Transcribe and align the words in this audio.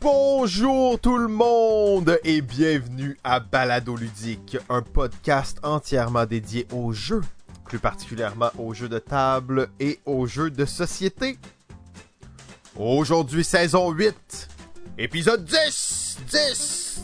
Bonjour 0.00 0.98
tout 1.00 1.16
le 1.16 1.28
monde 1.28 2.18
et 2.24 2.42
bienvenue 2.42 3.18
à 3.24 3.40
Balado 3.40 3.96
Ludique, 3.96 4.58
un 4.68 4.82
podcast 4.82 5.58
entièrement 5.62 6.26
dédié 6.26 6.66
aux 6.72 6.92
jeux, 6.92 7.22
plus 7.64 7.78
particulièrement 7.78 8.50
aux 8.58 8.74
jeux 8.74 8.88
de 8.88 8.98
table 8.98 9.68
et 9.80 10.00
aux 10.04 10.26
jeux 10.26 10.50
de 10.50 10.64
société. 10.64 11.38
Aujourd'hui, 12.76 13.44
saison 13.44 13.90
8, 13.90 14.48
épisode 14.98 15.44
10, 15.44 16.18
10. 16.30 17.00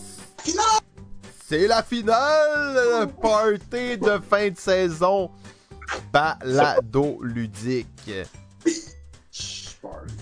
C'est 1.47 1.67
la 1.67 1.83
finale, 1.83 3.09
party 3.21 3.99
de 3.99 4.21
fin 4.29 4.51
de 4.51 4.59
saison, 4.59 5.31
Balado 6.13 7.21
Ludique. 7.23 8.11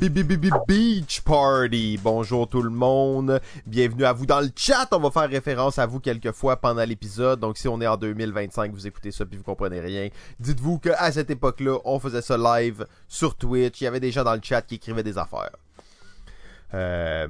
Beach 0.00 1.22
Party. 1.22 1.98
Bonjour 2.00 2.48
tout 2.48 2.62
le 2.62 2.70
monde. 2.70 3.40
Bienvenue 3.66 4.04
à 4.04 4.12
vous 4.12 4.26
dans 4.26 4.40
le 4.40 4.48
chat. 4.54 4.86
On 4.92 5.00
va 5.00 5.10
faire 5.10 5.28
référence 5.28 5.78
à 5.78 5.86
vous 5.86 5.98
quelques 5.98 6.30
fois 6.30 6.56
pendant 6.56 6.84
l'épisode. 6.84 7.40
Donc 7.40 7.58
si 7.58 7.66
on 7.66 7.80
est 7.80 7.86
en 7.86 7.96
2025, 7.96 8.72
vous 8.72 8.86
écoutez 8.86 9.10
ça 9.10 9.26
puis 9.26 9.36
vous 9.36 9.42
comprenez 9.42 9.80
rien, 9.80 10.08
dites-vous 10.38 10.78
que 10.78 10.90
à 10.98 11.10
cette 11.10 11.30
époque-là, 11.30 11.78
on 11.84 11.98
faisait 11.98 12.22
ça 12.22 12.36
live 12.36 12.86
sur 13.08 13.34
Twitch. 13.34 13.80
Il 13.80 13.84
y 13.84 13.86
avait 13.88 13.98
des 13.98 14.12
gens 14.12 14.22
dans 14.22 14.34
le 14.34 14.40
chat 14.42 14.62
qui 14.62 14.76
écrivaient 14.76 15.02
des 15.02 15.18
affaires. 15.18 15.56
Euh, 16.74 17.26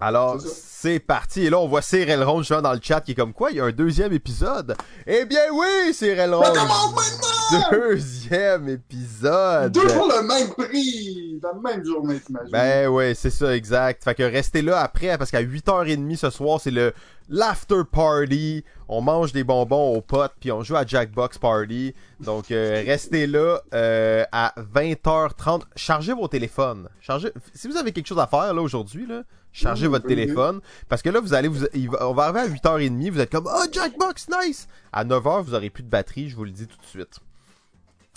alors, 0.00 0.40
C'est 0.40 0.94
ça. 0.94 1.00
parti. 1.06 1.44
Et 1.44 1.50
là, 1.50 1.58
on 1.58 1.68
voit 1.68 1.82
Cyril 1.82 2.22
Ronde 2.22 2.40
justement 2.42 2.62
dans 2.62 2.72
le 2.72 2.80
chat 2.82 3.00
qui 3.00 3.12
est 3.12 3.14
comme 3.14 3.32
quoi, 3.32 3.50
il 3.50 3.58
y 3.58 3.60
a 3.60 3.64
un 3.64 3.72
deuxième 3.72 4.12
épisode. 4.12 4.76
Eh 5.06 5.24
bien 5.24 5.40
oui, 5.52 5.92
Cyril 5.92 6.16
Ça 6.30 6.36
Ronde. 6.36 6.56
commence 6.56 6.94
maintenant! 6.94 7.70
Deuxième 7.72 8.68
épisode. 8.68 9.72
Deux 9.72 9.86
pour 9.88 10.06
le 10.08 10.22
même 10.26 10.48
prix! 10.50 11.40
La 11.42 11.52
même 11.54 11.84
journée, 11.84 12.20
t'imagines? 12.20 12.50
Ben 12.52 12.88
ouais, 12.88 13.14
c'est 13.14 13.30
ça, 13.30 13.54
exact. 13.56 14.04
Fait 14.04 14.14
que 14.14 14.22
restez 14.22 14.62
là 14.62 14.80
après, 14.80 15.16
parce 15.18 15.30
qu'à 15.30 15.42
8h30 15.42 16.16
ce 16.16 16.30
soir, 16.30 16.60
c'est 16.60 16.70
le 16.70 16.92
l'after 17.28 17.82
party. 17.90 18.64
On 18.88 19.00
mange 19.00 19.32
des 19.32 19.44
bonbons 19.44 19.94
aux 19.96 20.00
potes, 20.00 20.34
puis 20.40 20.50
on 20.52 20.62
joue 20.62 20.76
à 20.76 20.84
Jackbox 20.84 21.38
Party. 21.38 21.94
Donc 22.20 22.50
euh, 22.50 22.82
restez 22.86 23.26
là 23.26 23.60
euh, 23.74 24.24
à 24.32 24.52
20h30. 24.74 25.62
Chargez 25.76 26.12
vos 26.12 26.28
téléphones. 26.28 26.88
Chargez... 27.00 27.32
Si 27.54 27.68
vous 27.68 27.76
avez 27.76 27.92
quelque 27.92 28.06
chose 28.08 28.18
à 28.18 28.26
faire 28.26 28.52
là 28.52 28.60
aujourd'hui, 28.60 29.06
là, 29.06 29.22
chargez 29.52 29.86
Mmh, 29.88 29.90
votre 29.90 30.06
idée. 30.10 30.22
téléphone. 30.22 30.60
Parce 30.88 31.02
que 31.02 31.10
là, 31.10 31.20
vous 31.20 31.34
allez, 31.34 31.48
vous, 31.48 31.64
on 32.00 32.12
va 32.14 32.24
arriver 32.24 32.40
à 32.40 32.48
8h30, 32.48 33.10
vous 33.10 33.20
êtes 33.20 33.30
comme 33.30 33.48
Oh 33.52 33.64
Jackbox, 33.70 34.28
nice! 34.44 34.68
À 34.92 35.04
9h, 35.04 35.42
vous 35.42 35.54
aurez 35.54 35.70
plus 35.70 35.82
de 35.82 35.88
batterie, 35.88 36.28
je 36.28 36.36
vous 36.36 36.44
le 36.44 36.50
dis 36.50 36.66
tout 36.66 36.78
de 36.80 36.86
suite. 36.86 37.20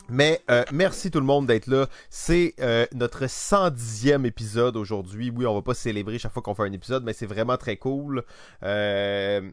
Mais 0.10 0.42
euh, 0.52 0.64
merci 0.74 1.12
tout 1.12 1.20
le 1.20 1.26
monde 1.26 1.48
d'être 1.48 1.68
là. 1.68 1.88
C'est 2.10 2.56
euh, 2.60 2.86
notre 2.94 3.26
110e 3.26 4.26
épisode 4.26 4.76
aujourd'hui. 4.76 5.32
Oui, 5.34 5.46
on 5.46 5.54
va 5.54 5.62
pas 5.62 5.74
célébrer 5.74 6.20
chaque 6.20 6.34
fois 6.34 6.42
qu'on 6.44 6.54
fait 6.56 6.64
un 6.64 6.72
épisode, 6.74 7.04
mais 7.06 7.14
c'est 7.14 7.26
vraiment 7.26 7.56
très 7.56 7.78
cool. 7.78 8.24
Euh, 8.64 9.50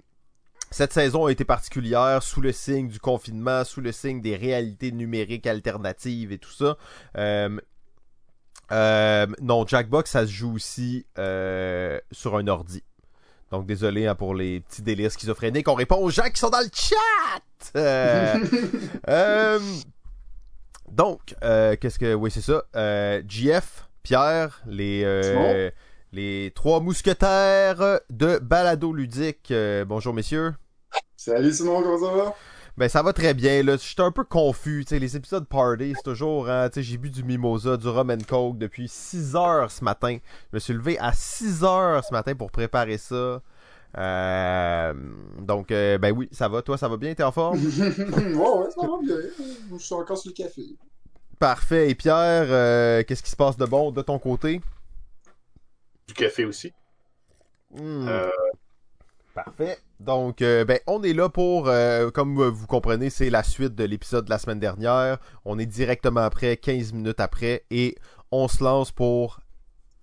cette 0.72 0.92
saison 0.92 1.26
a 1.26 1.32
été 1.32 1.44
particulière 1.44 2.22
sous 2.22 2.40
le 2.40 2.52
signe 2.52 2.88
du 2.88 2.98
confinement, 2.98 3.64
sous 3.64 3.80
le 3.80 3.92
signe 3.92 4.20
des 4.20 4.36
réalités 4.36 4.90
numériques 4.92 5.46
alternatives 5.46 6.32
et 6.32 6.38
tout 6.38 6.50
ça. 6.52 6.76
Euh, 8.72 9.26
non, 9.40 9.66
Jackbox, 9.66 10.10
ça 10.10 10.26
se 10.26 10.32
joue 10.32 10.54
aussi 10.54 11.06
euh, 11.18 11.98
sur 12.12 12.36
un 12.36 12.46
ordi. 12.46 12.82
Donc 13.50 13.66
désolé 13.66 14.06
hein, 14.06 14.14
pour 14.14 14.34
les 14.34 14.60
petits 14.60 14.82
délires 14.82 15.10
schizophréniques. 15.10 15.68
On 15.68 15.74
répond 15.74 15.96
aux 15.96 16.10
gens 16.10 16.28
qui 16.32 16.38
sont 16.38 16.50
dans 16.50 16.60
le 16.60 16.70
chat. 16.72 17.76
Euh, 17.76 18.36
euh, 19.08 19.58
donc, 20.91 21.34
euh, 21.42 21.76
qu'est-ce 21.80 21.98
que. 21.98 22.14
Oui, 22.14 22.30
c'est 22.30 22.41
ça. 22.41 22.62
Euh, 22.76 23.22
JF, 23.28 23.88
Pierre, 24.02 24.62
les, 24.66 25.02
euh, 25.04 25.70
les 26.12 26.52
trois 26.54 26.81
mousquetaires 26.81 28.00
de 28.08 28.38
Balado 28.38 28.92
Ludique. 28.92 29.50
Euh, 29.50 29.84
bonjour, 29.84 30.14
messieurs. 30.14 30.54
Salut 31.16 31.52
Simon, 31.52 31.82
comment 31.82 31.98
ça 31.98 32.14
va? 32.14 32.34
Ben, 32.80 32.88
ça 32.88 33.02
va 33.02 33.12
très 33.12 33.34
bien, 33.34 33.62
là. 33.62 33.76
J'étais 33.76 34.00
un 34.00 34.10
peu 34.10 34.24
confus. 34.24 34.86
Tu 34.86 34.94
sais, 34.94 34.98
les 34.98 35.14
épisodes 35.14 35.46
party, 35.46 35.92
c'est 35.94 36.02
toujours. 36.02 36.48
Hein, 36.48 36.70
tu 36.70 36.76
sais, 36.76 36.82
j'ai 36.82 36.96
bu 36.96 37.10
du 37.10 37.22
mimosa, 37.22 37.76
du 37.76 37.86
rum 37.86 38.10
and 38.10 38.24
coke 38.26 38.56
depuis 38.56 38.88
6 38.88 39.36
heures 39.36 39.70
ce 39.70 39.84
matin. 39.84 40.16
Je 40.50 40.56
me 40.56 40.58
suis 40.60 40.72
levé 40.72 40.98
à 40.98 41.12
6 41.12 41.62
heures 41.62 42.02
ce 42.02 42.10
matin 42.10 42.34
pour 42.34 42.50
préparer 42.50 42.96
ça. 42.96 43.42
Euh, 43.98 44.94
donc, 45.40 45.72
euh, 45.72 45.98
ben 45.98 46.10
oui, 46.16 46.30
ça 46.32 46.48
va. 46.48 46.62
Toi, 46.62 46.78
ça 46.78 46.88
va 46.88 46.96
bien? 46.96 47.12
T'es 47.12 47.22
en 47.22 47.32
forme? 47.32 47.58
ouais, 47.58 48.34
ouais, 48.34 48.70
ça 48.70 48.80
va 48.80 48.98
bien. 49.02 49.16
Je 49.72 49.84
suis 49.84 49.94
encore 49.94 50.16
sur 50.16 50.30
le 50.30 50.34
café. 50.34 50.62
Parfait. 51.38 51.90
Et 51.90 51.94
Pierre, 51.94 52.46
euh, 52.48 53.02
qu'est-ce 53.06 53.22
qui 53.22 53.30
se 53.30 53.36
passe 53.36 53.58
de 53.58 53.66
bon 53.66 53.90
de 53.90 54.00
ton 54.00 54.19
côté? 54.19 54.62
du 56.08 56.14
café 56.14 56.46
aussi. 56.46 56.72
Hmm. 57.72 58.08
Euh, 58.08 58.30
Parfait. 59.34 59.78
Donc, 60.00 60.41
euh, 60.41 60.65
ben, 60.65 60.78
on 60.87 61.03
est 61.03 61.12
là 61.12 61.28
pour, 61.28 61.69
euh, 61.69 62.11
comme 62.11 62.43
vous 62.43 62.66
comprenez, 62.66 63.11
c'est 63.11 63.28
la 63.28 63.43
suite 63.43 63.75
de 63.75 63.84
l'épisode 63.84 64.25
de 64.25 64.31
la 64.31 64.38
semaine 64.38 64.59
dernière. 64.59 65.19
On 65.44 65.59
est 65.59 65.66
directement 65.66 66.22
après, 66.22 66.56
15 66.56 66.94
minutes 66.94 67.21
après, 67.21 67.65
et 67.71 67.97
on 68.33 68.49
se 68.49 68.65
lance 68.65 68.93
pour 68.93 69.41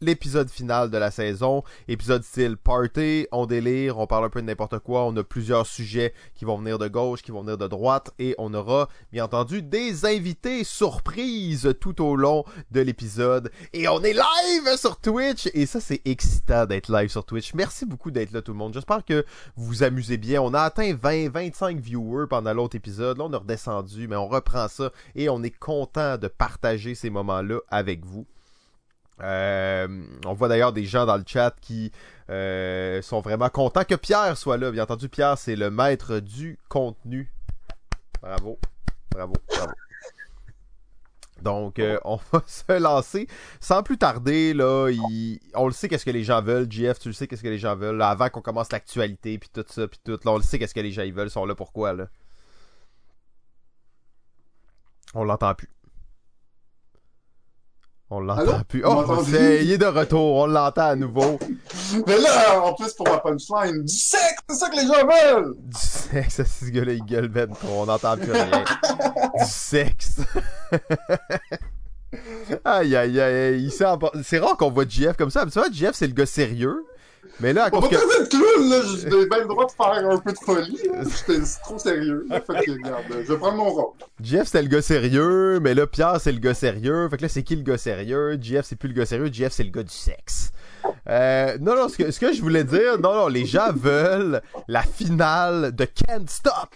l'épisode 0.01 0.49
final 0.49 0.89
de 0.89 0.97
la 0.97 1.11
saison. 1.11 1.63
Épisode 1.87 2.23
style 2.23 2.57
party, 2.57 3.27
on 3.31 3.45
délire, 3.45 3.97
on 3.97 4.07
parle 4.07 4.25
un 4.25 4.29
peu 4.29 4.41
de 4.41 4.47
n'importe 4.47 4.79
quoi. 4.79 5.05
On 5.05 5.15
a 5.17 5.23
plusieurs 5.23 5.65
sujets 5.65 6.13
qui 6.35 6.45
vont 6.45 6.57
venir 6.57 6.77
de 6.77 6.87
gauche, 6.87 7.21
qui 7.21 7.31
vont 7.31 7.41
venir 7.41 7.57
de 7.57 7.67
droite, 7.67 8.11
et 8.19 8.35
on 8.37 8.53
aura, 8.53 8.89
bien 9.11 9.25
entendu, 9.25 9.61
des 9.61 10.05
invités 10.05 10.63
surprises 10.63 11.73
tout 11.79 12.01
au 12.03 12.15
long 12.15 12.43
de 12.71 12.81
l'épisode. 12.81 13.51
Et 13.73 13.87
on 13.87 14.01
est 14.03 14.13
live 14.13 14.77
sur 14.77 14.99
Twitch, 14.99 15.49
et 15.53 15.65
ça, 15.65 15.79
c'est 15.79 16.01
excitant 16.05 16.65
d'être 16.65 16.91
live 16.91 17.09
sur 17.09 17.25
Twitch. 17.25 17.53
Merci 17.53 17.85
beaucoup 17.85 18.11
d'être 18.11 18.31
là, 18.31 18.41
tout 18.41 18.51
le 18.51 18.57
monde. 18.57 18.73
J'espère 18.73 19.03
que 19.05 19.25
vous 19.55 19.65
vous 19.65 19.83
amusez 19.83 20.17
bien. 20.17 20.41
On 20.41 20.53
a 20.53 20.61
atteint 20.61 20.93
20, 20.93 21.29
25 21.29 21.79
viewers 21.79 22.27
pendant 22.27 22.53
l'autre 22.53 22.75
épisode. 22.75 23.17
Là, 23.17 23.25
on 23.25 23.33
est 23.33 23.37
redescendu, 23.37 24.07
mais 24.07 24.15
on 24.15 24.27
reprend 24.27 24.67
ça 24.67 24.91
et 25.15 25.29
on 25.29 25.43
est 25.43 25.57
content 25.57 26.17
de 26.17 26.27
partager 26.27 26.95
ces 26.95 27.09
moments-là 27.09 27.59
avec 27.69 28.05
vous. 28.05 28.25
Euh, 29.21 29.87
on 30.25 30.33
voit 30.33 30.47
d'ailleurs 30.47 30.73
des 30.73 30.85
gens 30.85 31.05
dans 31.05 31.17
le 31.17 31.23
chat 31.25 31.55
qui 31.59 31.91
euh, 32.29 33.01
sont 33.01 33.21
vraiment 33.21 33.49
contents 33.49 33.83
que 33.83 33.95
Pierre 33.95 34.37
soit 34.37 34.57
là. 34.57 34.71
Bien 34.71 34.83
entendu, 34.83 35.09
Pierre, 35.09 35.37
c'est 35.37 35.55
le 35.55 35.71
maître 35.71 36.19
du 36.19 36.59
contenu. 36.69 37.31
Bravo, 38.21 38.59
bravo, 39.11 39.33
bravo. 39.47 39.71
Donc, 41.41 41.77
euh, 41.79 41.99
on 42.03 42.15
va 42.31 42.43
se 42.47 42.79
lancer 42.79 43.27
sans 43.59 43.83
plus 43.83 43.97
tarder. 43.97 44.53
Là, 44.53 44.89
on 45.55 45.67
le 45.67 45.73
sait 45.73 45.87
qu'est-ce 45.87 46.05
que 46.05 46.11
les 46.11 46.23
gens 46.23 46.41
veulent. 46.41 46.71
JF, 46.71 46.99
tu 46.99 47.09
le 47.09 47.13
sais 47.13 47.27
qu'est-ce 47.27 47.43
que 47.43 47.47
les 47.47 47.59
gens 47.59 47.75
veulent. 47.75 48.01
avant 48.01 48.29
qu'on 48.29 48.41
commence 48.41 48.71
l'actualité, 48.71 49.37
puis 49.37 49.49
tout 49.53 49.65
ça, 49.67 49.87
puis 49.87 49.99
tout. 50.03 50.19
Là, 50.23 50.31
on 50.31 50.37
le 50.37 50.43
sait 50.43 50.59
qu'est-ce 50.59 50.73
que 50.73 50.79
les 50.79 50.91
gens 50.91 51.03
veulent. 51.11 51.27
Ils 51.27 51.31
sont 51.31 51.45
là 51.45 51.55
pourquoi 51.55 51.93
là. 51.93 52.07
On 55.13 55.23
l'entend 55.23 55.55
plus. 55.55 55.69
On 58.09 58.21
l'entend 58.21 58.61
plus. 58.67 58.83
Oh, 58.85 59.03
c'est- 59.29 59.65
il 59.65 59.71
est 59.73 59.77
de 59.77 59.85
retour. 59.85 60.37
On 60.37 60.47
l'entend 60.47 60.87
à 60.87 60.95
nouveau. 60.95 61.37
Mais 62.07 62.17
là, 62.17 62.61
en 62.63 62.73
plus, 62.73 62.93
pour 62.93 63.07
ma 63.09 63.17
punchline, 63.17 63.83
du 63.83 63.93
sexe, 63.93 64.35
c'est 64.49 64.55
ça 64.55 64.69
que 64.69 64.75
les 64.77 64.87
gens 64.87 64.93
veulent! 65.05 65.55
Du 65.57 65.77
sexe, 65.77 66.41
ce 66.61 66.69
gars-là, 66.69 66.93
il 66.93 67.03
gueule 67.03 67.27
ben. 67.27 67.49
On 67.69 67.85
n'entend 67.85 68.15
plus 68.15 68.31
rien. 68.31 68.49
du 69.39 69.45
sexe. 69.45 70.21
aïe, 72.63 72.95
aïe, 72.95 73.19
aïe. 73.19 73.63
il 73.63 73.71
C'est 74.23 74.39
rare 74.39 74.55
qu'on 74.57 74.71
voit 74.71 74.85
JF 74.87 75.17
comme 75.17 75.29
ça. 75.29 75.41
Habituellement, 75.41 75.73
JF, 75.73 75.91
c'est 75.93 76.07
le 76.07 76.13
gars 76.13 76.25
sérieux. 76.25 76.85
Mais 77.39 77.53
là, 77.53 77.65
à 77.65 77.67
On 77.71 77.79
cause 77.81 77.91
va 77.91 77.97
que... 77.97 78.29
clown, 78.29 78.69
là, 78.69 78.81
j'ai 78.85 79.25
bien 79.29 79.39
le 79.39 79.47
droit 79.47 79.65
de 79.65 79.71
faire 79.71 80.09
un 80.09 80.17
peu 80.17 80.31
de 80.31 80.37
folie. 80.37 80.79
J'étais 80.83 81.45
c'est 81.45 81.59
trop 81.61 81.77
sérieux. 81.77 82.25
Fait 82.29 82.65
que, 82.65 82.71
regarde, 82.71 83.03
je 83.09 83.31
vais 83.33 83.37
prendre 83.37 83.57
mon 83.57 83.69
rôle. 83.69 83.93
Jeff 84.21 84.45
c'était 84.45 84.63
le 84.63 84.69
gars 84.69 84.81
sérieux, 84.81 85.59
mais 85.61 85.73
là 85.73 85.85
Pierre 85.87 86.19
c'est 86.19 86.31
le 86.31 86.39
gars 86.39 86.53
sérieux. 86.53 87.07
Fait 87.09 87.17
que 87.17 87.21
là 87.23 87.29
c'est 87.29 87.43
qui 87.43 87.55
le 87.55 87.63
gars 87.63 87.77
sérieux? 87.77 88.37
Jeff 88.41 88.65
c'est 88.65 88.75
plus 88.75 88.89
le 88.89 88.95
gars 88.95 89.05
sérieux, 89.05 89.29
Jeff 89.31 89.53
c'est 89.53 89.63
le 89.63 89.69
gars 89.71 89.83
du 89.83 89.93
sexe. 89.93 90.51
Euh, 91.09 91.57
non 91.59 91.75
non, 91.75 91.89
ce 91.89 91.97
que, 91.97 92.11
ce 92.11 92.19
que 92.19 92.33
je 92.33 92.41
voulais 92.41 92.63
dire, 92.63 92.97
non 92.99 93.13
non, 93.13 93.27
les 93.27 93.45
gens 93.45 93.71
veulent 93.73 94.41
la 94.67 94.81
finale 94.83 95.75
de 95.75 95.85
Can't 95.85 96.27
Stop. 96.29 96.69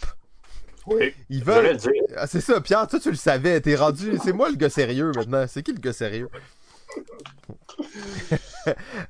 oui. 0.87 1.13
Ils 1.29 1.43
veulent. 1.43 1.77
Ah, 2.17 2.27
c'est 2.27 2.41
ça, 2.41 2.59
Pierre, 2.61 2.87
toi 2.87 2.99
tu 2.99 3.09
le 3.09 3.15
savais, 3.15 3.59
t'es 3.61 3.75
rendu. 3.75 4.17
C'est 4.23 4.33
moi 4.33 4.49
le 4.49 4.55
gars 4.55 4.69
sérieux 4.69 5.11
maintenant. 5.15 5.45
C'est 5.47 5.63
qui 5.63 5.71
le 5.73 5.79
gars 5.79 5.93
sérieux? 5.93 6.29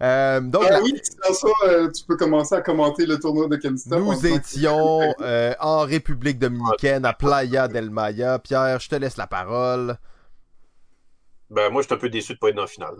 Euh, 0.01 0.39
donc 0.39 0.63
Ah 0.65 0.71
la- 0.71 0.81
oui, 0.81 0.93
ça, 1.03 1.47
euh, 1.65 1.89
tu 1.91 2.05
peux 2.05 2.15
commencer 2.15 2.55
à 2.55 2.61
commenter 2.61 3.05
le 3.05 3.19
tournoi 3.19 3.47
de 3.49 3.57
Kenstop. 3.57 3.99
en 4.01 4.13
nous 4.13 4.19
que- 4.19 4.27
étions 4.27 5.01
euh, 5.19 5.53
en 5.59 5.81
République 5.81 6.39
dominicaine 6.39 7.03
à 7.05 7.11
Playa 7.13 7.67
del 7.67 7.89
Maya. 7.89 8.39
Pierre, 8.39 8.79
je 8.79 8.87
te 8.89 8.95
laisse 8.95 9.17
la 9.17 9.27
parole. 9.27 9.97
Ben, 11.49 11.69
moi, 11.69 11.81
je 11.81 11.87
suis 11.87 11.93
un 11.93 11.97
peu 11.97 12.09
déçu 12.09 12.33
de 12.33 12.39
pas 12.39 12.47
être 12.49 12.55
dans 12.55 12.61
la 12.61 12.67
finale, 12.67 12.95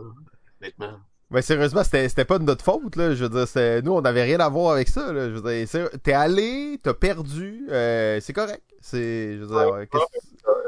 honnêtement. 0.62 1.00
Mais 1.30 1.42
sérieusement, 1.42 1.86
c'était 1.86 2.10
c'était 2.10 2.26
pas 2.26 2.38
de 2.38 2.44
notre 2.44 2.66
faute, 2.66 2.98
là. 2.98 3.16
Je 3.16 3.24
veux 3.24 3.30
dire, 3.30 3.48
c'est- 3.48 3.82
nous, 3.82 3.94
on 3.94 4.02
n'avait 4.02 4.24
rien 4.24 4.42
à 4.42 4.50
voir 4.50 4.74
avec 4.74 4.90
ça, 4.90 5.14
là. 5.14 5.30
Je 5.30 5.36
veux 5.36 5.42
dire, 5.66 5.90
t'es 6.04 6.12
allé, 6.14 6.78
t'as 6.84 6.94
perdu, 6.94 7.66
euh, 7.72 8.20
c'est 8.20 8.34
correct. 8.34 8.62
C'est, 8.82 9.36
je 9.38 9.40
veux 9.46 9.48
dire, 9.48 9.72
Ouais, 9.72 9.88
qu'est-ce- 9.88 10.04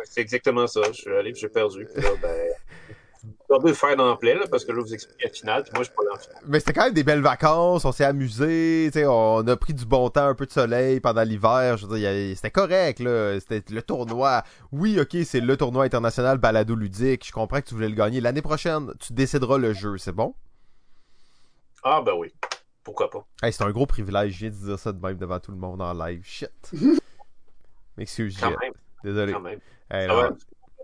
C'est 0.06 0.21
exactement 0.21 0.65
ça. 0.68 0.80
Je 0.88 0.94
suis 0.94 1.12
allé 1.13 1.33
j'ai 1.36 1.50
perdu. 1.50 1.86
Puis 1.94 2.01
là, 2.01 2.10
ben, 2.21 2.30
regardé 3.50 3.70
le 3.70 3.75
faire 3.75 3.96
dans 3.96 4.12
le 4.12 4.18
play, 4.18 4.34
là, 4.36 4.46
parce 4.50 4.66
que 4.66 4.72
là, 4.72 4.81
vous 4.81 4.94
expliquez 4.94 5.25
la 5.28 5.31
finale, 5.31 5.64
puis 5.64 5.72
moi, 5.74 5.84
je 5.84 5.88
suis 5.90 5.96
pas 5.96 6.04
dans 6.04 6.14
la 6.14 6.20
finale. 6.20 6.44
Mais 6.46 6.60
c'était 6.60 6.74
quand 6.74 6.84
même 6.86 6.94
des 6.94 7.04
belles 7.04 7.22
vacances, 7.22 7.86
on 7.86 7.92
s'est 7.92 8.04
amusé, 8.04 8.90
tu 8.92 9.00
sais, 9.00 9.06
on 9.06 9.48
a 9.48 9.56
pris 9.56 9.74
du 9.74 9.86
bon 9.86 10.10
temps, 10.10 10.25
un 10.28 10.36
peu 10.36 10.46
de 10.46 10.52
soleil 10.52 11.00
pendant 11.00 11.24
l'hiver, 11.24 11.78
je 11.78 11.86
veux 11.86 11.98
dire, 11.98 12.36
c'était 12.36 12.52
correct, 12.52 13.00
là, 13.00 13.40
c'était 13.40 13.64
le 13.74 13.81
tournoi. 13.81 14.44
Oui, 14.72 15.00
ok, 15.00 15.16
c'est 15.25 15.40
le 15.40 15.56
tournoi 15.58 15.86
international 15.86 16.38
balado 16.38 16.75
ludique, 16.75 17.25
je 17.25 17.31
comprends 17.31 17.62
que 17.62 17.68
tu 17.68 17.75
voulais 17.75 17.90
le 17.90 17.96
gagner. 17.96 18.20
L'année 18.22 18.42
prochaine, 18.42 18.94
tu 19.00 19.14
décideras 19.14 19.58
le 19.58 19.74
jeu, 19.74 19.98
c'est 19.98 20.12
bon? 20.12 20.36
Ah, 21.84 22.02
ben 22.06 22.14
oui. 22.18 22.34
Pourquoi 22.84 23.10
pas? 23.10 23.25
Hey, 23.42 23.54
c'est 23.54 23.64
un 23.64 23.72
gros 23.72 23.86
privilège, 23.86 24.34
je 24.34 24.40
viens 24.40 24.50
de 24.50 24.56
dire 24.56 24.80
ça 24.80 24.92
de 24.92 25.02
même 25.02 25.18
devant 25.18 25.40
tout 25.40 25.52
le 25.52 25.58
monde 25.58 25.81
en 25.81 25.94
live, 25.94 26.22
shit. 26.25 26.50
M'excuse, 27.98 28.38
désolé. 29.04 29.34
quand 29.34 29.40
même. 29.40 29.60
Hey, 29.92 30.08
Ça 30.08 30.14
non. 30.14 30.16
va, 30.16 30.30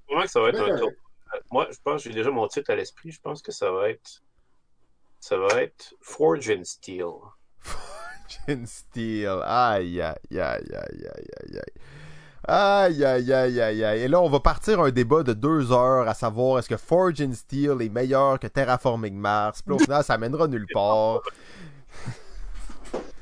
vraiment 0.07 0.21
que 0.23 0.29
ça 0.29 0.39
va 0.41 0.49
être 0.49 0.61
un 0.61 0.77
tour. 0.77 0.91
Euh, 1.33 1.39
Moi, 1.51 1.67
je 1.71 1.77
pense, 1.83 2.03
j'ai 2.03 2.11
déjà 2.11 2.31
mon 2.31 2.47
titre 2.47 2.71
à 2.71 2.75
l'esprit, 2.75 3.11
je 3.11 3.21
pense 3.21 3.41
que 3.41 3.51
ça 3.51 3.71
va 3.71 3.89
être, 3.89 4.23
ça 5.19 5.37
va 5.37 5.61
être 5.61 5.93
Forge 6.01 6.49
and 6.49 6.63
Steel. 6.63 7.05
Fortune 7.59 8.65
Steel. 8.65 9.41
Aïe, 9.43 10.01
aïe, 10.01 10.15
aïe, 10.31 10.39
aïe, 10.39 10.73
aïe, 10.73 11.07
aïe, 11.07 11.57
aïe. 11.57 11.73
Aïe, 12.47 13.05
aïe, 13.05 13.33
aïe, 13.33 13.61
aïe. 13.61 14.01
Et 14.01 14.07
là, 14.07 14.21
on 14.21 14.29
va 14.29 14.39
partir 14.39 14.79
un 14.79 14.89
débat 14.89 15.23
de 15.23 15.33
deux 15.33 15.71
heures 15.71 16.07
à 16.07 16.13
savoir 16.13 16.57
est-ce 16.57 16.69
que 16.69 16.77
Forge 16.77 17.21
and 17.21 17.33
Steel 17.33 17.81
est 17.81 17.89
meilleur 17.89 18.39
que 18.39 18.47
Terraforming 18.47 19.15
Mars. 19.15 19.61
Puis 19.61 19.75
au 19.75 20.01
ça 20.01 20.17
mènera 20.17 20.47
nulle 20.47 20.65
part. 20.73 21.21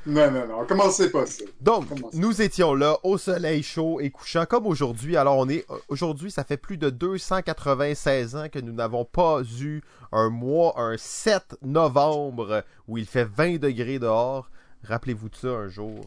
Non, 0.08 0.30
non, 0.30 0.46
non, 0.48 0.64
commencez 0.66 1.10
pas 1.10 1.26
ça. 1.26 1.44
Donc, 1.60 1.84
nous 2.14 2.40
étions 2.40 2.74
là 2.74 2.96
au 3.02 3.18
soleil 3.18 3.62
chaud 3.62 4.00
et 4.00 4.10
couchant 4.10 4.46
comme 4.46 4.66
aujourd'hui. 4.66 5.16
Alors, 5.18 5.36
on 5.36 5.48
est 5.48 5.66
aujourd'hui, 5.88 6.30
ça 6.30 6.44
fait 6.44 6.56
plus 6.56 6.78
de 6.78 6.88
296 6.90 8.34
ans 8.36 8.48
que 8.50 8.58
nous 8.58 8.72
n'avons 8.72 9.04
pas 9.04 9.42
eu 9.60 9.82
un 10.12 10.30
mois, 10.30 10.80
un 10.80 10.96
7 10.96 11.56
novembre 11.62 12.64
où 12.88 12.96
il 12.96 13.04
fait 13.06 13.24
20 13.24 13.58
degrés 13.58 13.98
dehors. 13.98 14.48
Rappelez-vous 14.84 15.28
de 15.28 15.36
ça 15.36 15.48
un 15.48 15.68
jour. 15.68 16.00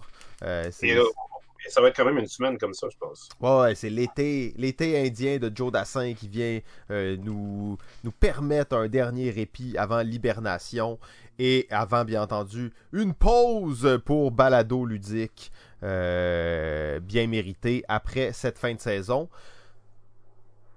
Euh, 0.44 0.68
c'est- 0.72 0.88
Et 0.88 0.96
là, 0.96 1.04
ça 1.70 1.80
va 1.82 1.90
être 1.90 1.96
quand 1.96 2.06
même 2.06 2.18
une 2.18 2.28
semaine 2.28 2.58
comme 2.58 2.74
ça, 2.74 2.88
je 2.92 2.98
pense. 2.98 3.30
Ouais, 3.40 3.60
ouais, 3.60 3.76
c'est 3.76 3.90
l'été, 3.92 4.54
l'été 4.58 5.00
indien 5.06 5.38
de 5.38 5.52
Joe 5.56 5.72
Dassin 5.72 6.14
qui 6.16 6.28
vient 6.28 6.60
euh, 6.90 7.18
nous, 7.22 7.78
nous 8.04 8.12
permettre 8.12 8.76
un 8.76 8.88
dernier 8.88 9.30
répit 9.30 9.78
avant 9.78 10.02
l'hibernation 10.02 10.98
et 11.44 11.66
avant, 11.72 12.06
bien 12.06 12.22
entendu, 12.22 12.72
une 12.94 13.16
pause 13.16 14.00
pour 14.06 14.30
balado 14.30 14.86
ludique 14.86 15.52
euh, 15.82 17.00
bien 17.00 17.26
méritée 17.26 17.84
après 17.88 18.32
cette 18.32 18.60
fin 18.60 18.76
de 18.76 18.80
saison. 18.80 19.28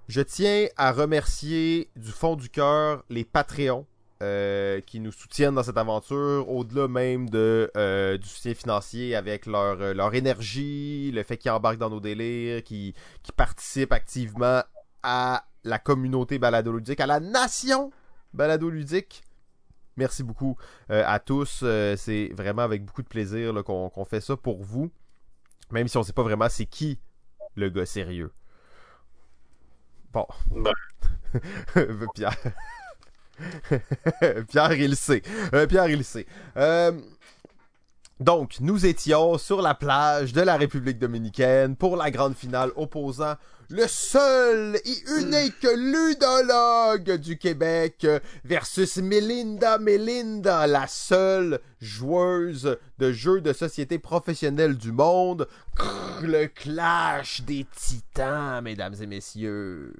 Je 0.07 0.21
tiens 0.21 0.65
à 0.75 0.91
remercier 0.91 1.91
du 1.95 2.09
fond 2.09 2.35
du 2.35 2.49
cœur 2.49 3.03
les 3.11 3.23
Patreons 3.23 3.85
euh, 4.23 4.81
qui 4.81 4.99
nous 4.99 5.11
soutiennent 5.11 5.53
dans 5.53 5.61
cette 5.61 5.77
aventure, 5.77 6.49
au-delà 6.49 6.87
même 6.87 7.27
euh, 7.35 8.17
du 8.17 8.27
soutien 8.27 8.55
financier 8.55 9.15
avec 9.15 9.45
leur, 9.45 9.93
leur 9.93 10.15
énergie, 10.15 11.11
le 11.13 11.21
fait 11.21 11.37
qu'ils 11.37 11.51
embarquent 11.51 11.77
dans 11.77 11.91
nos 11.91 11.99
délires, 11.99 12.63
qui, 12.63 12.95
qui 13.21 13.31
participent 13.31 13.93
activement 13.93 14.63
à 15.03 15.45
la 15.63 15.77
communauté 15.77 16.39
balado-ludique, 16.39 17.01
à 17.01 17.05
la 17.05 17.19
nation 17.19 17.91
balado-ludique. 18.33 19.21
Merci 19.97 20.23
beaucoup 20.23 20.57
euh, 20.91 21.03
à 21.05 21.19
tous. 21.19 21.61
Euh, 21.63 21.95
c'est 21.95 22.29
vraiment 22.33 22.63
avec 22.63 22.83
beaucoup 22.83 23.01
de 23.01 23.07
plaisir 23.07 23.53
là, 23.53 23.63
qu'on 23.63 23.89
qu'on 23.89 24.05
fait 24.05 24.21
ça 24.21 24.35
pour 24.35 24.63
vous, 24.63 24.91
même 25.71 25.87
si 25.87 25.97
on 25.97 26.03
sait 26.03 26.13
pas 26.13 26.23
vraiment 26.23 26.49
c'est 26.49 26.65
qui 26.65 26.99
le 27.55 27.69
gars 27.69 27.85
sérieux. 27.85 28.31
Bon. 30.11 30.25
Ben. 30.51 30.73
Pierre. 32.15 32.37
Pierre, 34.49 34.73
il 34.73 34.95
sait. 34.95 35.21
Euh, 35.53 35.67
Pierre, 35.67 35.89
il 35.89 36.03
sait. 36.03 36.25
Donc, 38.21 38.61
nous 38.61 38.85
étions 38.85 39.37
sur 39.37 39.61
la 39.61 39.75
plage 39.75 40.31
de 40.31 40.39
la 40.39 40.55
République 40.55 40.97
dominicaine 40.97 41.75
pour 41.75 41.97
la 41.97 42.11
grande 42.11 42.33
finale 42.33 42.71
opposant 42.77 43.35
le 43.69 43.87
seul 43.87 44.77
et 44.85 45.19
unique 45.19 45.63
ludologue 45.63 47.13
du 47.17 47.37
Québec 47.37 48.05
versus 48.43 48.97
Melinda 48.97 49.77
Melinda, 49.77 50.67
la 50.67 50.87
seule 50.87 51.59
joueuse 51.79 52.77
de 52.97 53.11
jeux 53.11 53.41
de 53.41 53.53
société 53.53 53.99
professionnelle 53.99 54.77
du 54.77 54.91
monde. 54.91 55.47
Le 56.21 56.47
clash 56.47 57.41
des 57.41 57.65
titans, 57.75 58.61
mesdames 58.63 58.95
et 59.01 59.07
messieurs. 59.07 59.93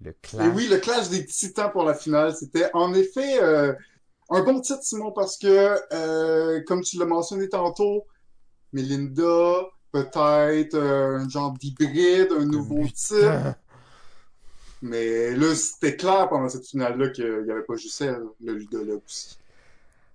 Le 0.00 0.12
clash. 0.20 0.52
oui, 0.54 0.68
le 0.68 0.78
clash 0.78 1.08
des 1.08 1.24
titans 1.24 1.70
pour 1.70 1.84
la 1.84 1.94
finale, 1.94 2.34
c'était 2.34 2.68
en 2.74 2.92
effet 2.92 3.42
euh, 3.42 3.72
un 4.30 4.42
bon 4.42 4.60
titre, 4.60 4.82
Simon, 4.82 5.12
parce 5.12 5.38
que, 5.38 5.78
euh, 5.92 6.60
comme 6.66 6.82
tu 6.82 6.98
l'as 6.98 7.06
mentionné 7.06 7.48
tantôt, 7.48 8.04
Melinda, 8.72 9.68
peut-être 9.94 10.74
euh, 10.74 11.18
un 11.20 11.28
genre 11.28 11.52
d'hybride, 11.52 12.32
un 12.36 12.44
nouveau 12.44 12.84
type. 12.92 13.16
Mais 14.82 15.34
là, 15.34 15.54
c'était 15.54 15.96
clair 15.96 16.28
pendant 16.28 16.48
cette 16.48 16.66
finale-là 16.66 17.08
qu'il 17.10 17.44
n'y 17.44 17.50
avait 17.50 17.62
pas 17.62 17.76
juste 17.76 18.00
elle, 18.02 18.22
le 18.42 18.54
ludologue 18.54 19.00
aussi. 19.06 19.38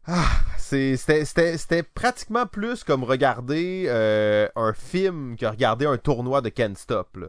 Ah, 0.05 0.27
C'était 0.57 1.83
pratiquement 1.83 2.45
plus 2.45 2.83
comme 2.83 3.03
regarder 3.03 3.85
euh, 3.87 4.47
un 4.55 4.73
film 4.73 5.37
que 5.37 5.45
regarder 5.45 5.85
un 5.85 5.97
tournoi 5.97 6.41
de 6.41 6.49
Ken 6.49 6.75
Stop. 6.75 7.17
Là. 7.17 7.27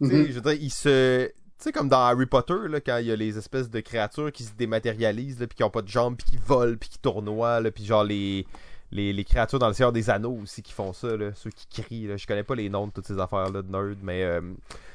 Tu 0.00 0.08
sais, 0.08 0.14
Mhm. 0.14 0.26
Je 0.26 0.32
veux 0.32 0.40
dire, 0.40 0.52
il 0.60 0.70
se. 0.70 1.26
Tu 1.26 1.32
sais, 1.68 1.72
comme 1.72 1.88
dans 1.88 2.00
Harry 2.00 2.26
Potter, 2.26 2.68
là, 2.68 2.80
quand 2.80 2.98
il 2.98 3.06
y 3.06 3.12
a 3.12 3.16
les 3.16 3.38
espèces 3.38 3.70
de 3.70 3.80
créatures 3.80 4.32
qui 4.32 4.42
se 4.44 4.52
dématérialisent, 4.52 5.40
là, 5.40 5.46
puis 5.46 5.56
qui 5.56 5.64
ont 5.64 5.70
pas 5.70 5.82
de 5.82 5.88
jambes, 5.88 6.16
puis 6.16 6.26
qui 6.32 6.44
volent, 6.44 6.76
puis 6.76 6.88
qui 6.88 6.98
tournoient, 6.98 7.60
là, 7.60 7.70
puis 7.70 7.84
genre 7.84 8.02
les, 8.04 8.46
les, 8.92 9.24
créatures 9.24 9.58
dans 9.58 9.68
le 9.68 9.74
Seigneur 9.74 9.92
des 9.92 10.10
Anneaux 10.10 10.38
aussi 10.42 10.62
qui 10.62 10.72
font 10.72 10.92
ça, 10.92 11.16
là, 11.16 11.30
ceux 11.34 11.50
qui 11.50 11.82
crient. 11.82 12.06
Là. 12.06 12.16
Je 12.16 12.26
connais 12.26 12.44
pas 12.44 12.54
les 12.54 12.68
noms 12.68 12.86
de 12.86 12.92
toutes 12.92 13.06
ces 13.06 13.18
affaires-là 13.18 13.62
de 13.62 13.70
nerd, 13.70 13.98
mais. 14.02 14.22
euh, 14.22 14.40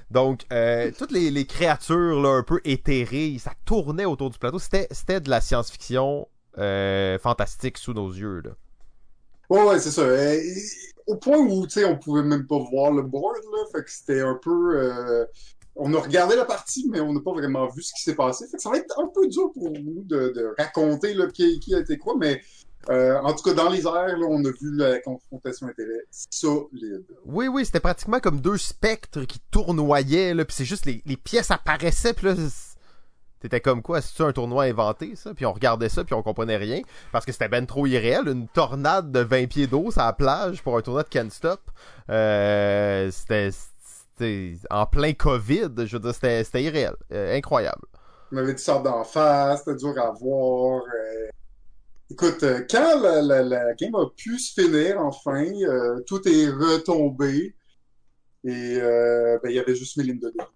donc, 0.10 0.46
euh, 0.54 0.92
toutes 0.98 1.12
les, 1.12 1.46
créatures 1.46 2.22
là, 2.22 2.30
un 2.30 2.44
peu 2.44 2.62
éthérées, 2.64 3.38
ça 3.40 3.52
tournait 3.66 4.06
autour 4.06 4.30
du 4.30 4.40
plateau. 4.40 4.60
C'était 4.60 5.20
de 5.20 5.30
la 5.30 5.42
science-fiction 5.42 6.28
euh, 6.58 7.20
fantastique 7.20 7.78
sous 7.78 7.94
nos 7.94 8.10
yeux. 8.10 8.42
Là. 8.42 8.52
Ouais, 9.50 9.64
ouais, 9.64 9.80
c'est 9.80 9.92
ça. 9.92 10.02
Euh, 10.02 10.40
au 11.08 11.16
point 11.16 11.38
où, 11.38 11.68
tu 11.68 11.74
sais, 11.74 11.86
on 11.86 11.98
pouvait 11.98 12.24
même 12.24 12.48
pas 12.48 12.58
voir 12.58 12.92
le 12.92 13.02
board, 13.02 13.36
là. 13.52 13.58
Fait 13.74 13.84
que 13.84 13.92
c'était 13.92 14.22
un 14.22 14.40
peu... 14.42 15.28
on 15.76 15.94
a 15.94 16.00
regardé 16.00 16.36
la 16.36 16.46
partie, 16.46 16.88
mais 16.90 17.02
on 17.02 17.12
n'a 17.14 17.20
pas 17.20 17.34
vraiment 17.34 17.68
vu 17.68 17.82
ce 17.82 17.94
qui 17.94 18.04
s'est 18.04 18.16
passé. 18.16 18.46
Fait 18.48 18.58
que 18.58 18.64
ça 18.64 18.70
va 18.70 18.78
être 18.78 18.98
un 19.00 19.08
peu 19.08 19.28
dur 19.28 19.52
pour 19.54 19.72
nous 19.72 20.04
de, 20.04 20.30
de 20.30 20.54
raconter, 20.58 21.14
là, 21.16 21.28
qui, 21.28 21.60
qui 21.60 21.76
a 21.76 21.80
été 21.80 21.98
quoi, 21.98 22.16
mais... 22.18 22.42
euh, 22.90 23.20
en 23.22 23.34
tout 23.34 23.44
cas, 23.44 23.54
dans 23.54 23.70
les 23.70 23.82
airs, 23.86 24.18
là, 24.18 24.26
on 24.30 24.44
a 24.46 24.50
vu 24.50 24.76
la 24.76 25.00
confrontation 25.00 25.68
intérêt 25.68 26.06
solide. 26.12 27.04
Oui, 27.26 27.48
oui, 27.48 27.66
c'était 27.66 27.80
pratiquement 27.80 28.20
comme 28.20 28.40
deux 28.42 28.58
spectres 28.58 29.22
qui 29.24 29.40
tournoyaient, 29.52 30.34
là, 30.34 30.46
puis 30.46 30.56
c'est 30.56 30.66
juste 30.66 30.86
les, 30.86 31.02
les 31.06 31.18
pièces 31.18 31.52
apparaissaient, 31.52 32.14
puis 32.14 32.28
là, 32.28 32.36
c'est- 32.36 32.78
t'étais 33.40 33.62
comme 33.62 33.82
quoi, 33.84 34.02
c'est-tu 34.02 34.24
un 34.24 34.32
tournoi 34.32 34.64
inventé, 34.64 35.16
ça? 35.16 35.34
Puis 35.34 35.46
on 35.46 35.54
regardait 35.54 35.90
ça, 35.90 36.04
puis 36.04 36.16
on 36.16 36.24
comprenait 36.24 36.58
rien, 36.58 36.82
parce 37.12 37.24
que 37.26 37.32
c'était 37.32 37.48
ben 37.50 37.66
trop 37.68 37.86
irréel, 37.86 38.28
une 38.28 38.48
tornade 38.48 39.12
de 39.12 39.20
20 39.20 39.48
pieds 39.48 39.68
d'eau 39.68 39.92
sur 39.92 40.02
la 40.02 40.14
plage 40.14 40.64
pour 40.64 40.76
un 40.78 40.82
tournoi 40.82 41.04
de 41.04 41.10
Can't 41.10 41.30
Stop. 41.30 41.60
Euh, 42.10 43.12
c'était, 43.12 43.52
en 44.72 44.86
plein 44.88 45.14
COVID, 45.14 45.70
je 45.86 45.98
veux 45.98 46.12
dire, 46.12 46.16
c'était, 46.16 46.64
irréel, 46.64 46.96
Euh, 47.12 47.36
incroyable. 47.38 47.82
On 48.32 48.38
avait 48.38 48.54
des 48.54 48.58
sortes 48.60 48.84
d'en 48.84 49.04
face, 49.04 49.60
c'était 49.64 49.78
dur 49.78 49.94
à 50.02 50.12
voir. 50.20 50.82
Écoute, 52.10 52.44
euh, 52.44 52.62
quand 52.70 53.02
la, 53.02 53.22
la, 53.22 53.42
la 53.44 53.74
game 53.74 53.96
a 53.96 54.06
pu 54.16 54.40
se 54.40 54.60
finir, 54.60 55.00
enfin, 55.02 55.44
euh, 55.46 56.00
tout 56.08 56.22
est 56.28 56.48
retombé. 56.50 57.56
Et 58.44 58.78
euh, 58.82 59.38
ben, 59.44 59.50
il 59.50 59.56
y 59.56 59.60
avait 59.60 59.76
juste 59.76 59.98
Melinda 59.98 60.30
dedans. 60.32 60.48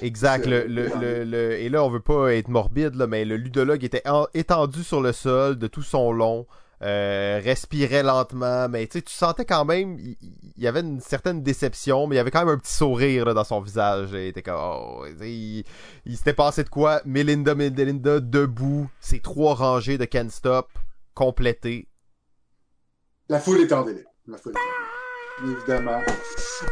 Exact. 0.00 0.44
C'est- 0.44 0.50
Le, 0.50 0.66
le, 0.66 0.88
le, 1.00 1.24
le- 1.24 1.52
et 1.52 1.68
là, 1.68 1.82
on 1.84 1.88
veut 1.90 2.00
pas 2.00 2.34
être 2.34 2.48
morbide, 2.48 2.94
là, 2.96 3.06
mais 3.06 3.24
le 3.24 3.36
ludologue 3.36 3.82
était 3.84 4.06
en- 4.06 4.26
étendu 4.34 4.82
sur 4.82 5.00
le 5.00 5.12
sol 5.12 5.58
de 5.58 5.66
tout 5.68 5.82
son 5.82 6.12
long, 6.12 6.46
euh, 6.82 7.40
respirait 7.42 8.02
lentement, 8.02 8.68
mais 8.68 8.86
tu 8.86 9.02
sentais 9.06 9.44
quand 9.44 9.64
même, 9.64 9.98
il, 9.98 10.16
il 10.56 10.62
y 10.62 10.66
avait 10.66 10.80
une 10.80 11.00
certaine 11.00 11.42
déception, 11.42 12.06
mais 12.06 12.16
il 12.16 12.18
y 12.18 12.20
avait 12.20 12.30
quand 12.30 12.44
même 12.44 12.54
un 12.54 12.58
petit 12.58 12.72
sourire 12.74 13.24
là, 13.26 13.32
dans 13.34 13.44
son 13.44 13.60
visage. 13.60 14.10
Il 14.12 14.18
était 14.26 14.42
comme, 14.42 14.58
oh, 14.60 15.04
il, 15.22 15.64
il 16.04 16.16
s'était 16.16 16.34
passé 16.34 16.64
de 16.64 16.68
quoi? 16.68 17.00
Melinda, 17.06 17.54
Melinda, 17.54 18.20
debout, 18.20 18.90
ces 19.00 19.20
trois 19.20 19.54
rangées 19.54 19.98
de 19.98 20.04
Can't 20.04 20.30
Stop, 20.30 20.68
La 23.28 23.40
foule 23.40 23.60
est 23.60 23.72
en 23.72 23.84
délai. 23.84 24.04
La 24.26 24.38
foule 24.38 24.52
est 24.52 24.58
en 24.58 24.60
délai. 24.60 25.54
Évidemment. 25.56 26.00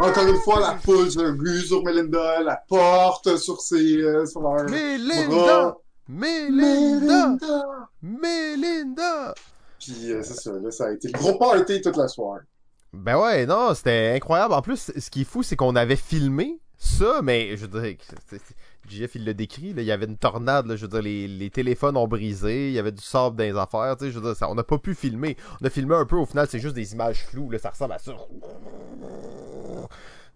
Encore 0.00 0.26
une 0.26 0.40
fois, 0.40 0.60
la 0.60 0.76
foule 0.78 1.10
se 1.10 1.20
rue 1.20 1.60
sur 1.60 1.82
Melinda, 1.82 2.42
la 2.42 2.62
porte 2.68 3.36
sur 3.36 3.60
ses, 3.60 4.02
euh, 4.02 4.26
sur 4.26 4.42
leur 4.42 4.64
Melinda! 4.68 5.76
Melinda! 6.08 7.36
Melinda! 8.02 9.34
Puis 9.78 10.12
euh, 10.12 10.22
c'est 10.22 10.34
ça, 10.34 10.52
là, 10.52 10.70
ça 10.70 10.86
a 10.86 10.92
été 10.92 11.08
le 11.08 11.18
gros 11.18 11.38
party 11.38 11.80
toute 11.80 11.96
la 11.96 12.08
soirée. 12.08 12.42
Ben 12.92 13.18
ouais, 13.18 13.46
non, 13.46 13.74
c'était 13.74 14.12
incroyable. 14.16 14.54
En 14.54 14.62
plus, 14.62 14.90
ce 14.96 15.10
qui 15.10 15.22
est 15.22 15.24
fou, 15.24 15.42
c'est 15.42 15.56
qu'on 15.56 15.76
avait 15.76 15.96
filmé 15.96 16.60
ça, 16.76 17.20
mais 17.22 17.56
je 17.56 17.66
veux 17.66 17.80
dire, 17.80 17.96
Jeff 18.88 19.14
il 19.14 19.24
l'a 19.24 19.34
décrit, 19.34 19.74
il 19.76 19.82
y 19.82 19.92
avait 19.92 20.06
une 20.06 20.16
tornade, 20.16 20.66
je 20.74 20.86
veux 20.86 20.88
dire, 20.88 21.02
les, 21.02 21.50
téléphones 21.50 21.96
ont 21.96 22.08
brisé, 22.08 22.68
il 22.68 22.74
y 22.74 22.78
avait 22.78 22.92
du 22.92 23.02
sable 23.02 23.36
dans 23.36 23.44
les 23.44 23.56
affaires, 23.56 23.96
tu 23.96 24.06
sais, 24.06 24.10
je 24.10 24.18
veux 24.18 24.32
dire, 24.32 24.48
on 24.48 24.54
n'a 24.54 24.62
pas 24.62 24.78
pu 24.78 24.94
filmer. 24.94 25.36
On 25.60 25.66
a 25.66 25.70
filmé 25.70 25.94
un 25.94 26.04
peu, 26.04 26.16
au 26.16 26.26
final, 26.26 26.46
c'est 26.48 26.60
juste 26.60 26.74
des 26.74 26.92
images 26.92 27.24
floues, 27.24 27.50
là, 27.50 27.58
ça 27.58 27.70
ressemble 27.70 27.92
à 27.92 27.98
ça. 27.98 28.12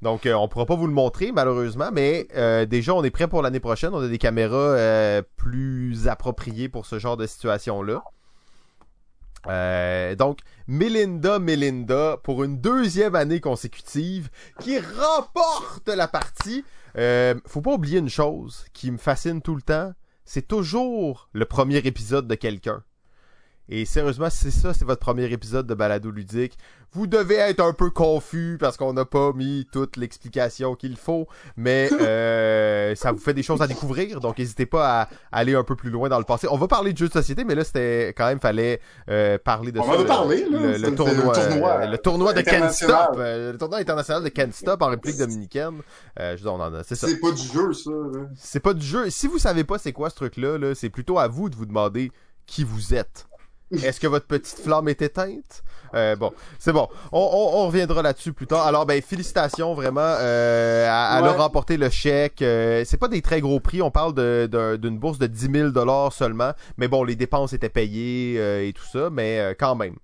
Donc, 0.02 0.26
euh, 0.26 0.34
on 0.34 0.48
pourra 0.48 0.66
pas 0.66 0.74
vous 0.74 0.88
le 0.88 0.92
montrer, 0.92 1.30
malheureusement, 1.30 1.90
mais 1.92 2.26
euh, 2.34 2.66
déjà, 2.66 2.92
on 2.92 3.04
est 3.04 3.10
prêt 3.10 3.28
pour 3.28 3.40
l'année 3.40 3.60
prochaine. 3.60 3.94
On 3.94 4.00
a 4.00 4.08
des 4.08 4.18
caméras 4.18 4.56
euh, 4.56 5.22
plus 5.36 6.08
appropriées 6.08 6.68
pour 6.68 6.86
ce 6.86 6.98
genre 6.98 7.16
de 7.16 7.26
situation-là. 7.26 8.02
Euh, 9.48 10.14
donc, 10.14 10.40
Melinda 10.66 11.38
Melinda, 11.38 12.16
pour 12.22 12.44
une 12.44 12.60
deuxième 12.60 13.14
année 13.14 13.40
consécutive, 13.40 14.28
qui 14.60 14.78
remporte 14.78 15.88
la 15.88 16.08
partie. 16.08 16.64
Euh, 16.96 17.34
faut 17.46 17.62
pas 17.62 17.72
oublier 17.72 17.98
une 17.98 18.10
chose 18.10 18.66
qui 18.72 18.90
me 18.90 18.98
fascine 18.98 19.40
tout 19.42 19.54
le 19.54 19.62
temps, 19.62 19.92
c'est 20.24 20.46
toujours 20.46 21.28
le 21.32 21.46
premier 21.46 21.78
épisode 21.78 22.28
de 22.28 22.34
quelqu'un. 22.34 22.84
Et 23.68 23.84
sérieusement, 23.84 24.28
si 24.28 24.38
c'est 24.38 24.50
ça, 24.50 24.74
c'est 24.74 24.84
votre 24.84 25.00
premier 25.00 25.30
épisode 25.32 25.66
de 25.66 25.74
Balado 25.74 26.10
Ludique. 26.10 26.58
Vous 26.94 27.06
devez 27.06 27.36
être 27.36 27.60
un 27.60 27.72
peu 27.72 27.88
confus 27.88 28.58
parce 28.60 28.76
qu'on 28.76 28.92
n'a 28.92 29.06
pas 29.06 29.32
mis 29.32 29.66
toute 29.72 29.96
l'explication 29.96 30.74
qu'il 30.74 30.96
faut, 30.96 31.26
mais 31.56 31.88
euh, 32.00 32.94
ça 32.96 33.12
vous 33.12 33.18
fait 33.18 33.32
des 33.32 33.42
choses 33.42 33.62
à 33.62 33.66
découvrir, 33.66 34.20
donc 34.20 34.36
n'hésitez 34.38 34.66
pas 34.66 35.02
à 35.02 35.08
aller 35.30 35.54
un 35.54 35.64
peu 35.64 35.74
plus 35.74 35.88
loin 35.88 36.10
dans 36.10 36.18
le 36.18 36.24
passé. 36.24 36.48
On 36.50 36.58
va 36.58 36.68
parler 36.68 36.92
de 36.92 36.98
jeux 36.98 37.08
de 37.08 37.12
société, 37.14 37.44
mais 37.44 37.54
là, 37.54 37.64
c'était 37.64 38.08
quand 38.14 38.26
même, 38.26 38.40
fallait 38.40 38.80
euh, 39.08 39.38
parler 39.38 39.72
de 39.72 39.80
On 39.80 39.84
ça. 39.90 39.96
va 39.96 40.04
parler, 40.04 40.44
là. 40.50 40.58
le, 40.60 40.76
le 40.76 40.94
tournoi, 40.94 41.34
c'est 41.34 41.44
le 41.46 41.48
tournoi, 41.52 41.70
euh, 41.70 41.86
le 41.86 41.98
tournoi 41.98 42.32
de 42.34 42.40
Can't 42.42 42.56
international. 42.56 43.04
Stop, 43.04 43.16
euh, 43.18 43.52
le 43.52 43.58
tournoi 43.58 43.78
international 43.78 44.24
de 44.24 44.28
Can't 44.28 44.52
Stop 44.52 44.82
en 44.82 44.88
République 44.88 45.18
dominicaine. 45.18 45.80
Euh, 46.20 46.36
je 46.36 46.42
dire, 46.42 46.52
on 46.52 46.60
en 46.60 46.74
a, 46.74 46.82
c'est 46.82 46.94
ça. 46.96 47.06
C'est 47.08 47.20
pas 47.20 47.30
du 47.30 47.42
jeu, 47.42 47.72
ça. 47.72 47.90
C'est 48.36 48.60
pas 48.60 48.74
du 48.74 48.84
jeu. 48.84 49.08
Si 49.08 49.28
vous 49.28 49.38
savez 49.38 49.64
pas 49.64 49.78
c'est 49.78 49.92
quoi 49.92 50.10
ce 50.10 50.16
truc-là, 50.16 50.58
là, 50.58 50.74
c'est 50.74 50.90
plutôt 50.90 51.18
à 51.18 51.26
vous 51.28 51.48
de 51.48 51.56
vous 51.56 51.64
demander 51.64 52.12
qui 52.44 52.64
vous 52.64 52.92
êtes. 52.92 53.26
Est-ce 53.72 54.00
que 54.00 54.06
votre 54.06 54.26
petite 54.26 54.58
flamme 54.58 54.88
est 54.88 55.00
éteinte? 55.02 55.62
Euh, 55.94 56.16
bon, 56.16 56.32
c'est 56.58 56.72
bon. 56.72 56.88
On, 57.12 57.18
on- 57.20 57.60
on 57.62 57.66
reviendra 57.66 58.02
là-dessus 58.02 58.32
plus 58.32 58.46
tard. 58.46 58.66
Alors, 58.66 58.86
ben, 58.86 59.00
félicitations, 59.02 59.74
vraiment. 59.74 60.00
Euh, 60.00 60.84
elle 60.84 61.24
a 61.24 61.32
Ouais. 61.32 61.36
remporté 61.36 61.76
le 61.76 61.88
chèque. 61.90 62.40
Euh, 62.42 62.82
c'est 62.86 62.96
pas 62.96 63.08
des 63.08 63.20
très 63.22 63.40
gros 63.40 63.60
prix. 63.60 63.82
On 63.82 63.90
parle 63.90 64.14
de- 64.14 64.48
de- 64.50 64.76
d'une 64.76 64.98
bourse 64.98 65.18
de 65.18 65.26
10 65.26 65.50
000 65.52 66.10
seulement. 66.10 66.52
Mais 66.78 66.88
bon, 66.88 67.04
les 67.04 67.14
dépenses 67.16 67.52
étaient 67.52 67.68
payées 67.68 68.36
euh, 68.38 68.66
et 68.66 68.72
tout 68.72 68.84
ça. 68.90 69.10
Mais 69.10 69.38
euh, 69.40 69.54
quand 69.58 69.74
même. 69.74 69.96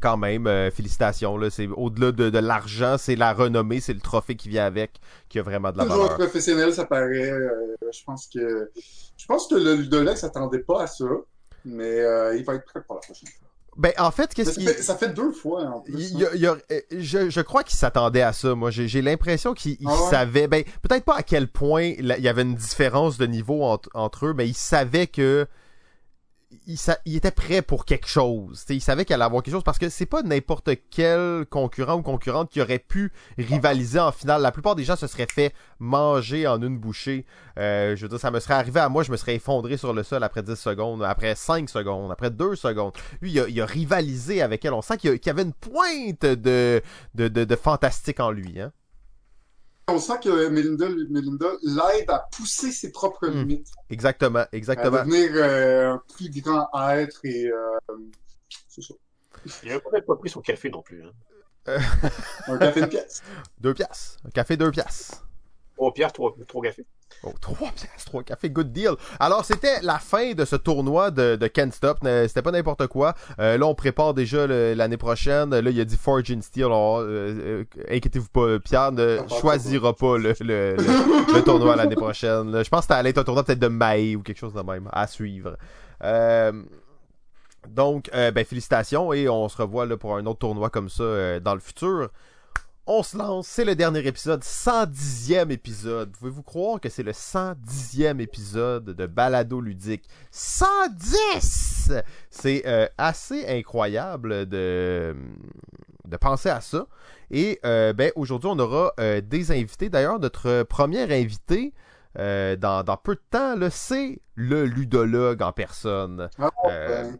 Quand 0.00 0.16
même, 0.16 0.46
euh, 0.46 0.70
félicitations. 0.70 1.36
Là, 1.36 1.50
c'est 1.50 1.68
au-delà 1.76 2.10
de, 2.12 2.30
de 2.30 2.38
l'argent, 2.38 2.96
c'est 2.98 3.16
la 3.16 3.34
renommée, 3.34 3.80
c'est 3.80 3.92
le 3.92 4.00
trophée 4.00 4.34
qui 4.34 4.48
vient 4.48 4.64
avec 4.64 4.92
qui 5.28 5.38
a 5.38 5.42
vraiment 5.42 5.72
de 5.72 5.76
la 5.76 5.84
Toujours 5.84 6.04
valeur. 6.04 6.16
professionnel, 6.16 6.72
ça 6.72 6.86
paraît. 6.86 7.30
euh, 7.30 7.76
je 7.92 8.02
pense 8.06 8.26
que 8.26 8.70
je 9.18 9.26
pense 9.26 9.46
que 9.46 9.56
le 9.56 10.14
s'attendait 10.16 10.60
pas 10.60 10.84
à 10.84 10.86
ça, 10.86 11.04
mais 11.64 12.00
euh, 12.00 12.36
il 12.36 12.44
va 12.44 12.54
être 12.54 12.64
prêt 12.64 12.82
pour 12.86 12.96
la 12.96 13.00
prochaine 13.00 13.28
fois. 13.28 13.48
Ben, 13.76 13.92
en 13.98 14.10
fait, 14.10 14.34
qu'est-ce 14.34 14.58
qui. 14.58 14.66
ça 14.82 14.96
fait 14.96 15.10
deux 15.10 15.30
fois 15.32 15.62
en 15.62 15.80
plus. 15.80 16.10
Il 16.12 16.24
a- 16.24 16.56
euh, 16.72 16.80
je, 16.90 17.30
je 17.30 17.40
crois 17.40 17.62
qu'il 17.62 17.76
s'attendait 17.78 18.20
à 18.22 18.32
ça. 18.32 18.54
Moi, 18.56 18.70
j'ai 18.70 18.88
j'ai 18.88 19.00
l'impression 19.00 19.54
qu'il 19.54 19.76
il 19.80 19.86
Ah 19.88 19.92
ouais? 19.92 20.10
savait. 20.10 20.48
Ben, 20.48 20.64
peut-être 20.82 21.04
pas 21.04 21.14
à 21.16 21.22
quel 21.22 21.46
point 21.48 21.92
là, 22.00 22.18
il 22.18 22.24
y 22.24 22.28
avait 22.28 22.42
une 22.42 22.56
différence 22.56 23.16
de 23.16 23.26
niveau 23.26 23.62
entre, 23.62 23.88
entre 23.94 24.26
eux, 24.26 24.34
mais 24.34 24.48
il 24.48 24.54
savait 24.56 25.06
que 25.06 25.46
il, 26.66 27.16
était 27.16 27.30
prêt 27.30 27.62
pour 27.62 27.84
quelque 27.84 28.08
chose. 28.08 28.64
T'sais, 28.64 28.76
il 28.76 28.80
savait 28.80 29.04
qu'il 29.04 29.14
allait 29.14 29.24
avoir 29.24 29.42
quelque 29.42 29.54
chose 29.54 29.64
parce 29.64 29.78
que 29.78 29.88
c'est 29.88 30.06
pas 30.06 30.22
n'importe 30.22 30.70
quel 30.90 31.46
concurrent 31.46 31.96
ou 31.96 32.02
concurrente 32.02 32.50
qui 32.50 32.60
aurait 32.60 32.78
pu 32.78 33.12
rivaliser 33.38 34.00
en 34.00 34.12
finale. 34.12 34.42
La 34.42 34.52
plupart 34.52 34.74
des 34.74 34.84
gens 34.84 34.96
se 34.96 35.06
seraient 35.06 35.28
fait 35.32 35.54
manger 35.78 36.46
en 36.46 36.60
une 36.60 36.78
bouchée. 36.78 37.24
Euh, 37.58 37.94
je 37.94 38.02
veux 38.02 38.08
dire, 38.08 38.18
ça 38.18 38.30
me 38.30 38.40
serait 38.40 38.54
arrivé 38.54 38.80
à 38.80 38.88
moi, 38.88 39.02
je 39.02 39.12
me 39.12 39.16
serais 39.16 39.36
effondré 39.36 39.76
sur 39.76 39.92
le 39.92 40.02
sol 40.02 40.24
après 40.24 40.42
10 40.42 40.56
secondes, 40.56 41.02
après 41.02 41.34
5 41.34 41.68
secondes, 41.68 42.10
après 42.10 42.30
2 42.30 42.56
secondes. 42.56 42.92
Lui, 43.20 43.32
il 43.32 43.60
a, 43.60 43.66
rivalisé 43.66 44.42
avec 44.42 44.64
elle. 44.64 44.72
On 44.72 44.82
sent 44.82 44.96
qu'il 44.98 45.20
y, 45.24 45.30
avait 45.30 45.42
une 45.42 45.52
pointe 45.52 46.22
de, 46.22 46.82
de, 47.14 47.28
de, 47.28 47.44
de 47.44 47.56
fantastique 47.56 48.20
en 48.20 48.30
lui. 48.30 48.60
Hein? 48.60 48.72
On 49.92 49.98
sent 49.98 50.20
que 50.22 50.48
Melinda, 50.48 50.88
Melinda 50.88 51.46
l'aide 51.62 52.08
à 52.10 52.26
pousser 52.36 52.70
ses 52.72 52.90
propres 52.92 53.28
Hmm. 53.28 53.40
limites, 53.40 53.68
Exactement, 53.90 54.40
à 54.40 54.48
exactement. 54.52 55.04
devenir 55.04 55.30
euh, 55.34 55.92
un 55.94 56.02
plus 56.16 56.30
grand 56.40 56.68
être 56.92 57.20
et 57.24 57.46
euh, 57.46 57.78
c'est 58.68 58.82
ça. 58.82 58.94
Il 59.62 59.72
a 59.72 59.80
peut-être 59.80 60.06
pas 60.06 60.16
pris 60.16 60.28
son 60.30 60.40
café 60.40 60.70
non 60.70 60.82
plus. 60.82 61.02
Hein. 61.04 61.78
Un 62.46 62.58
café 62.58 62.80
de 62.82 62.86
pièce. 62.86 63.22
Deux 63.60 63.74
piastres. 63.74 64.18
Un 64.26 64.30
café, 64.30 64.56
deux 64.56 64.70
piastres. 64.70 65.26
Trois 65.76 65.92
pierres, 65.92 66.12
trois, 66.12 66.34
trois 66.48 66.62
cafés. 66.62 66.86
Oh, 67.22 67.32
trois 67.40 67.68
piastres, 67.72 68.04
trois 68.06 68.22
cafés, 68.22 68.48
good 68.50 68.72
deal. 68.72 68.92
Alors, 69.18 69.44
c'était 69.44 69.80
la 69.82 69.98
fin 69.98 70.32
de 70.32 70.44
ce 70.44 70.56
tournoi 70.56 71.10
de, 71.10 71.36
de 71.36 71.46
Can't 71.48 71.70
Stop. 71.72 71.98
C'était 72.02 72.40
pas 72.40 72.50
n'importe 72.50 72.86
quoi. 72.86 73.14
Euh, 73.38 73.58
là, 73.58 73.66
on 73.66 73.74
prépare 73.74 74.14
déjà 74.14 74.46
l'année 74.46 74.96
prochaine. 74.96 75.50
Là, 75.50 75.70
il 75.70 75.78
a 75.80 75.84
dit 75.84 75.96
Forge 75.98 76.30
in 76.30 76.40
Steel. 76.40 76.64
Alors, 76.64 77.00
euh, 77.00 77.04
euh, 77.06 77.64
inquiétez-vous 77.90 78.28
pas, 78.28 78.58
Pierre 78.60 78.92
ne 78.92 79.18
choisira 79.40 79.94
pas 79.94 80.16
le, 80.16 80.32
le, 80.40 80.76
le- 80.76 81.34
le 81.34 81.42
tournoi 81.44 81.76
l'année 81.76 81.94
prochaine. 81.96 82.50
là. 82.52 82.62
Je 82.62 82.68
pense 82.70 82.82
que 82.86 82.92
ça 82.94 82.96
allait 82.96 83.10
être 83.10 83.18
un 83.18 83.24
tournoi 83.24 83.44
peut-être 83.44 83.58
de 83.58 83.68
mai 83.68 84.16
ou 84.16 84.22
quelque 84.22 84.38
chose 84.38 84.54
de 84.54 84.62
même 84.62 84.88
à 84.92 85.06
suivre. 85.06 85.56
Donc, 87.68 88.08
ben, 88.12 88.44
félicitations 88.44 89.12
et 89.12 89.28
on 89.28 89.48
se 89.48 89.56
revoit 89.60 89.84
là, 89.84 89.96
pour 89.98 90.16
un 90.16 90.24
autre 90.26 90.38
tournoi 90.38 90.70
comme 90.70 90.88
ça 90.88 91.38
dans 91.40 91.54
le 91.54 91.60
futur. 91.60 92.08
On 92.86 93.02
se 93.04 93.16
lance, 93.16 93.46
c'est 93.46 93.64
le 93.64 93.76
dernier 93.76 94.04
épisode, 94.06 94.42
110e 94.42 95.50
épisode. 95.50 96.10
Pouvez-vous 96.10 96.42
croire 96.42 96.80
que 96.80 96.88
c'est 96.88 97.04
le 97.04 97.12
110e 97.12 98.20
épisode 98.20 98.84
de 98.86 99.06
Balado 99.06 99.60
Ludique? 99.60 100.08
110 100.32 101.92
C'est 102.30 102.66
euh, 102.66 102.88
assez 102.98 103.46
incroyable 103.46 104.46
de, 104.46 105.14
de 106.06 106.16
penser 106.16 106.48
à 106.48 106.60
ça. 106.60 106.86
Et 107.30 107.60
euh, 107.64 107.92
ben, 107.92 108.10
aujourd'hui, 108.16 108.50
on 108.52 108.58
aura 108.58 108.92
euh, 108.98 109.20
des 109.20 109.52
invités. 109.52 109.88
D'ailleurs, 109.88 110.18
notre 110.18 110.64
premier 110.64 111.02
invité, 111.14 111.72
euh, 112.18 112.56
dans, 112.56 112.82
dans 112.82 112.96
peu 112.96 113.14
de 113.14 113.22
temps, 113.30 113.54
c'est 113.70 114.20
le 114.34 114.64
ludologue 114.64 115.42
en 115.42 115.52
personne. 115.52 116.28
Ah, 116.40 116.50
Euh, 116.64 117.04
ben, 117.04 117.16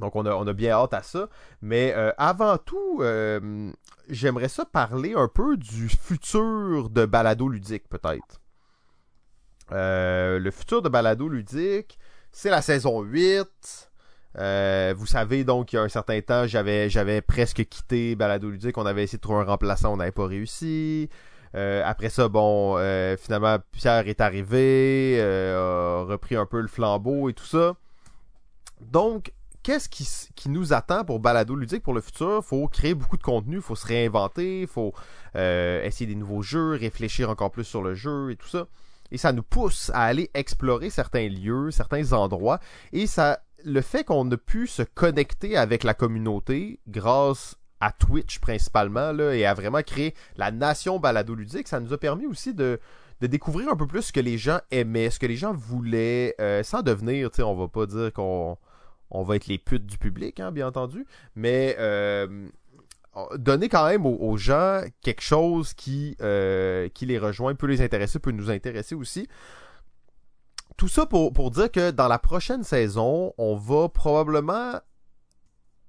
donc 0.00 0.16
on 0.16 0.26
a, 0.26 0.34
on 0.34 0.46
a 0.46 0.52
bien 0.52 0.72
hâte 0.72 0.94
à 0.94 1.02
ça. 1.02 1.28
Mais 1.62 1.94
euh, 1.96 2.12
avant 2.18 2.58
tout, 2.58 3.02
j'aimerais 4.12 4.48
ça 4.48 4.64
parler 4.64 5.14
un 5.14 5.28
peu 5.28 5.56
du 5.56 5.88
futur 5.88 6.90
de 6.90 7.06
balado 7.06 7.48
ludique, 7.48 7.88
peut-être. 7.88 8.40
Euh, 9.72 10.38
le 10.38 10.50
futur 10.50 10.82
de 10.82 10.88
balado 10.88 11.28
ludique, 11.28 11.98
c'est 12.30 12.50
la 12.50 12.62
saison 12.62 13.02
8. 13.02 13.90
Euh, 14.38 14.94
vous 14.96 15.06
savez 15.06 15.44
donc 15.44 15.72
il 15.72 15.76
y 15.76 15.78
a 15.78 15.82
un 15.82 15.90
certain 15.90 16.18
temps 16.22 16.46
j'avais 16.46 17.20
presque 17.20 17.66
quitté 17.66 18.16
balado 18.16 18.48
ludique 18.48 18.78
on 18.78 18.86
avait 18.86 19.02
essayé 19.04 19.18
de 19.18 19.20
trouver 19.20 19.40
un 19.40 19.44
remplaçant 19.44 19.92
on 19.92 19.98
n'avait 19.98 20.10
pas 20.10 20.26
réussi 20.26 21.10
Euh, 21.54 21.82
après 21.84 22.08
ça 22.08 22.30
bon 22.30 22.78
finalement 23.18 23.58
Pierre 23.72 24.08
est 24.08 24.22
arrivé 24.22 25.20
a 25.20 26.04
repris 26.04 26.34
un 26.34 26.46
peu 26.46 26.62
le 26.62 26.66
flambeau 26.66 27.28
et 27.28 27.34
tout 27.34 27.44
ça 27.44 27.74
donc 28.80 29.34
qu'est-ce 29.62 29.88
qui, 29.88 30.48
nous 30.48 30.72
attend 30.72 31.04
pour 31.04 31.20
Balado 31.20 31.54
Ludique 31.54 31.82
pour 31.82 31.94
le 31.94 32.00
futur? 32.00 32.44
faut 32.44 32.66
créer 32.68 32.94
beaucoup 32.94 33.16
de 33.16 33.22
contenu, 33.22 33.60
faut 33.60 33.76
se 33.76 33.86
réinventer, 33.86 34.66
faut 34.66 34.92
euh, 35.36 35.82
essayer 35.84 36.06
des 36.06 36.14
nouveaux 36.14 36.42
jeux, 36.42 36.72
réfléchir 36.72 37.30
encore 37.30 37.50
plus 37.50 37.64
sur 37.64 37.82
le 37.82 37.94
jeu 37.94 38.30
et 38.30 38.36
tout 38.36 38.48
ça. 38.48 38.66
Et 39.10 39.18
ça 39.18 39.32
nous 39.32 39.42
pousse 39.42 39.90
à 39.94 40.04
aller 40.04 40.30
explorer 40.34 40.90
certains 40.90 41.28
lieux, 41.28 41.70
certains 41.70 42.12
endroits. 42.12 42.60
Et 42.92 43.06
ça, 43.06 43.40
le 43.64 43.80
fait 43.80 44.04
qu'on 44.04 44.30
a 44.30 44.36
pu 44.36 44.66
se 44.66 44.82
connecter 44.82 45.56
avec 45.56 45.84
la 45.84 45.94
communauté 45.94 46.80
grâce 46.88 47.56
à 47.80 47.92
Twitch 47.92 48.38
principalement 48.38 49.12
et 49.18 49.44
à 49.44 49.54
vraiment 49.54 49.82
créer 49.82 50.14
la 50.36 50.50
nation 50.50 50.98
Balado 50.98 51.34
Ludique, 51.34 51.68
ça 51.68 51.80
nous 51.80 51.92
a 51.92 51.98
permis 51.98 52.26
aussi 52.26 52.54
de, 52.54 52.80
de 53.20 53.26
découvrir 53.26 53.68
un 53.68 53.76
peu 53.76 53.86
plus 53.86 54.02
ce 54.02 54.12
que 54.12 54.20
les 54.20 54.38
gens 54.38 54.60
aimaient, 54.70 55.10
ce 55.10 55.18
que 55.18 55.26
les 55.26 55.36
gens 55.36 55.52
voulaient, 55.52 56.34
euh, 56.40 56.62
sans 56.62 56.82
devenir, 56.82 57.30
tu 57.30 57.36
sais, 57.36 57.42
on 57.42 57.54
va 57.54 57.68
pas 57.68 57.86
dire 57.86 58.12
qu'on 58.12 58.56
on 59.12 59.22
va 59.22 59.36
être 59.36 59.46
les 59.46 59.58
putes 59.58 59.86
du 59.86 59.98
public, 59.98 60.40
hein, 60.40 60.50
bien 60.50 60.66
entendu, 60.66 61.06
mais 61.36 61.76
euh, 61.78 62.48
donner 63.36 63.68
quand 63.68 63.86
même 63.86 64.06
aux, 64.06 64.36
gens 64.38 64.82
quelque 65.02 65.20
chose 65.20 65.74
qui, 65.74 66.16
euh, 66.22 66.88
qui 66.88 67.06
les 67.06 67.18
rejoint, 67.18 67.54
peut 67.54 67.66
les 67.66 67.82
intéresser, 67.82 68.18
peut 68.18 68.32
nous 68.32 68.50
intéresser 68.50 68.94
aussi. 68.94 69.28
Tout 70.78 70.88
ça 70.88 71.04
pour, 71.04 71.50
dire 71.50 71.70
que 71.70 71.90
dans 71.90 72.08
la 72.08 72.18
prochaine 72.18 72.64
saison, 72.64 73.34
on 73.36 73.54
va 73.54 73.90
probablement 73.90 74.80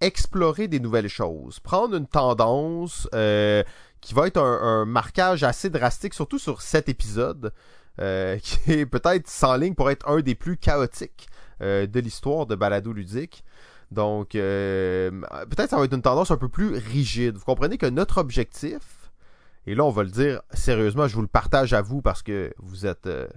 explorer 0.02 0.68
des 0.68 0.82
nouvelles 0.82 1.08
choses, 1.08 1.62
prendre 1.62 1.96
une 1.96 2.08
tendance 2.08 3.08
euh, 3.16 3.64
qui 4.02 4.14
va 4.14 4.28
être 4.28 4.38
un, 4.38 4.84
marquage 4.84 5.44
assez 5.44 5.70
drastique, 5.70 6.14
surtout 6.14 6.40
sur 6.40 6.62
cet 6.62 6.90
épisode, 6.90 7.54
qui 7.98 8.72
est 8.72 8.86
peut-être 8.86 9.30
sans 9.30 9.56
ligne 9.56 9.76
pour 9.76 9.90
être 9.90 10.10
un 10.10 10.20
des 10.20 10.36
plus 10.36 10.58
chaotiques 10.58 11.30
de 11.64 12.00
l'histoire 12.00 12.46
de 12.46 12.56
Balado 12.56 12.94
Ludique. 12.94 13.44
Donc, 13.94 14.34
euh, 14.36 15.12
peut-être 15.50 15.70
ça 15.70 15.78
va 15.78 15.86
être 15.86 15.94
une 15.94 16.02
tendance 16.02 16.32
un 16.32 16.38
peu 16.38 16.50
plus 16.50 16.76
rigide. 16.76 17.38
Vous 17.38 17.46
comprenez 17.46 17.78
que 17.78 17.86
notre 17.86 18.18
objectif 18.18 19.12
et 19.66 19.76
là 19.76 19.86
on 19.86 19.92
va 19.92 20.04
le 20.04 20.10
dire 20.10 20.42
sérieusement, 20.52 21.08
je 21.08 21.16
vous 21.16 21.22
le 21.22 21.28
partage 21.28 21.74
à 21.74 21.82
vous 21.82 22.02
parce 22.02 22.22
que 22.22 22.54
vous 22.58 22.86
êtes, 22.86 23.06
euh, 23.06 23.28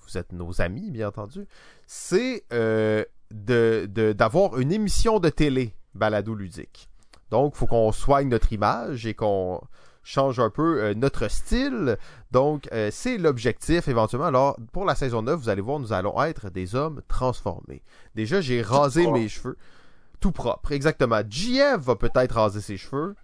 vous 0.00 0.18
êtes 0.18 0.32
nos 0.32 0.60
amis, 0.60 0.90
bien 0.90 1.08
entendu, 1.08 1.46
c'est 1.86 2.44
euh, 2.52 3.04
d'avoir 3.30 4.58
une 4.58 4.72
émission 4.72 5.20
de 5.20 5.28
télé 5.28 5.74
balado 5.94 6.34
ludique. 6.34 6.88
Donc, 7.30 7.52
il 7.54 7.58
faut 7.58 7.66
qu'on 7.66 7.92
soigne 7.92 8.28
notre 8.28 8.52
image 8.52 9.06
et 9.06 9.14
qu'on 9.14 9.60
change 10.02 10.40
un 10.40 10.50
peu 10.50 10.82
euh, 10.82 10.94
notre 10.94 11.28
style. 11.28 11.98
Donc, 12.30 12.68
euh, 12.72 12.90
c'est 12.92 13.18
l'objectif 13.18 13.88
éventuellement. 13.88 14.26
Alors, 14.26 14.56
pour 14.72 14.84
la 14.84 14.94
saison 14.94 15.22
9, 15.22 15.40
vous 15.40 15.48
allez 15.48 15.60
voir, 15.60 15.78
nous 15.78 15.92
allons 15.92 16.20
être 16.22 16.50
des 16.50 16.74
hommes 16.74 17.02
transformés. 17.08 17.82
Déjà, 18.14 18.40
j'ai 18.40 18.62
rasé 18.62 19.02
propre. 19.02 19.18
mes 19.18 19.28
cheveux. 19.28 19.56
Tout 20.20 20.32
propre, 20.32 20.72
exactement. 20.72 21.22
JF 21.28 21.78
va 21.78 21.96
peut-être 21.96 22.34
raser 22.34 22.60
ses 22.60 22.76
cheveux. 22.76 23.14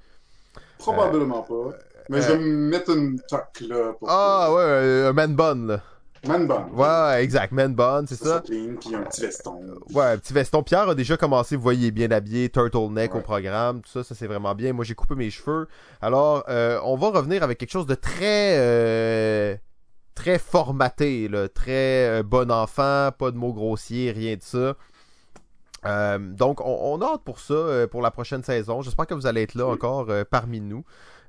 Probablement 0.78 1.42
pas. 1.42 1.76
Mais 2.08 2.22
je 2.22 2.32
vais 2.32 2.38
me 2.38 2.68
mettre 2.68 2.90
une 2.96 3.20
toque 3.28 3.60
là 3.60 3.92
pour. 3.92 4.08
Ah 4.08 4.52
ouais, 4.52 4.62
euh, 4.62 5.10
un 5.10 5.12
man 5.12 5.34
bun, 5.34 5.66
là. 5.66 5.82
Man 6.26 6.46
bun. 6.46 6.68
Ouais, 6.72 7.22
exact, 7.22 7.52
man 7.52 7.74
bun, 7.74 8.04
c'est 8.06 8.16
ça. 8.16 8.36
ça. 8.36 8.40
clean, 8.40 8.74
puis 8.80 8.94
un 8.94 9.02
petit 9.02 9.20
veston. 9.20 9.60
Ouais, 9.94 10.04
un 10.04 10.18
petit 10.18 10.32
veston. 10.32 10.62
Pierre 10.62 10.88
a 10.88 10.94
déjà 10.94 11.16
commencé, 11.16 11.56
vous 11.56 11.62
voyez, 11.62 11.90
bien 11.90 12.10
habillé, 12.10 12.48
turtleneck 12.48 13.12
Ouais. 13.14 13.20
au 13.20 13.22
programme, 13.22 13.80
tout 13.82 13.90
ça, 13.90 14.02
ça 14.02 14.14
c'est 14.14 14.26
vraiment 14.26 14.54
bien. 14.54 14.72
Moi, 14.72 14.84
j'ai 14.84 14.94
coupé 14.94 15.14
mes 15.14 15.30
cheveux. 15.30 15.68
Alors, 16.00 16.44
euh, 16.48 16.80
on 16.84 16.96
va 16.96 17.10
revenir 17.10 17.42
avec 17.42 17.58
quelque 17.58 17.70
chose 17.70 17.86
de 17.86 17.94
très, 17.94 18.56
euh, 18.58 19.56
très 20.14 20.38
formaté, 20.38 21.28
là, 21.28 21.48
très 21.48 22.08
euh, 22.08 22.22
bon 22.22 22.50
enfant, 22.50 23.10
pas 23.16 23.30
de 23.30 23.36
mots 23.36 23.52
grossiers, 23.52 24.10
rien 24.12 24.36
de 24.36 24.42
ça. 24.42 24.74
Euh, 25.84 26.18
donc, 26.18 26.60
on, 26.62 26.94
on 26.94 27.00
a 27.02 27.12
hâte 27.14 27.22
pour 27.24 27.38
ça, 27.38 27.54
euh, 27.54 27.86
pour 27.86 28.02
la 28.02 28.10
prochaine 28.10 28.42
saison. 28.42 28.82
J'espère 28.82 29.06
que 29.06 29.14
vous 29.14 29.26
allez 29.26 29.42
être 29.42 29.54
là 29.54 29.66
Oui. 29.66 29.74
encore 29.74 30.06
euh, 30.10 30.24
parmi 30.28 30.60
nous, 30.60 30.84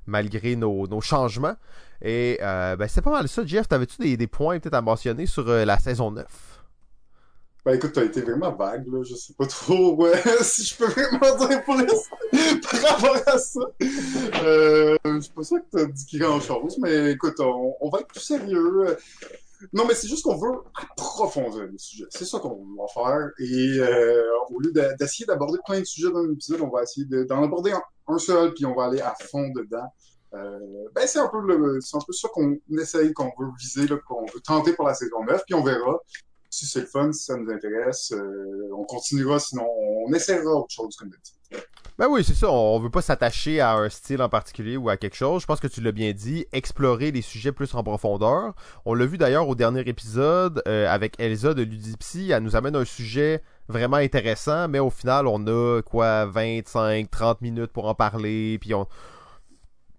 malgré 0.06 0.56
nos, 0.56 0.86
nos 0.88 1.00
changements. 1.00 1.54
Et 2.02 2.38
euh, 2.42 2.76
ben, 2.76 2.86
c'est 2.88 3.02
pas 3.02 3.10
mal 3.10 3.28
ça. 3.28 3.44
Jeff, 3.44 3.68
t'avais-tu 3.68 4.00
des, 4.00 4.16
des 4.16 4.26
points 4.26 4.58
peut-être 4.60 4.74
à 4.74 4.82
mentionner 4.82 5.26
sur 5.26 5.48
euh, 5.48 5.64
la 5.64 5.78
saison 5.78 6.10
9? 6.10 6.24
Ben 7.64 7.74
écoute, 7.74 7.92
t'as 7.92 8.04
été 8.04 8.22
vraiment 8.22 8.54
vague, 8.54 8.86
là. 8.86 9.02
Je 9.02 9.14
sais 9.14 9.34
pas 9.34 9.46
trop 9.46 10.06
si 10.42 10.64
je 10.64 10.76
peux 10.76 10.86
vraiment 10.86 11.36
dire 11.46 11.60
l'instant 11.68 12.16
par 12.70 12.90
rapport 12.92 13.16
à 13.34 13.38
ça. 13.38 13.60
Euh, 14.42 14.96
je 15.04 15.20
suis 15.20 15.32
pas 15.32 15.42
sûr 15.42 15.58
que 15.58 15.76
t'as 15.78 15.84
dit 15.86 16.18
grand 16.18 16.40
chose, 16.40 16.78
mais 16.80 17.12
écoute, 17.12 17.34
on, 17.40 17.74
on 17.80 17.90
va 17.90 17.98
être 18.00 18.08
plus 18.08 18.20
sérieux. 18.20 18.96
Non, 19.72 19.84
mais 19.86 19.94
c'est 19.94 20.06
juste 20.06 20.22
qu'on 20.22 20.36
veut 20.36 20.56
approfondir 20.80 21.64
le 21.64 21.76
sujet. 21.78 22.04
C'est 22.10 22.24
ça 22.24 22.38
qu'on 22.38 22.64
va 22.78 22.86
faire. 22.94 23.30
Et 23.40 23.78
euh, 23.80 24.22
au 24.50 24.60
lieu 24.60 24.70
de- 24.72 24.96
d'essayer 24.98 25.26
d'aborder 25.26 25.58
plein 25.66 25.80
de 25.80 25.84
sujets 25.84 26.10
dans 26.12 26.20
un 26.20 26.32
épisode, 26.32 26.60
on 26.60 26.68
va 26.70 26.84
essayer 26.84 27.06
de- 27.06 27.24
d'en 27.24 27.42
aborder 27.42 27.72
un 28.06 28.18
seul, 28.18 28.54
puis 28.54 28.64
on 28.66 28.74
va 28.74 28.84
aller 28.84 29.00
à 29.00 29.14
fond 29.20 29.48
dedans. 29.48 29.92
Euh, 30.34 30.58
ben 30.94 31.06
c'est 31.06 31.18
un 31.18 31.28
peu 31.28 31.38
c'est 31.80 31.96
un 31.96 32.00
peu 32.06 32.12
ça 32.12 32.28
qu'on 32.28 32.58
essaye, 32.78 33.12
qu'on 33.14 33.32
veut 33.38 33.48
viser, 33.58 33.86
qu'on 34.06 34.26
veut 34.26 34.40
tenter 34.44 34.74
pour 34.74 34.86
la 34.86 34.94
saison 34.94 35.24
9, 35.24 35.42
puis 35.46 35.54
on 35.54 35.62
verra 35.62 35.98
si 36.50 36.66
c'est 36.66 36.80
le 36.80 36.86
fun, 36.86 37.12
si 37.12 37.24
ça 37.24 37.36
nous 37.36 37.50
intéresse, 37.50 38.12
euh, 38.12 38.70
on 38.76 38.84
continuera, 38.84 39.38
sinon 39.38 39.66
on 40.06 40.12
essaiera 40.12 40.50
autre 40.50 40.70
chose 40.70 40.96
comme 40.96 41.10
d'habitude. 41.10 41.36
Ben 41.98 42.06
oui, 42.08 42.22
c'est 42.22 42.34
ça. 42.34 42.48
On 42.48 42.78
veut 42.78 42.90
pas 42.90 43.02
s'attacher 43.02 43.60
à 43.60 43.74
un 43.74 43.88
style 43.88 44.22
en 44.22 44.28
particulier 44.28 44.76
ou 44.76 44.88
à 44.88 44.96
quelque 44.96 45.16
chose. 45.16 45.42
Je 45.42 45.46
pense 45.46 45.58
que 45.58 45.66
tu 45.66 45.80
l'as 45.80 45.90
bien 45.90 46.12
dit. 46.12 46.46
Explorer 46.52 47.10
les 47.10 47.22
sujets 47.22 47.50
plus 47.50 47.74
en 47.74 47.82
profondeur. 47.82 48.54
On 48.84 48.94
l'a 48.94 49.04
vu 49.04 49.18
d'ailleurs 49.18 49.48
au 49.48 49.56
dernier 49.56 49.80
épisode 49.80 50.62
euh, 50.68 50.88
avec 50.88 51.18
Elsa 51.18 51.54
de 51.54 51.62
Ludipsy. 51.62 52.30
Elle 52.30 52.44
nous 52.44 52.54
amène 52.54 52.76
un 52.76 52.84
sujet 52.84 53.42
vraiment 53.68 53.96
intéressant, 53.96 54.68
mais 54.68 54.78
au 54.78 54.90
final, 54.90 55.26
on 55.26 55.44
a 55.48 55.82
quoi 55.82 56.26
25, 56.26 57.10
30 57.10 57.40
minutes 57.40 57.72
pour 57.72 57.86
en 57.88 57.94
parler. 57.94 58.58
Puis 58.60 58.74
on. 58.74 58.86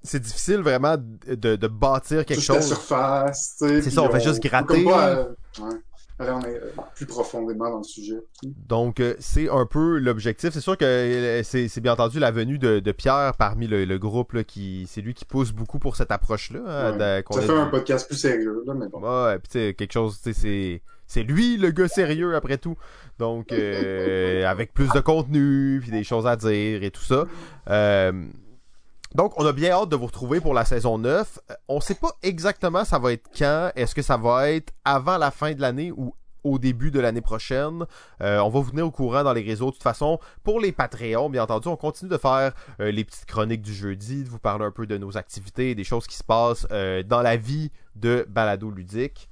C'est 0.03 0.19
difficile 0.21 0.57
vraiment 0.61 0.95
de, 0.97 1.55
de 1.55 1.67
bâtir 1.67 2.25
quelque 2.25 2.35
Juste 2.39 2.49
la 2.49 2.55
chose. 2.55 2.67
surface, 2.67 3.55
tu 3.59 3.67
sais. 3.67 3.81
C'est 3.81 3.89
ça, 3.89 4.03
on 4.03 4.09
fait 4.09 4.21
juste 4.21 4.41
gratter. 4.41 4.83
comme 4.83 4.93
pas, 4.93 5.09
euh, 5.09 5.23
ouais, 5.59 6.29
en, 6.29 6.41
euh, 6.43 6.59
plus 6.95 7.05
profondément 7.05 7.69
dans 7.69 7.77
le 7.79 7.83
sujet. 7.83 8.17
Donc, 8.43 8.99
euh, 8.99 9.15
c'est 9.19 9.49
un 9.49 9.65
peu 9.65 9.97
l'objectif. 9.99 10.51
C'est 10.53 10.61
sûr 10.61 10.77
que 10.77 10.85
euh, 10.85 11.43
c'est 11.43 11.67
c'est 11.67 11.81
bien 11.81 11.93
entendu 11.93 12.19
la 12.19 12.31
venue 12.31 12.57
de, 12.59 12.79
de 12.79 12.91
Pierre 12.91 13.33
parmi 13.37 13.67
le, 13.67 13.85
le 13.85 13.99
groupe. 13.99 14.33
Là, 14.33 14.43
qui 14.43 14.85
C'est 14.89 15.01
lui 15.01 15.13
qui 15.13 15.25
pousse 15.25 15.51
beaucoup 15.51 15.79
pour 15.79 15.95
cette 15.95 16.11
approche-là. 16.11 16.59
hein, 16.65 16.97
Ouais. 16.97 17.23
Ça 17.31 17.41
fait 17.41 17.51
un 17.57 17.67
podcast 17.67 18.07
plus 18.07 18.17
sérieux, 18.17 18.63
là, 18.65 18.73
mais 18.73 18.87
bon. 18.87 18.99
Ouais, 19.01 19.37
puis 19.39 19.47
tu 19.49 19.59
sais, 19.59 19.73
quelque 19.73 19.93
chose, 19.93 20.19
tu 20.21 20.33
sais, 20.33 20.39
c'est. 20.41 20.81
C'est 21.11 21.23
lui 21.23 21.57
le 21.57 21.71
gars 21.71 21.87
sérieux 21.87 22.35
après 22.35 22.59
tout. 22.59 22.77
Donc, 23.17 23.51
euh, 23.51 24.45
avec 24.47 24.75
plus 24.75 24.89
de 24.93 24.99
contenu, 24.99 25.79
puis 25.81 25.89
des 25.89 26.03
choses 26.03 26.27
à 26.27 26.35
dire 26.35 26.83
et 26.83 26.91
tout 26.91 27.01
ça. 27.01 27.25
Euh, 27.67 28.11
donc, 29.15 29.33
on 29.37 29.45
a 29.45 29.53
bien 29.53 29.71
hâte 29.71 29.89
de 29.89 29.95
vous 29.95 30.05
retrouver 30.05 30.39
pour 30.39 30.53
la 30.53 30.65
saison 30.65 30.99
9. 30.99 31.39
Euh, 31.49 31.53
On 31.67 31.81
sait 31.81 31.95
pas 31.95 32.11
exactement 32.21 32.85
ça 32.85 32.99
va 32.99 33.13
être 33.13 33.27
quand. 33.35 33.71
Est-ce 33.75 33.95
que 33.95 34.03
ça 34.03 34.17
va 34.17 34.51
être 34.51 34.71
avant 34.85 35.17
la 35.17 35.31
fin 35.31 35.53
de 35.53 35.61
l'année 35.61 35.91
ou 35.91 36.13
au 36.43 36.59
début 36.59 36.91
de 36.91 36.99
l'année 36.99 37.21
prochaine? 37.21 37.85
Euh, 38.21 38.37
on 38.39 38.49
va 38.49 38.59
vous 38.59 38.69
tenir 38.69 38.85
au 38.85 38.91
courant 38.91 39.23
dans 39.23 39.33
les 39.33 39.41
réseaux. 39.41 39.67
De 39.67 39.71
toute 39.71 39.83
façon, 39.83 40.19
pour 40.43 40.59
les 40.59 40.71
Patreons, 40.71 41.29
bien 41.29 41.43
entendu, 41.43 41.69
on 41.69 41.75
continue 41.75 42.11
de 42.11 42.17
faire 42.17 42.53
euh, 42.79 42.91
les 42.91 43.03
petites 43.03 43.25
chroniques 43.25 43.63
du 43.63 43.73
jeudi, 43.73 44.23
de 44.23 44.29
vous 44.29 44.39
parler 44.39 44.65
un 44.65 44.71
peu 44.71 44.85
de 44.85 44.97
nos 44.97 45.17
activités, 45.17 45.73
des 45.73 45.83
choses 45.83 46.05
qui 46.05 46.15
se 46.15 46.23
passent 46.23 46.67
dans 46.67 47.21
la 47.23 47.35
vie 47.35 47.71
de 47.95 48.25
balado 48.29 48.69
ludique. 48.69 49.28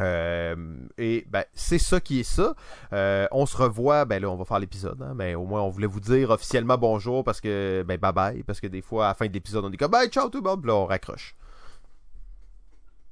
Euh, 0.00 0.54
et 0.96 1.26
ben 1.28 1.44
c'est 1.54 1.78
ça 1.78 2.00
qui 2.00 2.20
est 2.20 2.24
ça. 2.24 2.54
Euh, 2.92 3.26
on 3.32 3.46
se 3.46 3.56
revoit, 3.56 4.04
ben 4.04 4.22
là 4.22 4.30
on 4.30 4.36
va 4.36 4.44
faire 4.44 4.60
l'épisode, 4.60 5.02
hein, 5.02 5.12
mais 5.16 5.34
au 5.34 5.44
moins 5.44 5.62
on 5.62 5.70
voulait 5.70 5.88
vous 5.88 6.00
dire 6.00 6.30
officiellement 6.30 6.78
bonjour 6.78 7.24
parce 7.24 7.40
que 7.40 7.84
ben 7.86 7.98
bye 7.98 8.12
bye 8.12 8.42
parce 8.44 8.60
que 8.60 8.68
des 8.68 8.80
fois 8.80 9.06
à 9.06 9.08
la 9.08 9.14
fin 9.14 9.26
de 9.26 9.32
l'épisode 9.32 9.64
on 9.64 9.70
dit 9.70 9.76
comme 9.76 9.90
bye 9.90 10.08
ciao 10.08 10.28
tout 10.28 10.38
le 10.38 10.48
monde, 10.48 10.64
là 10.64 10.74
on 10.74 10.86
raccroche. 10.86 11.34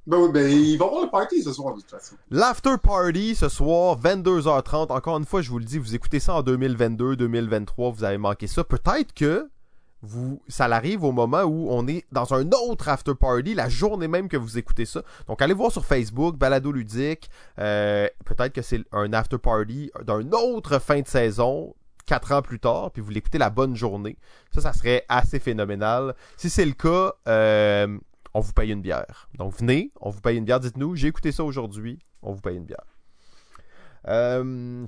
Ben 0.05 0.17
oui, 0.17 0.31
ben 0.31 0.49
il 0.49 0.77
va 0.77 0.85
y 0.85 0.87
avoir 0.87 1.03
le 1.03 1.09
party 1.09 1.43
ce 1.43 1.51
soir, 1.51 1.75
de 1.75 1.81
toute 1.81 1.91
façon. 1.91 2.15
L'after 2.31 2.75
party 2.81 3.35
ce 3.35 3.49
soir 3.49 3.99
22h30. 3.99 4.93
Encore 4.93 5.17
une 5.17 5.25
fois 5.25 5.41
je 5.41 5.49
vous 5.49 5.59
le 5.59 5.65
dis, 5.65 5.79
vous 5.79 5.95
écoutez 5.95 6.21
ça 6.21 6.35
en 6.35 6.41
2022, 6.43 7.17
2023, 7.17 7.91
vous 7.91 8.03
avez 8.05 8.17
manqué 8.17 8.47
ça. 8.47 8.63
Peut-être 8.63 9.13
que 9.13 9.49
ça 10.47 10.67
l'arrive 10.67 11.03
au 11.03 11.11
moment 11.11 11.41
où 11.43 11.67
on 11.71 11.87
est 11.87 12.05
dans 12.11 12.33
un 12.33 12.49
autre 12.51 12.87
after 12.89 13.15
party, 13.15 13.55
la 13.55 13.67
journée 13.69 14.07
même 14.07 14.29
que 14.29 14.37
vous 14.37 14.57
écoutez 14.57 14.85
ça. 14.85 15.01
Donc 15.27 15.41
allez 15.41 15.53
voir 15.53 15.71
sur 15.71 15.85
Facebook, 15.85 16.37
Balado 16.37 16.71
Ludique. 16.71 17.29
Euh, 17.59 18.07
Peut-être 18.25 18.53
que 18.53 18.61
c'est 18.61 18.83
un 18.91 19.11
after 19.13 19.37
party 19.37 19.91
d'un 20.05 20.31
autre 20.31 20.79
fin 20.79 21.01
de 21.01 21.07
saison, 21.07 21.75
quatre 22.05 22.31
ans 22.31 22.41
plus 22.41 22.59
tard, 22.59 22.91
puis 22.91 23.01
vous 23.01 23.09
l'écoutez 23.09 23.37
la 23.37 23.49
bonne 23.49 23.75
journée. 23.75 24.17
Ça, 24.53 24.61
ça 24.61 24.73
serait 24.73 25.03
assez 25.09 25.39
phénoménal. 25.39 26.15
Si 26.37 26.49
c'est 26.49 26.65
le 26.65 26.73
cas, 26.73 27.13
euh, 27.27 27.97
on 28.33 28.39
vous 28.39 28.53
paye 28.53 28.71
une 28.71 28.81
bière. 28.81 29.29
Donc 29.35 29.55
venez, 29.57 29.91
on 29.99 30.09
vous 30.09 30.21
paye 30.21 30.37
une 30.37 30.45
bière. 30.45 30.59
Dites-nous, 30.59 30.95
j'ai 30.95 31.07
écouté 31.07 31.31
ça 31.31 31.43
aujourd'hui, 31.43 31.99
on 32.21 32.33
vous 32.33 32.41
paye 32.41 32.57
une 32.57 32.65
bière. 32.65 32.85
Euh, 34.07 34.85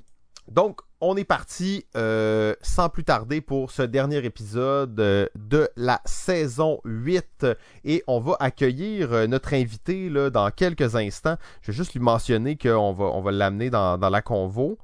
donc, 0.50 0.80
on 1.00 1.16
est 1.16 1.24
parti 1.24 1.86
euh, 1.96 2.54
sans 2.60 2.88
plus 2.88 3.04
tarder 3.04 3.40
pour 3.40 3.70
ce 3.70 3.82
dernier 3.82 4.24
épisode 4.24 4.98
euh, 4.98 5.26
de 5.36 5.70
la 5.76 6.00
saison 6.04 6.80
8 6.84 7.46
et 7.84 8.02
on 8.08 8.18
va 8.18 8.36
accueillir 8.40 9.12
euh, 9.12 9.26
notre 9.28 9.54
invité 9.54 10.10
là, 10.10 10.28
dans 10.28 10.50
quelques 10.50 10.96
instants. 10.96 11.36
Je 11.62 11.70
vais 11.70 11.76
juste 11.76 11.94
lui 11.94 12.00
mentionner 12.00 12.58
qu'on 12.58 12.92
va, 12.92 13.30
l'amener 13.30 13.70
dans, 13.70 13.96
dans 13.96 14.10
la 14.10 14.22
convo. 14.22 14.76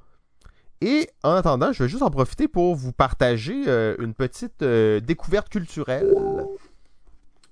Et 0.80 1.10
en 1.24 1.32
attendant, 1.32 1.72
je 1.72 1.82
vais 1.82 1.88
juste 1.88 2.02
en 2.02 2.10
profiter 2.10 2.46
pour 2.46 2.76
vous 2.76 2.92
partager 2.92 3.64
une 3.98 4.12
petite 4.12 4.62
découverte 4.62 5.48
culturelle. 5.48 6.14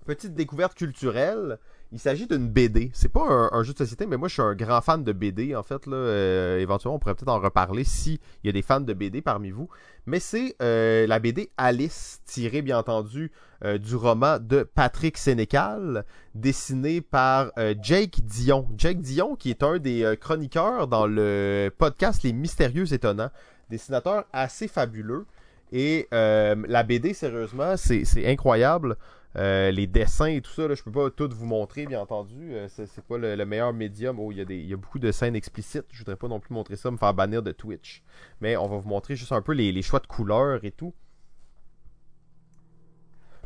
Petite 0.04 0.34
découverte 0.34 0.74
culturelle. 0.74 1.58
Il 1.94 2.00
s'agit 2.00 2.26
d'une 2.26 2.48
BD. 2.48 2.90
C'est 2.92 3.08
pas 3.08 3.22
un, 3.52 3.62
jeu 3.62 3.72
de 3.72 3.78
société, 3.78 4.04
mais 4.04 4.16
moi 4.16 4.26
je 4.26 4.32
suis 4.32 4.42
un 4.42 4.56
grand 4.56 4.80
fan 4.80 5.04
de 5.04 5.12
BD 5.12 5.54
en 5.54 5.62
fait. 5.62 5.86
Euh, 5.86 6.58
éventuellement, 6.58 6.96
on 6.96 6.98
pourrait 6.98 7.14
peut-être 7.14 7.28
en 7.28 7.38
reparler 7.38 7.84
si 7.84 8.18
il 8.42 8.48
y 8.48 8.50
a 8.50 8.52
des 8.52 8.62
fans 8.62 8.80
de 8.80 8.92
BD 8.92 9.22
parmi 9.22 9.52
vous. 9.52 9.68
Mais 10.06 10.18
c'est 10.18 10.56
euh, 10.60 11.06
la 11.06 11.20
BD 11.20 11.50
Alice, 11.56 12.20
tirée 12.26 12.62
bien 12.62 12.78
entendu 12.78 13.30
euh, 13.64 13.78
du 13.78 13.94
roman 13.94 14.40
de 14.40 14.64
Patrick 14.64 15.16
Sénécal, 15.16 16.04
dessiné 16.34 17.00
par 17.00 17.52
Jake 17.80 18.22
Dion. 18.24 18.66
Jake 18.76 19.00
Dion, 19.00 19.36
qui 19.36 19.50
est 19.50 19.62
un 19.62 19.78
des 19.78 20.16
chroniqueurs 20.20 20.88
dans 20.88 21.06
le 21.06 21.70
podcast 21.78 22.24
Les 22.24 22.32
Mystérieux 22.32 22.92
Étonnants. 22.92 23.30
Dessinateur 23.70 24.24
assez 24.32 24.66
fabuleux. 24.66 25.26
Et 25.70 26.08
la 26.10 26.82
BD, 26.82 27.14
sérieusement, 27.14 27.76
c'est 27.76 28.26
incroyable. 28.26 28.96
Euh, 29.36 29.72
les 29.72 29.86
dessins 29.88 30.26
et 30.26 30.40
tout 30.40 30.52
ça, 30.52 30.68
là, 30.68 30.74
je 30.74 30.82
peux 30.82 30.92
pas 30.92 31.10
tout 31.10 31.28
vous 31.32 31.46
montrer, 31.46 31.86
bien 31.86 32.00
entendu. 32.00 32.54
Euh, 32.54 32.68
c'est 32.68 33.04
pas 33.04 33.18
le, 33.18 33.34
le 33.34 33.44
meilleur 33.44 33.72
médium. 33.72 34.20
Oh, 34.20 34.30
il 34.30 34.38
y, 34.38 34.40
a 34.40 34.44
y 34.48 34.72
a 34.72 34.76
beaucoup 34.76 35.00
de 35.00 35.10
scènes 35.10 35.34
explicites. 35.34 35.86
Je 35.90 35.98
voudrais 35.98 36.16
pas 36.16 36.28
non 36.28 36.38
plus 36.38 36.54
montrer 36.54 36.76
ça, 36.76 36.90
me 36.90 36.96
faire 36.96 37.14
bannir 37.14 37.42
de 37.42 37.50
Twitch. 37.50 38.02
Mais 38.40 38.56
on 38.56 38.68
va 38.68 38.76
vous 38.76 38.88
montrer 38.88 39.16
juste 39.16 39.32
un 39.32 39.42
peu 39.42 39.52
les, 39.52 39.72
les 39.72 39.82
choix 39.82 39.98
de 39.98 40.06
couleurs 40.06 40.64
et 40.64 40.70
tout. 40.70 40.94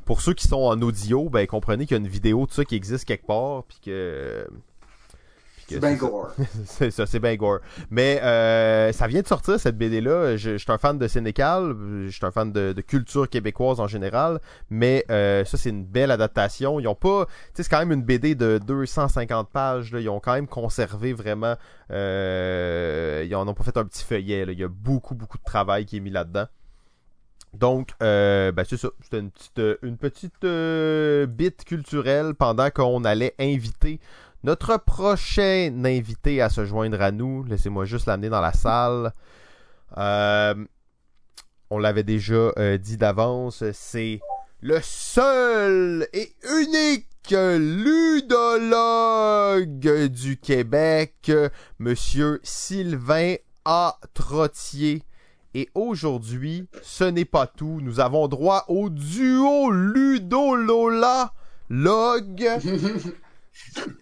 Pour 0.05 0.23
ceux 0.23 0.33
qui 0.33 0.49
sont 0.49 0.57
en 0.57 0.81
audio, 0.81 1.29
ben 1.29 1.47
comprenez 1.47 1.85
qu'il 1.85 1.95
y 1.95 2.01
a 2.01 2.03
une 2.03 2.09
vidéo 2.09 2.47
de 2.47 2.51
ça 2.51 2.65
qui 2.65 2.75
existe 2.75 3.05
quelque 3.05 3.27
part, 3.27 3.65
puis 3.65 3.79
que, 3.85 4.49
C'est 5.69 5.81
bien 5.81 5.95
gore. 5.95 6.31
c'est 6.65 6.91
ça, 6.91 7.07
c'est 7.07 7.21
bien 7.21 7.37
gore. 7.37 7.59
Mais 7.91 8.21
euh, 8.23 8.93
ça 8.93 9.07
vient 9.07 9.21
de 9.21 9.27
sortir, 9.27 9.61
cette 9.61 9.77
BD-là. 9.77 10.37
Je, 10.37 10.53
je 10.53 10.57
suis 10.57 10.73
un 10.73 10.79
fan 10.79 10.99
de 10.99 11.07
Sénécal, 11.07 11.75
je 12.07 12.11
suis 12.11 12.25
un 12.25 12.31
fan 12.31 12.53
de, 12.53 12.73
de 12.73 12.81
culture 12.81 13.29
québécoise 13.29 13.81
en 13.81 13.87
général, 13.87 14.41
mais 14.71 15.05
euh, 15.11 15.45
ça, 15.45 15.57
c'est 15.57 15.71
une 15.71 15.85
belle 15.85 16.11
adaptation. 16.11 16.81
Ils 16.81 16.89
ont 16.89 16.95
pas... 16.95 17.27
Tu 17.27 17.33
sais, 17.55 17.63
c'est 17.65 17.69
quand 17.69 17.79
même 17.79 17.93
une 17.93 18.03
BD 18.03 18.35
de 18.35 18.59
250 18.59 19.51
pages. 19.51 19.93
Là. 19.93 20.01
Ils 20.01 20.09
ont 20.09 20.21
quand 20.21 20.35
même 20.35 20.49
conservé 20.49 21.13
vraiment... 21.13 21.57
Euh, 21.91 23.25
ils 23.27 23.35
en 23.35 23.47
ont 23.47 23.55
pas 23.55 23.65
fait 23.65 23.77
un 23.77 23.85
petit 23.85 24.05
feuillet. 24.05 24.45
Là. 24.45 24.53
Il 24.53 24.59
y 24.59 24.65
a 24.65 24.69
beaucoup, 24.69 25.15
beaucoup 25.15 25.39
de 25.39 25.45
travail 25.45 25.85
qui 25.85 25.97
est 25.97 26.01
mis 26.01 26.11
là-dedans. 26.11 26.47
Donc, 27.55 27.91
euh, 28.03 28.53
ben 28.53 28.65
c'est 28.69 28.77
ça. 28.77 28.89
C'était 29.01 29.21
une 29.21 29.31
petite, 29.31 29.61
une 29.83 29.97
petite 29.97 30.45
euh, 30.45 31.27
bite 31.27 31.65
culturelle 31.65 32.35
pendant 32.35 32.71
qu'on 32.71 33.05
allait 33.05 33.35
inviter 33.39 34.01
notre 34.45 34.77
prochain 34.79 35.73
invité 35.85 36.41
à 36.41 36.49
se 36.49 36.65
joindre 36.65 37.03
à 37.03 37.11
nous. 37.11 37.45
Laissez-moi 37.45 37.85
juste 37.85 38.07
l'amener 38.07 38.29
dans 38.29 38.41
la 38.41 38.53
salle. 38.53 39.13
Euh, 39.97 40.55
on 41.71 41.79
l'avait 41.79 42.05
déjà 42.05 42.53
euh, 42.59 42.79
dit 42.79 42.97
d'avance. 42.97 43.65
C'est 43.73 44.21
le 44.61 44.79
seul 44.83 46.07
et 46.13 46.33
unique 46.61 47.07
ludologue 47.31 48.39
du 50.09 50.39
Québec, 50.39 51.31
Monsieur 51.79 52.41
Sylvain 52.43 53.35
A. 53.65 53.99
Et 55.55 55.69
aujourd'hui, 55.75 56.69
ce 56.83 57.05
n'est 57.05 57.25
pas 57.25 57.47
tout. 57.47 57.81
Nous 57.83 58.01
avons 58.01 58.29
droit 58.29 58.65
au 58.69 58.91
duo 58.91 59.71
Ludo 59.71 60.55
Lola 60.55 61.33
Log. 61.69 62.49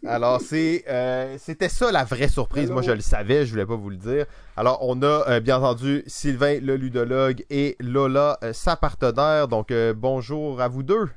Alors, 0.06 0.40
c'est, 0.40 0.84
euh, 0.88 1.36
c'était 1.38 1.68
ça 1.68 1.90
la 1.92 2.04
vraie 2.04 2.28
surprise. 2.28 2.64
Hello. 2.64 2.74
Moi, 2.74 2.82
je 2.82 2.92
le 2.92 3.00
savais, 3.00 3.46
je 3.46 3.50
voulais 3.50 3.66
pas 3.66 3.76
vous 3.76 3.90
le 3.90 3.96
dire. 3.96 4.26
Alors, 4.56 4.78
on 4.82 5.02
a 5.02 5.28
euh, 5.28 5.40
bien 5.40 5.58
entendu 5.58 6.02
Sylvain, 6.06 6.60
le 6.60 6.76
ludologue, 6.76 7.44
et 7.50 7.76
Lola, 7.80 8.38
euh, 8.42 8.52
sa 8.52 8.76
partenaire. 8.76 9.48
Donc, 9.48 9.72
bonjour 9.94 10.60
à 10.60 10.68
vous 10.68 10.82
deux. 10.82 11.08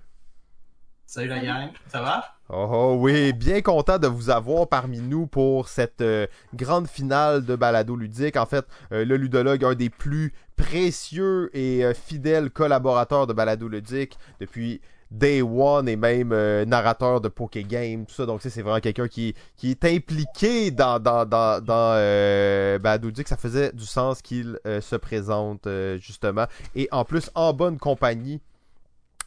Salut 1.05 1.29
la 1.29 1.39
gang, 1.39 1.69
ça 1.87 2.01
va? 2.01 2.23
Oh, 2.49 2.67
oh, 2.71 2.97
oui, 2.99 3.33
bien 3.33 3.61
content 3.61 3.97
de 3.97 4.05
vous 4.05 4.29
avoir 4.29 4.67
parmi 4.67 4.99
nous 4.99 5.25
pour 5.25 5.67
cette 5.67 6.01
euh, 6.01 6.27
grande 6.53 6.87
finale 6.87 7.45
de 7.45 7.55
balado 7.55 7.95
ludique. 7.95 8.37
En 8.37 8.45
fait, 8.45 8.65
euh, 8.91 9.05
le 9.05 9.17
ludologue, 9.17 9.65
un 9.65 9.73
des 9.73 9.89
plus 9.89 10.33
précieux 10.55 11.49
et 11.55 11.83
euh, 11.83 11.95
fidèles 11.95 12.51
collaborateurs 12.51 13.25
de 13.25 13.33
balado 13.33 13.67
ludique 13.67 14.19
depuis 14.39 14.81
Day 15.11 15.41
One 15.41 15.89
et 15.89 15.95
même 15.95 16.31
euh, 16.31 16.65
narrateur 16.65 17.21
de 17.21 17.29
Poké 17.29 17.63
Game, 17.63 18.05
tout 18.05 18.13
ça. 18.13 18.25
Donc, 18.25 18.41
c'est 18.41 18.61
vraiment 18.61 18.79
quelqu'un 18.79 19.07
qui, 19.07 19.33
qui 19.57 19.71
est 19.71 19.85
impliqué 19.85 20.71
dans, 20.71 20.99
dans, 20.99 21.25
dans, 21.25 21.63
dans 21.63 21.93
euh, 21.95 22.77
balado 22.79 23.07
ludique. 23.07 23.27
Ça 23.27 23.37
faisait 23.37 23.71
du 23.71 23.85
sens 23.85 24.21
qu'il 24.21 24.59
euh, 24.65 24.81
se 24.81 24.95
présente, 24.95 25.67
justement. 25.97 26.45
Et 26.75 26.87
en 26.91 27.05
plus, 27.05 27.31
en 27.35 27.53
bonne 27.53 27.77
compagnie. 27.77 28.39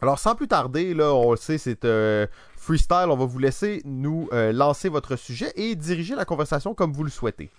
Alors, 0.00 0.18
sans 0.18 0.34
plus 0.34 0.48
tarder, 0.48 0.94
là, 0.94 1.12
on 1.14 1.30
le 1.32 1.36
sait, 1.36 1.58
c'est 1.58 1.86
freestyle. 2.56 3.06
On 3.08 3.16
va 3.16 3.24
vous 3.24 3.38
laisser 3.38 3.82
nous 3.84 4.28
lancer 4.32 4.88
votre 4.88 5.16
sujet 5.16 5.52
et 5.56 5.74
diriger 5.74 6.14
la 6.14 6.24
conversation 6.24 6.74
comme 6.74 6.92
vous 6.92 7.04
le 7.04 7.10
souhaitez. 7.10 7.50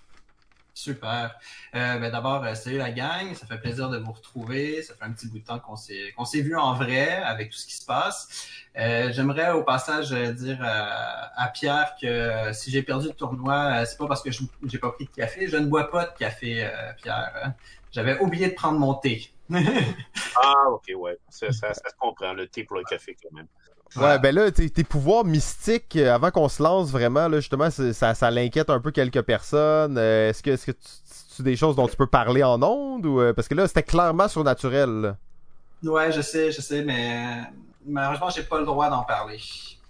Super. 0.76 1.38
Euh, 1.76 1.98
ben 1.98 2.10
d'abord, 2.10 2.42
euh, 2.44 2.54
salut 2.54 2.78
la 2.78 2.90
gang, 2.90 3.32
ça 3.34 3.46
fait 3.46 3.58
plaisir 3.58 3.88
de 3.90 3.98
vous 3.98 4.10
retrouver. 4.12 4.82
Ça 4.82 4.94
fait 4.94 5.04
un 5.04 5.12
petit 5.12 5.28
bout 5.28 5.38
de 5.38 5.44
temps 5.44 5.60
qu'on 5.60 5.76
s'est 5.76 6.12
s'est 6.24 6.40
vu 6.42 6.56
en 6.56 6.74
vrai 6.74 7.08
avec 7.22 7.50
tout 7.50 7.56
ce 7.58 7.66
qui 7.66 7.74
se 7.74 7.86
passe. 7.86 8.48
Euh, 8.76 9.12
J'aimerais 9.12 9.52
au 9.52 9.62
passage 9.62 10.12
euh, 10.12 10.32
dire 10.32 10.58
à, 10.62 11.30
à 11.40 11.48
Pierre 11.48 11.94
que 12.00 12.06
euh, 12.08 12.52
si 12.52 12.72
j'ai 12.72 12.82
perdu 12.82 13.06
le 13.06 13.14
tournoi, 13.14 13.54
euh, 13.54 13.84
c'est 13.86 13.96
pas 13.96 14.08
parce 14.08 14.20
que 14.22 14.30
j'ai 14.32 14.78
pas 14.78 14.90
pris 14.90 15.04
de 15.04 15.10
café. 15.10 15.46
Je 15.46 15.56
ne 15.56 15.66
bois 15.66 15.88
pas 15.90 16.06
de 16.06 16.18
café, 16.18 16.64
euh, 16.64 16.92
Pierre. 17.00 17.32
hein. 17.44 17.54
J'avais 17.92 18.18
oublié 18.18 18.48
de 18.48 18.54
prendre 18.54 18.78
mon 18.80 18.94
thé. 18.94 19.30
Ah, 20.36 20.68
ok, 20.70 20.90
ouais. 20.96 21.16
Ça, 21.28 21.52
ça, 21.52 21.72
ça 21.72 21.88
se 21.88 21.94
comprend, 21.96 22.32
le 22.32 22.48
thé 22.48 22.64
pour 22.64 22.76
le 22.76 22.82
café, 22.82 23.16
quand 23.22 23.32
même. 23.36 23.46
Ouais, 23.96 24.18
ben 24.18 24.34
là, 24.34 24.50
tes, 24.50 24.68
tes 24.70 24.82
pouvoirs 24.84 25.24
mystiques, 25.24 25.94
euh, 25.96 26.12
avant 26.14 26.30
qu'on 26.30 26.48
se 26.48 26.62
lance 26.62 26.90
vraiment, 26.90 27.28
là, 27.28 27.38
justement, 27.40 27.70
ça, 27.70 28.14
ça 28.14 28.30
l'inquiète 28.30 28.68
un 28.70 28.80
peu 28.80 28.90
quelques 28.90 29.22
personnes. 29.22 29.96
Euh, 29.98 30.30
Est-ce 30.30 30.42
que 30.42 30.50
est-ce 30.50 30.66
que 30.66 30.72
tu, 30.72 30.78
tu- 30.78 31.36
tu 31.36 31.42
des 31.42 31.56
choses 31.56 31.76
dont 31.76 31.86
tu 31.88 31.96
peux 31.96 32.06
parler 32.06 32.42
en 32.42 32.60
ondes 32.62 33.06
ou 33.06 33.20
euh, 33.20 33.32
parce 33.32 33.46
que 33.48 33.54
là, 33.54 33.66
c'était 33.68 33.82
clairement 33.84 34.26
surnaturel. 34.28 34.90
là. 35.00 35.16
Ouais, 35.84 36.10
je 36.12 36.20
sais, 36.22 36.50
je 36.50 36.60
sais, 36.60 36.82
mais 36.82 37.12
euh, 37.14 37.42
malheureusement, 37.86 38.30
j'ai 38.30 38.42
pas 38.42 38.58
le 38.58 38.64
droit 38.64 38.88
d'en 38.90 39.02
parler. 39.04 39.38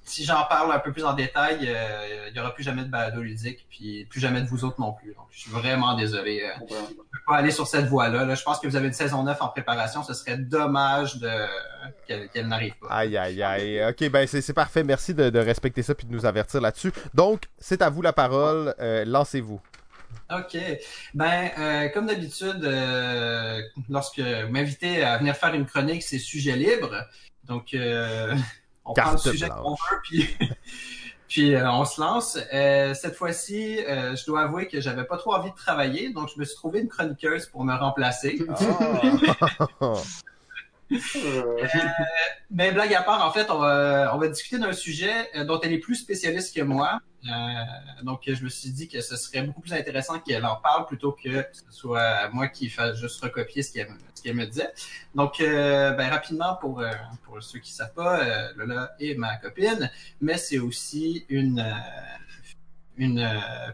Si 0.07 0.25
j'en 0.25 0.45
parle 0.45 0.71
un 0.73 0.79
peu 0.79 0.93
plus 0.93 1.05
en 1.05 1.15
détail, 1.15 1.61
euh, 1.63 2.29
il 2.31 2.37
y 2.37 2.41
aura 2.41 2.55
plus 2.55 2.63
jamais 2.63 2.83
de 2.83 2.89
balado 2.89 3.23
ludique, 3.23 3.67
puis 3.71 4.05
plus 4.05 4.21
jamais 4.21 4.43
de 4.43 4.47
vous 4.47 4.65
autres 4.65 4.79
non 4.81 4.93
plus. 4.93 5.15
Donc, 5.15 5.27
je 5.31 5.41
suis 5.41 5.51
vraiment 5.51 5.97
désolé. 5.97 6.43
euh, 6.43 6.65
Ouais. 6.65 6.79
je 6.91 6.95
peux 6.95 7.19
pas 7.27 7.37
aller 7.37 7.51
sur 7.51 7.67
cette 7.67 7.87
voie-là. 7.87 8.25
là. 8.27 8.35
Je 8.35 8.43
pense 8.43 8.59
que 8.61 8.67
vous 8.67 8.77
avez 8.77 8.87
une 8.89 8.93
saison 8.93 9.23
9 9.23 9.41
en 9.41 9.49
préparation. 9.49 10.03
Ce 10.03 10.13
serait 10.13 10.37
dommage 10.37 11.17
de 11.17 11.31
qu'elle 12.07 12.49
n'arrive 12.49 12.75
pas. 12.81 12.89
Aïe, 12.91 13.17
aïe, 13.17 13.43
aïe. 13.43 13.85
Ok, 13.89 14.09
ben 14.11 14.27
c'est 14.27 14.43
c'est 14.43 14.53
parfait. 14.53 14.85
Merci 14.85 15.15
de, 15.15 15.31
de 15.31 15.39
respecter 15.39 15.83
ça 15.83 15.95
puis 15.95 16.07
de 16.07 16.13
nous 16.13 16.27
avertir 16.27 16.61
là-dessus. 16.61 16.93
Donc, 17.15 17.45
c'est 17.59 17.81
à 17.81 17.89
vous 17.89 18.03
la 18.03 18.13
parole. 18.13 18.75
Euh, 18.81 19.05
Lancez-vous. 19.07 19.61
OK. 20.31 20.57
Ben, 21.15 21.51
euh, 21.59 21.89
comme 21.89 22.07
d'habitude, 22.07 22.63
euh, 22.65 23.61
lorsque 23.89 24.21
vous 24.21 24.51
m'invitez 24.53 25.03
à 25.03 25.17
venir 25.19 25.35
faire 25.35 25.55
une 25.55 25.67
chronique, 25.67 26.03
c'est 26.03 26.19
sujet 26.19 26.57
libre. 26.57 26.95
Donc, 27.45 27.75
euh, 27.75 28.35
on 28.85 28.93
prend 28.93 29.13
le 29.13 29.19
sujet 29.19 29.49
qu'on 29.49 29.71
veut, 29.71 30.01
puis, 30.03 30.29
puis 31.29 31.55
euh, 31.55 31.71
on 31.71 31.85
se 31.85 32.01
lance. 32.01 32.39
Euh, 32.53 32.95
cette 32.95 33.17
fois-ci, 33.17 33.79
euh, 33.85 34.15
je 34.17 34.25
dois 34.27 34.43
avouer 34.43 34.69
que 34.69 34.81
j'avais 34.81 35.05
pas 35.05 35.17
trop 35.17 35.35
envie 35.35 35.51
de 35.51 35.57
travailler, 35.57 36.11
donc 36.11 36.31
je 36.35 36.39
me 36.39 36.45
suis 36.45 36.57
trouvé 36.57 36.81
une 36.81 36.89
chroniqueuse 36.89 37.47
pour 37.47 37.65
me 37.65 37.75
remplacer. 37.75 38.41
Ah. 39.81 39.95
Euh, 41.17 41.67
Mais 42.51 42.73
blague 42.73 42.95
à 42.95 43.03
part, 43.03 43.27
en 43.27 43.33
fait, 43.33 43.51
on 43.51 43.59
va, 43.59 44.13
on 44.15 44.19
va 44.19 44.29
discuter 44.29 44.59
d'un 44.59 44.73
sujet 44.73 45.31
euh, 45.35 45.45
dont 45.45 45.61
elle 45.61 45.73
est 45.73 45.79
plus 45.79 45.97
spécialiste 45.97 46.55
que 46.55 46.63
moi. 46.63 47.01
Euh, 47.27 47.31
donc, 48.03 48.23
je 48.27 48.45
me 48.45 48.49
suis 48.49 48.71
dit 48.71 48.89
que 48.89 49.01
ce 49.01 49.17
serait 49.17 49.43
beaucoup 49.43 49.63
plus 49.63 49.73
intéressant 49.73 50.19
qu'elle 50.19 50.45
en 50.45 50.57
parle 50.57 50.87
plutôt 50.87 51.13
que 51.13 51.47
ce 51.53 51.63
soit 51.71 52.29
moi 52.31 52.49
qui 52.49 52.69
fasse 52.69 52.97
juste 52.97 53.23
recopier 53.23 53.63
ce 53.63 53.73
qu'elle 53.73 53.89
ce 54.15 54.23
qu'elle 54.23 54.37
me 54.37 54.47
disait. 54.47 54.73
Donc, 55.15 55.41
euh, 55.41 55.93
ben, 55.93 56.11
rapidement, 56.11 56.57
pour, 56.57 56.81
euh, 56.81 56.91
pour 57.25 57.43
ceux 57.43 57.59
qui 57.59 57.73
ne 57.73 57.77
savent 57.77 57.95
pas, 57.95 58.53
Lola 58.57 58.93
est 59.01 59.15
ma 59.15 59.37
copine, 59.37 59.91
mais 60.21 60.37
c'est 60.37 60.59
aussi 60.59 61.25
une, 61.29 61.65
une 62.97 63.21
euh, 63.21 63.73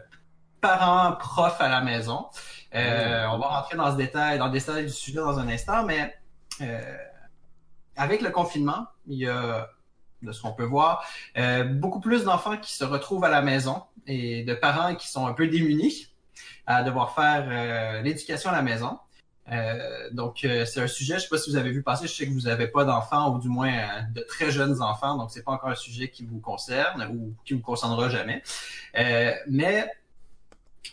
parent 0.61 1.13
prof 1.13 1.57
à 1.59 1.69
la 1.69 1.81
maison. 1.81 2.27
Euh, 2.73 3.25
on 3.31 3.37
va 3.37 3.47
rentrer 3.47 3.75
dans 3.77 3.91
ce 3.91 3.97
détail, 3.97 4.37
dans 4.37 4.45
le 4.47 4.53
détail 4.53 4.85
du 4.85 4.91
sujet 4.91 5.17
dans 5.17 5.37
un 5.39 5.47
instant, 5.49 5.83
mais 5.83 6.15
euh, 6.61 6.97
avec 7.95 8.21
le 8.21 8.29
confinement, 8.29 8.87
il 9.07 9.19
y 9.19 9.27
a, 9.27 9.69
de 10.21 10.31
ce 10.31 10.41
qu'on 10.41 10.53
peut 10.53 10.65
voir, 10.65 11.03
euh, 11.37 11.63
beaucoup 11.63 11.99
plus 11.99 12.23
d'enfants 12.23 12.57
qui 12.57 12.73
se 12.73 12.83
retrouvent 12.83 13.23
à 13.23 13.29
la 13.29 13.41
maison 13.41 13.83
et 14.07 14.43
de 14.43 14.53
parents 14.53 14.95
qui 14.95 15.07
sont 15.09 15.25
un 15.27 15.33
peu 15.33 15.47
démunis 15.47 16.07
à 16.67 16.83
devoir 16.83 17.13
faire 17.15 17.45
euh, 17.49 18.01
l'éducation 18.01 18.49
à 18.49 18.53
la 18.53 18.61
maison. 18.61 18.99
Euh, 19.51 20.09
donc, 20.11 20.45
euh, 20.45 20.63
c'est 20.65 20.81
un 20.81 20.87
sujet, 20.87 21.15
je 21.15 21.21
sais 21.21 21.27
pas 21.27 21.37
si 21.37 21.49
vous 21.49 21.57
avez 21.57 21.71
vu 21.71 21.81
passer, 21.83 22.07
je 22.07 22.13
sais 22.13 22.25
que 22.25 22.31
vous 22.31 22.41
n'avez 22.41 22.67
pas 22.67 22.85
d'enfants 22.85 23.33
ou 23.33 23.39
du 23.39 23.49
moins 23.49 23.73
euh, 23.73 24.01
de 24.13 24.21
très 24.21 24.51
jeunes 24.51 24.81
enfants, 24.81 25.17
donc 25.17 25.31
c'est 25.31 25.43
pas 25.43 25.51
encore 25.51 25.69
un 25.71 25.75
sujet 25.75 26.09
qui 26.09 26.23
vous 26.25 26.39
concerne 26.39 27.09
ou 27.11 27.33
qui 27.43 27.53
vous 27.55 27.61
concernera 27.61 28.07
jamais. 28.07 28.43
Euh, 28.97 29.33
mais 29.49 29.91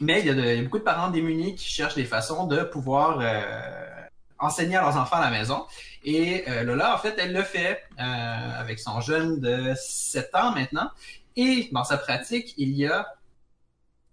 mais 0.01 0.21
il 0.21 0.27
y, 0.27 0.31
a 0.31 0.35
de- 0.35 0.41
il 0.43 0.57
y 0.57 0.59
a 0.59 0.63
beaucoup 0.63 0.79
de 0.79 0.85
parents 0.85 1.11
démunis 1.11 1.55
qui 1.55 1.69
cherchent 1.69 1.95
des 1.95 2.05
façons 2.05 2.47
de 2.47 2.63
pouvoir 2.63 3.19
euh, 3.21 3.98
enseigner 4.39 4.77
à 4.77 4.83
leurs 4.83 4.97
enfants 4.97 5.17
à 5.17 5.31
la 5.31 5.31
maison. 5.31 5.67
Et 6.05 6.45
euh, 6.49 6.63
Lola, 6.63 6.95
en 6.95 6.99
fait, 6.99 7.15
elle 7.19 7.33
le 7.33 7.43
fait 7.43 7.83
euh, 7.99 8.03
avec 8.03 8.79
son 8.79 9.01
jeune 9.01 9.41
de 9.41 9.75
7 9.77 10.35
ans 10.35 10.53
maintenant. 10.53 10.91
Et 11.37 11.69
dans 11.73 11.85
sa 11.85 11.99
pratique, 11.99 12.55
il 12.57 12.71
y 12.71 12.87
a 12.87 13.07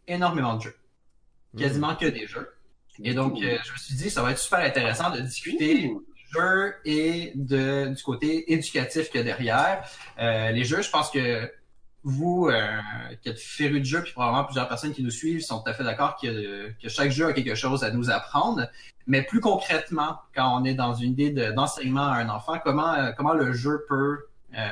énormément 0.07 0.55
de 0.55 0.63
jeux. 0.63 0.77
Quasiment 1.57 1.95
que 1.95 2.05
des 2.05 2.27
jeux. 2.27 2.51
Et 3.03 3.13
donc, 3.13 3.41
euh, 3.41 3.57
je 3.63 3.71
me 3.71 3.77
suis 3.77 3.95
dit, 3.95 4.09
ça 4.09 4.21
va 4.21 4.31
être 4.31 4.39
super 4.39 4.59
intéressant 4.59 5.09
de 5.09 5.19
discuter 5.19 5.91
jeux 6.33 6.73
et 6.85 7.31
de, 7.35 7.93
du 7.95 8.03
côté 8.03 8.51
éducatif 8.53 9.09
qu'il 9.09 9.19
y 9.19 9.21
a 9.21 9.23
derrière. 9.23 9.89
Euh, 10.19 10.51
les 10.51 10.63
jeux, 10.63 10.81
je 10.81 10.89
pense 10.89 11.09
que 11.09 11.51
vous, 12.05 12.47
euh, 12.49 12.77
qui 13.21 13.29
êtes 13.29 13.39
férus 13.39 13.79
de 13.81 13.85
jeux, 13.85 14.03
puis 14.03 14.13
probablement 14.13 14.45
plusieurs 14.45 14.67
personnes 14.69 14.93
qui 14.93 15.03
nous 15.03 15.09
suivent 15.11 15.41
sont 15.41 15.59
tout 15.61 15.69
à 15.69 15.73
fait 15.73 15.83
d'accord 15.83 16.15
que, 16.21 16.69
que 16.81 16.87
chaque 16.87 17.09
jeu 17.11 17.25
a 17.27 17.33
quelque 17.33 17.55
chose 17.55 17.83
à 17.83 17.89
nous 17.91 18.09
apprendre. 18.11 18.67
Mais 19.07 19.23
plus 19.23 19.39
concrètement, 19.41 20.19
quand 20.35 20.55
on 20.61 20.63
est 20.65 20.75
dans 20.75 20.93
une 20.93 21.11
idée 21.11 21.31
de- 21.31 21.51
d'enseignement 21.51 22.05
à 22.07 22.17
un 22.17 22.29
enfant, 22.29 22.59
comment, 22.63 22.93
euh, 22.93 23.11
comment 23.11 23.33
le 23.33 23.51
jeu 23.53 23.85
peut 23.89 24.19
euh, 24.57 24.69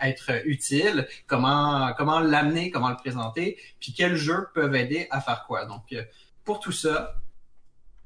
être 0.00 0.30
utile, 0.46 1.06
comment, 1.26 1.92
comment 1.96 2.20
l'amener, 2.20 2.70
comment 2.70 2.88
le 2.90 2.96
présenter, 2.96 3.58
puis 3.78 3.92
quels 3.92 4.16
jeux 4.16 4.48
peuvent 4.54 4.74
aider 4.74 5.06
à 5.10 5.20
faire 5.20 5.44
quoi? 5.46 5.66
Donc, 5.66 5.84
euh, 5.92 6.02
pour 6.44 6.58
tout 6.58 6.72
ça, 6.72 7.14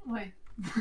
Ouais. 0.09 0.33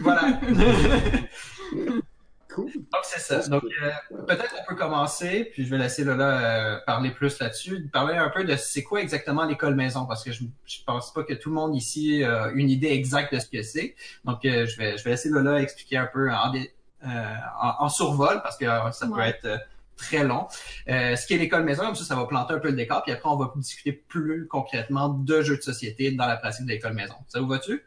voilà. 0.02 0.40
Cool. 2.56 2.72
Donc, 2.74 3.04
c'est 3.04 3.20
ça. 3.20 3.46
Donc, 3.50 3.64
euh, 3.66 3.92
peut-être 4.28 4.56
on 4.62 4.66
peut 4.70 4.76
commencer, 4.76 5.50
puis 5.52 5.66
je 5.66 5.70
vais 5.70 5.78
laisser 5.78 6.06
Lola 6.06 6.30
euh, 6.40 6.80
parler 6.86 7.12
plus 7.12 7.38
là-dessus, 7.40 7.90
parler 7.92 8.16
un 8.16 8.30
peu 8.30 8.46
de 8.46 8.56
c'est 8.56 8.82
quoi 8.82 9.02
exactement 9.02 9.44
l'école 9.44 9.76
maison, 9.76 10.06
parce 10.06 10.24
que 10.24 10.32
je, 10.32 10.44
je 10.66 10.78
pense 10.86 11.12
pas 11.14 11.24
que 11.24 11.34
tout 11.34 11.50
le 11.50 11.56
monde 11.56 11.76
ici 11.76 12.24
a 12.24 12.52
une 12.54 12.70
idée 12.70 12.92
exacte 12.92 13.34
de 13.34 13.40
ce 13.40 13.48
que 13.48 13.62
c'est. 13.62 13.96
Donc, 14.24 14.46
euh, 14.46 14.66
je, 14.66 14.78
vais, 14.78 14.98
je 14.98 15.04
vais 15.04 15.10
laisser 15.12 15.28
Lola 15.28 15.62
expliquer 15.62 15.98
un 15.98 16.08
peu 16.08 16.32
en, 16.32 16.54
euh, 16.56 17.36
en, 17.62 17.86
en 17.86 17.90
survol, 17.90 18.42
parce 18.42 18.58
que 18.58 18.66
euh, 18.66 18.92
ça 18.92 19.06
peut 19.06 19.20
être 19.20 19.46
euh, 19.46 19.58
très 19.98 20.24
long. 20.24 20.48
Euh, 20.88 21.16
ce 21.18 21.28
qui 21.28 21.34
est 21.34 21.38
l'école 21.38 21.64
maison, 21.64 21.84
comme 21.84 21.96
ça, 21.96 22.06
ça 22.06 22.16
va 22.16 22.26
planter 22.26 22.54
un 22.54 22.60
peu 22.60 22.70
le 22.70 22.76
décor, 22.76 23.04
puis 23.04 23.12
après, 23.12 23.30
on 23.30 23.36
va 23.36 23.52
discuter 23.58 23.92
plus 23.92 24.48
concrètement 24.48 25.10
de 25.10 25.42
jeux 25.42 25.58
de 25.58 25.62
société 25.62 26.12
dans 26.12 26.26
la 26.26 26.38
pratique 26.38 26.66
de 26.66 26.72
l'école 26.72 26.94
maison. 26.94 27.16
Ça 27.28 27.42
vous 27.42 27.48
va-tu? 27.48 27.84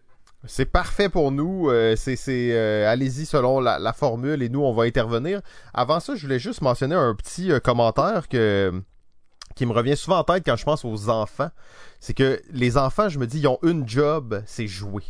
C'est 0.47 0.67
parfait 0.67 1.09
pour 1.09 1.33
nous. 1.33 1.69
euh, 1.69 1.97
c'est, 1.97 2.17
euh, 2.29 2.91
allez-y 2.91 3.27
selon 3.27 3.61
la, 3.61 3.93
formule 3.93 4.43
et 4.43 4.49
nous, 4.49 4.63
on 4.63 4.73
va 4.73 4.85
intervenir. 4.85 5.41
Avant 5.75 6.01
ça, 6.01 6.15
je 6.15 6.23
voulais 6.23 6.39
juste 6.39 6.63
mentionner 6.63 6.95
un 6.95 7.15
petit 7.15 7.51
euh, 7.51 7.59
commentaire 7.59 8.29
qui 8.29 8.37
me 8.39 9.73
revient 9.73 9.97
souvent 9.97 10.19
en 10.19 10.25
tête 10.25 10.45
quand 10.47 10.57
je 10.57 10.65
pense 10.65 10.85
aux 10.85 11.09
enfants. 11.09 11.51
C'est 11.99 12.15
que 12.15 12.41
les 12.51 12.79
enfants, 12.79 13.09
je 13.09 13.19
me 13.19 13.27
dis, 13.27 13.41
ils 13.41 13.49
ont 13.49 13.59
une 13.63 13.89
job, 13.89 14.43
c'est 14.47 14.69
jouer. 14.69 15.03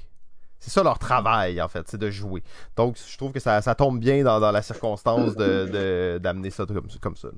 C'est 0.60 0.70
ça 0.70 0.82
leur 0.82 0.98
travail, 0.98 1.60
en 1.60 1.68
fait, 1.68 1.86
c'est 1.86 1.98
de 1.98 2.10
jouer. 2.10 2.42
Donc, 2.74 2.96
je 2.96 3.16
trouve 3.16 3.32
que 3.32 3.38
ça, 3.38 3.60
tombe 3.76 4.00
bien 4.00 4.24
dans, 4.24 4.50
la 4.50 4.62
circonstance 4.62 5.36
de, 5.36 6.18
d'amener 6.18 6.50
ça 6.50 6.64
comme, 7.00 7.16
ça. 7.16 7.28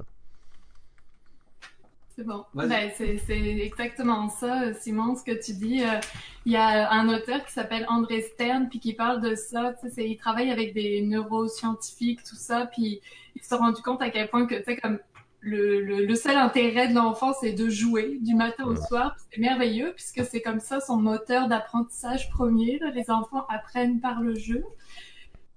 C'est 2.16 2.24
bon. 2.26 2.44
Ben, 2.54 2.90
c'est 2.96 3.18
exactement 3.30 4.28
ça, 4.28 4.74
Simon, 4.74 5.14
ce 5.16 5.24
que 5.24 5.42
tu 5.42 5.52
dis. 5.54 5.82
Euh, 5.82 6.00
Il 6.44 6.52
y 6.52 6.56
a 6.56 6.90
un 6.92 7.08
auteur 7.08 7.44
qui 7.46 7.52
s'appelle 7.52 7.86
André 7.88 8.20
Stern, 8.22 8.68
puis 8.68 8.78
qui 8.80 8.92
parle 8.94 9.20
de 9.22 9.34
ça. 9.34 9.74
Il 9.96 10.16
travaille 10.18 10.50
avec 10.50 10.74
des 10.74 11.02
neuroscientifiques, 11.02 12.22
tout 12.24 12.36
ça, 12.36 12.66
puis 12.66 13.00
il 13.36 13.42
s'est 13.42 13.54
rendu 13.54 13.80
compte 13.80 14.02
à 14.02 14.10
quel 14.10 14.28
point 14.28 14.46
que, 14.46 14.56
tu 14.56 14.64
sais, 14.64 14.76
comme 14.76 14.98
le, 15.40 15.80
le, 15.80 16.04
le 16.04 16.14
seul 16.16 16.36
intérêt 16.36 16.88
de 16.88 16.94
l'enfant, 16.94 17.32
c'est 17.40 17.52
de 17.52 17.70
jouer 17.70 18.18
du 18.20 18.34
matin 18.34 18.64
au 18.64 18.76
soir. 18.76 19.16
C'est 19.30 19.40
merveilleux, 19.40 19.92
puisque 19.94 20.22
c'est 20.24 20.42
comme 20.42 20.60
ça 20.60 20.80
son 20.80 20.96
moteur 20.96 21.48
d'apprentissage 21.48 22.28
premier. 22.30 22.78
là. 22.80 22.90
Les 22.90 23.10
enfants 23.10 23.46
apprennent 23.48 24.00
par 24.00 24.20
le 24.20 24.34
jeu. 24.34 24.62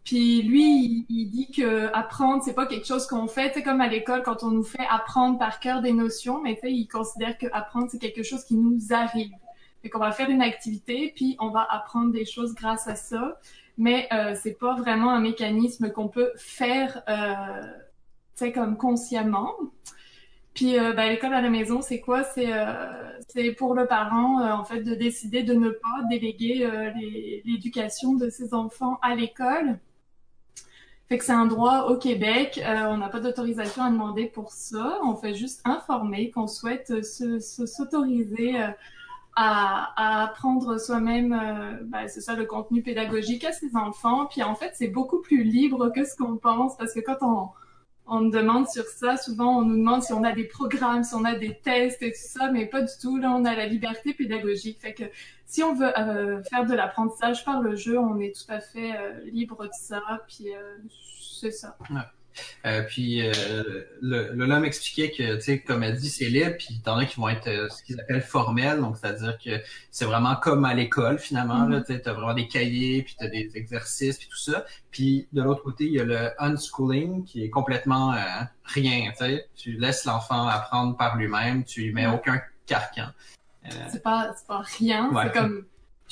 Puis 0.03 0.41
lui, 0.41 1.05
il, 1.09 1.29
dit 1.29 1.49
que 1.49 1.89
apprendre, 1.93 2.43
c'est 2.43 2.53
pas 2.53 2.65
quelque 2.65 2.85
chose 2.85 3.07
qu'on 3.07 3.27
fait, 3.27 3.51
c'est 3.53 3.63
comme 3.63 3.79
à 3.79 3.87
l'école 3.87 4.21
quand 4.23 4.43
on 4.43 4.51
nous 4.51 4.63
fait 4.63 4.85
apprendre 4.89 5.39
par 5.39 5.59
cœur 5.59 5.81
des 5.81 5.93
notions, 5.93 6.41
mais 6.41 6.59
tu 6.61 6.69
il 6.69 6.87
considère 6.87 7.37
que 7.37 7.47
apprendre 7.53 7.87
c'est 7.89 7.99
quelque 7.99 8.23
chose 8.23 8.43
qui 8.43 8.55
nous 8.55 8.91
arrive. 8.91 9.31
Fait 9.81 9.89
qu'on 9.89 9.99
va 9.99 10.11
faire 10.11 10.29
une 10.29 10.41
activité, 10.41 11.13
puis 11.15 11.37
on 11.39 11.49
va 11.49 11.65
apprendre 11.69 12.11
des 12.11 12.25
choses 12.25 12.53
grâce 12.53 12.87
à 12.87 12.95
ça, 12.95 13.39
mais 13.77 14.07
euh, 14.11 14.35
c'est 14.41 14.57
pas 14.59 14.75
vraiment 14.75 15.11
un 15.11 15.21
mécanisme 15.21 15.89
qu'on 15.91 16.09
peut 16.09 16.31
faire, 16.35 17.01
euh, 17.07 17.61
tu 18.35 18.45
sais, 18.45 18.51
comme 18.51 18.77
consciemment. 18.77 19.53
Puis 20.53 20.77
euh, 20.77 20.93
ben, 20.93 21.09
l'école 21.09 21.33
à 21.33 21.41
la 21.41 21.49
maison, 21.49 21.81
c'est 21.81 21.99
quoi? 21.99 22.23
C'est 22.23 22.53
euh, 22.53 23.53
pour 23.57 23.73
le 23.73 23.87
parent 23.87 24.39
euh, 24.41 24.51
en 24.51 24.63
fait 24.63 24.83
de 24.83 24.93
décider 24.93 25.43
de 25.43 25.53
ne 25.53 25.69
pas 25.69 26.03
déléguer 26.09 26.69
l'éducation 27.45 28.13
de 28.13 28.29
ses 28.29 28.53
enfants 28.53 28.99
à 29.01 29.15
l'école. 29.15 29.79
Fait 31.09 31.17
que 31.17 31.25
c'est 31.25 31.33
un 31.33 31.45
droit 31.45 31.87
au 31.89 31.97
Québec. 31.97 32.59
Euh, 32.65 32.87
on 32.89 32.97
n'a 32.97 33.09
pas 33.09 33.19
d'autorisation 33.19 33.83
à 33.83 33.89
demander 33.91 34.25
pour 34.25 34.51
ça. 34.51 34.99
On 35.03 35.15
fait 35.15 35.33
juste 35.35 35.61
informer 35.65 36.31
qu'on 36.31 36.47
souhaite 36.47 36.91
euh, 36.91 37.03
se- 37.03 37.39
se- 37.39 37.65
s'autoriser 37.65 38.59
euh, 38.61 38.67
à, 39.35 39.93
à 39.97 40.23
apprendre 40.25 40.77
soi-même, 40.79 41.33
euh, 41.33 41.77
ben, 41.85 42.07
c'est 42.07 42.21
ça, 42.21 42.35
le 42.35 42.45
contenu 42.45 42.81
pédagogique 42.83 43.43
à 43.45 43.51
ses 43.51 43.75
enfants. 43.75 44.27
Puis 44.27 44.43
en 44.43 44.55
fait, 44.55 44.71
c'est 44.75 44.87
beaucoup 44.87 45.19
plus 45.21 45.43
libre 45.43 45.89
que 45.93 46.05
ce 46.05 46.15
qu'on 46.15 46.37
pense 46.37 46.77
parce 46.77 46.93
que 46.93 46.99
quand 46.99 47.17
on, 47.21 47.49
on 48.05 48.21
nous 48.21 48.31
demande 48.31 48.67
sur 48.67 48.83
ça, 48.85 49.17
souvent 49.17 49.59
on 49.59 49.61
nous 49.63 49.77
demande 49.77 50.03
si 50.03 50.13
on 50.13 50.23
a 50.23 50.31
des 50.31 50.43
programmes, 50.43 51.03
si 51.03 51.15
on 51.15 51.23
a 51.23 51.35
des 51.35 51.55
tests 51.55 52.01
et 52.01 52.11
tout 52.11 52.17
ça, 52.19 52.51
mais 52.51 52.65
pas 52.65 52.81
du 52.81 52.91
tout. 53.01 53.17
Là, 53.17 53.31
on 53.31 53.45
a 53.45 53.55
la 53.55 53.65
liberté 53.65 54.13
pédagogique. 54.13 54.79
Fait 54.81 54.93
que 54.93 55.03
si 55.45 55.63
on 55.63 55.73
veut 55.73 55.97
euh, 55.97 56.43
faire 56.43 56.65
de 56.65 56.73
l'apprentissage 56.73 57.45
par 57.45 57.61
le 57.61 57.75
jeu, 57.75 57.97
on 57.97 58.19
est 58.19 58.35
tout 58.35 58.51
à 58.51 58.59
fait 58.59 58.97
euh, 58.97 59.19
libre 59.31 59.63
de 59.63 59.71
ça. 59.73 60.01
Puis 60.27 60.53
euh, 60.53 60.77
c'est 61.39 61.51
ça. 61.51 61.77
Euh, 62.65 62.81
puis 62.83 63.21
euh, 63.21 63.31
le, 64.01 64.31
le 64.33 64.45
l'homme 64.45 64.65
expliquait 64.65 65.11
que, 65.11 65.35
tu 65.35 65.41
sais, 65.41 65.59
comme 65.59 65.83
elle 65.83 65.97
dit, 65.97 66.09
c'est 66.09 66.25
libre, 66.25 66.55
puis 66.57 66.81
t'en 66.83 66.97
as 66.97 67.05
qui 67.05 67.17
vont 67.19 67.29
être 67.29 67.47
euh, 67.47 67.69
ce 67.69 67.83
qu'ils 67.83 67.99
appellent 67.99 68.21
formels, 68.21 68.79
donc 68.79 68.97
c'est-à-dire 68.97 69.37
que 69.43 69.61
c'est 69.91 70.05
vraiment 70.05 70.35
comme 70.35 70.65
à 70.65 70.73
l'école 70.73 71.19
finalement, 71.19 71.65
là, 71.67 71.81
tu 71.81 71.93
sais, 71.93 72.01
t'as 72.01 72.13
vraiment 72.13 72.33
des 72.33 72.47
cahiers, 72.47 73.03
puis 73.03 73.15
t'as 73.17 73.27
des 73.27 73.51
exercices, 73.55 74.17
puis 74.17 74.27
tout 74.29 74.37
ça. 74.37 74.65
Puis 74.91 75.27
de 75.33 75.41
l'autre 75.41 75.63
côté, 75.63 75.85
il 75.85 75.93
y 75.93 75.99
a 75.99 76.03
le 76.03 76.31
unschooling 76.39 77.25
qui 77.25 77.43
est 77.43 77.49
complètement 77.49 78.13
euh, 78.13 78.17
rien, 78.63 79.11
tu 79.11 79.25
sais. 79.25 79.47
Tu 79.55 79.73
laisses 79.73 80.05
l'enfant 80.05 80.47
apprendre 80.47 80.97
par 80.97 81.17
lui-même, 81.17 81.63
tu 81.63 81.81
lui 81.81 81.93
mets 81.93 82.07
aucun 82.07 82.41
carcan. 82.65 83.09
Euh, 83.65 83.69
C'est 83.91 84.03
pas, 84.03 84.33
c'est 84.35 84.47
pas 84.47 84.61
rien. 84.77 85.09
Ouais. 85.11 85.23
C'est 85.25 85.39
comme 85.39 85.65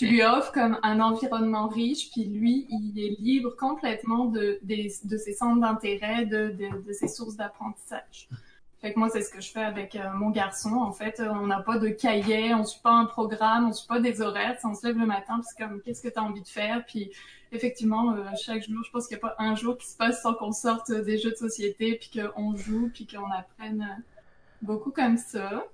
tu 0.06 0.08
lui 0.12 0.24
offres 0.24 0.52
comme 0.52 0.78
un 0.84 1.00
environnement 1.00 1.68
riche, 1.68 2.10
puis 2.12 2.26
lui, 2.26 2.66
il 2.70 2.94
est 3.00 3.16
libre 3.22 3.56
complètement 3.56 4.26
de, 4.26 4.58
des- 4.64 4.92
de 5.04 5.18
ses 5.18 5.34
centres 5.34 5.62
d'intérêt, 5.62 6.26
de, 6.26 6.42
de, 6.62 6.88
de 6.88 6.94
ses 6.94 7.08
sources 7.08 7.36
d'apprentissage. 7.36 8.28
Fait 8.82 8.94
que 8.94 8.98
moi, 8.98 9.10
c'est 9.14 9.22
ce 9.22 9.30
que 9.30 9.42
je 9.42 9.52
fais 9.52 9.62
avec 9.64 9.96
euh, 9.96 10.12
mon 10.16 10.32
garçon. 10.32 10.74
En 10.90 10.92
fait, 10.92 11.20
Euh, 11.20 11.30
on 11.44 11.46
n'a 11.46 11.60
pas 11.62 11.78
de 11.78 11.90
cahier, 11.90 12.56
on 12.56 12.64
suit 12.66 12.82
pas 12.82 12.94
un 12.94 13.06
programme, 13.06 13.68
on 13.70 13.74
suit 13.74 13.88
pas 13.88 14.00
des 14.00 14.22
horaires. 14.22 14.58
On 14.64 14.74
se 14.74 14.88
lève 14.88 14.98
le 14.98 15.06
matin, 15.06 15.36
puis 15.40 15.48
c'est 15.50 15.64
comme, 15.64 15.82
qu'est-ce 15.82 16.02
que 16.02 16.08
tu 16.08 16.18
as 16.18 16.24
envie 16.24 16.42
de 16.42 16.48
faire? 16.48 16.84
Puis 16.88 17.12
effectivement, 17.52 18.14
euh, 18.14 18.24
chaque 18.44 18.64
jour, 18.68 18.84
je 18.84 18.90
pense 18.92 19.08
qu'il 19.08 19.18
n'y 19.18 19.24
a 19.24 19.28
pas 19.30 19.36
un 19.38 19.56
jour 19.56 19.78
qui 19.78 19.88
se 19.88 19.96
passe 19.98 20.24
sans 20.24 20.34
qu'on 20.34 20.52
sorte 20.52 20.92
des 20.92 21.18
jeux 21.20 21.30
de 21.32 21.36
société, 21.36 22.00
puis 22.02 22.10
qu'on 22.20 22.56
joue, 22.56 22.90
puis 22.92 23.06
qu'on 23.06 23.30
apprenne 23.32 24.04
beaucoup 24.62 24.92
comme 24.92 25.18
ça. 25.18 25.66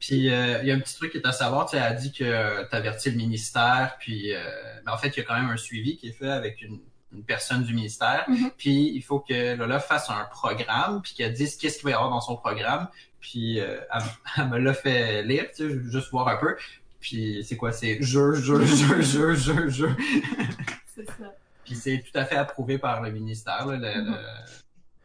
Puis 0.00 0.32
euh, 0.32 0.60
il 0.62 0.68
y 0.68 0.70
a 0.70 0.74
un 0.74 0.80
petit 0.80 0.94
truc 0.96 1.12
qui 1.12 1.18
est 1.18 1.26
à 1.26 1.32
savoir, 1.32 1.66
tu 1.66 1.72
sais, 1.72 1.76
elle 1.78 1.92
a 1.92 1.94
dit 1.94 2.12
que 2.12 2.68
tu 2.68 2.76
avertis 2.76 3.10
le 3.10 3.16
ministère, 3.16 3.96
puis 3.98 4.34
euh, 4.34 4.40
mais 4.84 4.92
en 4.92 4.96
fait, 4.96 5.08
il 5.08 5.18
y 5.18 5.20
a 5.20 5.24
quand 5.24 5.34
même 5.38 5.50
un 5.50 5.56
suivi 5.56 5.96
qui 5.96 6.08
est 6.08 6.12
fait 6.12 6.30
avec 6.30 6.62
une, 6.62 6.80
une 7.12 7.22
personne 7.24 7.62
du 7.64 7.74
ministère. 7.74 8.24
Mhm. 8.28 8.50
Puis 8.56 8.92
il 8.94 9.02
faut 9.02 9.20
que 9.20 9.54
Lola 9.56 9.80
fasse 9.80 10.10
un 10.10 10.24
programme, 10.30 11.02
puis 11.02 11.14
qu'elle 11.14 11.32
dise 11.32 11.56
qu'est-ce 11.56 11.76
qu'il 11.78 11.84
va 11.84 11.90
y 11.90 11.94
avoir 11.94 12.10
dans 12.10 12.20
son 12.20 12.36
programme. 12.36 12.88
Puis 13.20 13.60
euh, 13.60 13.78
elle, 13.92 14.02
elle 14.38 14.48
me 14.48 14.58
l'a 14.58 14.74
fait 14.74 15.22
lire, 15.22 15.46
tu 15.54 15.68
sais, 15.68 15.90
juste 15.90 16.10
voir 16.10 16.28
un 16.28 16.36
peu. 16.36 16.56
Puis 17.00 17.44
c'est 17.48 17.56
quoi, 17.56 17.72
c'est 17.72 18.02
jeu, 18.02 18.34
jeu, 18.34 18.64
jeu, 18.64 19.00
jeu, 19.02 19.34
jeu, 19.34 19.68
jeu. 19.68 19.96
C'est 20.94 21.06
ça. 21.06 21.32
Puis 21.64 21.76
c'est 21.76 21.98
tout 22.02 22.18
à 22.18 22.24
fait 22.24 22.34
approuvé 22.36 22.78
par 22.78 23.02
le 23.02 23.12
ministère. 23.12 23.66
Là, 23.66 23.76
le- 23.76 24.00
le- 24.10 24.16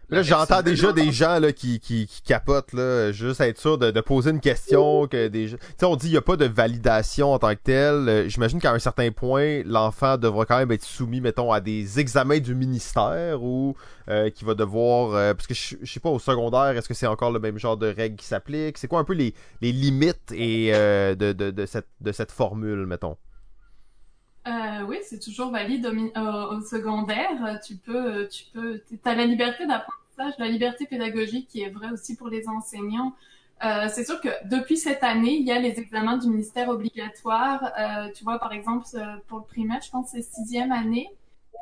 Là, 0.09 0.21
j'entends 0.21 0.61
déjà 0.61 0.91
des 0.91 1.11
gens 1.11 1.39
là, 1.39 1.51
qui, 1.51 1.79
qui, 1.79 2.05
qui 2.05 2.21
capotent, 2.21 2.73
là, 2.73 3.11
juste 3.11 3.41
être 3.41 3.59
sûr 3.59 3.77
de, 3.77 3.89
de 3.89 4.01
poser 4.01 4.29
une 4.31 4.39
question. 4.41 5.07
que 5.07 5.27
des 5.27 5.47
Tu 5.49 5.57
sais, 5.77 5.85
on 5.85 5.95
dit 5.95 6.01
qu'il 6.03 6.11
n'y 6.11 6.17
a 6.17 6.21
pas 6.21 6.35
de 6.37 6.45
validation 6.45 7.33
en 7.33 7.39
tant 7.39 7.49
que 7.55 7.59
telle. 7.63 8.09
Euh, 8.09 8.29
J'imagine 8.29 8.59
qu'à 8.59 8.71
un 8.73 8.79
certain 8.79 9.11
point, 9.11 9.63
l'enfant 9.65 10.17
devra 10.17 10.45
quand 10.45 10.57
même 10.57 10.71
être 10.71 10.83
soumis, 10.83 11.21
mettons, 11.21 11.51
à 11.51 11.61
des 11.61 11.99
examens 11.99 12.39
du 12.39 12.53
ministère 12.53 13.41
ou 13.41 13.75
euh, 14.09 14.29
qui 14.29 14.45
va 14.45 14.53
devoir... 14.53 15.13
euh, 15.15 15.33
parce 15.33 15.47
que 15.47 15.53
je 15.53 15.77
je 15.81 15.91
sais 15.91 15.99
pas, 15.99 16.09
au 16.09 16.19
secondaire, 16.19 16.77
est-ce 16.77 16.87
que 16.87 16.93
c'est 16.93 17.07
encore 17.07 17.31
le 17.31 17.39
même 17.39 17.57
genre 17.57 17.77
de 17.77 17.87
règles 17.87 18.17
qui 18.17 18.25
s'appliquent? 18.25 18.77
C'est 18.77 18.87
quoi 18.87 18.99
un 18.99 19.03
peu 19.05 19.13
les, 19.13 19.33
les 19.61 19.71
limites 19.71 20.31
et, 20.33 20.71
euh, 20.73 21.15
de, 21.15 21.31
de, 21.33 21.49
de, 21.51 21.65
cette, 21.65 21.87
de 22.01 22.11
cette 22.11 22.31
formule, 22.31 22.85
mettons? 22.85 23.17
Euh, 24.47 24.81
oui, 24.87 24.97
c'est 25.03 25.19
toujours 25.19 25.51
valide 25.51 25.85
au, 25.85 26.19
au- 26.19 26.57
au 26.57 26.61
secondaire. 26.61 27.45
Euh, 27.45 27.55
Tu 27.65 27.75
peux, 27.75 28.23
euh, 28.23 28.27
tu 28.27 28.43
peux, 28.53 28.81
t'as 29.01 29.15
la 29.15 29.25
liberté 29.25 29.65
d'apprentissage, 29.65 30.33
la 30.37 30.47
liberté 30.47 30.85
pédagogique 30.85 31.47
qui 31.47 31.61
est 31.61 31.69
vraie 31.69 31.91
aussi 31.91 32.15
pour 32.15 32.27
les 32.27 32.47
enseignants. 32.49 33.13
Euh, 33.63 33.87
c'est 33.87 34.03
sûr 34.03 34.19
que 34.19 34.27
depuis 34.49 34.75
cette 34.77 35.03
année, 35.03 35.35
il 35.35 35.45
y 35.47 35.51
a 35.51 35.59
les 35.59 35.79
examens 35.79 36.17
du 36.17 36.27
ministère 36.27 36.67
obligatoires. 36.67 37.71
Euh, 37.79 38.11
tu 38.13 38.25
vois, 38.25 38.37
par 38.37 38.51
exemple, 38.51 38.85
pour 39.27 39.39
le 39.39 39.45
primaire, 39.45 39.79
je 39.81 39.89
pense 39.89 40.11
que 40.11 40.17
c'est 40.21 40.33
sixième 40.33 40.73
année. 40.73 41.09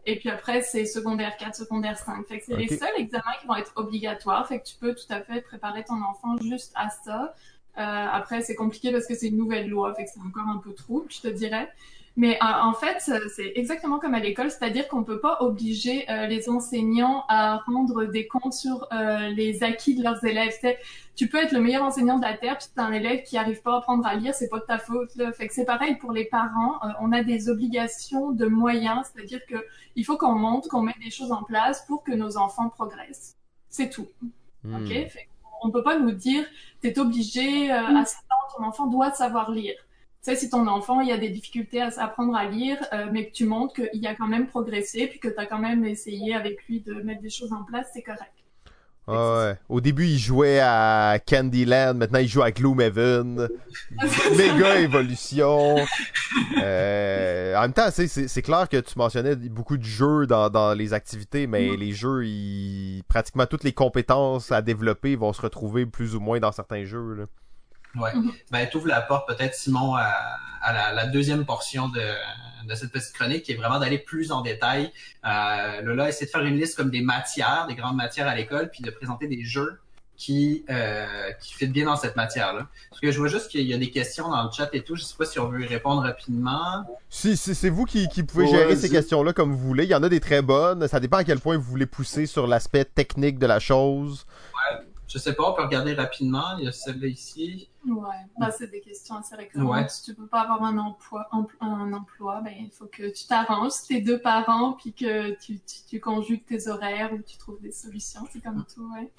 Et 0.08 0.17
puis 0.17 0.30
après, 0.32 0.63
c'est 0.63 0.86
secondaire 0.86 1.38
4, 1.38 1.54
secondaire 1.56 2.00
5. 2.00 2.26
Fait 2.28 2.39
que 2.39 2.46
c'est 2.46 2.56
les 2.58 2.67
seuls 2.80 2.89
examens 2.98 3.34
qui 3.39 3.46
vont 3.46 3.56
être 3.56 3.74
obligatoires. 3.76 4.48
Fait 4.48 4.60
que 4.60 4.65
tu 4.65 4.76
peux 4.80 4.96
tout 4.96 5.06
à 5.12 5.22
fait 5.22 5.41
préparer 5.41 5.84
ton 5.84 6.02
enfant 6.02 6.38
juste 6.41 6.74
à 6.76 6.89
ça. 6.89 7.36
Euh, 7.78 7.82
après, 8.12 8.41
c'est 8.41 8.56
compliqué 8.56 8.91
parce 8.91 9.06
que 9.06 9.13
c'est 9.13 9.28
une 9.28 9.38
nouvelle 9.38 9.70
loi. 9.70 9.94
Fait 9.94 10.06
que 10.06 10.10
c'est 10.12 10.20
encore 10.22 10.48
un 10.48 10.58
peu 10.58 10.74
trouble, 10.74 11.06
je 11.12 11.22
te 11.22 11.28
dirais. 11.28 11.72
Mais 12.17 12.36
euh, 12.36 12.45
en 12.62 12.74
fait, 12.74 12.97
c'est 13.30 13.54
exactement 13.56 13.97
comme 13.97 14.13
à 14.13 14.19
l'école, 14.19 14.52
c'est-à-dire 14.52 14.88
qu'on 14.89 15.04
peut 15.04 15.19
pas 15.21 15.38
obliger 15.39 16.10
euh, 16.10 16.28
les 16.28 16.50
enseignants 16.50 17.24
à 17.30 17.58
rendre 17.67 18.06
des 18.06 18.28
comptes 18.28 18.54
sur 18.54 18.88
euh, 18.91 19.30
les 19.30 19.63
acquis 19.63 19.95
de 19.95 20.04
leurs 20.04 20.24
élèves. 20.26 20.54
Tu 21.15 21.28
peux 21.28 21.38
être 21.38 21.54
le 21.54 21.62
meilleur 21.62 21.84
enseignant 21.84 22.17
de 22.17 22.24
la 22.24 22.36
terre, 22.36 22.58
puis 22.58 22.67
t'as 22.76 22.84
un 22.84 22.91
élève 22.91 23.24
qui 23.24 23.38
arrive 23.38 23.62
pas 23.62 23.76
à 23.76 23.78
apprendre 23.78 24.06
à 24.06 24.15
lire, 24.15 24.34
c'est 24.34 24.50
pas 24.50 24.60
de 24.60 24.65
ta 24.65 24.78
faute. 24.78 25.15
Là. 25.15 25.32
Fait 25.32 25.47
que 25.47 25.54
c'est 25.54 25.65
pareil 25.65 25.95
pour 25.95 26.12
les 26.12 26.26
parents. 26.26 26.84
Euh, 26.84 26.89
on 27.00 27.13
a 27.13 27.24
des 27.24 27.50
obligations 27.50 28.32
de 28.32 28.45
moyens, 28.45 29.10
c'est-à-dire 29.13 29.45
que 29.45 29.65
il 29.95 30.04
faut 30.06 30.17
qu'on 30.17 30.36
montre, 30.36 30.67
qu'on 30.67 30.82
mette 30.82 31.00
des 31.04 31.12
choses 31.12 31.32
en 31.32 31.43
place 31.43 31.86
pour 31.86 32.04
que 32.04 32.12
nos 32.12 32.38
enfants 32.38 32.69
progressent. 32.69 33.38
C'est 33.69 33.89
tout. 33.89 34.08
Hmm. 34.63 34.76
OK? 34.76 34.89
Fait 34.89 35.30
qu'on 35.62 35.71
peut 35.71 35.84
pas 35.84 35.97
nous 35.97 36.12
dire, 36.12 36.45
t'es 36.82 37.00
obligé, 37.00 37.71
euh, 37.71 37.78
à 37.78 38.06
7 38.06 38.17
ans, 38.32 38.58
ton 38.58 38.63
enfant 38.63 38.88
doit 38.88 39.12
savoir 39.12 39.52
lire. 39.52 39.76
Sais, 40.22 40.36
si 40.36 40.50
ton 40.50 40.68
enfant 40.68 41.00
il 41.02 41.12
a 41.12 41.18
des 41.18 41.30
difficultés 41.30 41.82
à 41.82 41.90
apprendre 42.00 42.36
à 42.36 42.46
lire, 42.46 42.78
euh, 42.94 43.08
mais 43.12 43.28
que 43.28 43.34
tu 43.34 43.46
montres 43.46 43.74
qu'il 43.74 44.06
a 44.08 44.16
quand 44.16 44.28
même 44.28 44.48
progressé, 44.48 45.08
puis 45.08 45.20
que 45.20 45.28
tu 45.28 45.38
as 45.38 45.46
quand 45.46 45.60
même 45.60 45.84
essayé 45.86 46.36
avec 46.36 46.64
lui 46.68 46.82
de 46.82 46.94
mettre 47.02 47.22
des 47.22 47.30
choses 47.30 47.54
en 47.54 47.64
place, 47.64 47.88
c'est 47.94 48.04
correct. 48.04 48.32
Ah 49.08 49.48
ouais. 49.48 49.58
Au 49.68 49.82
début, 49.82 50.06
il 50.06 50.20
jouait 50.20 50.60
à 50.62 51.18
Candyland, 51.28 51.96
maintenant 51.96 52.20
il 52.20 52.28
joue 52.28 52.44
à 52.44 52.52
Gloomhaven. 52.52 53.50
Méga 54.38 54.80
évolution. 54.80 55.76
Euh, 56.62 57.56
en 57.58 57.62
même 57.62 57.74
temps, 57.74 57.90
c'est- 57.92 58.42
clair 58.42 58.70
que 58.70 58.78
tu 58.78 58.98
mentionnais 58.98 59.36
beaucoup 59.36 59.78
de 59.78 59.84
jeux 59.84 60.28
dans, 60.28 60.50
dans 60.50 60.74
les 60.74 60.94
activités, 60.94 61.48
mais 61.48 61.76
les 61.76 61.92
jeux, 61.94 62.26
ils- 62.26 63.04
pratiquement 63.08 63.48
toutes 63.48 63.64
les 63.64 63.74
compétences 63.74 64.52
à 64.52 64.62
développer 64.62 65.16
vont 65.16 65.34
se 65.34 65.42
retrouver 65.42 65.86
plus 65.88 66.16
ou 66.16 66.20
moins 66.20 66.40
dans 66.40 66.52
certains 66.52 66.86
jeux. 66.86 67.16
là. 67.16 67.24
Ouais. 67.96 68.14
Mhm. 68.16 68.32
Ben, 68.52 68.68
tu 68.70 68.78
ouvres 68.78 68.88
la 68.88 69.02
porte 69.02 69.28
peut-être, 69.28 69.54
Simon, 69.56 69.96
à, 69.96 70.14
à 70.62 70.74
la, 70.74 70.94
la 70.94 71.06
deuxième 71.08 71.46
portion 71.46 71.90
de, 71.90 72.02
de 72.68 72.76
cette 72.76 72.92
petite 72.92 73.14
chronique, 73.14 73.44
qui 73.44 73.52
est 73.52 73.56
vraiment 73.56 73.80
d'aller 73.80 73.98
plus 73.98 74.32
en 74.32 74.42
détail. 74.42 74.92
Euh, 75.26 75.82
Lola 75.82 76.10
essaie 76.10 76.26
de 76.26 76.30
faire 76.30 76.44
une 76.44 76.58
liste 76.58 76.78
comme 76.78 76.90
des 76.92 77.02
matières, 77.02 77.66
des 77.68 77.76
grandes 77.76 77.96
matières 77.98 78.28
à 78.28 78.36
l'école, 78.36 78.70
puis 78.72 78.82
de 78.84 78.92
présenter 78.92 79.28
des 79.28 79.44
jeux 79.44 79.80
qui, 80.18 80.64
euh, 80.70 81.32
qui 81.42 81.56
fit 81.56 81.66
bien 81.66 81.86
dans 81.86 81.96
cette 81.96 82.16
matière-là. 82.16 82.68
Parce 82.92 83.02
que 83.02 83.12
je 83.12 83.18
vois 83.18 83.28
juste 83.28 83.48
qu'il 83.50 83.66
y 83.66 83.74
a 83.74 83.78
des 83.80 83.90
questions 83.90 84.30
dans 84.30 84.44
le 84.44 84.52
chat 84.52 84.70
et 84.74 84.84
tout. 84.84 84.96
Je 84.96 85.02
sais 85.02 85.16
pas 85.18 85.26
si 85.26 85.40
on 85.40 85.48
veut 85.50 85.62
y 85.64 85.66
répondre 85.66 86.04
rapidement. 86.04 86.86
Si, 87.10 87.36
si- 87.36 87.56
c'est 87.56 87.70
vous 87.70 87.86
qui, 87.86 88.08
qui 88.08 88.22
pouvez 88.22 88.44
Ouais, 88.46 88.52
gérer 88.52 88.76
ces 88.76 88.90
questions-là 88.92 89.34
comme 89.34 89.52
vous 89.52 89.58
voulez. 89.58 89.86
Il 89.86 89.90
y 89.90 89.96
en 89.96 90.04
a 90.04 90.10
des 90.10 90.20
très 90.20 90.44
bonnes. 90.44 90.88
Ça 90.88 91.00
dépend 91.00 91.18
à 91.18 91.24
quel 91.24 91.40
point 91.40 91.58
vous 91.58 91.64
voulez 91.64 91.88
pousser 91.88 92.28
sur 92.28 92.46
l'aspect 92.46 92.86
technique 92.86 93.40
de 93.40 93.48
la 93.48 93.60
chose. 93.60 94.28
Je 95.12 95.17
sais 95.17 95.34
pas, 95.34 95.52
on 95.52 95.54
peut 95.54 95.63
regarder 95.63 95.93
rapidement. 95.93 96.58
Il 96.58 96.63
y 96.63 96.67
a 96.67 96.71
celle-là 96.71 97.08
ici. 97.08 97.67
Ouais, 97.86 98.15
bah, 98.39 98.52
c'est 98.52 98.71
des 98.71 98.80
questions 98.80 99.15
assez 99.15 99.36
récurrentes. 99.36 99.69
Ouais. 99.69 99.89
Si 99.89 100.04
tu 100.04 100.15
peux 100.15 100.28
pas 100.28 100.41
avoir 100.41 100.63
un 100.63 100.78
emploi, 100.78 101.28
empl- 101.34 101.58
un 101.60 101.91
emploi, 101.91 102.39
ben 102.41 102.54
il 102.58 102.71
faut 102.71 102.86
que 102.86 103.12
tu 103.12 103.28
t'arranges 103.28 103.74
tes 103.88 104.00
deux 104.00 104.21
parents, 104.21 104.74
puis 104.74 104.93
que 104.93 105.32
tu, 105.39 105.60
tu, 105.60 105.76
tu 105.89 106.00
conjugues 106.00 106.45
tes 106.45 106.69
horaires 106.69 107.12
ou 107.13 107.21
tu 107.21 107.38
trouves 107.38 107.60
des 107.62 107.74
solutions. 107.74 108.21
C'est 108.32 108.41
comme 108.41 108.63
tout, 108.74 108.89
ouais. 108.95 109.12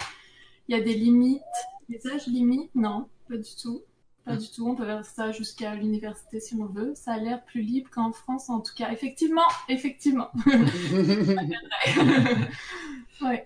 Il 0.68 0.76
y 0.76 0.80
a 0.80 0.82
des 0.82 0.94
limites, 0.94 1.42
des 1.90 2.06
âges 2.06 2.26
limites, 2.26 2.74
non, 2.74 3.08
pas 3.28 3.36
du 3.36 3.50
tout. 3.60 3.82
Pas 4.24 4.36
du 4.36 4.48
tout, 4.48 4.68
on 4.68 4.76
peut 4.76 4.86
faire 4.86 5.04
ça 5.04 5.32
jusqu'à 5.32 5.74
l'université 5.74 6.38
si 6.38 6.54
on 6.54 6.66
veut. 6.66 6.92
Ça 6.94 7.14
a 7.14 7.18
l'air 7.18 7.44
plus 7.44 7.60
libre 7.60 7.90
qu'en 7.90 8.12
France 8.12 8.48
en 8.48 8.60
tout 8.60 8.72
cas. 8.76 8.92
Effectivement, 8.92 9.42
effectivement. 9.68 10.30
ouais. 13.20 13.44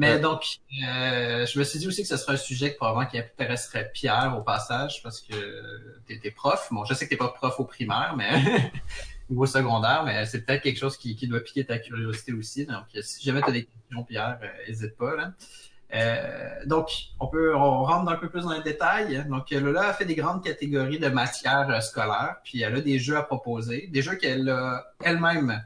Mais 0.00 0.12
Euh. 0.12 0.18
donc, 0.18 0.60
euh, 0.88 1.44
je 1.44 1.58
me 1.58 1.64
suis 1.64 1.78
dit 1.78 1.86
aussi 1.86 2.00
que 2.02 2.08
ce 2.08 2.16
serait 2.16 2.32
un 2.32 2.38
sujet 2.38 2.72
que 2.72 2.78
probablement 2.78 3.06
qui 3.06 3.18
intéresserait 3.18 3.90
Pierre 3.92 4.34
au 4.38 4.42
passage, 4.42 5.02
parce 5.02 5.20
que 5.20 5.34
t'es 6.06 6.18
es 6.24 6.30
prof. 6.30 6.68
Bon, 6.70 6.86
je 6.86 6.94
sais 6.94 7.04
que 7.04 7.10
t'es 7.10 7.18
pas 7.18 7.28
prof 7.28 7.60
au 7.60 7.64
primaire, 7.64 8.14
mais 8.16 8.30
ou 9.30 9.42
au 9.42 9.46
secondaire, 9.46 10.02
mais 10.06 10.24
c'est 10.24 10.40
peut-être 10.40 10.62
quelque 10.62 10.78
chose 10.78 10.96
qui, 10.96 11.16
qui 11.16 11.28
doit 11.28 11.40
piquer 11.40 11.66
ta 11.66 11.78
curiosité 11.78 12.32
aussi. 12.32 12.64
Donc, 12.64 12.84
si 13.02 13.22
jamais 13.22 13.42
t'as 13.42 13.52
des 13.52 13.66
questions, 13.66 14.02
Pierre, 14.04 14.40
n'hésite 14.66 14.96
pas. 14.96 15.14
Là. 15.16 15.32
Euh, 15.92 16.64
donc, 16.66 16.88
on 17.18 17.26
peut, 17.26 17.54
on 17.54 17.84
rentre 17.84 18.10
un 18.10 18.16
peu 18.16 18.28
plus 18.30 18.42
dans 18.42 18.52
les 18.52 18.62
détails. 18.62 19.24
Donc, 19.28 19.50
Lola 19.50 19.88
a 19.88 19.92
fait 19.92 20.04
des 20.04 20.14
grandes 20.14 20.42
catégories 20.42 20.98
de 20.98 21.08
matières 21.08 21.68
euh, 21.68 21.80
scolaires, 21.80 22.36
puis 22.44 22.62
elle 22.62 22.76
a 22.76 22.80
des 22.80 22.98
jeux 22.98 23.16
à 23.16 23.22
proposer, 23.22 23.88
des 23.92 24.02
jeux 24.02 24.14
qu'elle 24.14 24.48
a 24.48 24.84
elle-même 25.04 25.50
euh, 25.50 25.56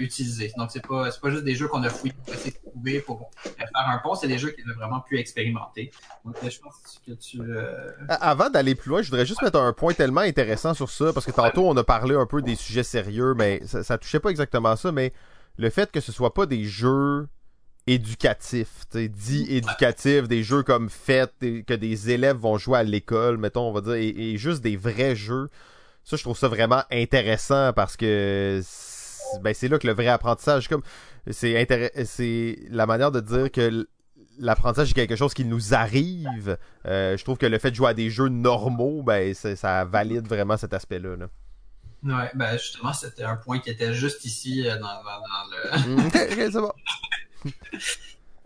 utilisés. 0.00 0.52
Donc, 0.56 0.70
c'est 0.72 0.86
pas, 0.86 1.08
pas 1.10 1.30
juste 1.30 1.44
des 1.44 1.54
jeux 1.54 1.68
qu'on 1.68 1.82
a 1.84 1.88
fouillés 1.88 2.12
pour 2.24 2.34
essayer 2.34 2.50
de 2.50 2.70
trouver 2.70 3.00
pour 3.00 3.30
euh, 3.46 3.50
faire 3.50 3.68
un 3.74 3.98
pont, 3.98 4.14
c'est 4.14 4.28
des 4.28 4.38
jeux 4.38 4.50
qu'elle 4.50 4.70
a 4.70 4.74
vraiment 4.74 5.00
pu 5.00 5.18
expérimenter. 5.18 5.90
Donc, 6.24 6.36
euh, 6.42 6.50
je 6.50 6.58
pense 6.58 7.00
que 7.06 7.12
tu... 7.12 7.40
euh, 7.40 7.90
Avant 8.08 8.50
d'aller 8.50 8.74
plus 8.74 8.90
loin, 8.90 9.02
je 9.02 9.10
voudrais 9.10 9.26
juste 9.26 9.42
mettre 9.42 9.58
un 9.60 9.72
point 9.72 9.92
tellement 9.92 10.22
intéressant 10.22 10.74
sur 10.74 10.90
ça, 10.90 11.12
parce 11.12 11.26
que 11.26 11.30
tantôt 11.30 11.68
on 11.68 11.76
a 11.76 11.84
parlé 11.84 12.14
un 12.16 12.26
peu 12.26 12.42
des 12.42 12.56
sujets 12.56 12.82
sérieux, 12.82 13.34
mais 13.34 13.60
ça, 13.66 13.84
ça 13.84 13.98
touchait 13.98 14.20
pas 14.20 14.30
exactement 14.30 14.74
ça, 14.76 14.90
mais 14.90 15.12
le 15.58 15.70
fait 15.70 15.90
que 15.90 16.00
ce 16.00 16.12
soit 16.12 16.34
pas 16.34 16.46
des 16.46 16.64
jeux 16.64 17.28
éducatifs, 17.86 18.84
dits 18.92 19.46
éducatifs, 19.48 20.28
des 20.28 20.42
jeux 20.42 20.62
comme 20.62 20.90
fait, 20.90 21.32
que 21.40 21.74
des 21.74 22.10
élèves 22.10 22.36
vont 22.36 22.58
jouer 22.58 22.78
à 22.78 22.82
l'école, 22.82 23.38
mettons, 23.38 23.68
on 23.68 23.72
va 23.72 23.80
dire, 23.80 23.94
et, 23.94 24.08
et 24.08 24.36
juste 24.38 24.60
des 24.62 24.76
vrais 24.76 25.16
jeux. 25.16 25.48
Ça, 26.04 26.16
je 26.16 26.22
trouve 26.22 26.36
ça 26.38 26.48
vraiment 26.48 26.82
intéressant 26.90 27.72
parce 27.72 27.96
que 27.96 28.60
ben, 29.42 29.54
c'est 29.54 29.68
là 29.68 29.78
que 29.78 29.86
le 29.86 29.94
vrai 29.94 30.08
apprentissage, 30.08 30.68
comme 30.68 30.82
c'est 31.30 31.66
c'est 32.04 32.58
la 32.70 32.86
manière 32.86 33.10
de 33.10 33.20
dire 33.20 33.50
que 33.50 33.86
l'apprentissage 34.38 34.90
est 34.90 34.94
quelque 34.94 35.16
chose 35.16 35.34
qui 35.34 35.44
nous 35.44 35.74
arrive. 35.74 36.58
Euh, 36.86 37.16
je 37.16 37.24
trouve 37.24 37.38
que 37.38 37.46
le 37.46 37.58
fait 37.58 37.70
de 37.70 37.76
jouer 37.76 37.88
à 37.88 37.94
des 37.94 38.10
jeux 38.10 38.28
normaux, 38.28 39.02
ben 39.02 39.34
ça 39.34 39.84
valide 39.84 40.26
vraiment 40.26 40.56
cet 40.56 40.72
aspect-là. 40.74 41.16
là. 41.16 41.28
Ouais, 42.04 42.30
ben 42.34 42.52
justement, 42.52 42.92
c'était 42.92 43.24
un 43.24 43.36
point 43.36 43.58
qui 43.58 43.70
était 43.70 43.92
juste 43.92 44.24
ici 44.24 44.68
euh, 44.68 44.76
dans, 44.78 45.02
dans, 45.02 45.20
dans 45.20 46.04
le... 46.04 46.10
C'est 46.50 46.60
bon. 46.60 46.72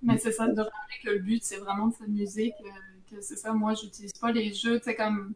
Mais 0.03 0.18
c'est 0.18 0.33
ça, 0.33 0.49
de 0.49 0.61
rappeler 0.61 0.97
que 1.05 1.11
le 1.11 1.18
but, 1.21 1.45
c'est 1.45 1.59
vraiment 1.59 1.88
de 1.88 1.95
s'amuser, 1.95 2.53
que, 2.59 3.14
que 3.14 3.23
c'est 3.23 3.37
ça. 3.37 3.53
Moi, 3.53 3.75
j'utilise 3.81 4.12
pas 4.14 4.33
les 4.33 4.53
jeux, 4.53 4.79
tu 4.79 4.85
sais, 4.87 4.97
comme. 4.97 5.35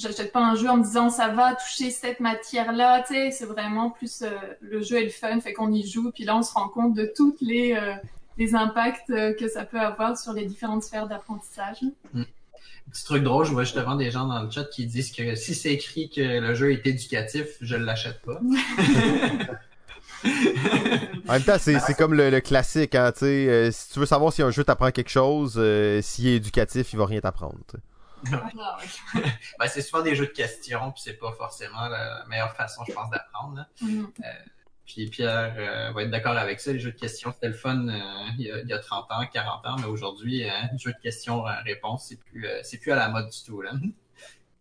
J'achète 0.00 0.32
pas 0.32 0.40
un 0.40 0.54
jeu 0.54 0.68
en 0.68 0.78
me 0.78 0.82
disant 0.84 1.10
ça 1.10 1.28
va 1.28 1.54
toucher 1.54 1.90
cette 1.90 2.20
matière-là, 2.20 3.02
tu 3.06 3.14
sais. 3.14 3.30
C'est 3.30 3.44
vraiment 3.44 3.90
plus 3.90 4.22
euh, 4.22 4.30
le 4.60 4.82
jeu 4.82 4.96
est 4.96 5.04
le 5.04 5.10
fun, 5.10 5.38
fait 5.40 5.52
qu'on 5.52 5.72
y 5.72 5.86
joue, 5.86 6.10
puis 6.10 6.24
là, 6.24 6.36
on 6.36 6.42
se 6.42 6.52
rend 6.54 6.68
compte 6.68 6.94
de 6.94 7.10
tous 7.14 7.36
les, 7.40 7.74
euh, 7.74 7.94
les 8.38 8.54
impacts 8.54 9.10
euh, 9.10 9.34
que 9.34 9.48
ça 9.48 9.64
peut 9.64 9.80
avoir 9.80 10.16
sur 10.16 10.32
les 10.32 10.46
différentes 10.46 10.82
sphères 10.84 11.06
d'apprentissage. 11.06 11.78
Petit 12.90 13.04
truc 13.04 13.22
drôle, 13.22 13.44
je 13.44 13.52
vois 13.52 13.64
justement 13.64 13.94
des 13.94 14.10
gens 14.10 14.26
dans 14.26 14.42
le 14.42 14.50
chat 14.50 14.64
qui 14.64 14.86
disent 14.86 15.12
que 15.12 15.34
si 15.36 15.54
c'est 15.54 15.72
écrit 15.72 16.08
que 16.08 16.20
le 16.20 16.54
jeu 16.54 16.72
est 16.72 16.86
éducatif, 16.86 17.46
je 17.60 17.76
l'achète 17.76 18.20
pas. 18.22 18.40
En 21.28 21.32
même 21.34 21.42
temps, 21.42 21.56
c'est 21.58 21.78
c'est 21.80 21.94
comme 21.94 22.14
le, 22.14 22.30
le 22.30 22.40
classique, 22.40 22.94
hein, 22.94 23.12
tu 23.12 23.20
sais. 23.20 23.48
euh, 23.48 23.70
si 23.70 23.90
tu 23.92 24.00
veux 24.00 24.06
savoir 24.06 24.32
si 24.32 24.42
un 24.42 24.50
jeu 24.50 24.64
t'apprend 24.64 24.90
quelque 24.90 25.08
chose, 25.10 25.54
euh, 25.56 26.02
s'il 26.02 26.26
est 26.26 26.36
éducatif, 26.36 26.92
il 26.92 26.98
va 26.98 27.06
rien 27.06 27.20
t'apprendre. 27.20 27.56
Ben, 29.58 29.66
c'est 29.66 29.82
souvent 29.82 30.02
des 30.02 30.14
jeux 30.14 30.26
de 30.26 30.32
questions, 30.32 30.92
puis 30.92 31.02
c'est 31.04 31.18
pas 31.18 31.32
forcément 31.32 31.88
la 31.88 32.24
meilleure 32.26 32.54
façon, 32.54 32.84
je 32.86 32.92
pense, 32.92 33.10
d'apprendre. 33.10 33.56
là. 33.56 33.68
Mhm. 33.82 34.12
Puis 34.86 35.08
Pierre 35.08 35.54
euh, 35.56 35.92
va 35.92 36.02
être 36.02 36.10
d'accord 36.10 36.36
avec 36.36 36.58
ça. 36.58 36.72
Les 36.72 36.80
jeux 36.80 36.90
de 36.90 36.98
questions, 36.98 37.32
c'était 37.32 37.46
le 37.46 37.54
fun 37.54 37.86
euh, 37.86 38.00
il, 38.38 38.46
y 38.46 38.50
a, 38.50 38.60
il 38.60 38.68
y 38.68 38.72
a 38.72 38.78
30 38.80 39.06
ans, 39.12 39.24
40 39.32 39.66
ans, 39.66 39.76
mais 39.78 39.86
aujourd'hui, 39.86 40.44
euh, 40.44 40.52
les 40.72 40.78
jeux 40.78 40.92
de 40.92 41.00
questions-réponses, 41.00 42.06
c'est 42.08 42.18
plus, 42.18 42.46
euh, 42.46 42.60
c'est 42.64 42.78
plus 42.78 42.90
à 42.90 42.96
la 42.96 43.08
mode 43.08 43.28
du 43.28 43.42
tout. 43.44 43.62
Là. 43.62 43.72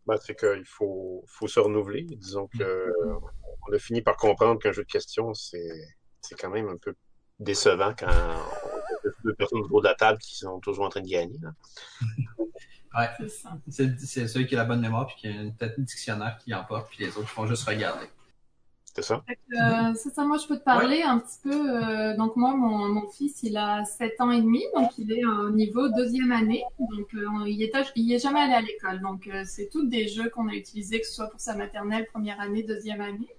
Ben, 0.07 0.17
c'est 0.19 0.35
qu'il 0.35 0.65
faut, 0.65 1.23
faut 1.27 1.47
se 1.47 1.59
renouveler. 1.59 2.01
Disons 2.01 2.47
que 2.47 2.63
euh, 2.63 3.19
on 3.67 3.73
a 3.75 3.77
fini 3.77 4.01
par 4.01 4.17
comprendre 4.17 4.59
qu'un 4.59 4.71
jeu 4.71 4.83
de 4.83 4.87
questions, 4.87 5.35
c'est, 5.35 5.87
c'est 6.21 6.33
quand 6.33 6.49
même 6.49 6.67
un 6.67 6.77
peu 6.77 6.95
décevant 7.39 7.93
quand 7.93 8.07
on 8.07 9.07
a 9.07 9.11
deux 9.23 9.35
personnes 9.35 9.59
autour 9.59 9.81
de 9.81 9.87
la 9.87 9.93
table 9.93 10.17
qui 10.17 10.35
sont 10.35 10.59
toujours 10.61 10.85
en 10.85 10.89
train 10.89 11.01
de 11.01 11.07
gagner. 11.07 11.37
là. 11.39 11.51
Ouais, 12.97 13.07
C'est 13.19 13.29
ça. 13.29 13.49
c'est, 13.69 14.27
celui 14.27 14.47
qui 14.47 14.55
a 14.55 14.59
la 14.59 14.65
bonne 14.65 14.81
mémoire, 14.81 15.05
puis 15.07 15.15
qui 15.17 15.27
a 15.27 15.31
une 15.31 15.55
tête 15.55 15.79
dictionnaire 15.79 16.37
qui 16.43 16.53
emporte, 16.53 16.89
puis 16.89 17.05
les 17.05 17.17
autres 17.17 17.29
font 17.29 17.45
juste 17.45 17.63
regarder. 17.67 18.07
C'est 18.95 19.03
ça? 19.03 19.23
Euh, 19.29 19.93
c'est 19.95 20.09
ça, 20.13 20.25
moi 20.25 20.37
je 20.37 20.47
peux 20.47 20.57
te 20.57 20.63
parler 20.63 21.03
un 21.03 21.19
petit 21.19 21.37
peu. 21.43 21.51
euh, 21.85 22.17
donc 22.17 22.35
moi, 22.35 22.55
mon, 22.55 22.89
mon 22.89 23.07
fils, 23.09 23.43
il 23.43 23.55
a 23.55 23.85
7 23.85 24.19
ans 24.19 24.31
et 24.31 24.41
demi, 24.41 24.63
donc 24.75 24.97
il 24.97 25.11
est 25.11 25.23
au 25.23 25.51
niveau 25.51 25.87
deuxième 25.89 26.31
année. 26.31 26.63
Donc 26.79 27.13
euh, 27.13 27.47
il, 27.47 27.61
est, 27.61 27.71
il 27.95 28.11
est 28.11 28.19
jamais 28.19 28.41
allé 28.41 28.53
à 28.55 28.61
l'école. 28.61 28.99
Donc 29.01 29.27
euh, 29.27 29.43
c'est 29.45 29.69
tous 29.69 29.85
des 29.85 30.07
jeux 30.07 30.29
qu'on 30.29 30.47
a 30.49 30.53
utilisés, 30.53 30.99
que 30.99 31.05
ce 31.05 31.13
soit 31.13 31.29
pour 31.29 31.39
sa 31.39 31.55
maternelle, 31.55 32.07
première 32.11 32.41
année, 32.41 32.63
deuxième 32.63 33.01
année. 33.01 33.29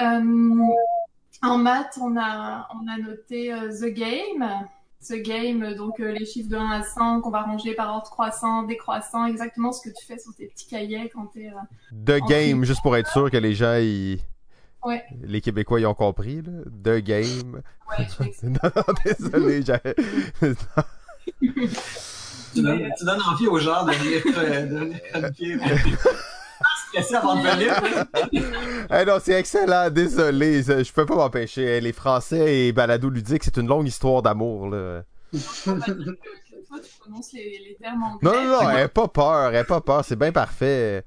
Euh, 0.00 0.62
en 1.42 1.58
maths, 1.58 1.98
on 2.00 2.16
a, 2.16 2.68
on 2.74 2.88
a 2.88 2.96
noté 2.96 3.52
euh, 3.52 3.68
The 3.70 3.92
Game. 3.92 4.66
The 5.08 5.22
Game, 5.22 5.74
donc 5.74 6.00
euh, 6.00 6.12
les 6.12 6.24
chiffres 6.26 6.48
de 6.50 6.56
1 6.56 6.70
à 6.70 6.82
100 6.82 7.20
qu'on 7.22 7.30
va 7.30 7.42
ranger 7.42 7.74
par 7.74 7.90
ordre 7.94 8.10
croissant, 8.10 8.62
décroissant, 8.64 9.26
exactement 9.26 9.72
ce 9.72 9.80
que 9.88 9.94
tu 9.94 10.04
fais 10.06 10.18
sur 10.18 10.34
tes 10.34 10.46
petits 10.46 10.66
cahiers 10.68 11.10
quand 11.14 11.26
tu 11.32 11.44
es 11.44 11.50
The 12.04 12.20
Game, 12.28 12.64
juste 12.64 12.82
pour 12.82 12.96
être 12.96 13.10
sûr 13.10 13.30
que 13.30 13.36
les 13.36 13.54
gens, 13.54 13.76
ils... 13.76 14.18
Ouais. 14.84 15.02
les 15.22 15.40
Québécois, 15.40 15.80
ils 15.80 15.86
ont 15.86 15.94
compris. 15.94 16.40
Là. 16.42 16.52
The 16.84 17.02
Game. 17.02 17.62
Ouais, 17.90 18.06
je 18.06 18.46
non, 18.46 18.58
non, 18.76 18.94
désolé. 19.04 19.62
j'ai- 19.62 19.94
Tu 22.54 22.62
donnes, 22.62 22.90
tu 22.98 23.04
donnes 23.04 23.20
envie 23.30 23.46
aux 23.46 23.58
gens 23.58 23.84
de 23.84 23.92
venir, 23.92 24.22
euh, 24.38 24.66
de 24.66 24.76
venir 24.78 25.58
avant 27.14 27.36
de 27.36 27.40
venir. 27.42 29.06
Non, 29.06 29.18
c'est 29.22 29.32
excellent, 29.34 29.90
désolé, 29.90 30.62
je 30.62 30.92
peux 30.92 31.06
pas 31.06 31.16
m'empêcher. 31.16 31.80
Les 31.80 31.92
Français 31.92 32.66
et 32.66 32.72
Balado 32.72 33.10
ludique, 33.10 33.44
c'est 33.44 33.56
une 33.56 33.68
longue 33.68 33.86
histoire 33.86 34.22
d'amour. 34.22 34.68
là. 34.68 35.02
Faut 35.34 35.74
pas 35.74 35.86
dire 35.86 35.96
que, 35.96 36.56
que 36.56 36.66
toi, 36.66 36.78
tu 36.82 36.98
prononces 36.98 37.32
les, 37.34 37.58
les 37.68 37.76
termes 37.80 38.02
anglais. 38.02 38.18
Non, 38.22 38.44
non, 38.44 38.62
non, 38.62 38.70
aie 38.70 38.88
pas 38.88 39.08
peur, 39.08 39.54
aie 39.54 39.64
pas 39.64 39.80
peur, 39.80 40.04
c'est 40.04 40.16
bien 40.16 40.32
parfait. 40.32 41.04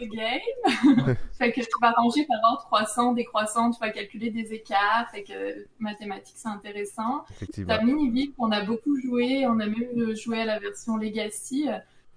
Game. 0.00 1.16
fait 1.38 1.52
que 1.52 1.60
tu 1.60 1.66
vas 1.80 1.92
ranger 1.92 2.26
par 2.26 2.38
ordre 2.50 2.64
croissant, 2.66 3.12
décroissant, 3.12 3.70
tu 3.70 3.78
vas 3.80 3.90
calculer 3.90 4.30
des 4.30 4.52
écarts. 4.52 5.08
Fait 5.12 5.22
que 5.22 5.66
mathématiques, 5.78 6.36
c'est 6.36 6.48
intéressant. 6.48 7.24
Effectivement. 7.30 7.74
La 7.74 7.82
mini-ville 7.82 8.32
qu'on 8.36 8.50
a 8.50 8.62
beaucoup 8.62 8.98
joué, 9.00 9.46
on 9.46 9.60
a 9.60 9.66
même 9.66 10.16
joué 10.16 10.40
à 10.40 10.44
la 10.44 10.58
version 10.58 10.96
Legacy. 10.96 11.68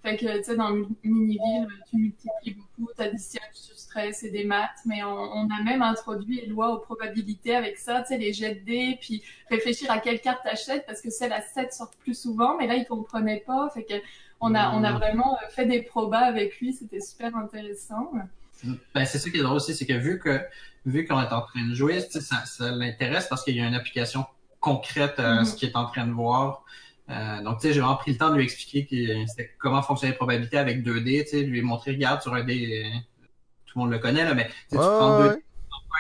Fait 0.04 0.18
que, 0.18 0.38
tu 0.38 0.44
sais, 0.44 0.56
dans 0.58 0.72
mini-ville, 1.04 1.68
tu 1.90 1.96
multiplies 1.96 2.56
beaucoup, 2.56 2.92
t'additionnes 2.94 3.42
du 3.54 3.78
stress 3.80 4.24
et 4.24 4.32
des 4.32 4.44
maths, 4.44 4.82
mais 4.86 5.02
on, 5.02 5.08
on, 5.08 5.50
a 5.50 5.64
même 5.64 5.82
introduit 5.82 6.42
les 6.42 6.48
lois 6.48 6.74
aux 6.74 6.80
probabilités 6.80 7.56
avec 7.56 7.78
ça, 7.78 8.02
tu 8.02 8.10
sais, 8.10 8.18
les 8.18 8.34
jets 8.34 8.56
de 8.56 8.66
dés, 8.66 8.98
puis 9.00 9.24
réfléchir 9.50 9.90
à 9.90 10.00
quelle 10.00 10.20
carte 10.20 10.44
t'achètes, 10.44 10.86
parce 10.86 11.02
que 11.02 11.10
celle 11.10 11.32
à 11.32 11.42
7 11.42 11.72
sort 11.72 11.92
plus 12.02 12.20
souvent, 12.20 12.58
mais 12.58 12.68
là, 12.68 12.76
il 12.76 12.86
comprenait 12.86 13.44
pas, 13.48 13.70
fait 13.74 13.84
que 13.84 13.94
on 14.42 14.54
a, 14.56 14.72
on 14.72 14.84
a 14.84 14.92
hmm. 14.92 14.98
vraiment 14.98 15.38
fait 15.52 15.66
des 15.66 15.82
probas 15.82 16.26
avec 16.26 16.60
lui, 16.60 16.74
c'était 16.74 17.00
super 17.00 17.34
intéressant. 17.38 18.12
Ben, 18.94 19.06
c'est 19.06 19.18
ça 19.18 19.30
qui 19.30 19.38
est 19.38 19.42
drôle 19.42 19.56
aussi, 19.56 19.74
c'est 19.74 19.86
que 19.86 19.94
vu 19.94 20.20
que 20.20 20.42
vu 20.86 21.06
qu'on 21.06 21.22
est 21.22 21.32
en 21.32 21.42
train 21.44 21.66
de 21.66 21.74
jouer, 21.74 22.02
ça, 22.02 22.46
ça 22.46 22.72
l'intéresse 22.72 23.28
parce 23.30 23.46
qu'il 23.46 23.56
y 23.56 23.62
a 23.62 23.68
une 23.68 23.74
application 23.74 24.26
concrète 24.60 25.18
à 25.18 25.36
mm-hmm. 25.36 25.46
ce 25.46 25.56
qu'il 25.56 25.70
est 25.70 25.78
en 25.78 25.86
train 25.86 26.06
de 26.06 26.12
voir. 26.12 26.66
Euh, 27.10 27.42
donc, 27.42 27.60
tu 27.60 27.68
sais, 27.68 27.74
j'ai 27.74 27.82
vraiment 27.82 27.98
pris 27.98 28.12
le 28.12 28.18
temps 28.18 28.30
de 28.30 28.36
lui 28.36 28.44
expliquer 28.44 29.26
comment 29.60 29.82
fonctionnait 29.82 30.14
les 30.14 30.18
probabilités 30.18 30.58
avec 30.58 30.86
2D, 30.86 31.24
tu 31.24 31.30
sais, 31.30 31.42
lui 31.42 31.62
montrer, 31.62 31.92
regarde, 31.92 32.22
sur 32.22 32.34
un 32.34 32.44
dé, 32.44 32.92
tout 33.66 33.80
le 33.80 33.84
monde 33.84 33.92
le 33.92 34.00
connaît, 34.00 34.24
là, 34.24 34.34
mais 34.34 34.50
tu 34.70 34.78
prends 34.78 35.20
deux, 35.20 35.42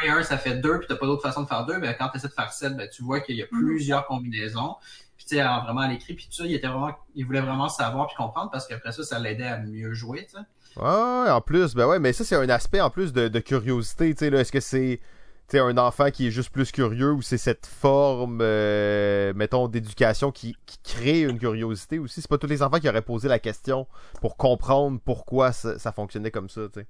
et 0.03 0.09
un, 0.09 0.23
ça 0.23 0.37
fait 0.37 0.55
deux, 0.55 0.79
puis 0.79 0.87
t'as 0.87 0.95
pas 0.95 1.05
d'autre 1.05 1.21
façon 1.21 1.43
de 1.43 1.47
faire 1.47 1.65
deux, 1.65 1.79
ben, 1.79 1.95
quand 1.97 2.09
tu 2.09 2.17
essaies 2.17 2.27
de 2.27 2.33
faire 2.33 2.51
sept, 2.51 2.75
ben, 2.75 2.89
tu 2.89 3.03
vois 3.03 3.19
qu'il 3.21 3.35
y 3.35 3.41
a 3.41 3.45
mm-hmm. 3.45 3.49
plusieurs 3.49 4.05
combinaisons. 4.05 4.75
Puis, 5.17 5.25
tu 5.27 5.35
sais, 5.35 5.43
vraiment 5.43 5.81
à 5.81 5.87
l'écrit, 5.87 6.13
puis 6.13 6.25
tout 6.25 6.33
ça, 6.33 6.45
il 6.45 6.53
était 6.53 6.67
vraiment, 6.67 6.91
il 7.15 7.25
voulait 7.25 7.41
vraiment 7.41 7.69
savoir 7.69 8.07
puis 8.07 8.15
comprendre 8.15 8.49
parce 8.51 8.67
qu'après 8.67 8.91
ça, 8.91 9.03
ça 9.03 9.19
l'aidait 9.19 9.47
à 9.47 9.59
mieux 9.59 9.93
jouer, 9.93 10.25
tu 10.25 10.37
sais. 10.37 10.43
Ouais, 10.75 11.29
en 11.29 11.39
plus, 11.39 11.75
ben 11.75 11.85
ouais, 11.85 11.99
mais 11.99 12.13
ça, 12.13 12.23
c'est 12.23 12.35
un 12.35 12.49
aspect 12.49 12.81
en 12.81 12.89
plus 12.89 13.13
de, 13.13 13.27
de 13.27 13.39
curiosité, 13.39 14.13
tu 14.15 14.19
sais, 14.19 14.29
là. 14.31 14.39
Est-ce 14.39 14.51
que 14.51 14.59
c'est 14.59 14.99
un 15.53 15.77
enfant 15.77 16.09
qui 16.09 16.27
est 16.27 16.31
juste 16.31 16.49
plus 16.49 16.71
curieux 16.71 17.11
ou 17.11 17.21
c'est 17.21 17.37
cette 17.37 17.65
forme, 17.65 18.39
euh, 18.41 19.33
mettons, 19.35 19.67
d'éducation 19.67 20.31
qui, 20.31 20.55
crée 20.83 21.21
une 21.21 21.39
curiosité 21.39 21.99
aussi. 21.99 22.21
C'est 22.21 22.29
pas 22.29 22.37
tous 22.37 22.47
les 22.47 22.61
enfants 22.61 22.79
qui 22.79 22.89
auraient 22.89 23.01
posé 23.01 23.27
la 23.27 23.39
question 23.39 23.87
pour 24.19 24.35
comprendre 24.35 24.99
pourquoi 25.03 25.51
ça, 25.51 25.91
fonctionnait 25.91 26.31
comme 26.31 26.49
ça, 26.49 26.61
tu 26.73 26.81
sais. 26.81 26.87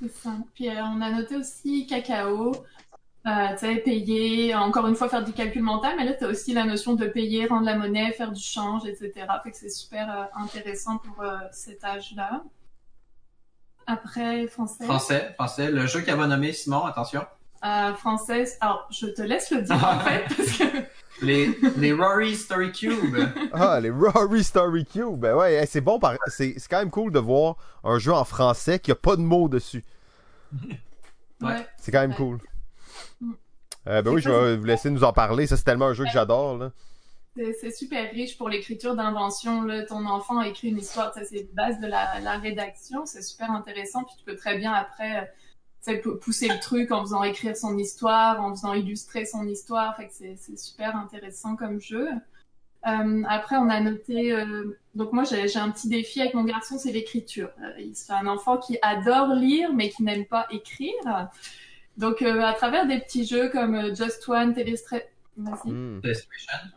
C'est 0.00 0.10
ça. 0.10 0.36
Puis 0.54 0.68
euh, 0.68 0.82
on 0.82 1.00
a 1.00 1.10
noté 1.10 1.36
aussi 1.36 1.86
cacao, 1.86 2.52
euh, 3.26 3.30
tu 3.52 3.58
sais, 3.58 3.76
payer, 3.76 4.54
encore 4.54 4.86
une 4.86 4.94
fois 4.94 5.08
faire 5.08 5.24
du 5.24 5.32
calcul 5.32 5.62
mental, 5.62 5.94
mais 5.96 6.04
là 6.04 6.12
tu 6.12 6.24
as 6.24 6.28
aussi 6.28 6.52
la 6.52 6.64
notion 6.64 6.94
de 6.94 7.06
payer, 7.06 7.46
rendre 7.46 7.64
la 7.64 7.76
monnaie, 7.76 8.12
faire 8.12 8.32
du 8.32 8.42
change, 8.42 8.86
etc. 8.86 9.12
Fait 9.42 9.50
que 9.50 9.56
c'est 9.56 9.70
super 9.70 10.28
intéressant 10.34 10.98
pour 10.98 11.24
cet 11.52 11.82
âge-là. 11.84 12.42
Après, 13.86 14.46
français. 14.46 14.84
Français, 14.84 15.32
français. 15.34 15.70
Le 15.70 15.86
jeu 15.86 16.00
qu'elle 16.00 16.16
va 16.16 16.26
nommer, 16.26 16.52
Simon, 16.52 16.84
attention. 16.84 17.24
Euh, 17.64 17.94
français, 17.94 18.44
alors 18.60 18.86
je 18.90 19.06
te 19.06 19.22
laisse 19.22 19.50
le 19.50 19.62
dire 19.62 19.76
en 19.76 19.98
fait, 20.00 20.24
parce 20.36 20.58
que... 20.58 20.64
Les, 21.22 21.56
les 21.76 21.92
Rory 21.92 22.34
Story 22.34 22.72
Cube. 22.72 23.16
Ah, 23.52 23.78
les 23.80 23.90
Rory 23.90 24.42
Story 24.42 24.84
Cube. 24.84 25.20
Ben 25.20 25.36
ouais, 25.36 25.64
c'est 25.66 25.80
bon. 25.80 26.00
Par... 26.00 26.16
C'est 26.26 26.56
quand 26.68 26.80
même 26.80 26.90
cool 26.90 27.12
de 27.12 27.20
voir 27.20 27.56
un 27.84 27.98
jeu 27.98 28.12
en 28.12 28.24
français 28.24 28.80
qui 28.80 28.90
a 28.90 28.96
pas 28.96 29.14
de 29.14 29.20
mots 29.20 29.48
dessus. 29.48 29.84
Ouais. 31.40 31.66
C'est 31.78 31.92
quand 31.92 32.00
même 32.00 32.16
cool. 32.16 32.38
Mm. 33.20 33.32
Euh, 33.86 34.02
ben 34.02 34.10
oui, 34.10 34.22
je 34.22 34.28
vais 34.28 34.56
vous 34.56 34.64
laisser 34.64 34.90
nous 34.90 35.04
en 35.04 35.12
parler. 35.12 35.46
Ça, 35.46 35.56
c'est 35.56 35.62
tellement 35.62 35.86
un 35.86 35.94
jeu 35.94 36.04
que 36.04 36.10
j'adore. 36.10 36.58
là. 36.58 36.72
C'est 37.36 37.72
super 37.72 38.12
riche 38.12 38.38
pour 38.38 38.48
l'écriture 38.48 38.94
d'invention. 38.94 39.66
Ton 39.88 40.06
enfant 40.06 40.40
écrit 40.40 40.68
une 40.68 40.78
histoire, 40.78 41.12
c'est 41.14 41.32
la 41.32 41.42
base 41.52 41.80
de 41.80 41.86
la, 41.86 42.20
la 42.20 42.38
rédaction. 42.38 43.06
C'est 43.06 43.22
super 43.22 43.50
intéressant. 43.50 44.04
Puis 44.04 44.14
tu 44.18 44.24
peux 44.24 44.36
très 44.36 44.56
bien 44.56 44.72
après 44.72 45.32
pousser 46.20 46.48
le 46.48 46.60
truc 46.60 46.92
en 46.92 47.02
faisant 47.02 47.22
écrire 47.24 47.56
son 47.56 47.76
histoire, 47.76 48.40
en 48.40 48.54
faisant 48.54 48.72
illustrer 48.72 49.26
son 49.26 49.46
histoire. 49.48 49.96
Fait 49.96 50.10
c'est 50.10 50.58
super 50.58 50.96
intéressant 50.96 51.56
comme 51.56 51.80
jeu. 51.80 52.08
Euh, 52.86 53.22
après, 53.28 53.56
on 53.56 53.68
a 53.68 53.80
noté. 53.80 54.32
Euh, 54.32 54.78
donc 54.94 55.12
moi, 55.12 55.24
j'ai 55.24 55.56
un 55.56 55.70
petit 55.70 55.88
défi 55.88 56.20
avec 56.20 56.34
mon 56.34 56.44
garçon, 56.44 56.78
c'est 56.78 56.92
l'écriture. 56.92 57.48
Euh, 57.62 57.84
c'est 57.94 58.12
un 58.12 58.26
enfant 58.26 58.58
qui 58.58 58.78
adore 58.82 59.34
lire, 59.34 59.72
mais 59.72 59.88
qui 59.88 60.02
n'aime 60.02 60.26
pas 60.26 60.46
écrire. 60.50 61.28
Donc, 61.96 62.22
euh, 62.22 62.40
à 62.40 62.52
travers 62.54 62.86
des 62.86 62.98
petits 62.98 63.24
jeux 63.24 63.48
comme 63.50 63.74
euh, 63.76 63.94
Just 63.94 64.28
One, 64.28 64.52
Téléstra 65.36 65.70
Hmm. 65.70 66.00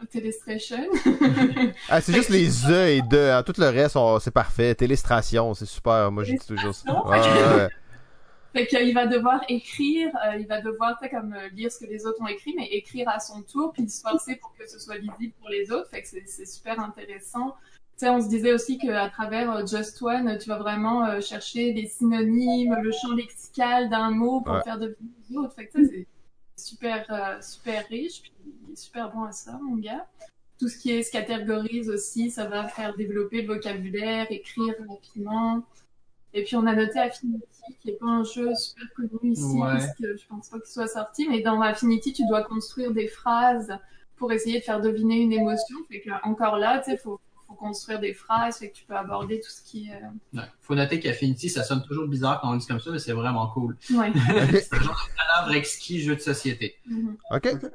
Télestration. 0.09 0.87
ah, 1.89 2.01
c'est 2.01 2.13
juste 2.13 2.29
les 2.29 2.65
E 2.65 2.87
et 2.87 3.01
de. 3.01 3.31
Hein. 3.31 3.43
Tout 3.43 3.53
le 3.57 3.69
reste, 3.69 3.97
c'est 4.21 4.31
parfait. 4.31 4.73
Télestration, 4.75 5.53
c'est 5.53 5.65
super. 5.65 6.11
Moi, 6.11 6.23
j'ai 6.23 6.37
toujours 6.37 6.73
ça. 6.73 7.03
Fait 8.53 8.65
qu'il 8.65 8.93
va 8.95 9.05
devoir 9.05 9.41
écrire, 9.49 10.09
euh, 10.25 10.37
il 10.37 10.47
va 10.47 10.61
devoir, 10.61 10.97
comme 11.11 11.33
euh, 11.33 11.49
lire 11.53 11.71
ce 11.71 11.79
que 11.79 11.85
les 11.85 12.07
autres 12.07 12.19
ont 12.21 12.27
écrit, 12.27 12.55
mais 12.57 12.65
écrire 12.67 13.07
à 13.09 13.19
son 13.19 13.43
tour, 13.43 13.71
puis 13.71 13.87
se 13.87 14.01
forcer 14.01 14.35
pour 14.37 14.51
que 14.57 14.67
ce 14.67 14.79
soit 14.79 14.97
lisible 14.97 15.33
pour 15.39 15.49
les 15.49 15.69
autres. 15.71 15.89
Fait 15.89 16.01
que 16.01 16.07
c'est 16.07 16.45
super 16.45 16.79
intéressant. 16.79 17.55
sais, 17.97 18.09
on 18.09 18.19
se 18.19 18.29
disait 18.29 18.53
aussi 18.53 18.79
qu'à 18.79 19.09
travers 19.09 19.51
euh, 19.51 19.65
Just 19.67 20.01
One, 20.01 20.39
tu 20.39 20.49
vas 20.49 20.57
vraiment 20.57 21.21
chercher 21.21 21.73
des 21.73 21.85
synonymes, 21.85 22.75
le 22.81 22.91
champ 22.91 23.13
lexical 23.13 23.89
d'un 23.89 24.09
mot 24.09 24.41
pour 24.41 24.63
faire 24.63 24.79
de 24.79 24.97
les 25.29 25.37
autres. 25.37 25.53
Fait 25.53 25.67
que 25.67 25.85
c'est 25.85 26.07
super, 26.67 27.05
euh, 27.09 27.41
super 27.41 27.87
riche, 27.87 28.21
puis 28.21 28.33
il 28.67 28.73
est 28.73 28.75
super 28.75 29.11
bon 29.11 29.23
à 29.23 29.31
ça, 29.31 29.59
mon 29.61 29.77
gars. 29.77 30.05
Tout 30.59 30.67
ce 30.67 30.77
qui 30.77 30.91
est 30.91 31.09
catégorise 31.11 31.89
aussi, 31.89 32.31
ça 32.31 32.45
va 32.45 32.67
faire 32.67 32.95
développer 32.95 33.43
le 33.43 33.53
vocabulaire, 33.53 34.27
écrire 34.29 34.73
rapidement. 34.89 35.63
Et 36.33 36.43
puis 36.43 36.55
on 36.55 36.65
a 36.65 36.75
noté 36.75 36.99
Affinity, 36.99 37.45
qui 37.79 37.91
est 37.91 37.99
pas 37.99 38.07
un 38.07 38.23
jeu 38.23 38.53
super 38.55 38.87
connu 38.95 39.31
ici, 39.31 39.57
parce 39.59 39.93
que 39.95 40.17
je 40.17 40.27
pense 40.27 40.49
pas 40.49 40.59
qu'il 40.59 40.71
soit 40.71 40.87
sorti, 40.87 41.27
mais 41.29 41.41
dans 41.41 41.61
Affinity, 41.61 42.11
tu 42.13 42.25
dois 42.27 42.43
construire 42.43 42.91
des 42.91 43.07
phrases 43.07 43.71
pour 44.17 44.31
essayer 44.31 44.59
de 44.59 44.63
faire 44.63 44.81
deviner 44.81 45.17
une 45.21 45.33
émotion. 45.33 45.77
Fait 45.89 46.01
que 46.01 46.09
encore 46.27 46.57
là, 46.57 46.79
tu 46.79 46.91
sais, 46.91 46.97
faut 46.97 47.19
faut 47.47 47.53
construire 47.53 47.99
des 47.99 48.13
phrases, 48.13 48.61
et 48.61 48.71
que 48.71 48.75
tu 48.75 48.85
peux 48.85 48.95
aborder 48.95 49.39
tout 49.39 49.49
ce 49.49 49.61
qui 49.61 49.89
est. 49.89 50.39
Euh... 50.39 50.41
faut 50.61 50.75
noter 50.75 50.99
qu'Affinity, 50.99 51.49
ça 51.49 51.63
sonne 51.63 51.83
toujours 51.83 52.07
bizarre 52.07 52.41
quand 52.41 52.51
on 52.51 52.55
dit 52.55 52.67
comme 52.67 52.79
ça, 52.79 52.91
mais 52.91 52.99
c'est 52.99 53.13
vraiment 53.13 53.47
cool. 53.47 53.77
Ouais. 53.91 54.11
c'est 54.51 54.73
un 54.73 54.79
genre 54.79 55.09
de 55.09 55.17
cadavre 55.17 55.55
exquis 55.55 56.01
jeu 56.01 56.15
de 56.15 56.21
société. 56.21 56.75
Mm-hmm. 56.89 57.15
Ok. 57.31 57.71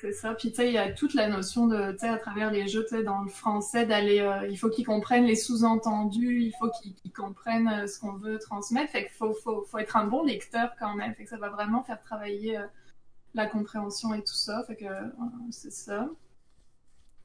C'est 0.00 0.12
ça. 0.12 0.34
Puis 0.34 0.50
tu 0.50 0.56
sais, 0.56 0.68
il 0.68 0.74
y 0.74 0.78
a 0.78 0.92
toute 0.92 1.14
la 1.14 1.28
notion 1.28 1.66
de, 1.66 1.92
tu 1.92 2.00
sais, 2.00 2.08
à 2.08 2.18
travers 2.18 2.50
les 2.50 2.68
jeux, 2.68 2.82
tu 2.82 2.96
sais, 2.96 3.02
dans 3.02 3.22
le 3.22 3.28
français, 3.28 3.86
d'aller, 3.86 4.20
euh, 4.20 4.46
il 4.48 4.56
faut 4.56 4.68
qu'ils 4.68 4.86
comprennent 4.86 5.24
les 5.24 5.36
sous-entendus, 5.36 6.42
il 6.42 6.52
faut 6.52 6.70
qu'ils 6.70 7.12
comprennent 7.12 7.68
euh, 7.68 7.86
ce 7.86 7.98
qu'on 7.98 8.12
veut 8.12 8.38
transmettre. 8.38 8.92
Fait 8.92 9.04
qu'il 9.04 9.16
faut, 9.16 9.32
faut, 9.32 9.62
faut 9.62 9.78
être 9.78 9.96
un 9.96 10.06
bon 10.06 10.22
lecteur 10.22 10.70
quand 10.78 10.94
même. 10.94 11.14
Fait 11.14 11.24
que 11.24 11.30
ça 11.30 11.38
va 11.38 11.48
vraiment 11.48 11.82
faire 11.82 12.00
travailler 12.02 12.58
euh, 12.58 12.66
la 13.34 13.46
compréhension 13.46 14.14
et 14.14 14.22
tout 14.22 14.34
ça. 14.34 14.62
Fait 14.66 14.76
que 14.76 14.86
c'est 15.50 15.72
ça. 15.72 16.08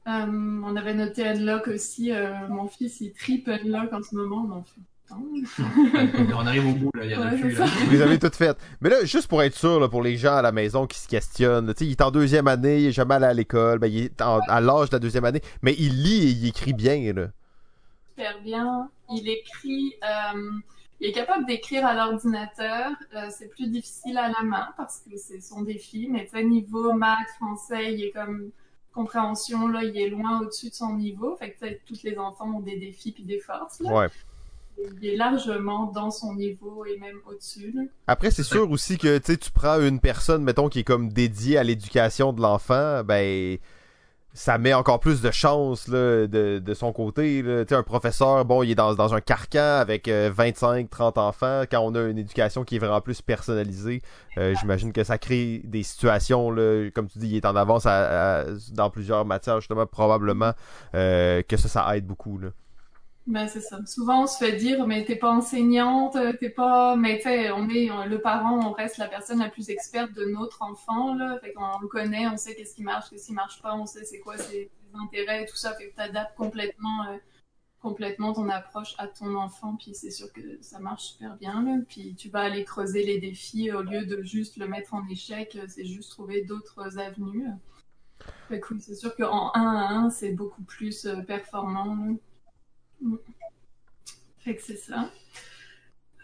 Euh, 0.06 0.60
on 0.64 0.76
avait 0.76 0.94
noté 0.94 1.26
Unlock 1.26 1.68
aussi. 1.68 2.12
Euh, 2.12 2.32
mon 2.48 2.68
fils, 2.68 3.00
il 3.00 3.12
tripe 3.12 3.48
Unlock 3.48 3.92
en 3.92 4.02
ce 4.02 4.14
moment. 4.14 4.48
On 4.48 4.64
on 6.34 6.46
arrive 6.46 6.66
au 6.66 6.72
bout, 6.72 6.90
là. 6.94 7.04
Il 7.04 7.10
y 7.10 7.14
a 7.14 7.20
ouais, 7.20 7.38
plus, 7.38 7.56
là. 7.56 7.66
Vous 7.88 8.00
avez 8.00 8.18
toutes 8.18 8.34
faites. 8.34 8.58
Mais 8.80 8.90
là, 8.90 9.04
juste 9.04 9.28
pour 9.28 9.42
être 9.42 9.54
sûr, 9.54 9.78
là, 9.78 9.88
pour 9.88 10.02
les 10.02 10.16
gens 10.16 10.36
à 10.36 10.42
la 10.42 10.52
maison 10.52 10.86
qui 10.86 10.98
se 10.98 11.06
questionnent, 11.06 11.72
il 11.80 11.90
est 11.90 12.02
en 12.02 12.10
deuxième 12.10 12.48
année, 12.48 12.80
il 12.80 12.86
est 12.86 12.92
jamais 12.92 13.14
allé 13.14 13.26
à 13.26 13.32
l'école, 13.32 13.78
ben, 13.78 13.86
il 13.86 14.04
est 14.04 14.20
à 14.20 14.60
l'âge 14.60 14.90
de 14.90 14.96
la 14.96 14.98
deuxième 14.98 15.24
année, 15.24 15.40
mais 15.62 15.74
il 15.78 16.02
lit 16.02 16.26
et 16.26 16.30
il 16.30 16.48
écrit 16.48 16.72
bien, 16.72 17.12
là. 17.12 17.28
Super 18.10 18.40
bien. 18.42 18.88
Il 19.10 19.28
écrit, 19.28 19.94
euh, 20.02 20.50
il 21.00 21.10
est 21.10 21.12
capable 21.12 21.46
d'écrire 21.46 21.86
à 21.86 21.94
l'ordinateur. 21.94 22.90
c'est 23.30 23.48
plus 23.48 23.68
difficile 23.68 24.18
à 24.18 24.28
la 24.28 24.42
main 24.42 24.68
parce 24.76 25.00
que 25.00 25.16
c'est 25.16 25.40
son 25.40 25.62
défi, 25.62 26.08
mais 26.10 26.28
niveau 26.42 26.92
maths, 26.94 27.28
français, 27.38 27.94
il 27.94 28.04
est 28.04 28.10
comme 28.10 28.50
compréhension, 28.96 29.68
là, 29.68 29.84
il 29.84 29.96
est 29.96 30.08
loin 30.08 30.40
au-dessus 30.40 30.70
de 30.70 30.74
son 30.74 30.94
niveau. 30.96 31.36
Fait 31.36 31.52
que 31.52 31.66
tous 31.86 32.02
les 32.02 32.16
enfants 32.18 32.56
ont 32.56 32.60
des 32.60 32.78
défis 32.78 33.12
puis 33.12 33.24
des 33.24 33.38
forces. 33.38 33.80
Là. 33.80 34.08
Il 34.78 35.06
est 35.06 35.16
largement 35.16 35.86
dans 35.86 36.10
son 36.10 36.34
niveau 36.34 36.84
et 36.84 36.98
même 36.98 37.18
au-dessus. 37.26 37.74
Après, 38.06 38.30
c'est 38.30 38.42
sûr 38.42 38.70
aussi 38.70 38.98
que 38.98 39.18
tu 39.18 39.50
prends 39.50 39.80
une 39.80 40.00
personne, 40.00 40.42
mettons, 40.42 40.68
qui 40.68 40.80
est 40.80 40.84
comme 40.84 41.08
dédiée 41.10 41.56
à 41.56 41.62
l'éducation 41.62 42.32
de 42.32 42.42
l'enfant, 42.42 43.02
ben 43.04 43.58
ça 44.36 44.58
met 44.58 44.74
encore 44.74 45.00
plus 45.00 45.22
de 45.22 45.30
chance 45.30 45.88
là, 45.88 46.26
de, 46.26 46.58
de 46.58 46.74
son 46.74 46.92
côté. 46.92 47.42
Là. 47.42 47.64
Un 47.70 47.82
professeur, 47.82 48.44
bon, 48.44 48.62
il 48.62 48.70
est 48.70 48.74
dans, 48.74 48.94
dans 48.94 49.14
un 49.14 49.20
carcan 49.22 49.78
avec 49.80 50.08
25, 50.08 50.84
euh, 50.84 50.88
30 50.90 51.18
enfants. 51.18 51.62
Quand 51.70 51.80
on 51.80 51.94
a 51.94 52.02
une 52.02 52.18
éducation 52.18 52.62
qui 52.62 52.76
est 52.76 52.78
vraiment 52.78 53.00
plus 53.00 53.22
personnalisée, 53.22 54.02
euh, 54.36 54.54
j'imagine 54.60 54.92
que 54.92 55.04
ça 55.04 55.16
crée 55.16 55.62
des 55.64 55.82
situations, 55.82 56.50
là, 56.50 56.90
comme 56.94 57.08
tu 57.08 57.18
dis, 57.18 57.28
il 57.28 57.36
est 57.36 57.46
en 57.46 57.56
avance 57.56 57.84
dans 58.72 58.90
plusieurs 58.90 59.24
matières, 59.24 59.60
justement, 59.60 59.86
probablement 59.86 60.52
euh, 60.94 61.42
que 61.42 61.56
ça, 61.56 61.68
ça 61.68 61.96
aide 61.96 62.06
beaucoup. 62.06 62.38
Là. 62.38 62.48
Ben, 63.26 63.48
c'est 63.48 63.60
ça. 63.60 63.84
Souvent, 63.86 64.22
on 64.22 64.26
se 64.28 64.38
fait 64.38 64.56
dire, 64.56 64.86
mais 64.86 65.04
t'es 65.04 65.16
pas 65.16 65.30
enseignante, 65.32 66.16
t'es 66.38 66.48
pas, 66.48 66.94
mais 66.94 67.18
tu 67.18 67.28
on 67.28 67.68
est, 67.68 67.88
le 68.06 68.20
parent, 68.20 68.68
on 68.68 68.72
reste 68.72 68.98
la 68.98 69.08
personne 69.08 69.40
la 69.40 69.48
plus 69.48 69.68
experte 69.68 70.12
de 70.12 70.26
notre 70.26 70.62
enfant, 70.62 71.12
là. 71.14 71.36
Fait 71.40 71.52
qu'on 71.52 71.80
le 71.80 71.88
connaît, 71.88 72.28
on 72.28 72.36
sait 72.36 72.54
qu'est-ce 72.54 72.76
qui 72.76 72.84
marche, 72.84 73.10
qu'est-ce 73.10 73.26
qui 73.26 73.32
marche 73.32 73.60
pas, 73.62 73.74
on 73.74 73.84
sait 73.84 74.04
c'est 74.04 74.20
quoi 74.20 74.38
ses, 74.38 74.70
intérêts 74.94 75.42
et 75.42 75.46
tout 75.46 75.56
ça. 75.56 75.74
Fait 75.74 75.90
que 75.90 75.96
t'adaptes 75.96 76.36
complètement, 76.36 77.04
euh, 77.08 77.16
complètement 77.80 78.32
ton 78.32 78.48
approche 78.48 78.94
à 78.98 79.08
ton 79.08 79.34
enfant, 79.34 79.76
puis 79.76 79.94
c'est 79.94 80.12
sûr 80.12 80.32
que 80.32 80.58
ça 80.62 80.78
marche 80.78 81.04
super 81.12 81.36
bien. 81.36 81.82
Puis 81.88 82.14
tu 82.14 82.28
vas 82.28 82.42
aller 82.42 82.64
creuser 82.64 83.04
les 83.04 83.18
défis 83.18 83.72
au 83.72 83.82
lieu 83.82 84.06
de 84.06 84.22
juste 84.22 84.56
le 84.56 84.68
mettre 84.68 84.94
en 84.94 85.06
échec, 85.08 85.58
c'est 85.68 85.84
juste 85.84 86.10
trouver 86.10 86.42
d'autres 86.42 86.98
avenues. 86.98 87.48
Fait 88.48 88.60
que 88.60 88.72
oui, 88.72 88.80
c'est 88.80 88.94
sûr 88.94 89.14
qu'en 89.16 89.50
1 89.54 89.60
à 89.60 89.88
1, 89.94 90.10
c'est 90.10 90.30
beaucoup 90.30 90.62
plus 90.62 91.06
euh, 91.06 91.16
performant, 91.22 92.16
Fait 94.38 94.56
que 94.56 94.62
c'est 94.62 94.76
ça. 94.76 95.10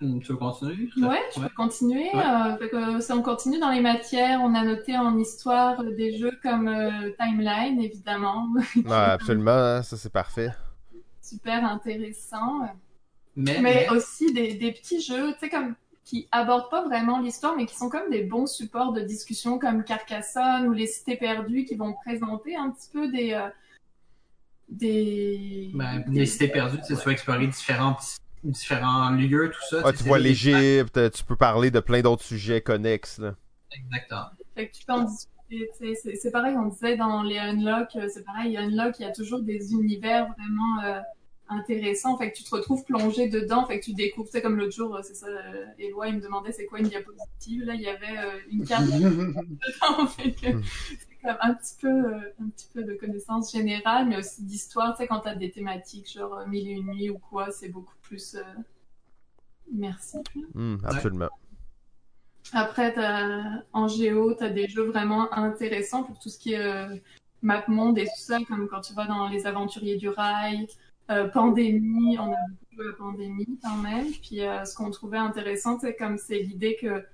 Hmm, 0.01 0.21
Tu 0.21 0.33
veux 0.33 0.37
continuer? 0.39 0.89
Ouais, 0.97 1.21
je 1.35 1.41
peux 1.41 1.49
continuer. 1.51 2.11
Euh, 2.15 2.57
fait 2.57 2.69
que, 2.71 3.01
si 3.01 3.13
on 3.13 3.23
continue 3.23 3.59
dans 3.59 3.71
les 3.71 3.81
matières, 3.81 4.41
on 4.43 4.55
a 4.55 4.65
noté 4.65 4.97
en 4.97 5.17
histoire 5.19 5.81
euh, 5.81 5.95
des 5.95 6.17
jeux 6.19 6.37
comme 6.43 6.69
euh, 6.69 7.11
Timeline, 7.21 7.81
évidemment. 7.81 8.49
Ouais, 8.77 8.93
absolument, 8.93 9.51
hein, 9.53 9.83
ça 9.83 9.97
c'est 9.97 10.13
parfait. 10.13 10.51
Super 11.21 11.65
intéressant. 11.65 12.61
Mais, 13.37 13.61
Mais 13.61 13.87
mais- 13.89 13.89
aussi 13.91 14.33
des, 14.33 14.55
des 14.55 14.73
petits 14.73 15.01
jeux, 15.01 15.33
tu 15.35 15.39
sais, 15.41 15.49
comme 15.49 15.75
qui 16.05 16.27
abordent 16.33 16.69
pas 16.69 16.83
vraiment 16.85 17.21
l'histoire, 17.21 17.55
mais 17.57 17.65
qui 17.65 17.77
sont 17.77 17.89
comme 17.89 18.11
des 18.11 18.25
bons 18.25 18.47
supports 18.47 18.93
de 18.93 19.01
discussion 19.03 19.61
comme 19.61 19.85
Carcassonne 19.85 20.67
ou 20.67 20.73
les 20.73 20.89
Cités 20.89 21.17
perdues, 21.17 21.65
qui 21.65 21.77
vont 21.77 21.93
présenter 22.05 22.57
un 22.57 22.71
petit 22.71 22.91
peu 22.93 23.09
des 23.09 23.33
euh, 23.35 23.49
des, 24.79 25.71
ben, 25.75 26.05
des- 26.07 26.21
les 26.21 26.27
cités 26.27 26.49
perdues, 26.49 26.79
tu 26.79 26.85
sais, 26.95 26.97
tu 27.01 27.05
vas 27.07 27.13
explorer 27.13 27.47
différents, 27.47 27.97
différents 28.45 29.11
lieux, 29.11 29.51
tout 29.51 29.67
ça. 29.71 29.83
Ah, 29.85 29.93
tu 29.93 29.99
c'est 29.99 30.05
vois 30.05 30.19
l'Égypte, 30.19 30.99
tu 31.13 31.25
peux 31.25 31.37
parler 31.37 31.71
de 31.71 31.81
plein 31.81 32.01
d'autres 32.01 32.25
sujets 32.25 32.61
connexes. 32.61 33.19
Là. 33.19 33.35
Exactement. 33.73 34.27
Fait 34.55 34.69
que 34.69 34.77
tu 34.77 34.85
peux 34.85 34.93
en 34.93 35.05
discuter, 35.05 35.71
c'est- 35.95 36.17
c'est 36.17 36.31
pareil, 36.31 36.57
on 36.57 36.69
disait 36.69 36.97
dans 36.97 37.23
les 37.23 37.39
Unlock, 37.39 37.89
euh, 37.97 38.09
c'est 38.13 38.25
pareil, 38.25 38.57
Unlock, 38.57 38.99
il 38.99 39.03
y 39.03 39.07
a 39.07 39.13
toujours 39.13 39.41
des 39.41 39.73
univers 39.73 40.27
vraiment 40.37 40.83
euh, 40.85 41.01
intéressants, 41.49 42.17
fait 42.17 42.31
que 42.33 42.37
tu 42.39 42.45
te 42.45 42.51
retrouves 42.55 42.83
plongé 42.85 43.29
dedans, 43.29 43.67
fait 43.67 43.79
que 43.81 43.85
tu 43.85 43.93
découvres, 43.93 44.27
tu 44.29 44.33
sais, 44.33 44.43
comme 44.43 44.57
l'autre 44.57 44.75
jour, 44.75 44.95
euh, 44.97 45.01
c'est 45.03 45.15
ça, 45.15 45.27
euh, 45.27 45.67
Éloi, 45.79 46.09
il 46.09 46.17
me 46.17 46.21
demandait 46.23 46.53
c'est 46.53 46.65
quoi 46.67 46.79
une 46.81 46.89
diapositive, 46.89 47.65
là, 47.65 47.75
il 47.75 47.83
y 47.83 47.89
avait 47.89 48.19
euh, 48.19 48.39
une 48.51 48.65
carte 48.65 48.85
dedans, 48.91 50.07
fait 50.17 50.33
que 50.33 50.49
Mm. 50.55 50.63
c'est 50.99 51.12
comme 51.23 51.37
un 51.41 51.55
petit 51.55 51.75
peu, 51.81 51.89
euh, 51.89 52.19
un 52.43 52.49
petit 52.49 52.69
peu 52.75 52.83
de 52.85 52.95
connaissances 52.95 53.53
générales, 53.53 54.09
mais 54.09 54.17
aussi 54.19 54.43
d'histoire, 54.45 54.95
tu 54.97 55.03
sais, 55.03 55.07
quand 55.07 55.21
t'as 55.21 55.35
des 55.37 55.51
thématiques, 55.51 56.13
genre 56.13 56.39
euh, 56.39 56.47
Mille 56.47 56.69
et 56.69 56.73
une 56.73 56.87
nuits 56.93 57.11
ou 57.11 57.19
quoi, 57.19 57.51
c'est 57.51 57.69
beaucoup 57.69 57.95
plus 58.03 58.35
euh, 58.35 58.43
immersif. 59.73 60.21
Hmm, 60.55 60.77
absolument. 60.85 61.29
Après, 62.53 62.93
t'as- 62.93 63.63
en 63.73 63.89
géo, 63.89 64.35
tu 64.35 64.45
as 64.45 64.51
des 64.51 64.69
jeux 64.69 64.85
vraiment 64.85 65.33
intéressants 65.33 66.03
pour 66.03 66.19
tout 66.19 66.29
ce 66.29 66.39
qui 66.39 66.53
est 66.55 66.59
euh, 66.59 66.97
map 67.41 67.65
monde 67.69 67.99
et 67.99 68.05
tout 68.05 68.11
ça, 68.21 68.39
comme 68.47 68.69
quand 68.69 68.81
tu 68.81 68.93
vas 68.95 69.07
dans 69.07 69.29
Les 69.29 69.47
Aventuriers 69.47 69.97
du 69.97 70.09
Rail, 70.09 70.67
euh, 71.11 71.29
Pandémie, 71.29 72.19
on 72.19 72.33
a 72.33 72.37
beaucoup 72.49 72.75
joué 72.83 72.89
à 72.91 72.93
Pandémie 72.99 73.59
quand 73.63 73.77
même. 73.77 74.11
Puis 74.23 74.43
euh, 74.43 74.65
ce 74.65 74.75
qu'on 74.77 74.91
trouvait 74.91 75.19
intéressant, 75.19 75.79
c'est 75.79 75.95
comme 75.97 76.19
c'est 76.19 76.39
l'idée 76.41 76.77
que 76.81 77.05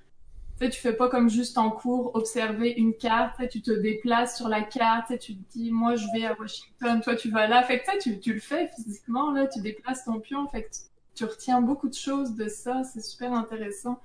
tu 0.59 0.65
sais, 0.65 0.71
tu 0.71 0.81
fais 0.81 0.93
pas 0.93 1.09
comme 1.09 1.31
juste 1.31 1.57
en 1.57 1.71
cours 1.71 2.15
observer 2.15 2.73
une 2.73 2.95
carte, 2.95 3.37
tu 3.49 3.63
te 3.63 3.71
déplaces 3.71 4.37
sur 4.37 4.49
la 4.49 4.63
carte, 4.63 5.19
tu 5.19 5.37
te 5.37 5.53
dis 5.53 5.71
moi 5.71 5.95
je 5.95 6.07
vais 6.13 6.27
à 6.27 6.37
Washington, 6.39 7.01
toi 7.01 7.15
tu 7.15 7.31
vas 7.31 7.47
là, 7.47 7.63
fait 7.63 7.79
que 7.81 8.19
tu 8.21 8.33
le 8.33 8.41
fais 8.41 8.69
physiquement 8.75 9.31
là, 9.33 9.47
tu 9.47 9.61
déplaces 9.61 10.05
ton 10.05 10.19
pion, 10.19 10.49
fait 10.49 10.65
que 10.65 10.69
tu, 10.71 10.81
tu 11.15 11.25
retiens 11.25 11.61
beaucoup 11.61 11.89
de 11.89 11.95
choses 11.95 12.35
de 12.35 12.49
ça, 12.49 12.83
c'est 12.85 13.03
super 13.03 13.33
intéressant. 13.33 14.01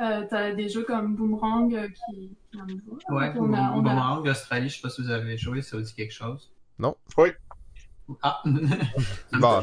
Euh, 0.00 0.24
t'as 0.28 0.52
des 0.52 0.68
jeux 0.68 0.82
comme 0.82 1.14
Boomerang 1.14 1.72
euh, 1.74 1.88
qui, 1.88 2.36
jouent. 2.52 2.98
Ouais, 3.10 3.32
on 3.36 3.52
a, 3.54 3.72
on 3.72 3.78
a... 3.78 3.90
Boomerang, 3.90 4.26
Australie, 4.26 4.68
je 4.68 4.76
sais 4.76 4.82
pas 4.82 4.90
si 4.90 5.02
vous 5.02 5.10
avez 5.10 5.38
joué, 5.38 5.62
ça 5.62 5.76
vous 5.76 5.84
dit 5.84 5.94
quelque 5.94 6.12
chose. 6.12 6.50
Non. 6.78 6.96
Oui. 7.16 7.30
Ah! 8.22 8.42
Bon, 9.32 9.62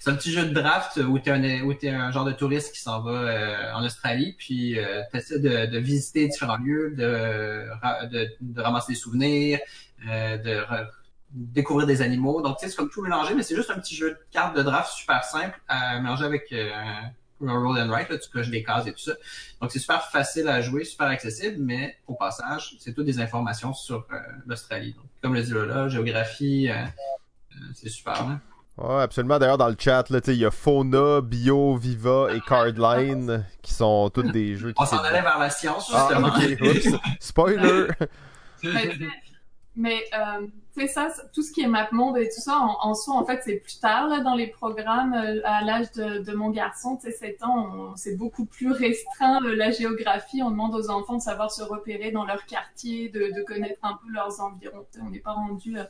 c'est 0.00 0.10
un 0.10 0.14
petit 0.14 0.32
jeu 0.32 0.44
de 0.46 0.52
draft 0.52 0.96
où 0.98 1.16
où 1.16 1.74
t'es 1.74 1.90
un 1.90 2.10
genre 2.12 2.24
de 2.24 2.32
touriste 2.32 2.72
qui 2.74 2.80
s'en 2.80 3.00
va 3.00 3.10
euh, 3.10 3.72
en 3.74 3.84
Australie, 3.84 4.34
puis 4.38 4.78
euh, 4.78 5.02
t'essaies 5.12 5.38
de, 5.38 5.66
de 5.66 5.78
visiter 5.78 6.28
différents 6.28 6.58
lieux, 6.58 6.94
de, 6.96 7.68
de, 8.08 8.28
de 8.40 8.60
ramasser 8.60 8.92
des 8.92 8.98
souvenirs, 8.98 9.58
euh, 10.08 10.36
de 10.38 10.64
découvrir 11.32 11.86
des 11.86 12.02
animaux. 12.02 12.40
Donc, 12.42 12.58
tu 12.58 12.68
c'est 12.68 12.76
comme 12.76 12.90
tout 12.90 13.02
mélangé, 13.02 13.34
mais 13.34 13.42
c'est 13.42 13.56
juste 13.56 13.70
un 13.70 13.78
petit 13.78 13.96
jeu 13.96 14.10
de 14.10 14.18
cartes 14.30 14.56
de 14.56 14.62
draft 14.62 14.90
super 14.92 15.24
simple 15.24 15.60
à 15.68 15.98
mélanger 16.00 16.24
avec 16.24 16.52
euh, 16.52 16.70
un 17.44 17.52
roll 17.52 17.78
and 17.78 17.90
write, 17.90 18.08
là, 18.08 18.16
tu 18.16 18.30
coches 18.30 18.48
des 18.48 18.62
cases 18.62 18.86
et 18.86 18.92
tout 18.92 18.98
ça. 18.98 19.12
Donc, 19.60 19.70
c'est 19.70 19.78
super 19.78 20.02
facile 20.04 20.48
à 20.48 20.62
jouer, 20.62 20.84
super 20.84 21.08
accessible, 21.08 21.56
mais 21.58 21.96
au 22.06 22.14
passage, 22.14 22.76
c'est 22.78 22.94
toutes 22.94 23.04
des 23.06 23.20
informations 23.20 23.74
sur 23.74 24.06
euh, 24.10 24.18
l'Australie. 24.46 24.94
Comme 25.20 25.34
le 25.34 25.42
dit 25.42 25.50
Lola, 25.50 25.88
géographie, 25.88 26.70
euh, 26.70 26.84
c'est 27.74 27.88
super. 27.88 28.14
Là. 28.14 28.38
ouais, 28.78 29.02
absolument. 29.02 29.38
D'ailleurs, 29.38 29.58
dans 29.58 29.68
le 29.68 29.76
chat, 29.78 30.08
là, 30.10 30.20
tu 30.20 30.26
sais, 30.30 30.36
il 30.36 30.40
y 30.40 30.44
a 30.44 30.50
Fauna, 30.50 31.20
Bio, 31.20 31.76
Viva 31.76 32.28
et 32.34 32.40
Cardline 32.40 33.44
qui 33.62 33.72
sont 33.74 34.10
tous 34.10 34.22
des 34.22 34.56
jeux 34.56 34.72
qui 34.72 34.82
On 34.82 34.86
s'en 34.86 34.98
allait 34.98 35.22
vers 35.22 35.38
la 35.38 35.50
science, 35.50 35.90
Ah, 35.94 36.08
justement. 36.10 36.68
Oups. 36.70 37.00
Spoiler. 37.20 37.86
Mais, 39.78 40.02
euh, 40.14 40.46
tu 40.74 40.80
sais, 40.80 40.88
ça, 40.88 41.08
tout 41.34 41.42
ce 41.42 41.52
qui 41.52 41.60
est 41.60 41.66
map 41.66 41.88
monde 41.92 42.16
et 42.16 42.28
tout 42.30 42.40
ça, 42.40 42.56
en, 42.58 42.78
en 42.80 42.94
soi, 42.94 43.14
en 43.14 43.26
fait, 43.26 43.42
c'est 43.44 43.56
plus 43.56 43.78
tard 43.78 44.08
là, 44.08 44.20
dans 44.20 44.34
les 44.34 44.46
programmes. 44.46 45.12
euh, 45.12 45.40
à 45.44 45.62
l'âge 45.62 45.92
de, 45.92 46.20
de 46.24 46.32
mon 46.32 46.48
garçon, 46.48 46.96
tu 46.96 47.10
sais, 47.10 47.12
7 47.16 47.42
ans, 47.44 47.94
c'est 47.94 48.16
beaucoup 48.16 48.46
plus 48.46 48.72
restreint 48.72 49.42
euh, 49.44 49.54
la 49.54 49.70
géographie. 49.72 50.42
On 50.42 50.50
demande 50.50 50.74
aux 50.74 50.88
enfants 50.88 51.16
de 51.16 51.20
savoir 51.22 51.50
se 51.50 51.62
repérer 51.62 52.10
dans 52.10 52.24
leur 52.24 52.46
quartier, 52.46 53.10
de, 53.10 53.18
de 53.38 53.42
connaître 53.44 53.78
un 53.82 53.98
peu 54.02 54.10
leurs 54.10 54.40
environs. 54.40 54.86
On 55.02 55.10
n'est 55.10 55.18
pas 55.20 55.32
rendu 55.32 55.78
euh, 55.78 55.84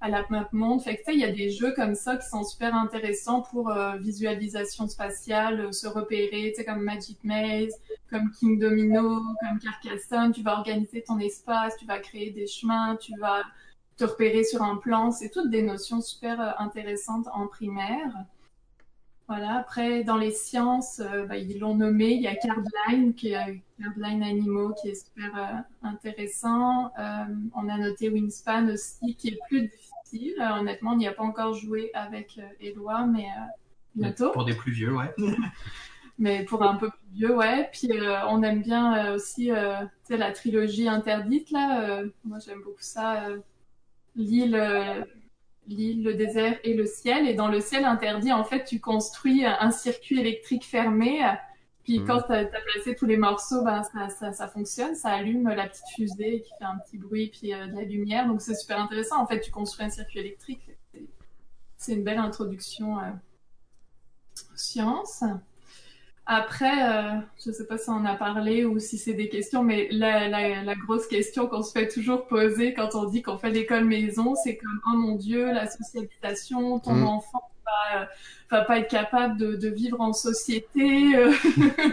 à 0.00 0.08
la 0.08 0.24
map 0.30 0.48
monde. 0.52 0.82
Fait 0.82 0.96
que 0.96 1.12
il 1.12 1.20
y 1.20 1.24
a 1.24 1.32
des 1.32 1.50
jeux 1.50 1.72
comme 1.72 1.94
ça 1.94 2.16
qui 2.16 2.28
sont 2.28 2.44
super 2.44 2.74
intéressants 2.74 3.42
pour 3.42 3.70
euh, 3.70 3.96
visualisation 3.96 4.86
spatiale, 4.88 5.60
euh, 5.60 5.72
se 5.72 5.86
repérer, 5.86 6.52
tu 6.56 6.64
comme 6.64 6.82
Magic 6.82 7.18
Maze, 7.24 7.74
comme 8.10 8.30
King 8.30 8.58
Domino, 8.58 9.20
comme 9.40 9.58
Carcassonne, 9.58 10.32
tu 10.32 10.42
vas 10.42 10.58
organiser 10.58 11.02
ton 11.02 11.18
espace, 11.18 11.76
tu 11.78 11.86
vas 11.86 11.98
créer 11.98 12.30
des 12.30 12.46
chemins, 12.46 12.96
tu 12.96 13.12
vas 13.18 13.42
te 13.96 14.04
repérer 14.04 14.44
sur 14.44 14.62
un 14.62 14.76
plan. 14.76 15.10
C'est 15.10 15.30
toutes 15.30 15.50
des 15.50 15.62
notions 15.62 16.00
super 16.00 16.40
euh, 16.40 16.50
intéressantes 16.58 17.26
en 17.32 17.48
primaire. 17.48 18.12
Voilà. 19.26 19.56
Après, 19.56 20.04
dans 20.04 20.16
les 20.16 20.30
sciences, 20.30 21.02
bah, 21.28 21.36
ils 21.36 21.58
l'ont 21.58 21.74
nommé. 21.74 22.12
Il 22.12 22.22
y 22.22 22.26
a 22.26 22.34
Cardline, 22.34 23.12
qui 23.12 23.32
est 23.32 23.62
Cardline 23.78 24.22
Animaux, 24.22 24.72
qui 24.80 24.88
est 24.88 24.94
super 24.94 25.64
intéressant. 25.82 26.90
On 27.54 27.68
a 27.68 27.76
noté 27.76 28.08
Wingspan 28.08 28.70
aussi, 28.70 29.14
qui 29.16 29.28
est 29.28 29.38
plus 29.50 29.68
difficile. 29.68 29.87
Euh, 30.14 30.60
honnêtement, 30.60 30.92
on 30.92 30.96
n'y 30.96 31.06
a 31.08 31.12
pas 31.12 31.22
encore 31.24 31.54
joué 31.54 31.90
avec 31.94 32.38
euh, 32.38 32.42
Éloi, 32.60 33.06
mais 33.06 33.24
euh, 33.26 33.44
bientôt. 33.94 34.30
Pour 34.32 34.44
des 34.44 34.54
plus 34.54 34.72
vieux, 34.72 34.94
ouais. 34.96 35.14
Mais 36.18 36.44
pour 36.44 36.62
un 36.64 36.74
peu 36.76 36.90
plus 36.90 37.08
vieux, 37.14 37.36
ouais. 37.36 37.68
Puis 37.72 37.92
euh, 37.92 38.26
on 38.28 38.42
aime 38.42 38.62
bien 38.62 39.06
euh, 39.12 39.14
aussi 39.16 39.52
euh, 39.52 39.80
tu 39.82 39.88
sais, 40.14 40.16
la 40.16 40.32
trilogie 40.32 40.88
interdite, 40.88 41.50
là. 41.50 41.82
Euh, 42.00 42.08
moi, 42.24 42.38
j'aime 42.44 42.60
beaucoup 42.62 42.82
ça. 42.82 43.28
euh, 43.28 43.38
L'île, 44.16 44.56
euh, 44.56 45.04
l'île, 45.68 46.02
le 46.02 46.14
désert 46.14 46.58
et 46.64 46.74
le 46.74 46.86
ciel. 46.86 47.28
Et 47.28 47.34
dans 47.34 47.48
le 47.48 47.60
ciel 47.60 47.84
interdit, 47.84 48.32
en 48.32 48.44
fait, 48.44 48.64
tu 48.64 48.80
construis 48.80 49.44
un 49.44 49.70
circuit 49.70 50.18
électrique 50.20 50.64
fermé. 50.64 51.22
Puis 51.88 52.00
Mhm. 52.00 52.06
quand 52.06 52.20
tu 52.20 52.32
as, 52.32 52.44
placé 52.44 52.94
tous 52.94 53.06
les 53.06 53.16
morceaux, 53.16 53.62
ben, 53.64 53.82
ça, 53.82 54.10
ça, 54.10 54.30
ça 54.34 54.46
fonctionne. 54.46 54.94
Ça 54.94 55.08
allume 55.08 55.48
la 55.48 55.66
petite 55.66 55.86
fusée 55.96 56.42
qui 56.42 56.50
fait 56.58 56.64
un 56.66 56.76
petit 56.84 56.98
bruit, 56.98 57.28
puis 57.28 57.54
euh, 57.54 57.66
de 57.66 57.76
la 57.76 57.82
lumière. 57.84 58.26
Donc 58.26 58.42
c'est 58.42 58.54
super 58.54 58.78
intéressant. 58.78 59.18
En 59.22 59.26
fait, 59.26 59.40
tu 59.40 59.50
construis 59.50 59.86
un 59.86 59.90
circuit 59.90 60.18
électrique. 60.18 60.60
C'est- 61.78 61.94
une 61.94 62.04
belle 62.04 62.18
introduction 62.18 62.98
euh, 62.98 63.04
science. 64.54 65.24
Après, 66.26 66.66
euh, 66.90 67.20
je 67.42 67.48
ne 67.48 67.54
sais 67.54 67.66
pas 67.66 67.78
si 67.78 67.88
on 67.88 67.94
en 67.94 68.04
a 68.04 68.14
parlé 68.16 68.66
ou 68.66 68.78
si 68.78 68.98
c'est 68.98 69.14
des 69.14 69.30
questions, 69.30 69.62
mais 69.62 69.88
la, 69.90 70.28
la, 70.28 70.62
la 70.62 70.74
grosse 70.74 71.06
question 71.06 71.46
qu'on 71.46 71.62
se 71.62 71.72
fait 71.72 71.88
toujours 71.88 72.26
poser 72.26 72.74
quand 72.74 72.94
on 72.96 73.04
dit 73.06 73.22
qu'on 73.22 73.38
fait 73.38 73.48
l'école 73.50 73.84
maison, 73.84 74.34
c'est 74.44 74.58
comme 74.58 74.78
oh 74.92 74.96
mon 74.96 75.14
Dieu, 75.14 75.46
la 75.52 75.66
socialisation, 75.70 76.80
ton 76.80 76.92
Mm. 76.96 77.06
enfant 77.06 77.42
va, 77.68 78.00
euh, 78.02 78.04
va 78.50 78.64
pas 78.64 78.78
être 78.78 78.90
capable 78.90 79.36
de, 79.38 79.56
de 79.56 79.68
vivre 79.68 80.00
en 80.00 80.12
société, 80.12 81.16
euh, 81.16 81.32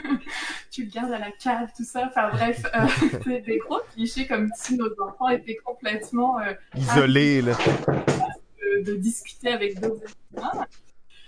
tu 0.72 0.84
le 0.86 0.90
gardes 0.90 1.12
à 1.12 1.20
la 1.20 1.32
cave, 1.32 1.70
tout 1.76 1.84
ça. 1.84 2.04
Enfin 2.08 2.30
bref, 2.32 2.64
euh, 2.74 2.88
c'est 3.24 3.42
des 3.42 3.58
gros 3.58 3.82
clichés 3.94 4.28
comme 4.28 4.50
si 4.56 4.78
nos 4.78 4.90
enfants 5.02 5.30
étaient 5.30 5.58
complètement 5.64 6.38
Isolé, 6.76 7.42
là. 7.42 7.54
de, 7.88 8.84
de 8.84 8.96
discuter 8.96 9.50
avec 9.50 9.80
d'autres 9.80 10.04
êtres 10.04 10.68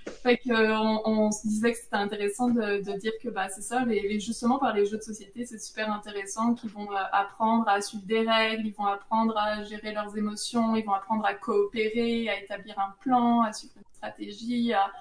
Fait 0.09 0.39
euh, 0.49 0.75
on, 1.05 1.31
se 1.31 1.47
disait 1.47 1.71
que 1.71 1.77
c'était 1.77 1.95
intéressant 1.95 2.49
de, 2.49 2.97
dire 2.97 3.13
que 3.21 3.29
bah, 3.29 3.49
c'est 3.49 3.61
ça, 3.61 3.83
les, 3.85 4.19
justement 4.19 4.59
par 4.59 4.73
les 4.73 4.85
jeux 4.85 4.97
de 4.97 5.03
société, 5.03 5.45
c'est 5.45 5.59
super 5.59 5.91
intéressant, 5.91 6.53
qu'ils 6.53 6.69
vont 6.69 6.91
euh, 6.91 7.03
apprendre 7.11 7.67
à 7.67 7.81
suivre 7.81 8.05
des 8.05 8.21
règles, 8.21 8.67
ils 8.67 8.73
vont 8.73 8.85
apprendre 8.85 9.37
à 9.37 9.63
gérer 9.63 9.93
leurs 9.93 10.17
émotions, 10.17 10.75
ils 10.75 10.85
vont 10.85 10.93
apprendre 10.93 11.25
à 11.25 11.33
coopérer, 11.33 12.29
à 12.29 12.39
établir 12.41 12.77
un 12.79 12.93
plan, 13.01 13.41
à 13.41 13.53
suivre 13.53 13.73
une 13.77 13.95
stratégie, 13.95 14.73
à, 14.73 14.91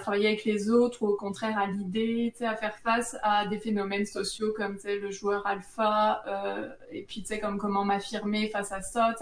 travailler 0.00 0.26
avec 0.26 0.44
les 0.44 0.70
autres 0.70 1.02
ou 1.02 1.08
au 1.08 1.16
contraire 1.16 1.56
à 1.56 1.66
l'idée, 1.66 2.34
à 2.40 2.56
faire 2.56 2.76
face 2.78 3.16
à 3.22 3.46
des 3.46 3.60
phénomènes 3.60 4.06
sociaux 4.06 4.52
comme 4.56 4.76
le 4.84 5.10
joueur 5.12 5.46
alpha, 5.46 6.22
euh, 6.26 6.68
et 6.90 7.02
puis 7.02 7.24
comme 7.40 7.58
comment 7.58 7.84
m'affirmer 7.84 8.48
face 8.48 8.72
à 8.72 8.82
ça. 8.82 9.14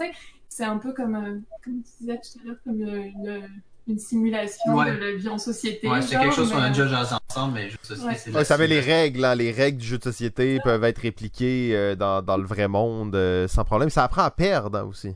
C'est 0.49 0.63
un 0.63 0.79
peu 0.79 0.93
comme, 0.93 1.43
comme 1.63 1.83
tu 1.83 1.91
disais 1.99 2.19
tout 2.19 2.39
à 2.39 2.47
l'heure, 2.47 2.57
comme 2.63 2.81
une, 2.81 3.47
une 3.87 3.97
simulation 3.99 4.73
Ouais. 4.75 4.91
de 4.91 4.97
la 4.97 5.11
vie 5.13 5.27
en 5.27 5.37
société. 5.37 5.87
Ouais, 5.89 6.01
c'est 6.01 6.17
quelque 6.17 6.35
chose 6.35 6.51
qu'on 6.51 6.59
a 6.61 6.69
déjà 6.69 6.87
jasé 6.87 7.15
ensemble, 7.29 7.53
mais 7.55 7.69
juste 7.69 7.83
société, 7.85 8.07
Ouais. 8.07 8.15
c'est 8.15 8.31
Ouais, 8.31 8.45
ça 8.45 8.57
met 8.57 8.67
les 8.67 8.79
règles, 8.79 9.25
hein. 9.25 9.35
les 9.35 9.51
règles 9.51 9.79
du 9.79 9.85
jeu 9.87 9.97
de 9.97 10.03
société 10.03 10.59
peuvent 10.63 10.83
être 10.83 10.99
répliquées 10.99 11.75
euh, 11.75 11.95
dans, 11.95 12.21
dans 12.21 12.37
le 12.37 12.45
vrai 12.45 12.67
monde 12.67 13.15
euh, 13.15 13.47
sans 13.47 13.63
problème. 13.65 13.89
Ça 13.89 14.03
apprend 14.03 14.21
à 14.23 14.31
perdre 14.31 14.77
hein, 14.79 14.83
aussi. 14.83 15.09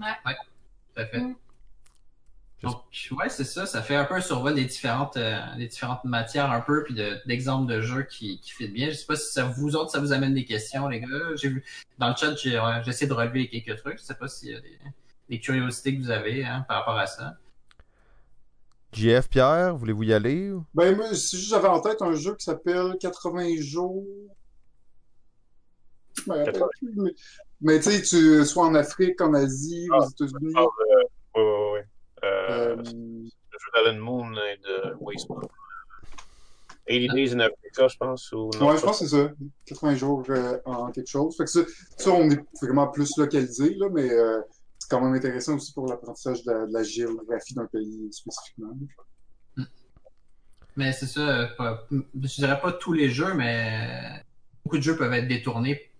Ouais. 0.00 0.34
Tout 0.94 1.00
à 1.02 1.06
fait. 1.06 1.18
Mm. 1.20 1.34
Donc, 2.62 2.82
ouais, 3.12 3.28
c'est 3.28 3.44
ça. 3.44 3.66
Ça 3.66 3.82
fait 3.82 3.94
un 3.96 4.04
peu 4.04 4.14
un 4.14 4.20
survol 4.20 4.54
des 4.54 4.64
différentes, 4.64 5.16
euh, 5.18 5.38
des 5.56 5.66
différentes 5.68 6.04
matières, 6.04 6.50
un 6.50 6.60
peu, 6.60 6.82
puis 6.84 6.94
de- 6.94 7.18
d'exemples 7.26 7.70
de, 7.70 7.80
jeux 7.82 8.02
qui, 8.04 8.40
qui 8.40 8.50
fit 8.50 8.68
bien. 8.68 8.88
Je 8.88 8.94
sais 8.94 9.04
pas 9.06 9.14
si 9.14 9.30
ça 9.30 9.44
vous 9.44 9.76
autres, 9.76 9.90
ça 9.90 10.00
vous 10.00 10.12
amène 10.12 10.32
des 10.34 10.44
questions, 10.46 10.88
les 10.88 11.00
gars. 11.00 11.06
J'ai 11.36 11.48
vu, 11.50 11.64
dans 11.98 12.08
le 12.08 12.14
chat, 12.16 12.34
j'ai 12.36 12.56
euh, 12.58 12.82
j'ai 12.82 12.90
essayé 12.90 13.06
de 13.08 13.12
relever 13.12 13.48
quelques 13.48 13.78
trucs. 13.80 13.98
Je 13.98 14.04
sais 14.04 14.14
pas 14.14 14.26
s'il 14.26 14.50
y 14.50 14.54
a 14.54 14.60
des, 14.60 14.78
des 15.28 15.38
curiosités 15.38 15.96
que 15.96 16.02
vous 16.02 16.10
avez, 16.10 16.44
hein, 16.44 16.64
par 16.66 16.78
rapport 16.78 16.98
à 16.98 17.06
ça. 17.06 17.34
JF, 18.96 19.28
Pierre, 19.28 19.76
voulez-vous 19.76 20.04
y 20.04 20.12
aller? 20.14 20.52
Ben, 20.74 20.96
moi, 20.96 21.06
c'est 21.10 21.36
juste, 21.36 21.50
j'avais 21.50 21.68
en 21.68 21.80
tête 21.80 22.00
un 22.00 22.14
jeu 22.14 22.34
qui 22.34 22.44
s'appelle 22.44 22.96
80 22.98 23.56
jours. 23.60 24.04
Je 26.14 26.30
me 26.30 26.36
rappelle 26.38 26.52
80. 26.54 26.68
plus, 26.80 26.92
mais, 26.96 27.10
mais 27.60 27.80
tu 27.80 27.90
sais, 27.90 28.02
tu 28.02 28.44
sois 28.46 28.64
en 28.66 28.74
Afrique, 28.74 29.20
en 29.20 29.34
Asie, 29.34 29.86
aux 29.90 30.08
États-Unis. 30.08 30.54
Ah, 30.56 30.60
euh, 30.62 30.66
ouais, 31.36 31.42
ouais, 31.42 31.72
ouais. 31.72 31.84
Euh, 32.24 32.76
Euh, 32.76 32.76
Le 32.76 33.58
jeu 33.58 33.84
d'Alan 33.84 33.98
Moon 33.98 34.32
et 34.32 34.56
de 34.58 34.94
Waste. 35.00 35.28
80 36.88 37.14
Days 37.14 37.34
in 37.34 37.40
Africa, 37.40 37.88
je 37.88 37.96
pense. 37.98 38.32
Ou... 38.32 38.48
non, 38.60 38.68
ouais, 38.70 38.76
je 38.78 38.82
pense 38.82 39.00
que 39.00 39.06
c'est 39.06 39.16
ça. 39.16 39.30
80 39.66 39.94
jours 39.96 40.22
euh, 40.30 40.58
en 40.64 40.90
quelque 40.90 41.08
chose. 41.10 41.36
Fait 41.36 41.44
que 41.44 41.50
ça, 41.50 41.60
ça, 41.98 42.10
on 42.12 42.30
est 42.30 42.40
vraiment 42.62 42.86
plus 42.88 43.16
localisé, 43.18 43.74
là, 43.74 43.88
mais 43.92 44.10
euh, 44.10 44.40
c'est 44.88 44.94
quand 44.96 45.00
même 45.04 45.14
intéressant 45.14 45.56
aussi 45.56 45.72
pour 45.72 45.88
l'apprentissage 45.88 46.44
de, 46.44 46.52
la- 46.52 46.66
de 46.66 46.72
la 46.72 46.82
géographie 46.84 47.54
d'un 47.54 47.66
pays 47.66 48.08
spécifiquement. 48.12 48.72
Mais 50.76 50.92
c'est 50.92 51.06
ça, 51.06 51.48
pas- 51.58 51.86
je 51.90 52.34
dirais 52.36 52.60
pas 52.60 52.70
tous 52.72 52.92
les 52.92 53.10
jeux, 53.10 53.34
mais 53.34 54.22
beaucoup 54.62 54.76
de 54.76 54.82
jeux 54.82 54.94
peuvent 54.96 55.12
être 55.14 55.26
détournés 55.26 55.90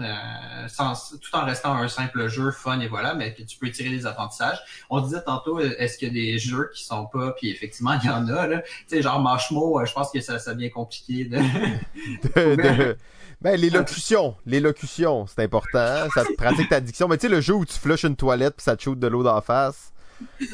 euh, 0.00 0.66
sans, 0.66 1.16
tout 1.18 1.36
en 1.36 1.44
restant 1.44 1.74
un 1.76 1.86
simple 1.86 2.26
jeu 2.26 2.50
fun 2.50 2.80
et 2.80 2.88
voilà, 2.88 3.14
mais 3.14 3.34
que 3.34 3.42
tu 3.42 3.56
peux 3.56 3.70
tirer 3.70 3.90
des 3.90 4.06
apprentissages. 4.06 4.58
On 4.90 5.00
disait 5.00 5.22
tantôt, 5.22 5.60
est-ce 5.60 5.96
qu'il 5.98 6.08
y 6.08 6.10
a 6.10 6.14
des 6.32 6.38
jeux 6.38 6.70
qui 6.74 6.84
sont 6.84 7.06
pas, 7.06 7.30
puis 7.32 7.50
effectivement, 7.50 7.92
il 8.02 8.06
y 8.06 8.10
en 8.10 8.26
a, 8.26 8.48
là. 8.48 8.62
Tu 8.62 8.72
sais, 8.88 9.02
genre 9.02 9.20
Mashmo, 9.22 9.78
euh, 9.78 9.84
je 9.84 9.92
pense 9.92 10.10
que 10.10 10.20
ça, 10.20 10.40
ça 10.40 10.54
devient 10.54 10.70
compliqué 10.70 11.26
de... 11.26 11.36
de- 12.34 12.56
de- 12.56 12.96
Ben, 13.44 13.60
l'élocution. 13.60 14.34
L'élocution, 14.46 15.26
c'est 15.26 15.42
important. 15.42 16.08
Ça 16.14 16.24
te 16.24 16.32
pratique 16.32 16.70
ta 16.70 16.80
diction. 16.80 17.06
Mais 17.08 17.18
tu 17.18 17.28
sais, 17.28 17.28
le 17.28 17.42
jeu 17.42 17.54
où 17.54 17.64
tu 17.66 17.78
flushes 17.78 18.04
une 18.04 18.16
toilette 18.16 18.54
puis 18.56 18.64
ça 18.64 18.74
te 18.74 18.82
shoot 18.82 18.98
de 18.98 19.06
l'eau 19.06 19.22
d'en 19.22 19.40
face. 19.42 19.92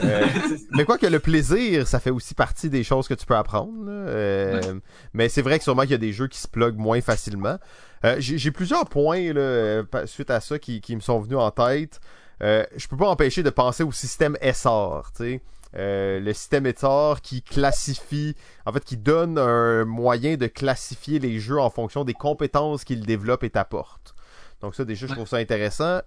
Euh, 0.02 0.26
mais 0.72 0.84
quoi 0.84 0.98
que 0.98 1.06
le 1.06 1.20
plaisir, 1.20 1.86
ça 1.86 2.00
fait 2.00 2.10
aussi 2.10 2.34
partie 2.34 2.68
des 2.68 2.82
choses 2.82 3.06
que 3.06 3.14
tu 3.14 3.26
peux 3.26 3.36
apprendre. 3.36 3.72
Euh, 3.88 4.74
Mais 5.14 5.28
c'est 5.28 5.42
vrai 5.42 5.58
que 5.58 5.64
sûrement 5.64 5.82
qu'il 5.82 5.92
y 5.92 5.94
a 5.94 5.98
des 5.98 6.12
jeux 6.12 6.26
qui 6.26 6.38
se 6.38 6.48
pluguent 6.48 6.78
moins 6.78 7.00
facilement. 7.00 7.58
Euh, 8.04 8.16
J'ai 8.18 8.50
plusieurs 8.50 8.86
points 8.86 9.32
là, 9.32 9.40
euh, 9.40 9.84
suite 10.06 10.30
à 10.30 10.40
ça 10.40 10.58
qui, 10.58 10.80
qui 10.80 10.96
me 10.96 11.00
sont 11.00 11.20
venus 11.20 11.38
en 11.38 11.50
tête. 11.50 12.00
Euh, 12.42 12.64
je 12.74 12.88
peux 12.88 12.96
pas 12.96 13.08
empêcher 13.08 13.42
de 13.42 13.50
penser 13.50 13.82
au 13.82 13.92
système 13.92 14.36
SR, 14.42 15.12
tu 15.16 15.22
sais. 15.24 15.40
Euh, 15.76 16.18
le 16.18 16.32
système 16.32 16.66
SR 16.66 17.20
qui 17.22 17.42
classifie, 17.42 18.34
en 18.66 18.72
fait, 18.72 18.84
qui 18.84 18.96
donne 18.96 19.38
un 19.38 19.84
moyen 19.84 20.36
de 20.36 20.46
classifier 20.46 21.18
les 21.18 21.38
jeux 21.38 21.60
en 21.60 21.70
fonction 21.70 22.04
des 22.04 22.14
compétences 22.14 22.84
qu'ils 22.84 23.06
développent 23.06 23.44
et 23.44 23.50
t'apportent. 23.50 24.14
Donc 24.60 24.74
ça, 24.74 24.84
déjà, 24.84 25.06
je 25.06 25.14
trouve 25.14 25.28
ça 25.28 25.36
intéressant 25.36 26.00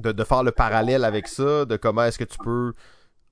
de, 0.00 0.12
de 0.12 0.24
faire 0.24 0.42
le 0.42 0.52
parallèle 0.52 1.04
avec 1.04 1.26
ça, 1.26 1.64
de 1.64 1.76
comment 1.76 2.04
est-ce 2.04 2.18
que 2.18 2.24
tu 2.24 2.38
peux 2.38 2.74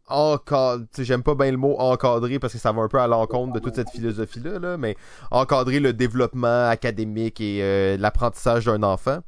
encadrer, 0.08 0.86
j'aime 0.98 1.22
pas 1.22 1.34
bien 1.34 1.50
le 1.50 1.56
mot 1.56 1.76
encadrer 1.78 2.38
parce 2.38 2.54
que 2.54 2.58
ça 2.58 2.72
va 2.72 2.82
un 2.82 2.88
peu 2.88 2.98
à 2.98 3.06
l'encontre 3.06 3.52
de 3.52 3.58
toute 3.58 3.74
cette 3.74 3.90
philosophie-là, 3.90 4.58
là, 4.58 4.76
mais 4.78 4.96
encadrer 5.30 5.80
le 5.80 5.92
développement 5.92 6.68
académique 6.68 7.40
et 7.40 7.62
euh, 7.62 7.96
l'apprentissage 7.98 8.64
d'un 8.64 8.82
enfant 8.82 9.18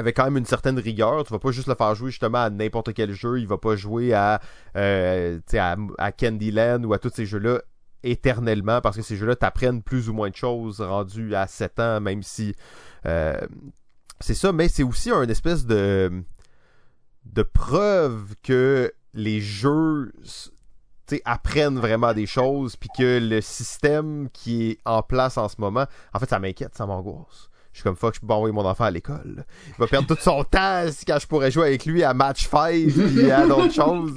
avec 0.00 0.16
quand 0.16 0.24
même 0.24 0.38
une 0.38 0.46
certaine 0.46 0.78
rigueur. 0.78 1.24
Tu 1.24 1.32
vas 1.32 1.38
pas 1.38 1.52
juste 1.52 1.68
le 1.68 1.74
faire 1.74 1.94
jouer 1.94 2.10
justement 2.10 2.38
à 2.38 2.50
n'importe 2.50 2.92
quel 2.94 3.12
jeu. 3.12 3.38
Il 3.38 3.46
va 3.46 3.58
pas 3.58 3.76
jouer 3.76 4.12
à, 4.14 4.40
euh, 4.76 5.38
à, 5.98 6.12
Candyland 6.12 6.82
ou 6.84 6.92
à 6.92 6.98
tous 6.98 7.12
ces 7.14 7.26
jeux-là 7.26 7.60
éternellement 8.02 8.80
parce 8.80 8.96
que 8.96 9.02
ces 9.02 9.16
jeux-là 9.16 9.36
t'apprennent 9.36 9.82
plus 9.82 10.08
ou 10.08 10.14
moins 10.14 10.30
de 10.30 10.36
choses 10.36 10.80
rendus 10.80 11.34
à 11.34 11.46
7 11.46 11.80
ans, 11.80 12.00
même 12.00 12.22
si 12.22 12.54
euh, 13.04 13.38
c'est 14.20 14.34
ça, 14.34 14.52
mais 14.52 14.68
c'est 14.68 14.82
aussi 14.82 15.10
un 15.10 15.28
espèce 15.28 15.66
de 15.66 16.10
de 17.26 17.42
preuve 17.42 18.34
que 18.42 18.90
les 19.12 19.40
jeux 19.42 20.12
apprennent 21.26 21.78
vraiment 21.78 22.14
des 22.14 22.26
choses 22.26 22.76
puis 22.76 22.88
que 22.96 23.18
le 23.18 23.40
système 23.42 24.30
qui 24.32 24.70
est 24.70 24.78
en 24.86 25.02
place 25.02 25.36
en 25.36 25.48
ce 25.48 25.56
moment, 25.58 25.86
en 26.14 26.18
fait 26.18 26.30
ça 26.30 26.38
m'inquiète, 26.38 26.74
ça 26.74 26.86
m'angoisse. 26.86 27.49
Je 27.72 27.78
suis 27.78 27.84
comme 27.84 27.96
fuck, 27.96 28.14
je 28.14 28.20
peux 28.20 28.26
pas 28.26 28.34
envoyer 28.34 28.52
mon 28.52 28.64
enfant 28.66 28.84
à 28.84 28.90
l'école. 28.90 29.44
Il 29.68 29.74
va 29.78 29.86
perdre 29.86 30.08
tout 30.08 30.20
son 30.20 30.42
temps 30.44 30.84
quand 31.06 31.18
je 31.20 31.26
pourrais 31.26 31.50
jouer 31.50 31.68
avec 31.68 31.86
lui 31.86 32.02
à 32.02 32.12
match 32.14 32.48
5 32.48 32.72
et 32.74 33.30
à 33.30 33.46
d'autres 33.46 33.72
choses. 33.72 34.14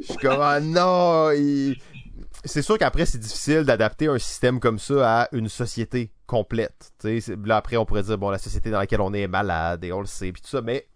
Je 0.00 0.06
suis 0.06 0.16
comme 0.18 0.40
ah 0.40 0.60
non, 0.60 1.30
il- 1.32 1.76
c'est 2.44 2.62
sûr 2.62 2.78
qu'après 2.78 3.06
c'est 3.06 3.18
difficile 3.18 3.64
d'adapter 3.64 4.06
un 4.06 4.18
système 4.18 4.60
comme 4.60 4.78
ça 4.78 5.22
à 5.22 5.28
une 5.32 5.48
société 5.48 6.12
complète. 6.26 6.92
Là 7.44 7.56
après 7.56 7.76
on 7.76 7.84
pourrait 7.84 8.04
dire 8.04 8.18
bon 8.18 8.30
la 8.30 8.38
société 8.38 8.70
dans 8.70 8.78
laquelle 8.78 9.00
on 9.00 9.12
est 9.14 9.22
est 9.22 9.28
malade 9.28 9.82
et 9.84 9.92
on 9.92 10.00
le 10.00 10.06
sait 10.06 10.30
puis 10.30 10.42
tout 10.42 10.48
ça, 10.48 10.60
mais 10.62 10.86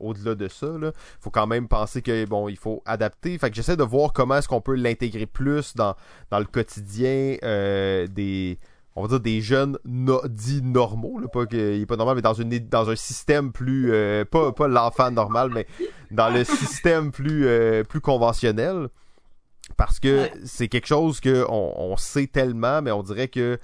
au-delà 0.00 0.34
de 0.34 0.48
ça, 0.48 0.66
là, 0.66 0.92
faut 1.20 1.30
quand 1.30 1.46
même 1.46 1.66
penser 1.68 2.02
que 2.02 2.26
bon, 2.26 2.48
il 2.48 2.56
faut 2.58 2.82
adapter. 2.84 3.38
Fait 3.38 3.48
que 3.48 3.56
j'essaie 3.56 3.76
de 3.76 3.84
voir 3.84 4.12
comment 4.12 4.36
est-ce 4.36 4.48
qu'on 4.48 4.60
peut 4.60 4.74
l'intégrer 4.74 5.24
plus 5.24 5.74
dans, 5.76 5.94
dans 6.30 6.40
le 6.40 6.44
quotidien 6.44 7.36
euh, 7.44 8.06
des 8.08 8.58
on 8.96 9.02
va 9.02 9.08
dire 9.08 9.20
des 9.20 9.40
jeunes 9.40 9.78
no- 9.84 10.22
dits 10.28 10.62
normaux, 10.62 11.18
là, 11.18 11.28
pas 11.28 11.46
qu'il 11.46 11.58
est 11.58 11.86
pas 11.86 11.96
normal, 11.96 12.16
mais 12.16 12.22
dans 12.22 12.34
une 12.34 12.48
dans 12.68 12.90
un 12.90 12.96
système 12.96 13.52
plus 13.52 13.92
euh, 13.92 14.24
pas, 14.24 14.52
pas 14.52 14.68
l'enfant 14.68 15.10
normal, 15.10 15.50
mais 15.52 15.66
dans 16.10 16.30
le 16.30 16.44
système 16.44 17.10
plus 17.10 17.46
euh, 17.46 17.82
plus 17.84 18.00
conventionnel. 18.00 18.88
Parce 19.76 19.98
que 19.98 20.20
Ouais. 20.24 20.32
c'est 20.44 20.68
quelque 20.68 20.86
chose 20.86 21.20
que 21.20 21.44
on, 21.48 21.72
on 21.92 21.96
sait 21.96 22.26
tellement, 22.26 22.82
mais 22.82 22.90
on 22.92 23.02
dirait 23.02 23.28
que 23.28 23.58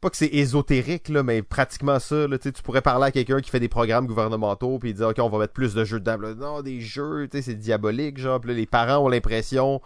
pas 0.00 0.10
que 0.10 0.16
c'est 0.18 0.34
ésotérique, 0.34 1.08
là, 1.08 1.22
mais 1.22 1.42
pratiquement 1.42 1.98
ça. 1.98 2.26
Là, 2.26 2.36
tu 2.38 2.50
pourrais 2.62 2.82
parler 2.82 3.06
à 3.06 3.10
quelqu'un 3.10 3.40
qui 3.40 3.48
fait 3.50 3.60
des 3.60 3.68
programmes 3.68 4.06
gouvernementaux 4.06 4.78
puis 4.78 4.92
dire 4.92 5.08
OK, 5.08 5.16
on 5.18 5.28
va 5.30 5.38
mettre 5.38 5.52
plus 5.54 5.74
de 5.74 5.84
jeux 5.84 5.98
dedans. 6.00 6.18
Là, 6.18 6.34
non, 6.34 6.60
des 6.62 6.80
jeux, 6.80 7.26
tu 7.30 7.38
sais, 7.38 7.42
c'est 7.42 7.54
diabolique, 7.54 8.18
genre. 8.18 8.40
Puis 8.40 8.50
là, 8.50 8.56
les 8.56 8.66
parents 8.66 8.98
ont 9.04 9.08
l'impression 9.08 9.80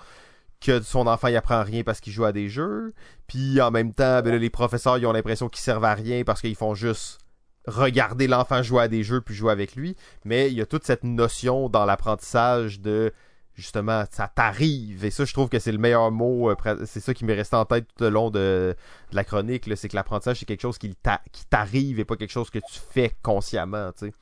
que 0.61 0.81
son 0.83 1.07
enfant 1.07 1.29
il 1.29 1.37
apprend 1.37 1.63
rien 1.63 1.83
parce 1.85 2.01
qu'il 2.01 2.13
joue 2.13 2.25
à 2.25 2.33
des 2.33 2.49
jeux. 2.49 2.93
Puis 3.27 3.61
en 3.61 3.71
même 3.71 3.93
temps, 3.95 4.23
ben 4.23 4.33
là, 4.33 4.39
les 4.39 4.51
professeurs 4.51 4.99
ils 4.99 5.07
ont 5.07 5.13
l'impression 5.13 5.49
qu'ils 5.49 5.63
servent 5.63 5.85
à 5.85 5.95
rien 5.95 6.25
parce 6.25 6.41
qu'ils 6.41 6.57
font 6.57 6.75
juste 6.75 7.19
regarder 7.67 8.27
l'enfant 8.27 8.63
jouer 8.63 8.83
à 8.85 8.89
des 8.89 9.03
jeux 9.03 9.21
puis 9.21 9.35
jouer 9.35 9.53
avec 9.53 9.77
lui. 9.77 9.95
Mais 10.25 10.49
il 10.51 10.55
y 10.57 10.61
a 10.61 10.67
toute 10.67 10.85
cette 10.85 11.05
notion 11.05 11.69
dans 11.69 11.85
l'apprentissage 11.85 12.81
de 12.81 13.13
justement, 13.55 14.05
ça 14.11 14.29
t'arrive. 14.29 15.05
Et 15.05 15.11
ça, 15.11 15.25
je 15.25 15.33
trouve 15.33 15.49
que 15.49 15.59
c'est 15.59 15.73
le 15.73 15.79
meilleur 15.79 16.11
mot. 16.13 16.49
euh, 16.51 16.55
C'est 16.87 17.01
ça 17.01 17.13
qui 17.13 17.25
m'est 17.25 17.35
resté 17.35 17.57
en 17.57 17.65
tête 17.65 17.87
tout 17.97 18.05
le 18.05 18.11
long 18.11 18.31
de, 18.31 18.75
de 19.11 19.17
la 19.17 19.25
chronique. 19.25 19.69
C'est 19.77 19.89
que 19.89 19.97
l'apprentissage, 19.97 20.39
c'est 20.39 20.47
quelque 20.47 20.63
chose 20.63 20.79
qui 20.79 20.95
t'a- 20.95 21.21
qui 21.33 21.45
t'arrive 21.47 21.99
et 21.99 22.05
pas 22.05 22.15
quelque 22.17 22.31
chose 22.31 22.51
que 22.51 22.61
tu 22.61 22.79
fais 22.91 23.13
consciemment. 23.23 23.91
tu 23.99 24.07
sais. 24.07 24.15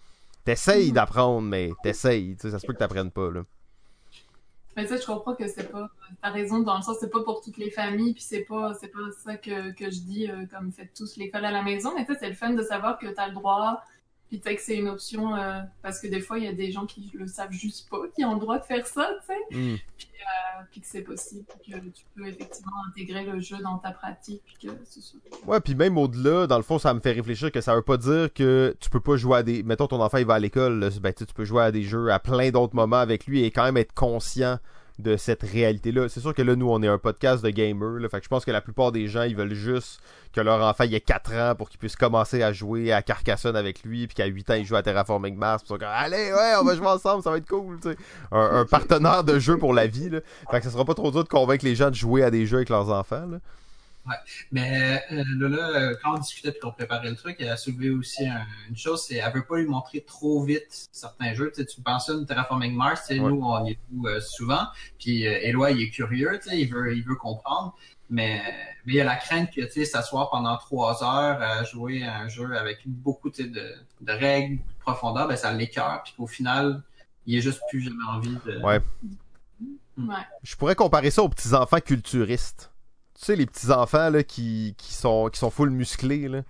T'essayes 0.44 0.90
d'apprendre, 0.92 1.42
mais 1.46 1.70
t'essayes. 1.82 2.36
tu 2.36 2.42
sais, 2.42 2.50
Ça 2.50 2.58
se 2.58 2.66
peut 2.66 2.72
que 2.72 2.78
t'apprennes 2.78 3.10
pas. 3.10 3.30
Là. 3.30 3.42
Mais 4.76 4.86
ça, 4.86 4.96
je 4.96 5.06
comprends 5.06 5.34
que 5.34 5.48
c'est 5.48 5.70
pas. 5.72 5.88
T'as 6.22 6.30
raison, 6.30 6.60
dans 6.60 6.76
le 6.76 6.82
sens, 6.82 6.98
c'est 7.00 7.10
pas 7.10 7.22
pour 7.22 7.40
toutes 7.40 7.56
les 7.56 7.70
familles, 7.70 8.12
puis 8.12 8.22
c'est 8.22 8.44
pas, 8.44 8.74
c'est 8.74 8.88
pas 8.88 9.10
ça 9.24 9.36
que, 9.36 9.72
que 9.72 9.90
je 9.90 10.00
dis, 10.00 10.30
euh, 10.30 10.44
comme 10.46 10.70
faites 10.70 10.92
tous 10.94 11.16
l'école 11.16 11.46
à 11.46 11.50
la 11.50 11.62
maison. 11.62 11.92
Mais 11.96 12.04
sais, 12.04 12.14
c'est 12.20 12.28
le 12.28 12.34
fun 12.34 12.50
de 12.50 12.62
savoir 12.62 12.98
que 12.98 13.06
t'as 13.06 13.28
le 13.28 13.34
droit, 13.34 13.82
puis 14.28 14.40
tu 14.40 14.48
sais 14.48 14.56
que 14.56 14.62
c'est 14.62 14.76
une 14.76 14.88
option, 14.88 15.34
euh, 15.36 15.60
parce 15.82 16.00
que 16.00 16.08
des 16.08 16.20
fois, 16.20 16.38
il 16.38 16.44
y 16.44 16.48
a 16.48 16.52
des 16.52 16.72
gens 16.72 16.84
qui 16.86 17.10
le 17.14 17.26
savent 17.26 17.52
juste 17.52 17.88
pas, 17.88 17.98
qui 18.14 18.24
ont 18.24 18.34
le 18.34 18.40
droit 18.40 18.58
de 18.58 18.64
faire 18.64 18.86
ça, 18.86 19.08
tu 19.20 19.26
sais, 19.26 19.56
Hmm. 19.56 19.74
euh, 19.74 20.62
puis 20.70 20.80
que 20.80 20.86
c'est 20.88 21.02
possible, 21.02 21.44
puis 21.62 21.72
que 21.72 21.78
tu 21.78 22.04
peux 22.14 22.26
effectivement 22.26 22.72
intégrer 22.88 23.24
le 23.24 23.38
jeu 23.40 23.58
dans 23.62 23.78
ta 23.78 23.92
pratique, 23.92 24.42
puis 24.44 24.68
que. 24.68 25.46
Ouais, 25.46 25.60
puis 25.60 25.74
même 25.74 25.96
au-delà, 25.96 26.46
dans 26.46 26.56
le 26.56 26.64
fond, 26.64 26.78
ça 26.78 26.92
me 26.92 27.00
fait 27.00 27.12
réfléchir 27.12 27.52
que 27.52 27.60
ça 27.60 27.74
veut 27.74 27.82
pas 27.82 27.96
dire 27.96 28.32
que 28.32 28.76
tu 28.80 28.90
peux 28.90 29.00
pas 29.00 29.16
jouer 29.16 29.38
à 29.38 29.42
des. 29.42 29.62
Mettons 29.62 29.86
ton 29.86 30.00
enfant 30.02 30.18
il 30.18 30.26
va 30.26 30.34
à 30.34 30.38
l'école, 30.38 30.90
ben, 31.00 31.12
tu 31.12 31.24
peux 31.26 31.44
jouer 31.44 31.62
à 31.62 31.70
des 31.70 31.82
jeux 31.82 32.10
à 32.10 32.18
plein 32.18 32.50
d'autres 32.50 32.74
moments 32.74 32.96
avec 32.96 33.26
lui 33.26 33.44
et 33.44 33.50
quand 33.50 33.64
même 33.64 33.76
être 33.76 33.94
conscient 33.94 34.58
de 34.98 35.16
cette 35.16 35.42
réalité-là. 35.42 36.08
C'est 36.08 36.20
sûr 36.20 36.34
que 36.34 36.42
là, 36.42 36.56
nous, 36.56 36.70
on 36.70 36.82
est 36.82 36.88
un 36.88 36.98
podcast 36.98 37.44
de 37.44 37.50
gamers, 37.50 38.00
là, 38.00 38.08
fait 38.08 38.18
que 38.18 38.24
je 38.24 38.28
pense 38.28 38.44
que 38.44 38.50
la 38.50 38.60
plupart 38.60 38.92
des 38.92 39.08
gens, 39.08 39.22
ils 39.22 39.36
veulent 39.36 39.54
juste 39.54 40.00
que 40.32 40.40
leur 40.40 40.62
enfant 40.62 40.84
ait 40.84 41.00
4 41.00 41.34
ans 41.34 41.54
pour 41.54 41.68
qu'il 41.68 41.78
puisse 41.78 41.96
commencer 41.96 42.42
à 42.42 42.52
jouer 42.52 42.92
à 42.92 43.02
Carcassonne 43.02 43.56
avec 43.56 43.82
lui, 43.82 44.06
puis 44.06 44.14
qu'à 44.14 44.26
8 44.26 44.50
ans, 44.50 44.54
il 44.54 44.64
joue 44.64 44.76
à 44.76 44.82
Terraforming 44.82 45.36
Mars, 45.36 45.62
puis 45.62 45.76
allez, 45.84 46.32
ouais, 46.32 46.54
on 46.60 46.64
va 46.64 46.74
jouer 46.74 46.86
ensemble, 46.86 47.22
ça 47.22 47.30
va 47.30 47.38
être 47.38 47.48
cool, 47.48 47.78
tu 47.80 47.90
sais. 47.90 47.96
Un, 48.32 48.60
un 48.60 48.64
partenaire 48.64 49.24
de 49.24 49.38
jeu 49.38 49.58
pour 49.58 49.74
la 49.74 49.86
vie, 49.86 50.08
là. 50.08 50.20
Fait 50.50 50.58
que 50.58 50.64
ça 50.64 50.70
sera 50.70 50.84
pas 50.84 50.94
trop 50.94 51.10
dur 51.10 51.24
de 51.24 51.28
convaincre 51.28 51.64
les 51.64 51.74
gens 51.74 51.90
de 51.90 51.94
jouer 51.94 52.22
à 52.22 52.30
des 52.30 52.46
jeux 52.46 52.58
avec 52.58 52.70
leurs 52.70 52.90
enfants. 52.90 53.26
Mais 54.52 55.02
euh, 55.12 55.24
là, 55.38 55.48
là, 55.48 55.68
euh, 55.68 55.94
quand 56.02 56.14
on 56.14 56.18
discutait 56.18 56.52
puis 56.52 56.60
qu'on 56.60 56.70
préparait 56.72 57.10
le 57.10 57.16
truc, 57.16 57.36
elle 57.40 57.48
a 57.50 57.56
soulevé 57.56 57.90
aussi 57.90 58.26
un- 58.26 58.46
une 58.68 58.76
chose, 58.76 59.04
c'est 59.06 59.16
elle 59.16 59.32
veut 59.32 59.44
pas 59.44 59.56
lui 59.58 59.66
montrer 59.66 60.00
trop 60.02 60.42
vite 60.44 60.86
certains 60.92 61.34
jeux. 61.34 61.50
Tu 61.54 61.62
sais, 61.62 61.66
tu 61.66 61.80
mentionnes 61.84 62.26
Terraforming 62.26 62.74
Mars, 62.74 63.02
tu 63.06 63.14
sais, 63.14 63.20
Ouais. 63.20 63.30
nous 63.30 63.42
on 63.42 63.64
y 63.66 63.76
joue 63.92 64.06
euh, 64.08 64.20
souvent, 64.20 64.66
puis 64.98 65.26
euh, 65.26 65.38
Éloi 65.42 65.70
il 65.72 65.82
est 65.82 65.90
curieux, 65.90 66.38
tu 66.42 66.50
sais, 66.50 66.58
il 66.60 66.72
veut, 66.72 66.96
il 66.96 67.02
veut 67.04 67.16
comprendre, 67.16 67.74
mais 68.10 68.40
mais 68.84 68.92
il 68.92 68.96
y 68.96 69.00
a 69.00 69.04
la 69.04 69.16
crainte 69.16 69.50
que 69.50 69.62
tu 69.62 69.70
sais 69.72 69.84
s'asseoir 69.84 70.30
pendant 70.30 70.56
trois 70.58 71.02
heures 71.02 71.42
à 71.42 71.64
jouer 71.64 72.04
à 72.04 72.18
un 72.18 72.28
jeu 72.28 72.56
avec 72.56 72.78
beaucoup 72.86 73.30
tu 73.30 73.42
sais, 73.42 73.48
de, 73.48 73.74
de 74.02 74.12
règles, 74.12 74.58
de 74.58 74.62
profondeur, 74.80 75.26
ben 75.28 75.36
ça 75.36 75.52
l'écœure, 75.52 76.02
puis 76.04 76.14
qu'au 76.16 76.26
final 76.26 76.82
il 77.26 77.36
ait 77.36 77.40
juste 77.40 77.60
plus 77.68 77.80
jamais 77.80 78.04
envie 78.08 78.36
de. 78.46 78.58
Ouais. 78.62 78.80
Ouais. 79.98 80.14
Je 80.42 80.54
pourrais 80.56 80.74
comparer 80.74 81.10
ça 81.10 81.22
aux 81.22 81.28
petits-enfants 81.28 81.80
culturistes. 81.80 82.70
Tu 83.18 83.24
sais, 83.24 83.36
les 83.36 83.46
petits-enfants 83.46 84.10
là, 84.10 84.22
qui, 84.22 84.74
qui, 84.78 84.92
sont, 84.92 85.28
qui 85.32 85.38
sont 85.38 85.50
full 85.50 85.70
musclés. 85.70 86.28
Là. 86.28 86.42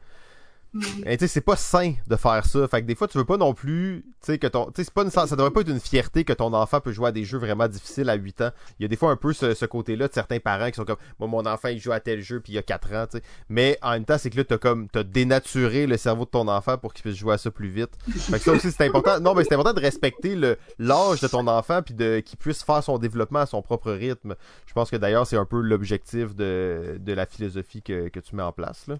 Mm. 0.76 1.08
Et 1.08 1.16
tu 1.16 1.24
sais, 1.24 1.28
c'est 1.28 1.40
pas 1.40 1.56
sain 1.56 1.94
de 2.06 2.16
faire 2.16 2.44
ça. 2.44 2.68
Fait 2.68 2.82
que 2.82 2.86
des 2.86 2.94
fois, 2.94 3.08
tu 3.08 3.18
veux 3.18 3.24
pas 3.24 3.36
non 3.36 3.54
plus, 3.54 4.04
tu 4.20 4.32
sais, 4.32 4.38
que 4.38 4.46
ton, 4.46 4.66
tu 4.66 4.72
sais, 4.76 4.84
c'est 4.84 4.94
pas 4.94 5.02
une, 5.02 5.10
ça 5.10 5.26
devrait 5.26 5.50
pas 5.50 5.62
être 5.62 5.70
une 5.70 5.80
fierté 5.80 6.24
que 6.24 6.32
ton 6.32 6.52
enfant 6.52 6.80
peut 6.80 6.92
jouer 6.92 7.08
à 7.08 7.12
des 7.12 7.24
jeux 7.24 7.38
vraiment 7.38 7.68
difficiles 7.68 8.10
à 8.10 8.14
8 8.14 8.42
ans. 8.42 8.50
Il 8.78 8.82
y 8.82 8.84
a 8.84 8.88
des 8.88 8.96
fois 8.96 9.10
un 9.10 9.16
peu 9.16 9.32
ce, 9.32 9.54
ce 9.54 9.64
côté-là 9.64 10.08
de 10.08 10.12
certains 10.12 10.38
parents 10.38 10.68
qui 10.68 10.76
sont 10.76 10.84
comme, 10.84 10.98
moi, 11.18 11.28
mon 11.28 11.46
enfant, 11.46 11.68
il 11.68 11.78
joue 11.78 11.92
à 11.92 12.00
tel 12.00 12.20
jeu 12.20 12.40
puis 12.40 12.52
il 12.52 12.56
y 12.56 12.58
a 12.58 12.62
4 12.62 12.92
ans, 12.92 13.06
tu 13.10 13.18
sais. 13.18 13.24
Mais 13.48 13.78
en 13.82 13.92
même 13.92 14.04
temps, 14.04 14.18
c'est 14.18 14.30
que 14.30 14.36
là, 14.36 14.44
t'as 14.44 14.58
comme, 14.58 14.88
t'as 14.88 15.02
dénaturé 15.02 15.86
le 15.86 15.96
cerveau 15.96 16.24
de 16.24 16.30
ton 16.30 16.48
enfant 16.48 16.78
pour 16.78 16.92
qu'il 16.92 17.02
puisse 17.02 17.16
jouer 17.16 17.34
à 17.34 17.38
ça 17.38 17.50
plus 17.50 17.68
vite. 17.68 17.90
Fait 18.06 18.38
que 18.38 18.44
ça 18.44 18.52
aussi, 18.52 18.70
c'est 18.70 18.84
important. 18.84 19.20
Non, 19.20 19.34
mais 19.34 19.44
c'est 19.44 19.54
important 19.54 19.72
de 19.72 19.80
respecter 19.80 20.36
le, 20.36 20.58
l'âge 20.78 21.20
de 21.20 21.28
ton 21.28 21.46
enfant 21.46 21.82
puis 21.82 21.94
de, 21.94 22.20
qu'il 22.20 22.38
puisse 22.38 22.62
faire 22.62 22.82
son 22.82 22.98
développement 22.98 23.40
à 23.40 23.46
son 23.46 23.62
propre 23.62 23.92
rythme. 23.92 24.34
Je 24.66 24.72
pense 24.72 24.90
que 24.90 24.96
d'ailleurs, 24.96 25.26
c'est 25.26 25.36
un 25.36 25.44
peu 25.44 25.60
l'objectif 25.60 26.34
de, 26.34 26.98
de 27.00 27.12
la 27.12 27.26
philosophie 27.26 27.82
que, 27.82 28.08
que 28.08 28.20
tu 28.20 28.34
mets 28.36 28.42
en 28.42 28.52
place, 28.52 28.86
là. 28.86 28.96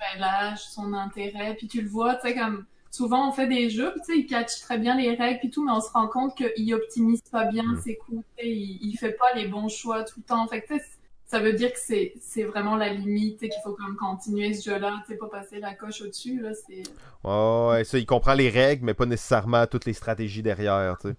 Ben, 0.00 0.18
l'âge, 0.20 0.60
son 0.70 0.92
intérêt, 0.94 1.54
puis 1.56 1.68
tu 1.68 1.82
le 1.82 1.88
vois, 1.88 2.16
tu 2.16 2.28
sais, 2.28 2.34
comme 2.34 2.66
souvent 2.90 3.28
on 3.28 3.32
fait 3.32 3.46
des 3.46 3.70
jeux, 3.70 3.92
tu 3.98 4.04
sais, 4.14 4.18
il 4.18 4.26
catch 4.26 4.60
très 4.60 4.78
bien 4.78 4.96
les 4.96 5.14
règles 5.14 5.40
puis 5.40 5.50
tout, 5.50 5.64
mais 5.64 5.72
on 5.72 5.80
se 5.80 5.90
rend 5.92 6.08
compte 6.08 6.36
qu'il 6.36 6.74
optimise 6.74 7.22
pas 7.30 7.44
bien 7.46 7.62
Mm. 7.64 7.76
ses 7.76 7.96
coups, 7.96 8.24
il, 8.42 8.78
il 8.82 8.96
fait 8.98 9.12
pas 9.12 9.32
les 9.34 9.46
bons 9.48 9.68
choix 9.68 10.04
tout 10.04 10.20
le 10.20 10.24
temps. 10.24 10.46
Fait 10.48 10.62
que 10.62 10.68
tu 10.74 10.78
sais, 10.78 10.84
ça 11.26 11.40
veut 11.40 11.52
dire 11.52 11.72
que 11.72 11.78
c'est 11.78 12.14
c'est 12.20 12.44
vraiment 12.44 12.76
la 12.76 12.92
limite, 12.92 13.40
sais, 13.40 13.48
qu'il 13.50 13.62
faut 13.62 13.74
comme 13.74 13.96
continuer 13.96 14.54
ce 14.54 14.70
jeu-là, 14.70 15.02
tu 15.06 15.12
sais, 15.12 15.18
pas 15.18 15.28
passer 15.28 15.60
la 15.60 15.74
coche 15.74 16.00
au-dessus, 16.02 16.40
là, 16.40 16.52
c'est 16.54 16.90
Ouais, 17.24 17.68
ouais, 17.70 17.84
ça, 17.84 17.98
il 17.98 18.06
comprend 18.06 18.34
les 18.34 18.48
règles, 18.50 18.84
mais 18.84 18.94
pas 18.94 19.06
nécessairement 19.06 19.66
toutes 19.66 19.84
les 19.86 19.92
stratégies 19.92 20.42
derrière, 20.42 20.98
tu 20.98 21.08
sais. 21.08 21.16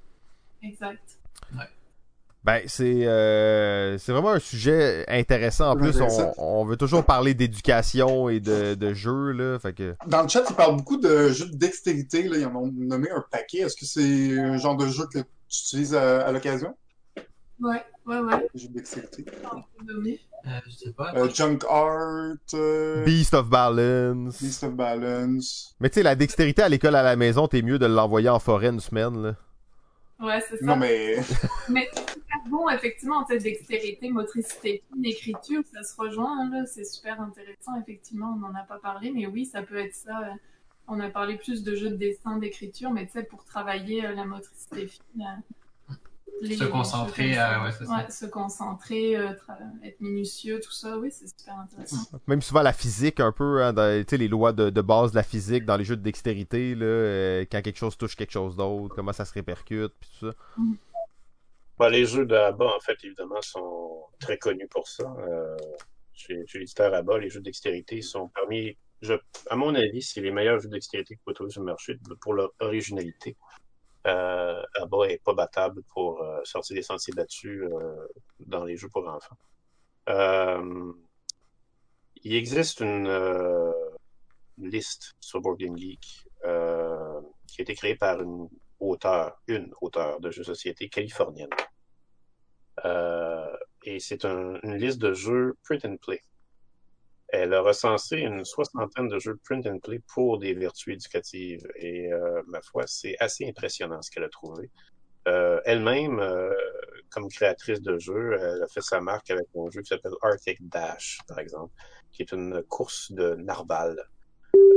exact. 0.61 1.19
Ben, 2.43 2.61
c'est 2.65 3.05
euh, 3.05 3.99
c'est 3.99 4.11
vraiment 4.11 4.31
un 4.31 4.39
sujet 4.39 5.05
intéressant. 5.07 5.71
En 5.71 5.75
plus, 5.75 6.01
on, 6.01 6.33
on 6.39 6.65
veut 6.65 6.75
toujours 6.75 7.05
parler 7.05 7.35
d'éducation 7.35 8.29
et 8.29 8.39
de, 8.39 8.73
de 8.73 8.93
jeux, 8.95 9.31
là. 9.31 9.59
Fait 9.59 9.73
que... 9.73 9.95
Dans 10.07 10.23
le 10.23 10.27
chat, 10.27 10.43
ils 10.49 10.55
parlent 10.55 10.75
beaucoup 10.75 10.97
de 10.97 11.29
jeux 11.29 11.45
de 11.45 11.55
dextérité. 11.55 12.23
Là. 12.23 12.37
Ils 12.37 12.45
en 12.45 12.55
ont 12.55 12.71
nommé 12.73 13.11
un 13.11 13.23
paquet. 13.29 13.59
Est-ce 13.59 13.75
que 13.75 13.85
c'est 13.85 14.39
un 14.39 14.57
genre 14.57 14.75
de 14.75 14.87
jeu 14.87 15.03
que 15.13 15.19
tu 15.19 15.25
utilises 15.49 15.93
à, 15.93 16.25
à 16.25 16.31
l'occasion? 16.31 16.75
Ouais, 17.59 17.83
ouais, 18.07 18.19
ouais. 18.19 18.47
Jeux 18.55 18.69
de 18.69 18.73
dextérité. 18.73 19.23
Euh, 20.47 20.49
je 20.67 20.75
sais 20.75 20.91
pas. 20.93 21.13
Euh, 21.15 21.29
Junk 21.31 21.59
Art, 21.69 22.35
euh, 22.55 23.03
Beast 23.05 23.35
of 23.35 23.47
Balance. 23.47 24.41
Beast 24.41 24.63
of 24.63 24.73
Balance. 24.73 25.75
Mais 25.79 25.89
tu 25.89 25.99
sais, 25.99 26.03
la 26.03 26.15
dextérité 26.15 26.63
à 26.63 26.69
l'école 26.69 26.95
à 26.95 27.03
la 27.03 27.15
maison, 27.15 27.47
t'es 27.47 27.61
mieux 27.61 27.77
de 27.77 27.85
l'envoyer 27.85 28.29
en 28.29 28.39
forêt 28.39 28.69
une 28.69 28.79
semaine, 28.79 29.21
là. 29.21 29.35
Ouais, 30.21 30.39
c'est 30.41 30.57
ça. 30.57 30.65
Non, 30.65 30.75
mais 30.77 31.15
Mais 31.69 31.89
super 31.95 32.39
bon, 32.49 32.69
effectivement, 32.69 33.23
tu 33.23 33.33
sais, 33.33 33.39
dextérité, 33.39 34.09
motricité 34.09 34.83
fine, 34.93 35.05
écriture, 35.05 35.63
ça 35.73 35.83
se 35.83 35.95
rejoint, 35.99 36.49
là, 36.49 36.65
c'est 36.65 36.83
super 36.85 37.19
intéressant, 37.21 37.79
effectivement, 37.81 38.33
on 38.35 38.39
n'en 38.39 38.53
a 38.55 38.63
pas 38.63 38.77
parlé, 38.79 39.11
mais 39.11 39.25
oui, 39.27 39.45
ça 39.45 39.63
peut 39.63 39.77
être 39.77 39.95
ça. 39.95 40.19
euh, 40.19 40.33
On 40.87 40.99
a 40.99 41.09
parlé 41.09 41.37
plus 41.37 41.63
de 41.63 41.75
jeux 41.75 41.89
de 41.89 41.95
dessin, 41.95 42.37
d'écriture, 42.37 42.91
mais 42.91 43.05
tu 43.07 43.13
sais, 43.13 43.23
pour 43.23 43.43
travailler 43.45 44.05
euh, 44.05 44.13
la 44.13 44.25
motricité 44.25 44.87
fine, 44.87 45.21
euh, 45.21 45.41
les- 46.41 46.55
Se 46.57 46.63
concentrer, 46.63 47.33
ça. 47.33 47.59
euh, 47.59 47.65
ouais, 47.65 47.71
c'est 47.77 47.85
ça. 47.85 47.97
Ouais, 47.97 48.09
se 48.11 48.25
concentrer, 48.25 49.15
euh, 49.17 49.33
être 49.83 49.99
minutieux, 50.01 50.59
tout 50.59 50.71
ça, 50.71 50.97
oui, 50.97 51.09
c'est 51.11 51.27
super 51.27 51.59
intéressant. 51.59 52.19
Même 52.27 52.41
souvent 52.41 52.61
la 52.61 52.73
physique, 52.73 53.19
un 53.19 53.31
peu, 53.31 53.63
hein, 53.63 53.73
dans, 53.73 54.03
tu 54.03 54.09
sais, 54.09 54.17
les 54.17 54.27
lois 54.27 54.53
de, 54.53 54.69
de 54.69 54.81
base 54.81 55.11
de 55.11 55.17
la 55.17 55.23
physique 55.23 55.65
dans 55.65 55.77
les 55.77 55.83
jeux 55.83 55.97
de 55.97 56.01
dextérité, 56.01 56.73
là, 56.75 56.85
euh, 56.85 57.45
quand 57.51 57.61
quelque 57.61 57.77
chose 57.77 57.97
touche 57.97 58.15
quelque 58.15 58.31
chose 58.31 58.55
d'autre, 58.55 58.95
comment 58.95 59.13
ça 59.13 59.25
se 59.25 59.33
répercute, 59.33 59.93
puis 59.99 60.09
tout 60.19 60.29
ça. 60.31 60.35
Ben, 61.79 61.89
les 61.89 62.05
jeux 62.05 62.25
de 62.25 62.35
en 62.35 62.79
fait, 62.79 62.97
évidemment, 63.03 63.41
sont 63.41 64.05
très 64.19 64.37
connus 64.37 64.67
pour 64.69 64.87
ça. 64.87 65.03
Euh, 65.27 65.57
chez 66.13 66.43
chez 66.45 66.59
l'éditeur 66.59 66.93
ABBA, 66.93 67.17
les 67.17 67.29
jeux 67.29 67.39
de 67.39 67.45
dextérité 67.45 68.01
sont 68.03 68.29
parmi, 68.35 68.77
je, 69.01 69.13
à 69.49 69.55
mon 69.55 69.73
avis, 69.73 70.01
c'est 70.03 70.21
les 70.21 70.29
meilleurs 70.31 70.59
jeux 70.59 70.67
de 70.69 70.73
dextérité 70.73 71.15
que 71.15 71.19
vous 71.19 71.23
pouvez 71.25 71.33
trouver 71.35 71.49
sur 71.51 71.61
le 71.61 71.65
marché 71.67 71.97
pour 72.21 72.33
leur 72.35 72.51
originalité. 72.59 73.35
Euh, 74.07 74.63
ABBA 74.75 75.09
est 75.11 75.23
pas 75.23 75.33
battable 75.33 75.83
pour 75.83 76.21
euh, 76.23 76.41
sortir 76.43 76.75
des 76.75 76.81
sentiers 76.81 77.13
battus 77.13 77.63
euh, 77.63 78.07
dans 78.39 78.63
les 78.65 78.75
jeux 78.77 78.89
pour 78.89 79.07
enfants. 79.07 79.37
Euh, 80.09 80.93
il 82.23 82.35
existe 82.35 82.79
une, 82.81 83.07
euh, 83.07 83.71
une 84.57 84.69
liste 84.69 85.13
sur 85.19 85.41
Board 85.41 85.57
Game 85.59 85.77
Geek 85.77 86.25
euh, 86.45 87.21
qui 87.47 87.61
a 87.61 87.63
été 87.63 87.75
créée 87.75 87.95
par 87.95 88.21
une 88.21 88.49
auteure, 88.79 89.39
une 89.47 89.71
auteure 89.81 90.19
de 90.19 90.31
jeux 90.31 90.41
de 90.41 90.47
société 90.47 90.89
californienne. 90.89 91.49
Et 93.83 93.99
c'est 93.99 94.25
un- 94.25 94.59
une 94.63 94.75
liste 94.77 94.99
de 94.99 95.13
jeux 95.13 95.57
print 95.63 95.85
and 95.85 95.97
play. 95.97 96.23
Elle 97.33 97.53
a 97.53 97.61
recensé 97.61 98.17
une 98.17 98.43
soixantaine 98.43 99.07
de 99.07 99.17
jeux 99.17 99.39
print 99.45 99.65
and 99.65 99.79
play 99.79 99.99
pour 100.13 100.37
des 100.37 100.53
vertus 100.53 100.95
éducatives. 100.95 101.65
Et 101.77 102.11
euh, 102.11 102.41
ma 102.47 102.61
foi, 102.61 102.83
c'est 102.87 103.15
assez 103.19 103.47
impressionnant 103.47 104.01
ce 104.01 104.11
qu'elle 104.11 104.25
a 104.25 104.29
trouvé. 104.29 104.69
Euh, 105.27 105.61
Elle-même, 105.65 106.19
euh, 106.19 106.51
comme 107.09 107.29
créatrice 107.29 107.81
de 107.81 107.97
jeux, 107.97 108.37
elle 108.39 108.63
a 108.63 108.67
fait 108.67 108.81
sa 108.81 108.99
marque 108.99 109.29
avec 109.29 109.45
un 109.55 109.69
jeu 109.69 109.81
qui 109.81 109.87
s'appelle 109.87 110.13
Arctic 110.21 110.57
Dash, 110.67 111.19
par 111.27 111.39
exemple, 111.39 111.73
qui 112.11 112.23
est 112.23 112.31
une 112.33 112.63
course 112.63 113.11
de 113.11 113.35
narval, 113.35 113.95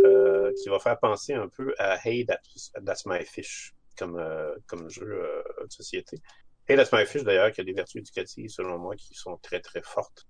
euh, 0.05 0.53
qui 0.63 0.69
va 0.69 0.79
faire 0.79 0.99
penser 0.99 1.35
un 1.35 1.49
peu 1.49 1.75
à 1.79 1.99
Hey, 2.07 2.27
That's, 2.27 3.07
My 3.07 3.25
Fish, 3.25 3.75
comme, 3.99 4.17
euh, 4.19 4.55
comme 4.67 4.89
jeu 4.91 5.25
euh, 5.25 5.43
de 5.65 5.73
société. 5.73 6.19
Hey, 6.69 6.77
That's 6.77 6.93
My 6.93 7.07
Fish, 7.07 7.25
d'ailleurs, 7.25 7.51
qui 7.51 7.61
a 7.61 7.65
des 7.65 7.73
vertus 7.73 8.01
éducatives, 8.01 8.51
selon 8.51 8.79
moi, 8.79 8.95
qui 8.97 9.15
sont 9.15 9.39
très, 9.39 9.61
très 9.61 9.83
fortes, 9.83 10.27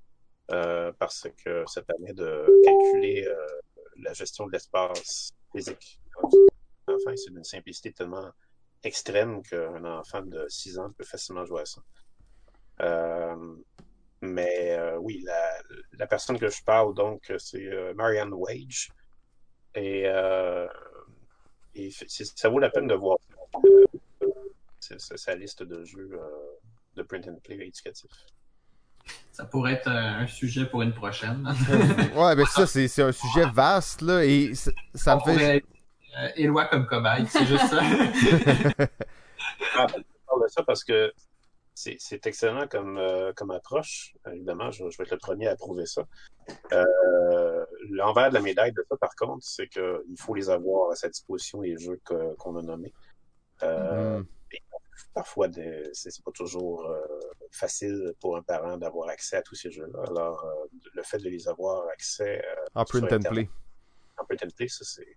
parce 0.49 1.29
que 1.45 1.65
ça 1.67 1.83
permet 1.83 2.13
de 2.13 2.47
calculer 2.65 3.27
euh, 3.27 3.47
la 3.99 4.13
gestion 4.13 4.47
de 4.47 4.53
l'espace 4.53 5.33
physique. 5.53 6.01
Enfin, 6.87 7.17
c'est 7.17 7.31
d'une 7.31 7.45
simplicité 7.45 7.93
tellement 7.93 8.31
extrême 8.83 9.43
qu'un 9.43 9.85
enfant 9.85 10.23
de 10.23 10.47
6 10.49 10.79
ans 10.79 10.91
peut 10.93 11.05
facilement 11.05 11.45
jouer 11.47 11.63
à 11.63 11.65
ça. 11.65 11.83
Euh, 12.81 13.57
mais 14.21 14.73
euh, 14.73 14.97
oui, 14.99 15.23
la, 15.25 15.63
la 15.93 16.07
personne 16.07 16.39
que 16.39 16.49
je 16.49 16.63
parle, 16.63 16.95
donc, 16.95 17.33
c'est 17.39 17.67
euh, 17.67 17.95
Marianne 17.95 18.33
Wage. 18.33 18.91
Et, 19.75 20.05
euh, 20.07 20.69
et 21.75 21.91
ça 21.91 22.49
vaut 22.49 22.59
la 22.61 22.71
peine 22.71 22.87
de 22.87 22.95
voir 22.95 23.19
euh, 23.65 23.85
sa 24.81 25.35
liste 25.35 25.63
de 25.63 25.85
jeux 25.85 26.11
euh, 26.13 26.55
de 26.95 27.03
print 27.03 27.27
and 27.29 27.39
play 27.43 27.57
éducatifs. 27.57 28.27
Ça 29.37 29.45
pourrait 29.45 29.73
être 29.75 29.89
euh, 29.89 30.23
un 30.23 30.27
sujet 30.29 30.65
pour 30.65 30.83
une 30.83 30.95
prochaine. 30.95 31.45
Ouais, 32.15 32.37
ben 32.37 32.47
ça, 32.47 32.67
c'est 32.69 32.87
c'est 32.89 33.03
un 33.03 33.11
sujet 33.13 33.45
vaste, 33.53 34.01
là, 34.01 34.25
et 34.25 34.53
ça 34.95 35.17
me 35.17 35.21
fait... 35.21 35.33
pourrait 35.33 35.57
être, 35.57 35.67
euh, 36.21 36.29
Éloi 36.37 36.67
comme 36.67 36.87
cobaye, 36.87 37.27
c'est 37.27 37.45
juste 37.45 37.67
ça. 37.67 37.81
Ah, 39.77 39.87
je 39.89 40.03
parle 40.27 40.43
de 40.43 40.49
ça 40.49 40.63
parce 40.63 40.85
que 40.85 41.13
c'est 41.75 41.97
c'est 41.99 42.25
excellent 42.27 42.67
comme, 42.69 42.97
euh, 42.97 43.33
comme 43.35 43.51
approche. 43.51 44.15
Évidemment, 44.33 44.71
je, 44.71 44.89
je 44.89 44.97
vais 44.99 45.05
être 45.05 45.11
le 45.13 45.19
premier 45.19 45.49
à 45.49 45.53
approuver 45.53 45.87
ça. 45.87 46.03
Euh, 46.73 47.65
L'envers 47.91 48.29
de 48.31 48.35
la 48.35 48.41
médaille 48.41 48.73
de 48.73 48.85
ça, 48.89 48.97
par 48.97 49.15
contre, 49.17 49.45
c'est 49.45 49.67
qu'il 49.69 50.17
faut 50.17 50.35
les 50.35 50.49
avoir 50.49 50.93
à 50.93 50.95
sa 50.95 51.09
disposition, 51.09 51.61
les 51.61 51.77
jeux 51.77 52.01
que- 52.05 52.35
qu'on 52.37 52.57
a 52.57 52.63
nommés. 52.63 52.93
Euh, 53.65 54.21
Hmm. 54.21 54.25
Parfois, 55.13 55.49
des- 55.49 55.91
c'est 55.93 56.11
c'est 56.11 56.25
pas 56.25 56.31
toujours 56.31 56.87
euh, 56.89 57.01
facile 57.55 58.13
pour 58.21 58.37
un 58.37 58.43
parent 58.43 58.77
d'avoir 58.77 59.09
accès 59.09 59.37
à 59.37 59.43
tous 59.43 59.55
ces 59.55 59.71
jeux-là. 59.71 60.01
Alors, 60.09 60.45
euh, 60.45 60.67
le 60.95 61.03
fait 61.03 61.19
de 61.19 61.29
les 61.29 61.49
avoir 61.49 61.87
accès 61.89 62.43
euh, 62.45 62.65
En 62.75 62.85
print 62.85 63.13
and 63.13 63.21
play. 63.31 63.49
en 64.19 64.25
print 64.25 64.45
and 64.45 64.49
play, 64.57 64.69
ça, 64.69 64.85
c'est 64.85 65.17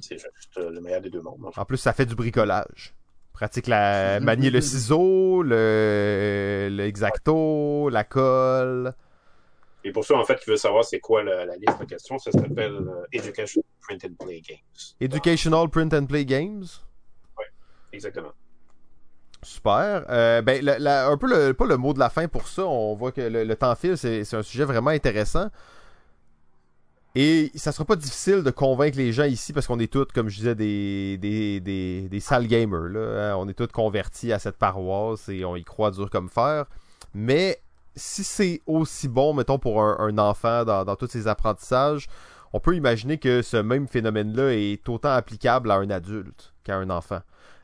c'est 0.00 0.18
juste 0.18 0.56
euh, 0.58 0.70
le 0.70 0.80
meilleur 0.80 1.00
des 1.02 1.10
deux 1.10 1.20
mondes. 1.20 1.44
en 1.44 1.52
fait. 1.52 1.60
En 1.60 1.64
plus, 1.64 1.76
ça 1.76 1.92
fait 1.92 2.06
du 2.06 2.14
bricolage. 2.14 2.94
Pratique 3.32 3.66
la 3.66 4.20
manier 4.30 4.50
le 4.50 4.60
ciseau, 4.60 5.42
le, 5.42 6.68
le 6.70 6.84
exacto, 6.84 7.88
la 7.90 8.04
colle. 8.04 8.94
Et 9.84 9.90
pour 9.92 10.04
ceux, 10.04 10.14
en 10.14 10.24
fait, 10.24 10.38
qui 10.38 10.48
veulent 10.48 10.58
savoir 10.58 10.84
c'est 10.84 11.00
quoi 11.00 11.22
la, 11.24 11.44
la 11.44 11.56
liste 11.56 11.78
de 11.80 11.84
questions, 11.84 12.18
ça 12.18 12.30
s'appelle 12.30 12.72
euh, 12.74 13.04
Education 13.12 13.62
Print 13.80 14.04
and 14.04 14.24
Play 14.24 14.40
Games. 14.40 14.58
Educational 15.00 15.68
Print 15.68 15.92
and 15.92 16.06
Play 16.06 16.24
Games? 16.24 16.64
Exactement. 17.92 18.32
Super. 19.42 20.04
Euh, 20.08 20.40
ben, 20.40 20.66
un 20.66 21.16
peu 21.16 21.26
le, 21.26 21.52
pas 21.52 21.66
le 21.66 21.76
mot 21.76 21.92
de 21.92 21.98
la 21.98 22.10
fin 22.10 22.28
pour 22.28 22.46
ça. 22.46 22.64
On 22.64 22.94
voit 22.94 23.12
que 23.12 23.20
le, 23.20 23.56
temps 23.56 23.74
file. 23.74 23.96
C'est 23.96 24.34
un 24.34 24.42
sujet 24.42 24.64
vraiment 24.64 24.90
intéressant. 24.90 25.48
Et 27.14 27.50
ça 27.54 27.72
sera 27.72 27.84
pas 27.84 27.96
difficile 27.96 28.42
de 28.42 28.50
convaincre 28.50 28.96
les 28.96 29.12
gens 29.12 29.24
ici 29.24 29.52
parce 29.52 29.66
qu'on 29.66 29.78
est 29.80 29.92
tous, 29.92 30.06
comme 30.14 30.30
je 30.30 30.36
disais, 30.36 30.54
des, 30.54 31.18
des, 31.18 31.60
des, 32.08 32.20
sales 32.20 32.46
gamers. 32.46 32.96
Hein. 32.96 33.34
On 33.36 33.48
est 33.48 33.54
tous 33.54 33.66
convertis 33.66 34.32
à 34.32 34.38
cette 34.38 34.56
paroisse 34.56 35.28
et 35.28 35.44
on 35.44 35.56
y 35.56 35.64
croit 35.64 35.90
dur 35.90 36.08
comme 36.08 36.30
fer. 36.30 36.64
Mais 37.12 37.60
si 37.94 38.24
c'est 38.24 38.62
aussi 38.64 39.08
bon, 39.08 39.34
mettons, 39.34 39.58
pour 39.58 39.82
un, 39.82 39.98
un 39.98 40.16
enfant 40.16 40.64
dans, 40.64 40.84
dans 40.84 40.96
tous 40.96 41.08
ses 41.08 41.28
apprentissages, 41.28 42.08
on 42.54 42.60
peut 42.60 42.76
imaginer 42.76 43.18
que 43.18 43.42
ce 43.42 43.58
même 43.58 43.88
phénomène-là 43.88 44.54
est 44.54 44.88
autant 44.88 45.10
applicable 45.10 45.70
à 45.70 45.76
un 45.76 45.90
adulte 45.90 46.54
qu'à 46.64 46.76
un 46.76 46.88
enfant. 46.88 47.20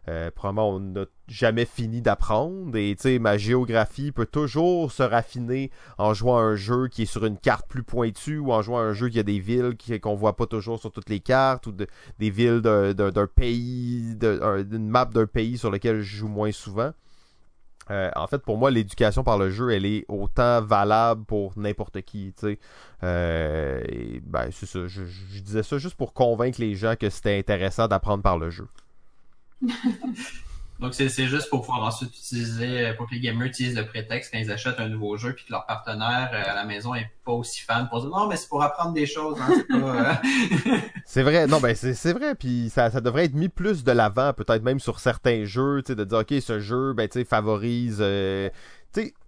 Euh, 0.08 0.30
probablement, 0.30 0.70
on 0.70 0.80
n'a 0.80 1.04
jamais 1.28 1.66
fini 1.66 2.00
d'apprendre. 2.00 2.74
Et 2.76 2.94
tu 2.96 3.02
sais, 3.02 3.18
ma 3.18 3.36
géographie 3.36 4.10
peut 4.10 4.26
toujours 4.26 4.90
se 4.90 5.02
raffiner 5.02 5.70
en 5.98 6.14
jouant 6.14 6.38
à 6.38 6.42
un 6.42 6.56
jeu 6.56 6.88
qui 6.88 7.02
est 7.02 7.06
sur 7.06 7.26
une 7.26 7.36
carte 7.36 7.68
plus 7.68 7.82
pointue 7.82 8.38
ou 8.38 8.52
en 8.52 8.62
jouant 8.62 8.78
à 8.78 8.82
un 8.82 8.94
jeu 8.94 9.08
qui 9.10 9.18
a 9.18 9.22
des 9.22 9.38
villes 9.38 9.76
qu'on 10.00 10.14
voit 10.14 10.36
pas 10.36 10.46
toujours 10.46 10.80
sur 10.80 10.90
toutes 10.90 11.10
les 11.10 11.20
cartes 11.20 11.66
ou 11.66 11.72
des 11.72 12.30
villes 12.30 12.60
d'un 12.60 13.26
pays, 13.26 14.14
d'une 14.16 14.88
map 14.88 15.04
d'un 15.04 15.26
pays 15.26 15.58
sur 15.58 15.70
lequel 15.70 16.00
je 16.00 16.16
joue 16.16 16.28
moins 16.28 16.52
souvent. 16.52 16.92
Euh, 17.90 18.10
en 18.16 18.26
fait, 18.26 18.38
pour 18.38 18.58
moi, 18.58 18.70
l'éducation 18.70 19.24
par 19.24 19.38
le 19.38 19.50
jeu, 19.50 19.70
elle 19.70 19.86
est 19.86 20.04
autant 20.08 20.60
valable 20.60 21.24
pour 21.24 21.58
n'importe 21.58 22.02
qui. 22.02 22.34
Tu 22.36 22.46
sais. 22.46 22.58
Euh, 23.02 23.82
ben, 24.24 24.50
c'est 24.52 24.66
ça. 24.66 24.86
Je, 24.86 25.02
disais 25.40 25.62
ça 25.62 25.78
juste 25.78 25.96
pour 25.96 26.12
convaincre 26.12 26.60
les 26.60 26.74
gens 26.74 26.96
que 26.96 27.08
c'était 27.08 27.38
intéressant 27.38 27.88
d'apprendre 27.88 28.22
par 28.22 28.38
le 28.38 28.50
jeu. 28.50 28.68
Donc, 30.80 30.94
c'est 30.94 31.08
juste 31.26 31.50
pour 31.50 31.62
pouvoir 31.62 31.82
ensuite 31.82 32.16
utiliser, 32.16 32.86
euh, 32.86 32.94
pour 32.94 33.08
que 33.08 33.14
les 33.14 33.20
gamers 33.20 33.48
utilisent 33.48 33.76
le 33.76 33.84
prétexte 33.84 34.30
quand 34.32 34.38
ils 34.38 34.52
achètent 34.52 34.78
un 34.78 34.88
nouveau 34.88 35.16
jeu 35.16 35.32
puis 35.32 35.44
que 35.44 35.50
leur 35.50 35.66
partenaire 35.66 36.30
euh, 36.32 36.52
à 36.52 36.54
la 36.54 36.64
maison 36.64 36.94
est 36.94 37.10
pas 37.24 37.32
aussi 37.32 37.62
fan 37.62 37.88
pour 37.88 38.00
dire 38.00 38.10
non, 38.10 38.28
mais 38.28 38.36
c'est 38.36 38.48
pour 38.48 38.62
apprendre 38.62 38.92
des 38.92 39.06
choses. 39.06 39.36
Hein, 39.40 40.20
c'est 41.04 41.22
vrai, 41.24 41.48
non, 41.48 41.58
ben 41.58 41.74
c'est 41.74 42.12
vrai, 42.12 42.36
puis 42.36 42.70
ça, 42.70 42.92
ça 42.92 43.00
devrait 43.00 43.24
être 43.24 43.34
mis 43.34 43.48
plus 43.48 43.82
de 43.82 43.90
l'avant, 43.90 44.32
peut-être 44.32 44.62
même 44.62 44.78
sur 44.78 45.00
certains 45.00 45.44
jeux, 45.44 45.82
de 45.82 46.04
dire, 46.04 46.18
ok, 46.18 46.34
ce 46.40 46.60
jeu, 46.60 46.92
ben, 46.92 47.08
tu 47.08 47.24
favorise. 47.24 47.98
Euh, 48.00 48.48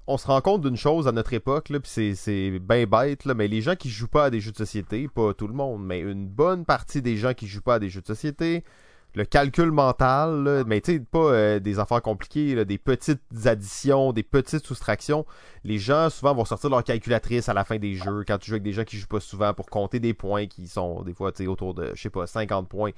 on 0.07 0.19
se 0.19 0.27
rend 0.29 0.41
compte 0.41 0.63
d'une 0.63 0.77
chose 0.77 1.09
à 1.09 1.13
notre 1.13 1.33
époque, 1.33 1.69
là, 1.69 1.81
puis 1.81 2.15
c'est 2.15 2.59
bien 2.61 2.85
bête, 2.87 3.25
là, 3.25 3.35
mais 3.35 3.49
les 3.49 3.61
gens 3.61 3.75
qui 3.75 3.91
jouent 3.91 4.09
pas 4.09 4.27
à 4.27 4.31
des 4.31 4.41
jeux 4.41 4.53
de 4.53 4.57
société, 4.57 5.09
pas 5.09 5.35
tout 5.35 5.49
le 5.49 5.55
monde, 5.55 5.85
mais 5.85 6.01
une 6.01 6.29
bonne 6.29 6.65
partie 6.65 7.03
des 7.03 7.17
gens 7.17 7.35
qui 7.35 7.49
jouent 7.49 7.61
pas 7.61 7.75
à 7.75 7.79
des 7.81 7.89
jeux 7.89 8.01
de 8.01 8.07
société, 8.07 8.65
le 9.15 9.25
calcul 9.25 9.71
mental, 9.71 10.65
mais 10.67 10.81
tu 10.81 10.95
sais, 10.95 11.01
pas 11.01 11.19
euh, 11.19 11.59
des 11.59 11.79
affaires 11.79 12.03
compliquées, 12.03 12.65
des 12.65 12.79
petites 12.79 13.21
additions, 13.45 14.13
des 14.13 14.23
petites 14.23 14.67
soustractions. 14.67 15.27
Les 15.65 15.79
gens, 15.79 16.11
souvent, 16.11 16.35
vont 16.35 16.45
sortir 16.45 16.71
leur 16.71 16.85
calculatrice 16.85 17.49
à 17.49 17.55
la 17.55 17.65
fin 17.65 17.79
des 17.79 17.95
jeux, 17.95 18.25
quand 18.27 18.39
tu 18.39 18.51
joues 18.51 18.55
avec 18.55 18.63
des 18.63 18.73
gens 18.73 18.85
qui 18.85 18.97
jouent 18.97 19.09
pas 19.09 19.21
souvent, 19.21 19.53
pour 19.53 19.67
compter 19.67 20.01
des 20.01 20.15
points 20.15 20.47
qui 20.47 20.69
sont, 20.69 21.03
des 21.03 21.15
fois, 21.15 21.33
autour 21.47 21.75
de, 21.75 21.93
je 21.95 22.01
sais 22.01 22.11
pas, 22.11 22.27
50 22.27 22.69
points. 22.69 22.93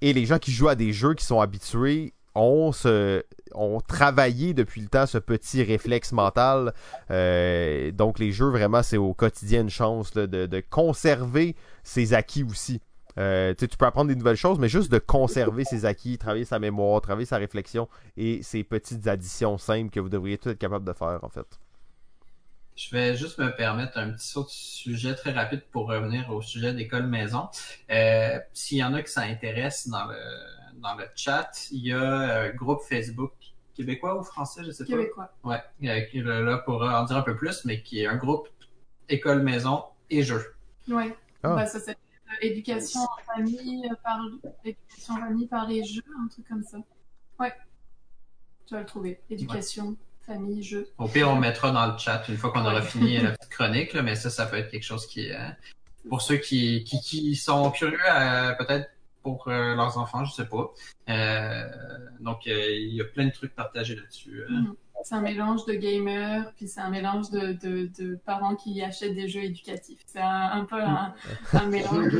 Et 0.00 0.12
les 0.12 0.26
gens 0.26 0.38
qui 0.38 0.50
jouent 0.50 0.68
à 0.68 0.74
des 0.74 0.92
jeux 0.92 1.14
qui 1.14 1.24
sont 1.24 1.40
habitués 1.40 2.14
ont 2.34 2.72
travaillé 3.86 4.54
depuis 4.54 4.80
le 4.80 4.88
temps 4.88 5.06
ce 5.06 5.18
petit 5.18 5.62
réflexe 5.62 6.10
mental. 6.10 6.74
Euh, 7.12 7.92
donc, 7.92 8.18
les 8.18 8.32
jeux, 8.32 8.50
vraiment, 8.50 8.82
c'est 8.82 8.96
au 8.96 9.14
quotidien 9.14 9.60
une 9.60 9.70
chance 9.70 10.12
de, 10.12 10.26
de 10.26 10.62
conserver 10.68 11.54
ses 11.84 12.12
acquis 12.12 12.42
aussi. 12.42 12.80
Euh, 13.18 13.54
tu 13.54 13.68
peux 13.68 13.86
apprendre 13.86 14.08
des 14.08 14.16
nouvelles 14.16 14.36
choses, 14.36 14.58
mais 14.58 14.68
juste 14.68 14.90
de 14.90 14.98
conserver 14.98 15.64
ses 15.64 15.84
acquis, 15.84 16.18
travailler 16.18 16.44
sa 16.44 16.58
mémoire, 16.58 17.00
travailler 17.00 17.26
sa 17.26 17.36
réflexion 17.36 17.88
et 18.16 18.42
ces 18.42 18.64
petites 18.64 19.06
additions 19.06 19.58
simples 19.58 19.90
que 19.90 20.00
vous 20.00 20.08
devriez 20.08 20.38
tous 20.38 20.50
être 20.50 20.58
capable 20.58 20.84
de 20.84 20.92
faire, 20.92 21.20
en 21.22 21.28
fait. 21.28 21.46
Je 22.76 22.90
vais 22.90 23.14
juste 23.14 23.38
me 23.38 23.54
permettre 23.54 23.98
un 23.98 24.10
petit 24.10 24.26
saut 24.26 24.42
de 24.42 24.48
sujet 24.48 25.14
très 25.14 25.30
rapide 25.30 25.62
pour 25.70 25.86
revenir 25.86 26.28
au 26.30 26.42
sujet 26.42 26.74
d'école 26.74 27.06
maison. 27.06 27.48
Euh, 27.90 28.38
S'il 28.52 28.78
y 28.78 28.84
en 28.84 28.94
a 28.94 29.02
qui 29.02 29.12
s'intéressent 29.12 29.88
dans 29.92 30.06
le, 30.06 30.80
dans 30.80 30.96
le 30.96 31.04
chat, 31.14 31.68
il 31.70 31.86
y 31.86 31.92
a 31.92 32.42
un 32.42 32.50
groupe 32.50 32.80
Facebook 32.82 33.32
québécois 33.76 34.18
ou 34.18 34.24
français, 34.24 34.62
je 34.64 34.72
sais 34.72 34.84
pas. 34.84 34.90
Québécois. 34.90 35.32
Ouais, 35.44 35.62
euh, 35.84 36.00
qui 36.02 36.18
est 36.18 36.22
là 36.22 36.58
pour 36.58 36.82
en 36.82 37.04
dire 37.04 37.16
un 37.16 37.22
peu 37.22 37.36
plus, 37.36 37.64
mais 37.64 37.80
qui 37.80 38.00
est 38.00 38.06
un 38.06 38.16
groupe 38.16 38.48
école 39.08 39.42
maison 39.42 39.84
et 40.10 40.24
jeux. 40.24 40.54
Oui. 40.88 41.12
Ah. 41.44 41.54
Ben, 41.54 41.66
ça, 41.66 41.78
c'est 41.78 41.96
éducation 42.40 43.00
en 43.00 43.34
famille 43.34 43.88
par 44.02 44.20
éducation 44.64 45.14
en 45.14 45.18
famille 45.18 45.46
par 45.46 45.68
les 45.68 45.84
jeux, 45.84 46.02
un 46.22 46.28
truc 46.28 46.46
comme 46.48 46.62
ça. 46.62 46.78
Ouais. 47.38 47.52
Tu 48.66 48.74
vas 48.74 48.80
le 48.80 48.86
trouver. 48.86 49.20
Éducation, 49.30 49.96
famille, 50.26 50.62
jeux. 50.62 50.88
Au 50.98 51.08
pire, 51.08 51.28
on 51.28 51.36
mettra 51.36 51.70
dans 51.70 51.92
le 51.92 51.98
chat 51.98 52.24
une 52.28 52.36
fois 52.36 52.50
qu'on 52.50 52.64
aura 52.64 52.82
fini 52.82 53.18
la 53.18 53.30
petite 53.36 53.50
chronique, 53.50 53.92
là, 53.92 54.02
mais 54.02 54.14
ça, 54.14 54.30
ça 54.30 54.46
peut 54.46 54.56
être 54.56 54.70
quelque 54.70 54.84
chose 54.84 55.06
qui 55.06 55.26
est. 55.26 55.36
Euh, 55.36 55.50
pour 56.08 56.20
ceux 56.20 56.36
qui, 56.36 56.84
qui, 56.84 57.00
qui 57.00 57.34
sont 57.34 57.70
curieux, 57.70 57.98
euh, 58.10 58.52
peut-être 58.54 58.90
pour 59.22 59.48
euh, 59.48 59.74
leurs 59.74 59.96
enfants, 59.96 60.24
je 60.26 60.32
sais 60.32 60.46
pas. 60.46 60.70
donc, 62.20 62.46
il 62.46 62.94
y 62.94 63.00
a 63.00 63.04
plein 63.04 63.26
de 63.26 63.32
trucs 63.32 63.54
partagés 63.54 63.96
là-dessus. 63.96 64.44
Mm-hmm 64.48 64.74
c'est 65.04 65.14
un 65.14 65.20
mélange 65.20 65.66
de 65.66 65.74
gamers, 65.74 66.50
puis 66.56 66.66
c'est 66.66 66.80
un 66.80 66.88
mélange 66.88 67.30
de, 67.30 67.52
de, 67.52 67.90
de, 67.98 68.16
parents 68.24 68.56
qui 68.56 68.82
achètent 68.82 69.14
des 69.14 69.28
jeux 69.28 69.44
éducatifs. 69.44 70.00
C'est 70.06 70.20
un, 70.20 70.64
peu 70.64 70.80
un, 70.80 71.14
un 71.52 71.66
mélange. 71.66 72.12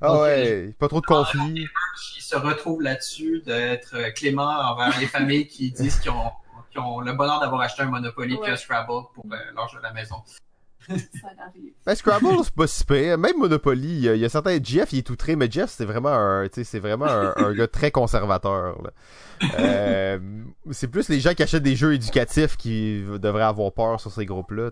ah 0.00 0.20
ouais, 0.20 0.74
pas 0.78 0.88
trop 0.88 1.00
de 1.00 1.06
conflits. 1.06 1.68
Qui 2.14 2.22
se 2.22 2.34
retrouvent 2.34 2.82
là-dessus, 2.82 3.42
d'être 3.46 4.12
clément 4.14 4.42
envers 4.42 4.98
les 4.98 5.06
familles 5.06 5.46
qui 5.46 5.70
disent 5.70 6.00
qu'ils 6.00 6.10
ont, 6.10 6.32
qu 6.72 6.78
ont, 6.80 7.00
le 7.00 7.12
bonheur 7.12 7.38
d'avoir 7.38 7.60
acheté 7.60 7.82
un 7.82 7.86
Monopoly 7.86 8.36
puis 8.42 8.50
un 8.50 8.56
Scrabble 8.56 9.04
pour 9.14 9.24
euh, 9.26 9.36
l'âge 9.54 9.74
de 9.74 9.82
la 9.82 9.92
maison. 9.92 10.16
Ben, 11.86 11.94
Scrabble, 11.94 12.44
c'est 12.44 12.54
pas 12.54 12.66
si 12.66 12.84
pire. 12.84 13.18
Même 13.18 13.38
Monopoly, 13.38 14.06
il 14.06 14.16
y, 14.16 14.24
a 14.24 14.28
certains. 14.28 14.58
Jeff, 14.62 14.92
il 14.92 14.98
est 14.98 15.02
tout 15.02 15.16
très, 15.16 15.36
mais 15.36 15.50
Jeff, 15.50 15.70
c'est 15.70 15.84
vraiment 15.84 16.10
un, 16.10 16.46
c'est 16.50 16.78
vraiment 16.78 17.06
un, 17.06 17.52
gars 17.54 17.68
très 17.68 17.90
conservateur. 17.90 18.78
Euh, 19.58 20.18
c'est 20.70 20.88
plus 20.88 21.08
les 21.08 21.18
gens 21.18 21.34
qui 21.34 21.42
achètent 21.42 21.62
des 21.62 21.74
jeux 21.74 21.94
éducatifs 21.94 22.56
qui 22.56 23.02
devraient 23.20 23.42
avoir 23.42 23.72
peur 23.72 24.00
sur 24.00 24.12
ces 24.12 24.24
groupes-là. 24.24 24.70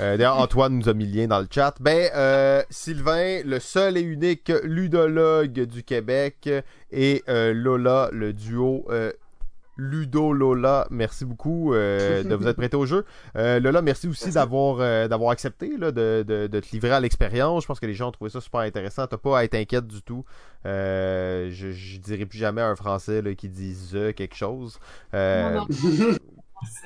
Euh, 0.00 0.16
D'ailleurs, 0.16 0.38
Antoine 0.38 0.78
nous 0.78 0.88
a 0.88 0.94
mis 0.94 1.06
le 1.06 1.20
lien 1.20 1.26
dans 1.26 1.40
le 1.40 1.48
chat. 1.50 1.74
Ben, 1.80 2.10
euh, 2.14 2.62
Sylvain, 2.70 3.42
le 3.44 3.60
seul 3.60 3.96
et 3.98 4.02
unique 4.02 4.52
ludologue 4.64 5.60
du 5.60 5.82
Québec, 5.82 6.48
et 6.90 7.22
Lola, 7.26 8.08
le 8.12 8.32
duo 8.32 8.86
Ludo 9.76 10.32
Lola, 10.32 10.86
merci 10.90 11.24
beaucoup 11.24 11.72
euh, 11.72 12.22
de 12.28 12.34
vous 12.34 12.46
être 12.46 12.56
prêté 12.56 12.76
au 12.76 12.84
jeu. 12.86 13.04
Euh, 13.36 13.58
Lola, 13.60 13.82
merci 13.82 14.06
aussi 14.06 14.30
d'avoir 14.30 14.78
euh, 14.80 15.08
d'avoir 15.08 15.30
accepté 15.30 15.76
là, 15.78 15.90
de, 15.90 16.24
de, 16.26 16.46
de, 16.46 16.60
te 16.60 16.70
livrer 16.72 16.92
à 16.92 17.00
l'expérience. 17.00 17.62
Je 17.62 17.68
pense 17.68 17.80
que 17.80 17.86
les 17.86 17.94
gens 17.94 18.08
ont 18.08 18.12
trouvé 18.12 18.30
ça 18.30 18.40
super 18.40 18.60
intéressant. 18.60 19.06
T'as 19.06 19.16
pas 19.16 19.38
à 19.38 19.44
être 19.44 19.54
inquiète 19.54 19.86
du 19.86 20.02
tout. 20.02 20.24
je, 20.64 21.50
je 21.50 21.98
dirais 21.98 22.26
plus 22.26 22.38
jamais 22.38 22.60
un 22.62 22.76
Français 22.76 23.22
là, 23.22 23.34
qui 23.34 23.48
dit 23.48 23.74
the 23.92 24.14
quelque 24.14 24.36
chose. 24.36 24.78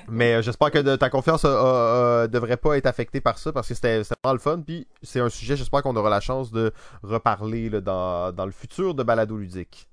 mais 0.09 0.43
j'espère 0.43 0.70
que 0.70 0.97
ta 0.97 1.11
confiance 1.11 1.43
devrait 1.43 2.57
pas 2.57 2.78
être 2.78 2.87
affectée 2.87 3.20
par 3.20 3.39
ça 3.39 3.53
parce 3.53 3.68
que 3.68 3.74
c'était 3.74 4.03
vraiment 4.03 4.32
le 4.32 4.39
fun. 4.39 4.62
Puis 4.64 4.87
c'est 5.03 5.20
un 5.20 5.28
sujet, 5.28 5.57
j'espère 5.57 5.82
qu'on 5.82 5.97
aura 5.97 6.11
la 6.11 6.20
chance 6.20 6.53
de 6.53 6.72
reparler 7.03 7.68
là, 7.68 7.80
dans, 7.80 8.32
dans 8.32 8.47
le 8.47 8.53
futur 8.53 8.95
de 8.95 9.03
Balado 9.03 9.37
Ludique. 9.37 9.89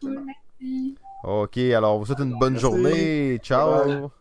Cool, 0.00 0.24
merci. 0.26 0.96
Ok, 1.26 1.58
alors 1.58 1.98
vous 1.98 2.06
souhaite 2.06 2.20
une 2.20 2.38
bonne 2.38 2.56
journée. 2.56 3.38
Ciao. 3.42 4.12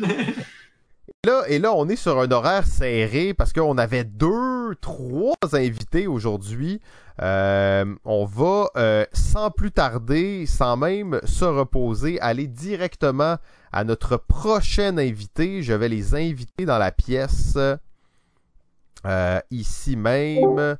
Et 0.00 1.28
là, 1.28 1.44
et 1.46 1.58
là, 1.60 1.72
on 1.74 1.88
est 1.88 1.94
sur 1.94 2.18
un 2.18 2.28
horaire 2.32 2.66
serré 2.66 3.34
parce 3.34 3.52
qu'on 3.52 3.78
avait 3.78 4.02
deux, 4.02 4.74
trois 4.80 5.36
invités 5.52 6.08
aujourd'hui. 6.08 6.80
Euh, 7.22 7.84
on 8.04 8.24
va, 8.24 8.68
euh, 8.76 9.04
sans 9.12 9.52
plus 9.52 9.70
tarder, 9.70 10.44
sans 10.46 10.76
même 10.76 11.20
se 11.24 11.44
reposer, 11.44 12.18
aller 12.20 12.48
directement 12.48 13.36
à 13.70 13.84
notre 13.84 14.16
prochain 14.16 14.98
invité. 14.98 15.62
Je 15.62 15.72
vais 15.72 15.88
les 15.88 16.16
inviter 16.16 16.64
dans 16.64 16.78
la 16.78 16.90
pièce 16.90 17.58
euh, 19.06 19.40
ici 19.52 19.94
même. 19.94 20.78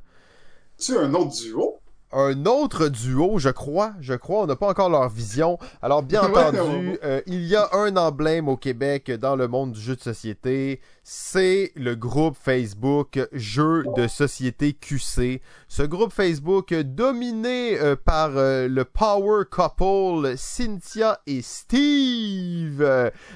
Tu 0.77 0.97
un 0.97 1.13
autre 1.13 1.31
duo? 1.31 1.80
Un 2.13 2.45
autre 2.45 2.87
duo, 2.87 3.37
je 3.37 3.49
crois. 3.49 3.93
Je 3.99 4.13
crois, 4.13 4.43
on 4.43 4.45
n'a 4.45 4.55
pas 4.55 4.67
encore 4.67 4.89
leur 4.89 5.09
vision. 5.09 5.57
Alors, 5.81 6.03
bien 6.03 6.21
entendu, 6.35 6.97
euh, 7.03 7.21
il 7.27 7.43
y 7.43 7.55
a 7.55 7.69
un 7.73 7.95
emblème 7.95 8.47
au 8.47 8.57
Québec 8.57 9.11
dans 9.11 9.35
le 9.35 9.47
monde 9.47 9.71
du 9.71 9.79
jeu 9.79 9.95
de 9.95 10.01
société. 10.01 10.81
C'est 11.03 11.71
le 11.75 11.95
groupe 11.95 12.35
Facebook 12.39 13.19
Jeux 13.31 13.83
de 13.95 14.07
société 14.07 14.73
QC. 14.73 15.41
Ce 15.67 15.83
groupe 15.83 16.13
Facebook 16.13 16.73
dominé 16.73 17.79
euh, 17.79 17.95
par 17.95 18.31
euh, 18.35 18.67
le 18.67 18.85
power 18.85 19.45
couple 19.49 20.37
Cynthia 20.37 21.19
et 21.25 21.41
Steve. 21.41 22.85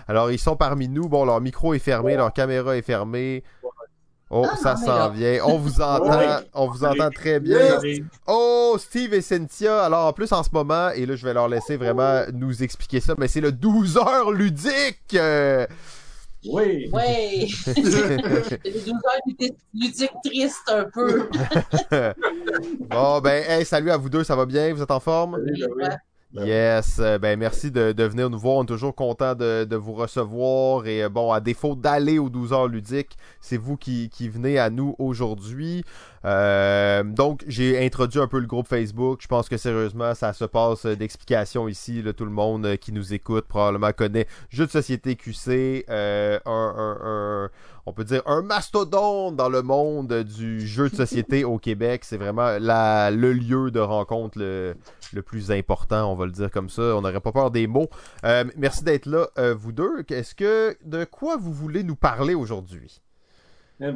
Alors, 0.07 0.32
ils 0.32 0.39
sont 0.39 0.55
parmi 0.55 0.88
nous. 0.88 1.07
Bon, 1.09 1.26
leur 1.26 1.41
micro 1.41 1.73
est 1.73 1.80
fermé, 1.80 2.15
leur 2.15 2.34
caméra 2.34 2.78
est 2.78 2.82
fermée. 2.82 3.43
Oh, 4.32 4.45
ah, 4.49 4.55
ça 4.55 4.76
s'en 4.76 5.09
vient. 5.09 5.39
On 5.45 5.57
vous 5.57 5.82
entend. 5.82 6.39
On 6.53 6.67
vous 6.67 6.84
entend 6.84 7.09
très 7.09 7.39
bien. 7.39 7.80
Oh, 8.28 8.76
Steve 8.80 9.13
et 9.13 9.21
Cynthia. 9.21 9.84
Alors, 9.84 10.07
en 10.07 10.13
plus, 10.13 10.32
en 10.32 10.43
ce 10.43 10.49
moment, 10.51 10.89
et 10.89 11.05
là, 11.05 11.15
je 11.15 11.26
vais 11.26 11.34
leur 11.34 11.47
laisser 11.47 11.78
vraiment 11.78 12.21
nous 12.34 12.63
expliquer 12.63 12.99
ça, 12.99 13.13
mais 13.17 13.28
c'est 13.28 13.41
le 13.41 13.51
12 13.51 13.97
heures 13.97 14.32
ludique. 14.32 15.15
Oui. 16.47 16.89
Oui. 16.91 17.47
c'est 17.63 17.76
le 17.76 18.80
12 18.80 18.89
heures 18.89 19.55
ludique 19.73 20.11
triste 20.23 20.69
un 20.69 20.86
peu. 20.93 21.30
bon, 22.89 23.19
ben, 23.21 23.43
hey, 23.47 23.65
salut 23.65 23.91
à 23.91 23.97
vous 23.97 24.09
deux. 24.09 24.23
Ça 24.23 24.36
va 24.36 24.45
bien? 24.45 24.73
Vous 24.73 24.82
êtes 24.82 24.91
en 24.91 24.99
forme? 24.99 25.38
Yes, 26.43 26.99
euh, 26.99 27.17
ben 27.17 27.39
merci 27.39 27.71
de, 27.71 27.91
de, 27.91 28.03
venir 28.03 28.29
nous 28.29 28.38
voir. 28.38 28.57
On 28.57 28.63
est 28.63 28.67
toujours 28.67 28.93
content 28.93 29.36
de, 29.36 29.63
de 29.63 29.75
vous 29.75 29.93
recevoir. 29.93 30.86
Et 30.86 31.03
euh, 31.03 31.09
bon, 31.09 31.31
à 31.31 31.39
défaut 31.39 31.75
d'aller 31.75 32.19
aux 32.19 32.29
12 32.29 32.51
heures 32.53 32.67
ludiques, 32.67 33.17
c'est 33.39 33.57
vous 33.57 33.77
qui, 33.77 34.09
qui 34.09 34.27
venez 34.27 34.59
à 34.59 34.69
nous 34.69 34.95
aujourd'hui. 34.99 35.83
Euh, 36.25 37.03
donc, 37.03 37.43
j'ai 37.47 37.86
introduit 37.86 38.19
un 38.19 38.27
peu 38.27 38.39
le 38.39 38.47
groupe 38.47 38.67
Facebook. 38.67 39.19
Je 39.21 39.27
pense 39.27 39.47
que 39.47 39.57
sérieusement, 39.57 40.13
ça 40.13 40.33
se 40.33 40.45
passe 40.45 40.86
d'explications 40.86 41.67
ici. 41.67 42.01
Là, 42.01 42.13
tout 42.13 42.25
le 42.25 42.31
monde 42.31 42.77
qui 42.77 42.91
nous 42.91 43.13
écoute 43.13 43.45
probablement 43.47 43.91
connaît 43.93 44.27
Jeux 44.49 44.65
de 44.65 44.71
société 44.71 45.15
QC, 45.15 45.86
un, 45.88 46.39
un, 46.45 46.97
un 47.03 47.49
on 47.88 47.93
peut 47.93 48.03
dire, 48.03 48.23
un 48.25 48.41
mastodonte 48.41 49.36
dans 49.36 49.49
le 49.49 49.61
monde 49.61 50.23
du 50.23 50.65
jeu 50.65 50.89
de 50.89 50.95
société 50.95 51.43
au 51.43 51.59
Québec. 51.59 52.03
C'est 52.03 52.17
vraiment 52.17 52.57
la, 52.59 53.11
le 53.11 53.31
lieu 53.31 53.69
de 53.69 53.79
rencontre 53.79 54.39
le, 54.39 54.75
le, 55.14 55.22
plus 55.22 55.51
important, 55.51 56.12
on 56.12 56.16
va 56.16 56.26
le 56.26 56.32
dire 56.32 56.51
comme 56.51 56.70
ça. 56.70 56.95
On 56.95 57.01
n'aurait 57.01 57.22
pas 57.22 57.32
peur 57.32 57.51
des 57.51 57.68
mots. 57.68 57.89
Euh, 58.24 58.43
merci 58.56 58.84
d'être 58.84 59.06
là, 59.06 59.28
euh, 59.38 59.53
vous 59.53 59.72
deux. 59.72 60.03
Est-ce 60.10 60.36
que 60.36 60.76
de 60.84 61.03
quoi 61.06 61.38
vous 61.38 61.53
voulez 61.53 61.84
nous 61.84 61.95
parler 61.95 62.36
aujourd'hui? 62.36 63.01
Eh. 63.82 63.91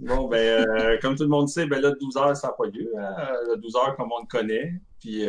Bon, 0.00 0.28
ben, 0.28 0.66
euh, 0.66 0.98
comme 1.02 1.14
tout 1.14 1.24
le 1.24 1.28
monde 1.28 1.48
sait, 1.48 1.66
ben 1.66 1.80
là, 1.80 1.92
12 1.92 2.16
heures, 2.16 2.36
ça 2.36 2.48
n'a 2.48 2.54
pas 2.54 2.66
lieu. 2.66 2.90
Hein? 2.98 3.14
Le 3.48 3.56
12 3.56 3.76
heures, 3.76 3.96
comme 3.96 4.10
on 4.12 4.20
le 4.20 4.26
connaît. 4.26 4.72
Puis, 4.98 5.24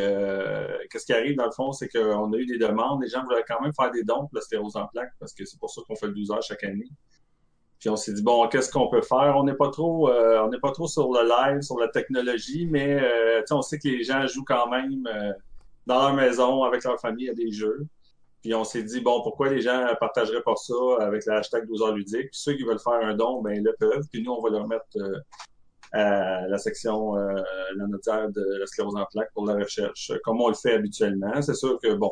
qu'est-ce 0.90 1.06
qui 1.06 1.14
arrive, 1.14 1.38
dans 1.38 1.46
le 1.46 1.52
fond, 1.52 1.72
c'est 1.72 1.88
qu'on 1.88 2.34
a 2.34 2.38
eu 2.38 2.46
des 2.46 2.58
demandes. 2.58 3.02
Les 3.02 3.10
gens 3.10 3.24
voulaient 3.24 3.44
quand 3.48 3.62
même 3.62 3.74
faire 3.74 3.92
des 3.92 4.04
dons 4.04 4.28
pour 4.28 4.32
la 4.34 4.42
sclérose 4.42 4.76
en 4.76 4.88
plaques 4.88 5.14
parce 5.20 5.34
que 5.34 5.46
c'est 5.46 5.60
pour 5.60 5.70
ça 5.70 5.82
qu'on 5.88 5.96
fait 5.96 6.08
le 6.08 6.14
12 6.14 6.32
heures 6.32 6.44
chaque 6.44 6.64
année. 6.64 6.90
Puis 7.82 7.90
on 7.90 7.96
s'est 7.96 8.14
dit 8.14 8.22
bon, 8.22 8.48
qu'est-ce 8.48 8.72
qu'on 8.72 8.88
peut 8.90 9.02
faire? 9.02 9.34
On 9.36 9.44
n'est 9.44 9.56
pas 9.56 9.72
trop, 9.72 10.08
euh, 10.08 10.40
on 10.44 10.50
n'est 10.50 10.60
pas 10.60 10.72
trop 10.72 10.88
sur 10.88 11.12
le 11.12 11.28
live, 11.28 11.62
sur 11.62 11.80
la 11.80 11.88
technologie, 11.88 12.68
mais 12.68 13.02
euh, 13.02 13.42
on 13.50 13.64
sait 13.64 13.80
que 13.80 13.88
les 13.88 14.04
gens 14.04 14.26
jouent 14.28 14.46
quand 14.46 14.70
même 14.70 15.08
euh, 15.08 15.34
dans 15.88 16.00
leur 16.00 16.14
maison 16.14 16.64
avec 16.64 16.84
leur 16.84 17.00
famille 17.00 17.28
à 17.28 17.34
des 17.34 17.52
jeux. 17.52 17.88
Puis 18.44 18.54
on 18.54 18.64
s'est 18.64 18.84
dit 18.84 19.02
bon, 19.02 19.24
pourquoi 19.24 19.50
les 19.50 19.62
gens 19.62 19.84
partageraient 20.00 20.44
pas 20.44 20.56
ça 20.56 20.76
avec 21.00 21.26
le 21.26 21.34
hashtag 21.34 21.66
12 21.66 21.82
heures 21.82 21.96
ludiques 21.96 22.30
Puis 22.30 22.40
ceux 22.40 22.54
qui 22.54 22.64
veulent 22.64 22.80
faire 22.80 23.02
un 23.02 23.16
don, 23.16 23.42
ben 23.42 23.64
le 23.64 23.76
peuvent. 23.80 24.06
Puis 24.12 24.22
nous, 24.22 24.32
on 24.32 24.42
va 24.44 24.52
leur 24.52 24.68
mettre 24.68 24.86
à 25.92 26.48
la 26.48 26.58
section 26.60 27.16
la 27.16 27.88
notaire 27.88 28.30
de 28.30 28.60
la 28.60 28.66
sclérose 28.68 28.96
en 28.96 29.06
plaques 29.12 29.32
pour 29.34 29.48
la 29.48 29.56
recherche, 29.56 30.12
comme 30.24 30.40
on 30.40 30.50
le 30.50 30.54
fait 30.54 30.74
habituellement. 30.74 31.42
C'est 31.42 31.56
sûr 31.56 31.80
que 31.82 31.94
bon, 31.94 32.12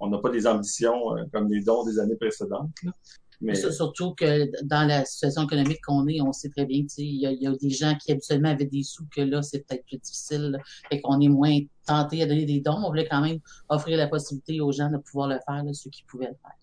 on 0.00 0.08
n'a 0.08 0.18
pas 0.18 0.30
des 0.30 0.46
ambitions 0.46 1.14
comme 1.32 1.50
les 1.50 1.60
dons 1.60 1.84
des 1.84 1.98
années 1.98 2.16
précédentes. 2.16 2.70
Là. 2.84 2.92
Mais... 3.40 3.54
Surtout 3.54 4.14
que 4.14 4.50
dans 4.64 4.86
la 4.86 5.04
situation 5.04 5.44
économique 5.44 5.80
qu'on 5.86 6.06
est, 6.08 6.20
on 6.20 6.32
sait 6.32 6.50
très 6.50 6.66
bien 6.66 6.84
qu'il 6.84 7.16
y, 7.16 7.26
a, 7.26 7.32
y 7.32 7.46
a 7.46 7.52
des 7.52 7.70
gens 7.70 7.96
qui 7.96 8.12
habituellement 8.12 8.50
avaient 8.50 8.66
des 8.66 8.82
sous 8.82 9.06
que 9.14 9.22
là, 9.22 9.40
c'est 9.42 9.66
peut-être 9.66 9.84
plus 9.86 9.98
difficile. 9.98 10.58
Fait 10.90 11.00
qu'on 11.00 11.20
est 11.20 11.28
moins 11.28 11.58
tenté 11.86 12.22
à 12.22 12.26
donner 12.26 12.44
des 12.44 12.60
dons. 12.60 12.82
On 12.84 12.88
voulait 12.88 13.08
quand 13.08 13.22
même 13.22 13.38
offrir 13.68 13.96
la 13.96 14.08
possibilité 14.08 14.60
aux 14.60 14.72
gens 14.72 14.90
de 14.90 14.98
pouvoir 14.98 15.28
le 15.28 15.38
faire, 15.46 15.64
là, 15.64 15.72
ceux 15.72 15.90
qui 15.90 16.04
pouvaient 16.04 16.28
le 16.28 16.36
faire. 16.42 16.56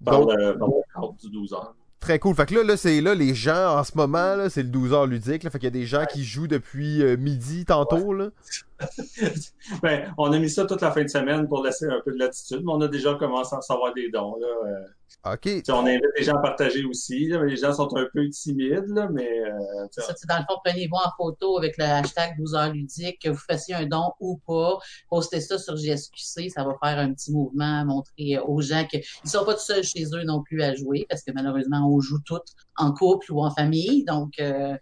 Dans, 0.00 0.24
le, 0.24 0.54
dans 0.58 0.66
le 0.66 0.82
cadre 0.94 1.14
du 1.14 1.30
12 1.30 1.52
heures. 1.52 1.74
Très 2.00 2.18
cool. 2.18 2.34
Fait 2.34 2.46
que 2.46 2.54
là, 2.54 2.62
là 2.62 2.76
c'est 2.76 3.00
là 3.00 3.14
les 3.14 3.34
gens 3.34 3.78
en 3.78 3.84
ce 3.84 3.92
moment, 3.96 4.36
là, 4.36 4.50
c'est 4.50 4.62
le 4.62 4.68
12 4.68 4.92
heures 4.92 5.06
ludique. 5.06 5.42
Là, 5.42 5.50
fait 5.50 5.58
qu'il 5.58 5.66
y 5.66 5.68
a 5.68 5.70
des 5.70 5.86
gens 5.86 6.04
qui 6.10 6.24
jouent 6.24 6.46
depuis 6.46 7.02
euh, 7.02 7.16
midi 7.16 7.64
tantôt. 7.64 8.12
Là. 8.12 8.30
ben, 9.82 10.14
on 10.16 10.32
a 10.32 10.38
mis 10.38 10.50
ça 10.50 10.64
toute 10.64 10.80
la 10.80 10.92
fin 10.92 11.02
de 11.02 11.08
semaine 11.08 11.48
pour 11.48 11.64
laisser 11.64 11.86
un 11.86 12.00
peu 12.04 12.12
de 12.12 12.18
latitude, 12.18 12.62
mais 12.64 12.72
on 12.72 12.80
a 12.80 12.88
déjà 12.88 13.14
commencé 13.14 13.54
à 13.54 13.58
recevoir 13.58 13.92
des 13.94 14.10
dons. 14.10 14.36
Là, 14.40 14.46
euh. 14.46 15.32
OK. 15.32 15.48
on 15.70 15.86
invite 15.86 16.02
les 16.16 16.24
gens 16.24 16.36
à 16.36 16.42
partager 16.42 16.84
aussi, 16.84 17.26
là, 17.26 17.40
mais 17.40 17.50
les 17.50 17.56
gens 17.56 17.72
sont 17.72 17.94
un 17.96 18.06
peu 18.12 18.28
timides, 18.28 18.86
là, 18.88 19.08
mais... 19.10 19.28
Euh, 19.28 19.86
ça, 19.90 20.12
dans 20.28 20.38
le 20.38 20.44
fond, 20.48 20.60
prenez-vous 20.64 20.96
en 20.96 21.10
photo 21.16 21.58
avec 21.58 21.76
le 21.76 21.84
hashtag 21.84 22.36
12 22.38 22.54
heures 22.54 22.72
ludique, 22.72 23.18
que 23.22 23.30
vous 23.30 23.38
fassiez 23.38 23.74
un 23.74 23.86
don 23.86 24.12
ou 24.20 24.40
pas, 24.46 24.78
postez 25.08 25.40
ça 25.40 25.58
sur 25.58 25.76
JSQC, 25.76 26.50
ça 26.50 26.64
va 26.64 26.74
faire 26.82 26.98
un 26.98 27.12
petit 27.12 27.32
mouvement, 27.32 27.84
montrer 27.84 28.38
aux 28.38 28.60
gens 28.60 28.84
qu'ils 28.86 29.02
ne 29.24 29.28
sont 29.28 29.44
pas 29.44 29.54
tout 29.54 29.60
seuls 29.60 29.82
chez 29.82 30.04
eux 30.14 30.24
non 30.24 30.42
plus 30.42 30.62
à 30.62 30.74
jouer, 30.74 31.06
parce 31.08 31.22
que 31.22 31.32
malheureusement, 31.32 31.90
on 31.90 32.00
joue 32.00 32.18
toutes 32.24 32.52
en 32.76 32.92
couple 32.92 33.32
ou 33.32 33.42
en 33.42 33.50
famille, 33.50 34.04
donc... 34.04 34.34
Euh, 34.40 34.76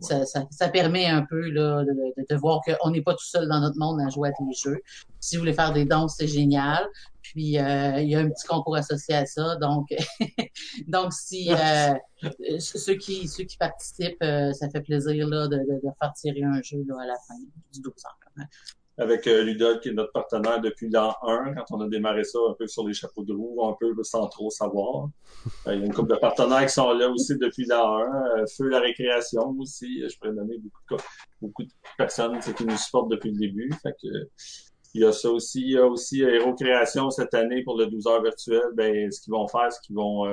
ça, 0.00 0.24
ça, 0.26 0.46
ça, 0.50 0.68
permet 0.68 1.06
un 1.06 1.24
peu 1.24 1.50
là, 1.50 1.84
de, 1.84 1.90
de, 1.90 2.26
de 2.28 2.36
voir 2.36 2.60
qu'on 2.62 2.90
n'est 2.90 3.02
pas 3.02 3.12
tout 3.12 3.24
seul 3.24 3.48
dans 3.48 3.60
notre 3.60 3.78
monde 3.78 4.00
à 4.00 4.08
jouer 4.08 4.30
à 4.30 4.32
des 4.32 4.52
jeux. 4.54 4.80
Si 5.20 5.36
vous 5.36 5.40
voulez 5.40 5.52
faire 5.52 5.72
des 5.72 5.84
dons, 5.84 6.08
c'est 6.08 6.26
génial. 6.26 6.86
Puis 7.22 7.58
euh, 7.58 8.00
il 8.00 8.08
y 8.08 8.14
a 8.14 8.20
un 8.20 8.28
petit 8.28 8.46
concours 8.46 8.76
associé 8.76 9.14
à 9.14 9.26
ça. 9.26 9.56
Donc, 9.56 9.88
donc 10.88 11.12
si 11.12 11.50
euh, 11.52 11.94
ceux 12.58 12.94
qui 12.94 13.28
ceux 13.28 13.44
qui 13.44 13.56
participent, 13.56 14.22
euh, 14.22 14.52
ça 14.52 14.68
fait 14.68 14.80
plaisir 14.80 15.26
là, 15.28 15.46
de, 15.46 15.56
de, 15.56 15.80
faire 16.00 16.12
tirer 16.14 16.42
un 16.42 16.60
jeu 16.62 16.84
là, 16.86 16.96
à 17.02 17.06
la 17.06 17.16
fin 17.26 17.38
du 17.72 17.80
12 17.80 17.92
ans 18.04 18.44
avec 18.98 19.26
euh, 19.26 19.42
Ludol, 19.42 19.80
qui 19.80 19.88
est 19.88 19.92
notre 19.92 20.12
partenaire 20.12 20.60
depuis 20.60 20.88
l'an 20.90 21.14
1, 21.22 21.54
quand 21.54 21.64
on 21.70 21.80
a 21.80 21.88
démarré 21.88 22.24
ça 22.24 22.38
un 22.48 22.54
peu 22.54 22.66
sur 22.66 22.86
les 22.86 22.92
chapeaux 22.92 23.24
de 23.24 23.32
roue, 23.32 23.64
un 23.64 23.76
peu 23.80 23.94
sans 24.02 24.26
trop 24.28 24.50
savoir. 24.50 25.08
Euh, 25.66 25.74
il 25.74 25.80
y 25.80 25.82
a 25.82 25.86
une 25.86 25.94
couple 25.94 26.10
de 26.10 26.18
partenaires 26.18 26.66
qui 26.66 26.72
sont 26.72 26.92
là 26.92 27.08
aussi 27.08 27.36
depuis 27.38 27.64
l'an 27.64 27.98
1. 27.98 28.40
Euh, 28.40 28.44
Feu 28.56 28.68
la 28.68 28.80
récréation 28.80 29.54
aussi. 29.58 30.02
Je 30.06 30.18
pourrais 30.18 30.34
donner 30.34 30.58
beaucoup 30.58 30.82
de, 30.90 30.96
beaucoup 31.40 31.62
de 31.62 31.70
personnes 31.96 32.38
qui 32.40 32.64
nous 32.64 32.76
supportent 32.76 33.10
depuis 33.10 33.30
le 33.30 33.38
début. 33.38 33.72
Fait 33.82 33.92
que, 33.92 34.08
il 34.94 35.00
y 35.00 35.04
a 35.06 35.12
ça 35.12 35.30
aussi. 35.30 35.62
Il 35.62 35.70
y 35.70 35.78
a 35.78 35.86
aussi 35.86 36.20
Hero 36.20 36.54
Création 36.54 37.10
cette 37.10 37.32
année 37.32 37.62
pour 37.62 37.78
le 37.78 37.86
12 37.86 38.06
heures 38.08 38.22
virtuel. 38.22 38.62
Ben, 38.74 39.10
ce 39.10 39.22
qu'ils 39.22 39.32
vont 39.32 39.48
faire, 39.48 39.72
c'est 39.72 39.80
qu'ils 39.80 39.96
vont 39.96 40.26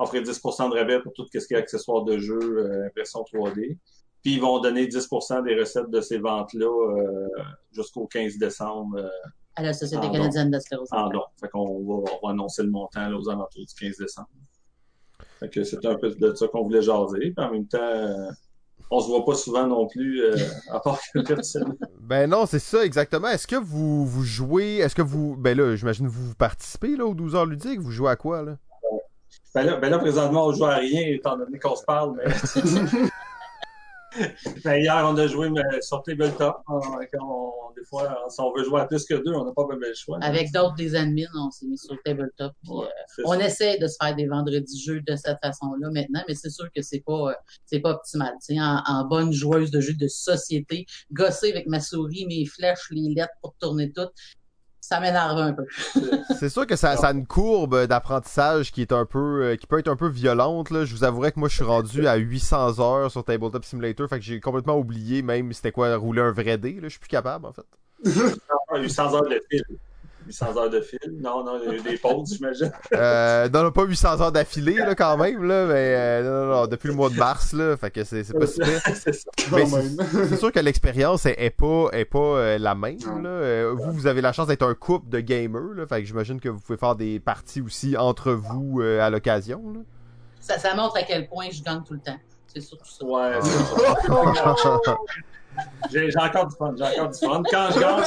offrir 0.00 0.22
10% 0.22 0.70
de 0.70 0.74
rabais 0.74 1.00
pour 1.00 1.12
tout 1.12 1.24
ce 1.32 1.46
qui 1.46 1.54
est 1.54 1.56
accessoires 1.56 2.02
de 2.02 2.18
jeu, 2.18 2.84
impression 2.84 3.20
3D. 3.32 3.78
Puis 4.22 4.34
ils 4.34 4.40
vont 4.40 4.60
donner 4.60 4.86
10% 4.86 5.44
des 5.44 5.58
recettes 5.58 5.90
de 5.90 6.00
ces 6.00 6.18
ventes-là 6.18 6.66
euh, 6.66 7.28
jusqu'au 7.72 8.06
15 8.06 8.38
décembre. 8.38 8.98
Euh, 8.98 9.08
à 9.56 9.62
la 9.62 9.72
Société 9.72 10.10
canadienne 10.10 10.50
de 10.50 10.58
sclérose. 10.58 10.88
En 10.92 11.08
don. 11.08 11.24
Fait 11.40 11.48
qu'on 11.48 11.80
va, 11.84 12.10
on 12.22 12.26
va 12.26 12.32
annoncer 12.32 12.62
le 12.62 12.70
montant 12.70 13.08
là, 13.08 13.16
aux 13.16 13.28
alentours 13.28 13.66
du 13.66 13.74
15 13.74 13.96
décembre. 13.98 14.28
Fait 15.40 15.48
que 15.48 15.64
c'est 15.64 15.84
un 15.84 15.96
peu 15.96 16.10
de 16.10 16.34
ça 16.34 16.46
qu'on 16.48 16.62
voulait 16.62 16.82
jaser. 16.82 17.32
Puis 17.36 17.44
en 17.44 17.50
même 17.50 17.66
temps, 17.66 17.78
euh, 17.80 18.30
on 18.90 19.00
se 19.00 19.08
voit 19.08 19.24
pas 19.24 19.34
souvent 19.34 19.66
non 19.66 19.86
plus, 19.88 20.22
euh, 20.22 20.36
à 20.70 20.80
part 20.80 21.00
que 21.12 21.20
personne. 21.20 21.76
Ben 22.00 22.28
non, 22.28 22.46
c'est 22.46 22.58
ça 22.58 22.84
exactement. 22.84 23.28
Est-ce 23.28 23.46
que 23.46 23.56
vous, 23.56 24.04
vous 24.06 24.22
jouez, 24.22 24.78
est-ce 24.78 24.94
que 24.94 25.02
vous, 25.02 25.34
ben 25.36 25.56
là, 25.56 25.74
j'imagine 25.76 26.06
vous 26.06 26.34
participez 26.34 26.96
là 26.96 27.06
aux 27.06 27.14
12 27.14 27.34
heures 27.34 27.46
ludiques? 27.46 27.80
Vous 27.80 27.90
jouez 27.90 28.10
à 28.10 28.16
quoi 28.16 28.42
là? 28.42 28.56
Ben 29.54 29.64
là, 29.64 29.76
ben 29.76 29.90
là 29.90 29.98
présentement, 29.98 30.46
on 30.46 30.52
joue 30.52 30.64
à 30.64 30.76
rien 30.76 31.02
étant 31.06 31.36
donné 31.36 31.58
qu'on 31.58 31.76
se 31.76 31.84
parle, 31.84 32.16
mais. 32.16 32.24
Ben, 34.64 34.76
hier, 34.76 35.02
on 35.04 35.16
a 35.16 35.26
joué 35.26 35.50
mais, 35.50 35.62
sur 35.80 36.02
Tabletop. 36.02 36.56
On, 36.68 36.80
des 37.76 37.84
fois, 37.88 38.16
si 38.28 38.40
on 38.40 38.52
veut 38.54 38.64
jouer 38.64 38.80
à 38.80 38.86
plus 38.86 39.04
que 39.04 39.14
deux, 39.14 39.32
on 39.32 39.44
n'a 39.44 39.52
pas 39.52 39.66
le 39.70 39.94
choix. 39.94 40.18
Avec 40.22 40.52
d'autres 40.52 40.74
des 40.74 40.94
admins, 40.94 41.22
on 41.34 41.50
s'est 41.50 41.66
mis 41.66 41.78
sur 41.78 41.96
Tabletop. 42.04 42.52
Ouais, 42.68 42.86
euh, 42.86 43.22
on 43.24 43.34
essaie 43.34 43.78
de 43.78 43.86
se 43.86 43.96
faire 44.00 44.14
des 44.14 44.26
vendredis 44.26 44.82
jeux 44.82 45.00
de 45.00 45.16
cette 45.16 45.38
façon-là 45.42 45.90
maintenant, 45.90 46.22
mais 46.28 46.34
c'est 46.34 46.50
sûr 46.50 46.66
que 46.74 46.82
c'est 46.82 47.02
pas 47.04 47.30
euh, 47.30 47.34
c'est 47.66 47.80
pas 47.80 47.92
optimal. 47.92 48.34
En, 48.50 48.82
en 48.86 49.04
bonne 49.06 49.32
joueuse 49.32 49.70
de 49.70 49.80
jeux 49.80 49.94
de 49.94 50.08
société, 50.08 50.86
gosser 51.12 51.50
avec 51.50 51.66
ma 51.66 51.80
souris, 51.80 52.26
mes 52.26 52.44
flèches, 52.46 52.88
les 52.90 53.14
lettres 53.14 53.34
pour 53.40 53.54
tourner 53.60 53.92
tout, 53.92 54.08
ça 54.82 54.98
m'énerve 54.98 55.38
un 55.38 55.52
peu. 55.52 55.64
c'est 56.38 56.48
sûr 56.48 56.66
que 56.66 56.74
ça, 56.74 56.96
ça, 56.96 57.08
a 57.08 57.12
une 57.12 57.24
courbe 57.24 57.86
d'apprentissage 57.86 58.72
qui 58.72 58.82
est 58.82 58.92
un 58.92 59.06
peu, 59.06 59.44
euh, 59.44 59.56
qui 59.56 59.68
peut 59.68 59.78
être 59.78 59.88
un 59.88 59.96
peu 59.96 60.08
violente. 60.08 60.70
Là. 60.70 60.84
Je 60.84 60.94
vous 60.94 61.04
avouerais 61.04 61.30
que 61.30 61.38
moi, 61.38 61.48
je 61.48 61.54
suis 61.54 61.64
rendu 61.64 62.06
à 62.08 62.16
800 62.16 62.80
heures 62.80 63.10
sur 63.10 63.24
Tabletop 63.24 63.64
Simulator, 63.64 64.08
fait 64.08 64.18
que 64.18 64.24
j'ai 64.24 64.40
complètement 64.40 64.76
oublié 64.76 65.22
même 65.22 65.52
c'était 65.52 65.70
quoi 65.70 65.96
rouler 65.96 66.20
un 66.20 66.32
vrai 66.32 66.58
dé. 66.58 66.74
Là. 66.74 66.80
Je 66.84 66.88
suis 66.88 66.98
plus 66.98 67.08
capable, 67.08 67.46
en 67.46 67.52
fait. 67.52 67.64
800 68.74 69.14
heures 69.14 69.28
de 69.28 69.40
fil. 69.48 69.64
800 70.26 70.56
heures 70.56 70.70
de 70.70 70.80
fil. 70.80 70.98
Non, 71.20 71.44
non, 71.44 71.58
il 71.62 71.68
y 71.68 71.72
a 71.72 71.76
eu 71.76 71.80
des 71.80 71.98
pauses, 71.98 72.34
j'imagine. 72.34 72.70
Euh, 72.94 73.48
non, 73.48 73.70
pas 73.72 73.84
800 73.84 74.20
heures 74.20 74.32
d'affilée, 74.32 74.74
là, 74.74 74.94
quand 74.94 75.16
même, 75.16 75.42
là, 75.44 75.66
mais 75.66 75.94
euh, 75.96 76.22
non, 76.22 76.46
non, 76.46 76.60
non, 76.60 76.66
depuis 76.66 76.88
le 76.88 76.94
mois 76.94 77.08
de 77.08 77.16
mars, 77.16 77.52
là, 77.52 77.76
fait 77.76 77.90
que 77.90 78.04
c'est, 78.04 78.22
c'est 78.22 78.34
pas 78.34 78.46
si 78.46 78.60
c'est, 78.94 79.12
c'est 79.12 80.36
sûr 80.36 80.52
que 80.52 80.60
l'expérience 80.60 81.26
est, 81.26 81.34
est 81.38 81.50
pas, 81.50 81.88
est 81.92 82.04
pas 82.04 82.18
euh, 82.18 82.58
la 82.58 82.74
même, 82.74 82.98
là. 83.22 83.28
Euh, 83.28 83.74
vous, 83.76 83.92
vous 83.92 84.06
avez 84.06 84.20
la 84.20 84.32
chance 84.32 84.46
d'être 84.46 84.62
un 84.62 84.74
couple 84.74 85.08
de 85.08 85.20
gamers, 85.20 85.74
là, 85.74 85.86
fait 85.86 86.00
que 86.00 86.06
j'imagine 86.06 86.38
que 86.38 86.48
vous 86.48 86.60
pouvez 86.60 86.78
faire 86.78 86.96
des 86.96 87.18
parties 87.18 87.60
aussi 87.60 87.96
entre 87.96 88.32
vous 88.32 88.80
euh, 88.80 89.00
à 89.00 89.10
l'occasion, 89.10 89.62
là. 89.72 89.80
Ça, 90.40 90.58
ça 90.58 90.74
montre 90.74 90.96
à 90.96 91.02
quel 91.02 91.28
point 91.28 91.46
je 91.50 91.62
gagne 91.62 91.82
tout 91.82 91.94
le 91.94 92.00
temps. 92.00 92.18
C'est 92.46 92.60
surtout 92.60 92.90
ça. 92.90 93.04
Ouais, 93.06 93.38
c'est 93.42 94.92
J'ai 95.90 96.08
encore 96.16 96.46
du 96.46 96.56
fun, 96.56 96.74
j'ai 96.76 96.84
encore 96.84 97.10
du 97.10 97.18
fun. 97.18 97.42
Quand 97.50 97.68
je 97.74 97.80
gagne, 97.80 98.02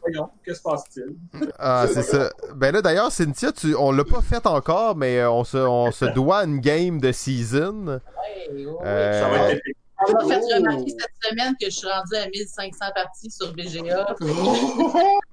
voyons, 0.00 0.30
que 0.44 0.54
se 0.54 0.62
passe-t-il? 0.62 1.16
Ah, 1.58 1.86
c'est 1.92 2.02
ça. 2.02 2.30
Ben 2.54 2.72
là, 2.72 2.82
d'ailleurs, 2.82 3.10
Cynthia, 3.10 3.52
tu, 3.52 3.74
on 3.74 3.90
l'a 3.90 4.04
pas 4.04 4.20
fait 4.20 4.46
encore, 4.46 4.96
mais 4.96 5.24
on 5.24 5.44
se, 5.44 5.56
on 5.56 5.90
se 5.90 6.04
doit 6.04 6.44
une 6.44 6.60
game 6.60 7.00
de 7.00 7.10
season. 7.12 7.86
Ouais, 7.86 8.64
ouais, 8.64 8.74
euh... 8.84 9.20
Ça 9.20 9.28
va 9.28 9.52
être 9.52 9.62
on 10.08 10.12
m'a 10.12 10.34
fait 10.34 10.54
remarquer 10.54 10.90
cette 10.90 11.30
semaine 11.30 11.54
que 11.60 11.66
je 11.66 11.70
suis 11.70 11.88
rendu 11.88 12.16
à 12.16 12.26
1500 12.28 12.78
parties 12.94 13.30
sur 13.30 13.52
BGA. 13.52 14.16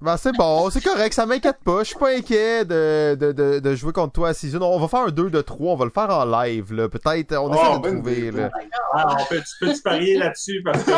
ben, 0.01 0.17
c'est 0.17 0.35
bon, 0.35 0.69
c'est 0.69 0.83
correct, 0.83 1.13
ça 1.13 1.25
m'inquiète 1.25 1.59
pas. 1.63 1.79
Je 1.79 1.89
suis 1.89 1.97
pas 1.97 2.15
inquiet 2.15 2.65
de, 2.65 3.15
de, 3.15 3.31
de, 3.31 3.59
de, 3.59 3.75
jouer 3.75 3.93
contre 3.93 4.13
toi 4.13 4.29
à 4.29 4.33
Season. 4.33 4.61
On 4.61 4.79
va 4.79 4.87
faire 4.87 5.07
un 5.07 5.11
2 5.11 5.29
de 5.29 5.41
3, 5.41 5.73
on 5.73 5.75
va 5.75 5.85
le 5.85 5.91
faire 5.91 6.09
en 6.09 6.25
live, 6.25 6.73
là. 6.73 6.89
Peut-être, 6.89 7.35
on 7.37 7.53
essaie 7.53 7.61
oh, 7.71 7.77
de 7.77 7.81
ben 7.83 7.95
trouver, 7.95 8.31
là. 8.31 8.51
Ah, 8.93 9.17
on 9.19 9.25
peut, 9.25 9.39
tu 9.41 9.65
peux-tu 9.65 9.81
parier 9.81 10.17
là-dessus 10.17 10.61
parce 10.63 10.83
que 10.83 10.91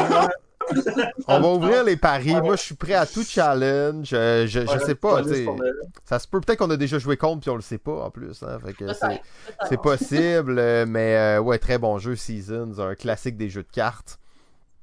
On 1.28 1.40
va 1.40 1.48
ouvrir 1.48 1.84
les 1.84 1.98
paris. 1.98 2.36
Moi, 2.36 2.56
je 2.56 2.62
suis 2.62 2.76
prêt 2.76 2.94
à 2.94 3.06
tout 3.06 3.24
challenge. 3.24 4.12
Euh, 4.14 4.48
je, 4.48 4.62
je 4.62 4.68
Ouais, 4.68 4.80
sais 4.80 4.96
pas, 4.96 5.22
Ça 6.06 6.20
se 6.20 6.28
peut 6.28 6.40
peut-être 6.42 6.60
qu'on 6.60 6.70
a 6.70 6.78
déjà 6.78 7.00
joué 7.00 7.18
contre 7.18 7.42
puis 7.42 7.50
on 7.50 7.56
le 7.56 7.62
sait 7.62 7.78
pas 7.78 8.06
en 8.06 8.10
plus. 8.12 8.44
Hein. 8.44 8.60
Fait 8.66 8.74
que 8.74 8.86
c'est, 9.68 9.82
possible, 9.82 10.58
euh, 10.60 10.86
mais 10.88 11.16
euh, 11.16 11.40
ouais, 11.40 11.58
très 11.60 11.78
bon 11.78 11.98
jeu 12.00 12.16
Seasons, 12.16 12.80
un 12.80 12.96
classique 12.96 13.38
des 13.38 13.50
jeux 13.50 13.64
de 13.64 13.72
cartes. 13.72 14.20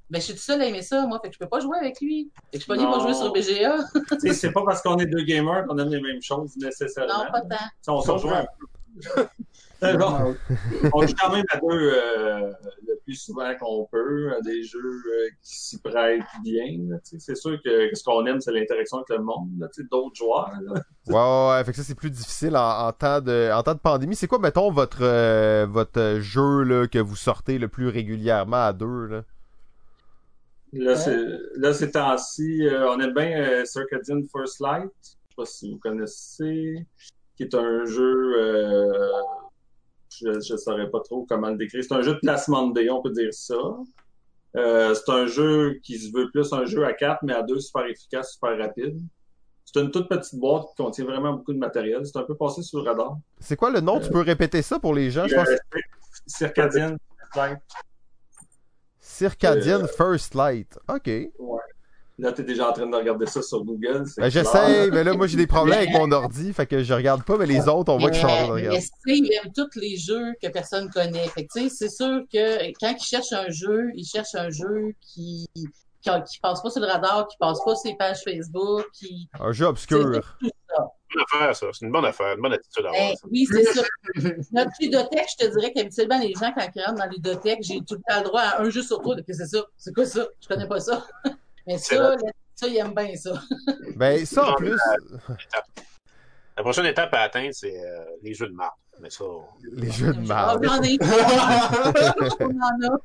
Mais 0.08 0.20
je 0.20 0.26
suis 0.26 0.34
tout 0.34 0.40
seul 0.40 0.62
à 0.62 0.66
aimer 0.66 0.82
ça, 0.82 1.04
moi, 1.06 1.18
fait 1.20 1.28
que 1.28 1.34
je 1.34 1.38
peux 1.40 1.48
pas 1.48 1.58
jouer 1.58 1.78
avec 1.78 2.00
lui. 2.00 2.30
Fait 2.52 2.58
que 2.58 2.64
je 2.74 2.74
suis 2.74 2.86
pas 2.86 3.00
jouer 3.00 3.14
sur 3.14 3.32
BGA. 3.32 3.76
C'est 4.32 4.52
pas 4.52 4.62
parce 4.64 4.80
qu'on 4.80 4.98
est 4.98 5.06
deux 5.06 5.22
gamers 5.24 5.66
qu'on 5.66 5.76
aime 5.78 5.88
les 5.88 6.00
mêmes 6.00 6.22
choses 6.22 6.56
nécessairement. 6.56 7.24
Non, 7.24 7.32
pas 7.32 7.40
tant. 7.40 7.92
On 7.94 8.00
se 8.00 8.10
rejoint 8.12 8.38
un 8.40 8.46
peu. 9.14 9.26
Bon, 9.82 10.34
on 10.94 11.06
joue 11.06 11.14
quand 11.20 11.32
même 11.32 11.44
à 11.50 11.58
deux 11.58 11.66
euh, 11.70 12.52
le 12.86 12.98
plus 13.04 13.14
souvent 13.14 13.54
qu'on 13.60 13.86
peut, 13.90 14.32
à 14.36 14.40
des 14.40 14.62
jeux 14.62 14.78
euh, 14.80 15.28
qui 15.42 15.56
s'y 15.58 15.80
prêtent 15.80 16.22
bien. 16.42 16.78
C'est 17.02 17.36
sûr 17.36 17.58
que 17.62 17.94
ce 17.94 18.02
qu'on 18.02 18.24
aime, 18.26 18.40
c'est 18.40 18.52
l'interaction 18.52 18.98
avec 18.98 19.10
le 19.10 19.24
monde, 19.24 19.68
d'autres 19.90 20.14
joueurs. 20.14 20.52
là. 20.62 20.80
Ouais, 21.08 21.14
ouais, 21.14 21.58
ouais, 21.58 21.64
fait 21.64 21.72
que 21.72 21.76
ça 21.76 21.82
c'est 21.82 21.94
plus 21.94 22.10
difficile 22.10 22.56
en, 22.56 22.86
en 22.86 22.92
temps 22.92 23.20
de 23.20 23.50
en 23.52 23.62
temps 23.62 23.74
de 23.74 23.78
pandémie. 23.78 24.16
C'est 24.16 24.26
quoi, 24.26 24.38
mettons, 24.38 24.70
votre 24.70 25.02
euh, 25.02 25.66
votre 25.68 26.20
jeu 26.20 26.62
là, 26.62 26.86
que 26.86 26.98
vous 26.98 27.16
sortez 27.16 27.58
le 27.58 27.68
plus 27.68 27.88
régulièrement 27.88 28.64
à 28.64 28.72
deux 28.72 29.06
là? 29.06 29.22
Là, 30.72 30.96
c'est, 30.96 31.16
là, 31.56 31.72
ces 31.72 31.92
temps-ci, 31.92 32.66
euh, 32.66 32.90
on 32.90 33.00
aime 33.00 33.14
bien 33.14 33.40
euh, 33.40 33.64
Circadian 33.64 34.20
First 34.30 34.60
Light. 34.60 34.90
Je 35.00 35.08
sais 35.08 35.34
pas 35.36 35.46
si 35.46 35.70
vous 35.72 35.78
connaissez, 35.78 36.84
qui 37.36 37.44
est 37.44 37.54
un 37.54 37.84
jeu, 37.86 38.34
euh, 38.36 38.92
je 40.20 40.52
ne 40.52 40.58
saurais 40.58 40.90
pas 40.90 41.00
trop 41.00 41.26
comment 41.28 41.50
le 41.50 41.56
décrire. 41.56 41.82
C'est 41.82 41.94
un 41.94 42.02
jeu 42.02 42.14
de 42.14 42.18
placement 42.20 42.68
de 42.68 42.80
dés, 42.80 42.90
on 42.90 43.02
peut 43.02 43.10
dire 43.10 43.32
ça. 43.32 43.54
Euh, 44.56 44.94
c'est 44.94 45.12
un 45.12 45.26
jeu 45.26 45.78
qui 45.82 45.98
se 45.98 46.10
veut 46.12 46.30
plus 46.30 46.52
un 46.52 46.64
jeu 46.64 46.84
à 46.84 46.92
quatre, 46.92 47.22
mais 47.22 47.34
à 47.34 47.42
deux, 47.42 47.60
super 47.60 47.84
efficace, 47.86 48.32
super 48.32 48.56
rapide. 48.58 48.98
C'est 49.64 49.80
une 49.80 49.90
toute 49.90 50.08
petite 50.08 50.38
boîte 50.38 50.68
qui 50.68 50.82
contient 50.82 51.04
vraiment 51.04 51.34
beaucoup 51.34 51.52
de 51.52 51.58
matériel. 51.58 52.06
C'est 52.06 52.16
un 52.16 52.22
peu 52.22 52.36
passé 52.36 52.62
sous 52.62 52.78
le 52.78 52.84
radar. 52.84 53.16
C'est 53.40 53.56
quoi 53.56 53.70
le 53.70 53.80
nom? 53.80 54.00
Tu 54.00 54.08
peux 54.10 54.20
répéter 54.20 54.62
ça 54.62 54.78
pour 54.78 54.94
les 54.94 55.10
gens? 55.10 55.26
Je 55.26 55.34
pense 55.34 55.48
Euh, 55.48 55.56
Circadian 56.26 56.96
First 57.18 57.36
Light. 57.36 57.58
Circadian 58.98 59.82
euh, 59.82 59.86
First 59.86 60.34
Light. 60.34 60.78
OK. 60.88 61.10
Là, 62.18 62.32
t'es 62.32 62.44
déjà 62.44 62.70
en 62.70 62.72
train 62.72 62.86
de 62.86 62.96
regarder 62.96 63.26
ça 63.26 63.42
sur 63.42 63.62
Google. 63.62 64.04
c'est 64.06 64.22
Ben, 64.22 64.30
j'essaie, 64.30 64.90
mais 64.90 65.04
là, 65.04 65.12
moi, 65.12 65.26
j'ai 65.26 65.36
des 65.36 65.46
problèmes 65.46 65.78
avec 65.78 65.90
mon 65.92 66.10
ordi, 66.12 66.52
fait 66.54 66.64
que 66.66 66.82
je 66.82 66.94
regarde 66.94 67.22
pas, 67.24 67.36
mais 67.36 67.44
les 67.44 67.68
autres, 67.68 67.92
on 67.92 67.98
voit 67.98 68.10
qu'ils 68.10 68.22
sont 68.22 68.26
en 68.26 68.36
train 68.46 68.48
de 68.48 68.54
Mais, 68.54 68.68
regarder. 68.68 68.86
mais 69.06 69.34
aime 69.44 69.52
tous 69.54 69.78
les 69.78 69.96
jeux 69.98 70.32
que 70.42 70.48
personne 70.48 70.88
connaît. 70.90 71.28
Fait 71.28 71.44
que, 71.44 71.52
tu 71.60 71.68
sais, 71.68 71.74
c'est 71.74 71.90
sûr 71.90 72.22
que 72.32 72.72
quand 72.80 72.94
il 72.98 73.04
cherche 73.04 73.32
un 73.34 73.50
jeu, 73.50 73.90
il 73.94 74.06
cherche 74.06 74.34
un 74.34 74.48
jeu 74.48 74.94
qui, 75.02 75.46
qui, 75.54 75.66
qui 76.30 76.38
passe 76.40 76.62
pas 76.62 76.70
sur 76.70 76.80
le 76.80 76.86
radar, 76.86 77.28
qui 77.28 77.36
passe 77.38 77.58
pas 77.62 77.74
sur 77.76 77.90
les 77.90 77.96
pages 77.98 78.22
Facebook, 78.24 78.86
qui, 78.94 79.28
Un 79.38 79.52
jeu 79.52 79.66
obscur. 79.66 80.22
tout 80.40 80.48
ça. 80.74 80.84
Bonne 81.14 81.24
affaire, 81.32 81.54
ça. 81.56 81.66
C'est 81.72 81.84
une 81.84 81.92
bonne 81.92 82.04
affaire, 82.06 82.34
une 82.34 82.40
bonne 82.42 82.52
attitude 82.54 82.84
à 82.86 82.88
avoir. 82.88 83.08
Ben, 83.10 83.14
oui, 83.30 83.46
c'est 83.50 83.64
ça. 83.64 83.82
Notre 84.52 84.70
ludothèque, 84.80 85.26
je 85.38 85.46
te 85.46 85.50
dirais 85.58 85.72
qu'habituellement, 85.74 86.18
les 86.18 86.32
gens, 86.32 86.50
quand 86.56 86.66
ils 86.74 86.80
rentrent 86.82 86.94
dans 86.98 87.04
la 87.04 87.10
ludothèque, 87.10 87.58
j'ai 87.62 87.78
tout 87.80 87.94
le 87.94 88.00
temps 88.08 88.20
le 88.20 88.24
droit 88.24 88.40
à 88.40 88.62
un 88.62 88.70
jeu 88.70 88.82
sur 88.82 89.00
trois. 89.00 89.16
Que 89.16 89.32
c'est 89.34 89.46
ça? 89.46 89.64
C'est 89.76 89.94
quoi 89.94 90.06
ça? 90.06 90.26
Je 90.40 90.48
connais 90.48 90.66
pas 90.66 90.80
ça. 90.80 91.06
Mais 91.66 91.78
C'est 91.78 91.96
ça, 91.96 92.14
ça, 92.54 92.66
il 92.68 92.76
aime 92.76 92.94
bien 92.94 93.14
ça. 93.16 93.32
Ben, 93.96 94.24
ça, 94.26 94.50
en 94.50 94.54
plus, 94.54 94.76
La 96.56 96.62
prochaine 96.62 96.86
étape 96.86 97.12
à 97.12 97.20
atteindre, 97.22 97.50
c'est 97.52 97.78
euh, 97.84 98.04
les 98.22 98.32
jeux 98.34 98.48
de 98.48 98.54
marque. 98.54 98.76
Mais 98.98 99.10
ça, 99.10 99.24
on- 99.24 99.42
les 99.74 99.90
jeux 99.90 100.14
de 100.14 100.24
Ah. 100.30 100.56
On 102.40 102.46
en 102.46 102.94
a. 102.94 102.98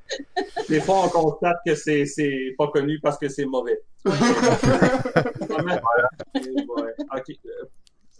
Des 0.69 0.79
fois, 0.79 1.03
on 1.05 1.09
constate 1.09 1.57
que 1.65 1.75
c'est, 1.75 2.05
c'est 2.05 2.55
pas 2.57 2.67
connu 2.69 2.97
parce 3.01 3.17
que 3.17 3.27
c'est 3.27 3.43
mauvais. 3.45 3.81
Ouais. 4.05 4.13
Euh, 7.13 7.65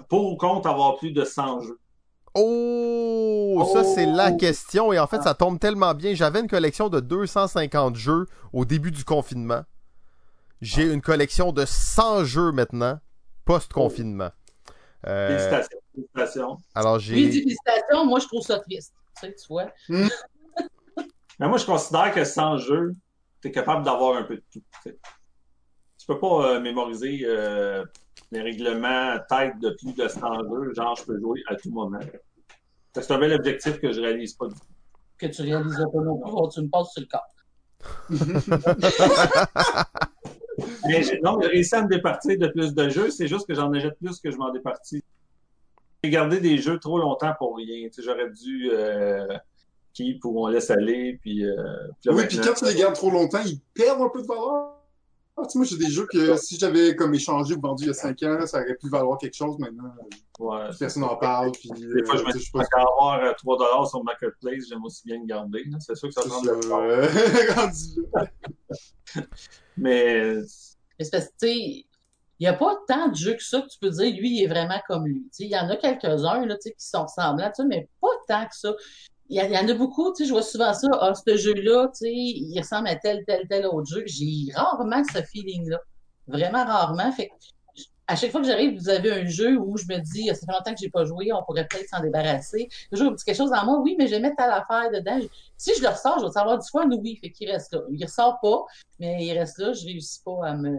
Pour 0.09 0.33
ou 0.33 0.37
contre 0.37 0.67
avoir 0.69 0.97
plus 0.97 1.11
de 1.11 1.23
100 1.23 1.61
jeux? 1.61 1.79
Oh, 2.33 3.69
ça 3.73 3.83
c'est 3.83 4.05
Oh. 4.07 4.15
la 4.15 4.31
question 4.31 4.93
et 4.93 4.99
en 4.99 5.07
fait 5.07 5.21
ça 5.21 5.33
tombe 5.33 5.59
tellement 5.59 5.93
bien. 5.93 6.13
J'avais 6.13 6.39
une 6.39 6.47
collection 6.47 6.87
de 6.89 6.99
250 7.01 7.95
jeux 7.95 8.25
au 8.53 8.63
début 8.65 8.91
du 8.91 9.03
confinement. 9.03 9.61
J'ai 10.62 10.84
une 10.84 11.01
collection 11.01 11.51
de 11.51 11.66
100 11.66 12.26
jeux 12.26 12.51
maintenant, 12.51 12.99
post-confinement. 13.45 14.30
Euh, 15.07 15.30
Félicitations. 15.30 15.80
Félicitations. 15.95 16.57
alors 16.76 16.95
Oui, 16.97 17.01
j'ai... 17.01 17.32
félicitations. 17.41 18.05
Moi, 18.05 18.20
je 18.20 18.28
trouve 18.28 18.43
ça 18.43 18.59
triste. 18.59 18.93
Tu 19.20 19.26
sais, 19.28 19.34
tu 19.36 19.47
vois. 19.49 19.72
Mais 19.89 21.47
moi, 21.47 21.57
je 21.57 21.66
considère 21.66 22.14
que 22.14 22.24
100 22.24 22.57
jeux, 22.59 22.93
tu 23.41 23.47
es 23.47 23.51
capable 23.51 23.84
d'avoir 23.84 24.18
un 24.18 24.24
peu 24.24 24.36
de 24.36 24.43
tout. 24.53 24.62
tu 24.84 24.91
sais. 24.91 24.97
Tu 25.97 26.05
peux 26.05 26.20
pas 26.20 26.55
euh, 26.55 26.59
mémoriser 26.59 27.22
euh, 27.24 27.84
les 28.32 28.41
règlements 28.41 29.18
tête 29.28 29.57
de 29.59 29.72
plus 29.72 29.93
de 29.93 30.07
100 30.07 30.20
jeux, 30.49 30.74
genre 30.76 30.95
je 30.95 31.03
peux 31.05 31.20
jouer 31.20 31.41
à 31.47 31.55
tout 31.55 31.72
moment. 31.72 31.99
C'est 32.93 33.09
un 33.12 33.18
bel 33.18 33.34
objectif 33.34 33.80
que 33.80 33.91
je 33.91 33.99
réalise 34.01 34.34
pas 34.34 34.45
du 34.47 34.53
tout. 34.53 34.62
Que 35.18 35.26
tu 35.28 35.41
réaliseras 35.41 35.86
pas 35.91 35.99
non 36.01 36.20
plus. 36.20 36.32
Tu 36.53 36.62
me 36.62 36.70
passes 36.70 36.91
sur 36.93 37.01
le 37.01 37.07
corps. 37.07 37.28
Mais 40.88 41.01
non, 41.23 41.39
j'ai 41.41 41.47
réussi 41.47 41.75
à 41.75 41.84
me 41.84 41.88
départir 41.88 42.38
de 42.38 42.47
plus 42.47 42.73
de 42.73 42.89
jeux, 42.89 43.09
c'est 43.09 43.27
juste 43.27 43.47
que 43.47 43.53
j'en 43.53 43.71
achète 43.73 43.97
plus 43.97 44.19
que 44.19 44.32
je 44.32 44.38
m'en 44.38 44.51
départis. 44.51 45.03
J'ai 46.03 46.09
gardé 46.09 46.39
des 46.39 46.57
jeux 46.57 46.79
trop 46.79 46.97
longtemps 46.97 47.34
pour 47.38 47.55
rien. 47.55 47.88
Tu 47.88 47.93
sais, 47.93 48.01
J'aurais 48.03 48.29
dû 48.29 48.71
euh, 48.73 49.27
keep 49.93 50.23
ou 50.25 50.43
on 50.43 50.47
laisse 50.47 50.71
aller, 50.71 51.19
puis, 51.21 51.45
euh, 51.45 51.53
puis 51.99 52.09
là, 52.09 52.13
Oui, 52.13 52.23
puis 52.27 52.39
quand 52.39 52.53
tu 52.53 52.65
les 52.65 52.75
gardes 52.75 52.95
trop 52.95 53.11
longtemps, 53.11 53.41
ils 53.45 53.59
perdent 53.73 54.01
un 54.01 54.09
peu 54.09 54.21
de 54.21 54.27
valeur. 54.27 54.82
Ah, 55.38 55.43
tu 55.43 55.51
sais, 55.51 55.59
moi, 55.59 55.65
j'ai 55.65 55.77
des 55.77 55.89
jeux 55.89 56.07
que 56.11 56.36
si 56.36 56.57
j'avais 56.57 56.95
comme 56.95 57.13
échangé 57.13 57.55
ou 57.55 57.61
vendu 57.61 57.86
il 57.86 57.88
y 57.88 57.89
a 57.89 57.93
5 57.93 58.23
ans, 58.23 58.45
ça 58.45 58.61
aurait 58.61 58.75
pu 58.75 58.89
valoir 58.89 59.17
quelque 59.17 59.36
chose 59.36 59.57
maintenant. 59.59 59.93
Ouais. 60.39 60.69
Personne 60.77 61.03
n'en 61.03 61.15
parle. 61.15 61.51
Puis, 61.53 61.69
Des 61.69 62.03
fois, 62.03 62.17
je 62.17 62.23
euh, 62.23 62.27
me 62.27 62.34
dis 62.34 62.51
avoir 62.73 63.23
euh, 63.23 63.32
3 63.38 63.57
dollars 63.57 63.88
sur 63.89 64.03
Marketplace, 64.03 64.65
j'aime 64.69 64.84
aussi 64.84 65.03
bien 65.05 65.19
le 65.19 65.25
garder. 65.25 65.63
C'est 65.79 65.95
sûr 65.95 66.09
que 66.09 66.13
ça 66.15 66.21
le 66.43 66.71
euh, 66.71 67.07
rendu 67.55 68.05
là. 68.13 69.23
Mais 69.77 70.41
C'est 71.03 71.85
il 72.41 72.45
n'y 72.45 72.47
a 72.47 72.53
pas 72.53 72.75
tant 72.87 73.07
de 73.07 73.15
jeux 73.15 73.35
que 73.35 73.43
ça 73.43 73.61
que 73.61 73.67
tu 73.67 73.77
peux 73.77 73.91
dire, 73.91 74.19
lui, 74.19 74.39
il 74.39 74.43
est 74.43 74.47
vraiment 74.47 74.81
comme 74.87 75.05
lui. 75.05 75.29
Il 75.37 75.47
y 75.47 75.55
en 75.55 75.69
a 75.69 75.75
quelques-uns, 75.75 76.43
là, 76.43 76.57
qui 76.57 76.73
sont 76.79 77.03
ressemblants, 77.03 77.51
mais 77.67 77.87
pas 78.01 78.07
tant 78.27 78.47
que 78.47 78.55
ça. 78.55 78.73
Il 79.29 79.35
y, 79.35 79.57
en 79.57 79.69
a 79.69 79.73
beaucoup, 79.75 80.11
je 80.19 80.27
vois 80.31 80.41
souvent 80.41 80.73
ça, 80.73 80.87
ah, 80.99 81.13
ce 81.13 81.37
jeu-là, 81.37 81.91
il 82.01 82.59
ressemble 82.59 82.87
à 82.87 82.95
tel, 82.95 83.23
tel, 83.27 83.47
tel 83.47 83.67
autre 83.67 83.85
jeu. 83.85 84.03
J'ai 84.07 84.51
rarement 84.55 85.03
ce 85.13 85.21
feeling-là. 85.21 85.77
Vraiment 86.27 86.65
rarement. 86.65 87.11
Fait 87.11 87.29
à 88.12 88.16
chaque 88.16 88.32
fois 88.32 88.41
que 88.41 88.47
j'arrive, 88.47 88.78
vous 88.80 88.89
avez 88.89 89.12
un 89.12 89.26
jeu 89.26 89.57
où 89.57 89.78
je 89.78 89.86
me 89.86 89.97
dis, 89.99 90.30
Ah, 90.30 90.34
ça 90.36 90.41
fait 90.45 90.51
longtemps 90.51 90.74
que 90.74 90.80
j'ai 90.82 90.89
pas 90.89 91.05
joué, 91.05 91.32
on 91.32 91.43
pourrait 91.43 91.68
peut-être 91.68 91.88
s'en 91.89 92.01
débarrasser. 92.01 92.68
Toujours 92.91 93.12
un 93.12 93.16
petit 93.16 93.26
quelque 93.26 93.38
chose 93.38 93.51
dans 93.51 93.66
moi, 93.66 93.80
oui, 93.80 93.95
mais 93.97 94.07
je 94.07 94.12
vais 94.12 94.20
mettre 94.20 94.41
à 94.41 94.47
l'affaire 94.47 94.91
dedans. 94.91 95.20
Si 95.57 95.72
je 95.76 95.82
le 95.82 95.88
ressors, 95.89 96.20
je 96.20 96.26
vais 96.26 96.32
savoir 96.32 96.59
du 96.59 96.68
fois, 96.70 96.86
oui, 96.86 97.18
fait 97.22 97.32
qu'il 97.32 97.49
reste 97.49 97.74
là. 97.74 97.82
Il 97.91 98.03
ressort 98.03 98.39
pas, 98.41 98.66
mais 98.99 99.26
il 99.26 99.38
reste 99.38 99.57
là, 99.59 99.74
je 99.74 99.86
réussis 99.86 100.20
pas 100.24 100.45
à 100.45 100.53
me, 100.55 100.78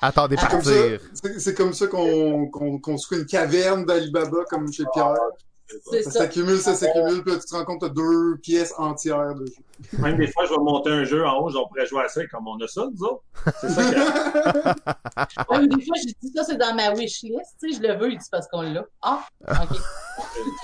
Attendez 0.00 0.36
C'est 0.38 0.48
comme 0.50 0.62
ça, 0.62 0.70
partir. 0.70 1.00
c'est- 1.38 1.54
comme 1.54 1.72
ça 1.72 1.86
qu'on 1.86 2.48
qu'on 2.48 2.78
construit 2.78 3.18
une 3.20 3.26
caverne 3.26 3.84
d'Alibaba 3.86 4.44
comme 4.48 4.70
chez 4.72 4.84
Pierre. 4.92 5.14
Ça 5.90 6.02
ça. 6.02 6.10
s'accumule, 6.10 6.58
ça 6.58 6.74
s'accumule, 6.74 7.22
puis 7.22 7.32
là, 7.32 7.38
tu 7.38 7.46
te 7.46 7.54
rends 7.54 7.64
compte 7.64 7.80
que 7.80 7.86
t'as 7.86 7.92
deux 7.92 8.36
pièces 8.42 8.74
entières 8.76 9.34
de 9.34 9.46
jeu. 9.46 9.98
même 9.98 10.16
des 10.16 10.26
fois, 10.26 10.44
je 10.46 10.50
vais 10.50 10.58
monter 10.58 10.90
un 10.90 11.04
jeu 11.04 11.24
en 11.24 11.38
haut, 11.38 11.56
on 11.56 11.68
pourrait 11.68 11.86
jouer 11.86 12.02
à 12.04 12.08
ça 12.08 12.26
comme 12.26 12.48
on 12.48 12.58
a 12.58 12.66
ça, 12.66 12.86
nous 12.92 13.04
autres. 13.04 13.22
C'est 13.60 13.68
ça 13.70 13.82
que... 13.82 15.50
Ouais, 15.50 15.66
des 15.66 15.84
fois, 15.84 15.96
j'ai 15.96 16.14
dit 16.22 16.32
ça, 16.34 16.44
c'est 16.44 16.56
dans 16.56 16.74
ma 16.74 16.92
wish 16.92 17.22
list. 17.22 17.56
Tu 17.60 17.72
sais, 17.72 17.78
je 17.78 17.82
le 17.86 17.98
veux, 17.98 18.12
il 18.12 18.18
dit 18.18 18.26
parce 18.30 18.48
qu'on 18.48 18.62
l'a. 18.62 18.84
Ah, 19.02 19.24
OK. 19.46 19.78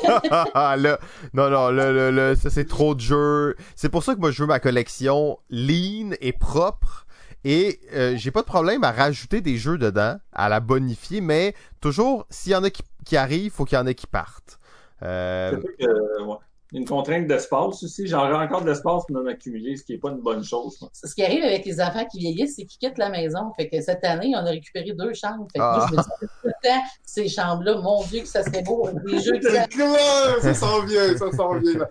Ah, 0.54 0.76
là, 0.76 0.98
non, 1.32 1.48
non, 1.48 1.70
là, 1.70 1.92
là, 1.92 2.10
là, 2.10 2.36
ça 2.36 2.50
c'est 2.50 2.66
trop 2.66 2.94
de 2.94 3.00
jeux. 3.00 3.56
C'est 3.74 3.88
pour 3.88 4.02
ça 4.02 4.14
que 4.14 4.20
moi 4.20 4.30
je 4.30 4.42
veux 4.42 4.46
ma 4.46 4.60
collection 4.60 5.38
lean 5.50 6.10
et 6.20 6.32
propre. 6.32 7.06
Et 7.44 7.80
euh, 7.94 8.16
j'ai 8.16 8.32
pas 8.32 8.40
de 8.40 8.46
problème 8.46 8.82
à 8.82 8.90
rajouter 8.90 9.40
des 9.40 9.56
jeux 9.56 9.78
dedans, 9.78 10.16
à 10.32 10.48
la 10.48 10.58
bonifier, 10.58 11.20
mais 11.20 11.54
toujours, 11.80 12.26
s'il 12.28 12.52
y 12.52 12.54
en 12.56 12.64
a 12.64 12.70
qui, 12.70 12.82
qui 13.04 13.16
arrivent, 13.16 13.52
faut 13.52 13.64
qu'il 13.64 13.78
y 13.78 13.80
en 13.80 13.86
ait 13.86 13.94
qui 13.94 14.08
partent. 14.08 14.58
Euh, 15.02 15.56
que, 15.56 15.84
euh, 15.86 16.24
ouais. 16.24 16.36
Une 16.72 16.84
contrainte 16.84 17.28
d'espace 17.28 17.84
aussi. 17.84 18.08
J'aurais 18.08 18.34
encore 18.34 18.60
de 18.62 18.68
l'espace 18.68 19.04
pour 19.06 19.16
en 19.16 19.26
accumuler, 19.26 19.76
ce 19.76 19.84
qui 19.84 19.92
n'est 19.92 19.98
pas 19.98 20.10
une 20.10 20.20
bonne 20.20 20.42
chose. 20.42 20.76
Ce 20.92 21.14
qui 21.14 21.22
arrive 21.22 21.44
avec 21.44 21.64
les 21.64 21.80
enfants 21.80 22.04
qui 22.06 22.18
vieillissent, 22.18 22.56
c'est 22.56 22.64
qu'ils 22.64 22.80
quittent 22.80 22.98
la 22.98 23.08
maison. 23.08 23.52
Fait 23.56 23.68
que 23.68 23.80
cette 23.80 24.04
année, 24.04 24.32
on 24.34 24.40
a 24.40 24.50
récupéré 24.50 24.92
deux 24.92 25.14
chambres. 25.14 25.46
Fait 25.52 25.60
que 25.60 25.62
moi, 25.62 25.78
Ah. 25.80 25.86
je 25.88 25.96
me 25.96 26.02
dis, 26.02 26.08
tout 26.18 26.26
le 26.48 26.52
temps, 26.68 26.82
ces 27.04 27.28
chambres-là, 27.28 27.80
mon 27.80 28.02
Dieu, 28.04 28.22
que 28.22 28.26
ça 28.28 28.42
serait 28.42 28.62
beau. 28.62 28.88
Des 29.06 29.20
jeux 29.22 29.38
clair, 29.38 30.38
ça 30.40 30.54
s'en 30.54 30.84
vient, 30.84 31.16
ça 31.16 31.30
s'en 31.30 31.54
vient. 31.54 31.86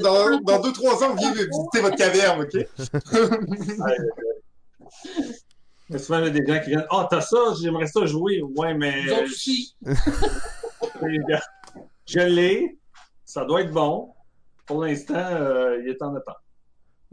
Dans, 0.00 0.60
deux, 0.62 0.72
trois 0.72 1.02
ans, 1.02 1.10
vous 1.10 1.16
venez 1.16 1.46
visiter 1.46 1.80
votre 1.80 1.96
caverne, 1.96 2.42
OK? 2.42 2.54
Ouais, 3.80 3.96
Mais 5.90 5.98
souvent, 5.98 6.20
il 6.20 6.24
y 6.26 6.28
a 6.28 6.30
des 6.30 6.46
gens 6.46 6.60
qui 6.62 6.70
viennent 6.70 6.86
Ah, 6.90 7.08
t'as 7.10 7.20
ça, 7.20 7.36
j'aimerais 7.60 7.88
ça 7.88 8.06
jouer. 8.06 8.42
Ouais, 8.56 8.74
mais. 8.74 9.02
Nous 9.06 9.24
aussi. 9.24 9.74
Je 12.06 12.20
l'ai. 12.20 12.78
Ça 13.24 13.44
doit 13.44 13.62
être 13.62 13.72
bon. 13.72 14.12
Pour 14.66 14.84
l'instant, 14.84 15.14
euh, 15.14 15.80
il 15.82 15.88
est 15.88 16.02
en 16.02 16.14
attente. 16.14 16.36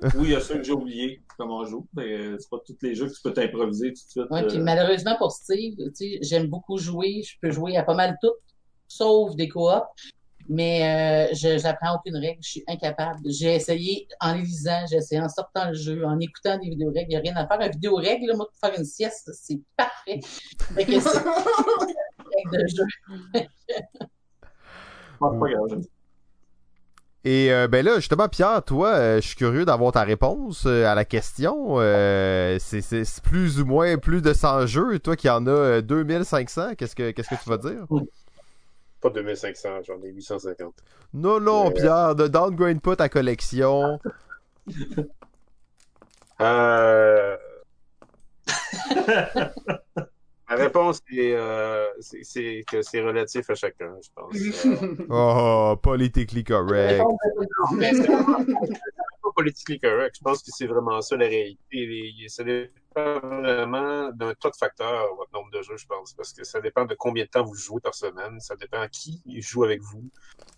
Oui, 0.15 0.23
il 0.23 0.31
y 0.31 0.35
a 0.35 0.39
ceux 0.39 0.55
que 0.55 0.63
j'ai 0.63 0.71
oubliés, 0.71 1.21
comment 1.37 1.59
on 1.59 1.65
joue. 1.65 1.87
Mais 1.93 2.17
euh, 2.17 2.37
c'est 2.39 2.49
pas 2.49 2.57
tous 2.65 2.77
les 2.81 2.95
jeux 2.95 3.07
que 3.07 3.13
tu 3.13 3.21
peux 3.21 3.33
t'improviser 3.33 3.89
tout 3.89 4.03
de 4.05 4.09
suite. 4.09 4.31
Ouais, 4.31 4.47
puis 4.47 4.57
euh, 4.57 4.63
malheureusement 4.63 5.15
pour 5.17 5.31
Steve, 5.31 5.75
tu 5.77 5.91
sais, 5.93 6.19
j'aime 6.21 6.47
beaucoup 6.47 6.77
jouer. 6.77 7.21
Je 7.23 7.35
peux 7.39 7.51
jouer 7.51 7.77
à 7.77 7.83
pas 7.83 7.93
mal 7.93 8.17
tout, 8.21 8.33
sauf 8.87 9.35
des 9.35 9.47
coops. 9.47 9.85
Mais 10.49 11.29
euh, 11.29 11.33
je 11.35 11.59
j'apprends 11.59 11.95
aucune 11.95 12.17
règle, 12.17 12.39
je 12.43 12.49
suis 12.49 12.63
incapable. 12.67 13.19
J'ai 13.25 13.55
essayé 13.55 14.07
en 14.19 14.33
les 14.33 14.41
lisant, 14.41 14.85
j'ai 14.89 14.97
essayé 14.97 15.21
en 15.21 15.29
sortant 15.29 15.69
le 15.69 15.75
jeu, 15.75 16.03
en 16.03 16.19
écoutant 16.19 16.57
des 16.57 16.69
vidéos 16.69 16.91
règles. 16.91 17.05
Il 17.09 17.09
n'y 17.09 17.15
a 17.15 17.19
rien 17.19 17.35
à 17.35 17.47
faire. 17.47 17.61
Un 17.61 17.69
vidéo 17.69 17.95
règle, 17.95 18.25
là, 18.25 18.35
moi, 18.35 18.47
pour 18.47 18.69
faire 18.69 18.77
une 18.77 18.85
sieste, 18.85 19.29
c'est 19.33 19.59
parfait. 19.77 20.19
Fait 20.75 20.85
que 20.85 20.99
c'est 20.99 21.19
règle 21.19 22.63
de 22.63 22.67
jeu. 22.67 22.85
pas. 25.29 25.37
Et 27.23 27.53
euh, 27.53 27.67
ben 27.67 27.85
là, 27.85 27.97
justement, 27.97 28.27
Pierre, 28.27 28.63
toi, 28.63 28.89
euh, 28.95 29.21
je 29.21 29.27
suis 29.27 29.35
curieux 29.35 29.63
d'avoir 29.63 29.91
ta 29.91 30.01
réponse 30.01 30.65
euh, 30.65 30.85
à 30.85 30.95
la 30.95 31.05
question. 31.05 31.75
Euh, 31.77 32.57
c'est 32.59 33.05
plus 33.21 33.61
ou 33.61 33.65
moins 33.65 33.97
plus 33.97 34.23
de 34.23 34.33
100 34.33 34.65
jeux. 34.65 34.97
Toi 34.97 35.15
qui 35.15 35.29
en 35.29 35.45
as 35.45 35.49
euh, 35.51 35.81
2500, 35.81 36.73
qu'est-ce 36.75 36.95
que 36.95 37.11
qu'est-ce 37.11 37.29
que 37.29 37.43
tu 37.43 37.49
vas 37.49 37.57
dire? 37.57 37.85
Pas 39.01 39.09
2500, 39.11 39.69
j'en 39.85 40.01
ai 40.03 40.09
850. 40.09 40.73
Non, 41.13 41.39
non, 41.39 41.67
Euh, 41.67 41.71
Pierre, 41.71 42.15
ne 42.15 42.27
downgrade 42.27 42.81
pas 42.81 42.95
ta 42.95 43.09
collection. 43.09 43.99
Euh... 46.39 47.37
Ma 50.51 50.57
réponse 50.63 50.99
est, 51.11 51.33
euh, 51.33 51.85
c'est- 51.99 52.23
c'est 52.23 52.63
que 52.69 52.81
c'est 52.81 53.01
relatif 53.01 53.49
à 53.49 53.55
chacun, 53.55 53.93
je 54.03 54.09
pense. 54.13 54.65
Euh, 54.65 55.05
Oh, 55.09 55.75
politically 55.81 56.43
correct. 56.43 57.01
mais 57.77 57.93
c'est 57.93 58.07
pas 58.07 59.31
politiquement 59.35 59.77
correct. 59.89 60.15
Je 60.17 60.23
pense 60.23 60.43
que 60.43 60.49
c'est 60.53 60.67
vraiment 60.67 61.01
ça 61.01 61.15
la 61.15 61.27
réalité. 61.27 62.11
Ça 62.27 62.43
dépend 62.43 63.19
vraiment 63.21 64.09
d'un 64.11 64.33
tas 64.33 64.49
de 64.49 64.55
facteurs, 64.57 65.15
votre 65.15 65.31
nombre 65.33 65.51
de 65.51 65.61
jeux, 65.61 65.77
je 65.77 65.85
pense. 65.87 66.13
Parce 66.13 66.33
que 66.33 66.43
ça 66.43 66.59
dépend 66.59 66.83
de 66.85 66.95
combien 66.95 67.23
de 67.23 67.29
temps 67.29 67.43
vous 67.43 67.55
jouez 67.55 67.79
par 67.79 67.95
semaine. 67.95 68.39
Ça 68.41 68.55
dépend 68.57 68.85
qui 68.91 69.21
joue 69.41 69.63
avec 69.63 69.81
vous. 69.81 70.03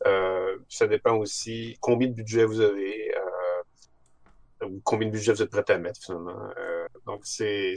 Euh, 0.07 0.57
ça 0.69 0.87
dépend 0.87 1.15
aussi 1.17 1.77
combien 1.81 2.07
de 2.07 2.13
budget 2.13 2.45
vous 2.45 2.61
avez. 2.61 3.13
Euh, 3.15 4.65
ou 4.67 4.81
combien 4.83 5.07
de 5.07 5.13
budget 5.13 5.33
vous 5.33 5.41
êtes 5.43 5.51
prêt 5.51 5.63
à 5.67 5.77
mettre, 5.77 5.99
finalement. 6.01 6.49
Euh, 6.57 6.87
donc, 7.05 7.21
c'est 7.25 7.75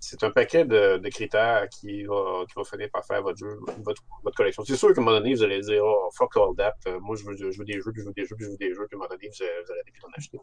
c'est 0.00 0.22
un 0.22 0.30
paquet 0.30 0.64
de, 0.64 0.98
de 0.98 1.08
critères 1.08 1.68
qui 1.68 2.04
va, 2.04 2.44
qui 2.46 2.54
va 2.56 2.64
finir 2.64 2.88
par 2.92 3.04
faire 3.04 3.22
votre 3.22 3.38
jeu, 3.38 3.58
votre, 3.84 4.02
votre 4.22 4.36
collection. 4.36 4.64
C'est 4.64 4.76
sûr 4.76 4.94
qu'à 4.94 5.00
un 5.00 5.04
moment 5.04 5.18
donné, 5.18 5.34
vous 5.34 5.42
allez 5.42 5.60
dire, 5.60 5.82
oh, 5.84 6.08
fuck 6.16 6.36
all 6.36 6.54
that, 6.56 6.74
euh, 6.86 7.00
moi, 7.00 7.16
je 7.16 7.24
veux, 7.24 7.36
je 7.36 7.58
veux 7.58 7.64
des 7.64 7.80
jeux, 7.80 7.92
puis 7.92 8.02
je 8.02 8.06
veux 8.06 8.12
des 8.12 8.24
jeux, 8.24 8.36
puis 8.36 8.44
je 8.44 8.50
veux 8.50 8.56
des 8.56 8.74
jeux, 8.74 8.86
puis 8.86 8.94
à 8.94 8.96
un 8.96 8.98
moment 8.98 9.08
donné, 9.10 9.28
vous, 9.28 9.42
allez- 9.42 9.52
vous 9.66 9.92
plus 9.92 10.00
d'en 10.00 10.08
acheter. 10.16 10.40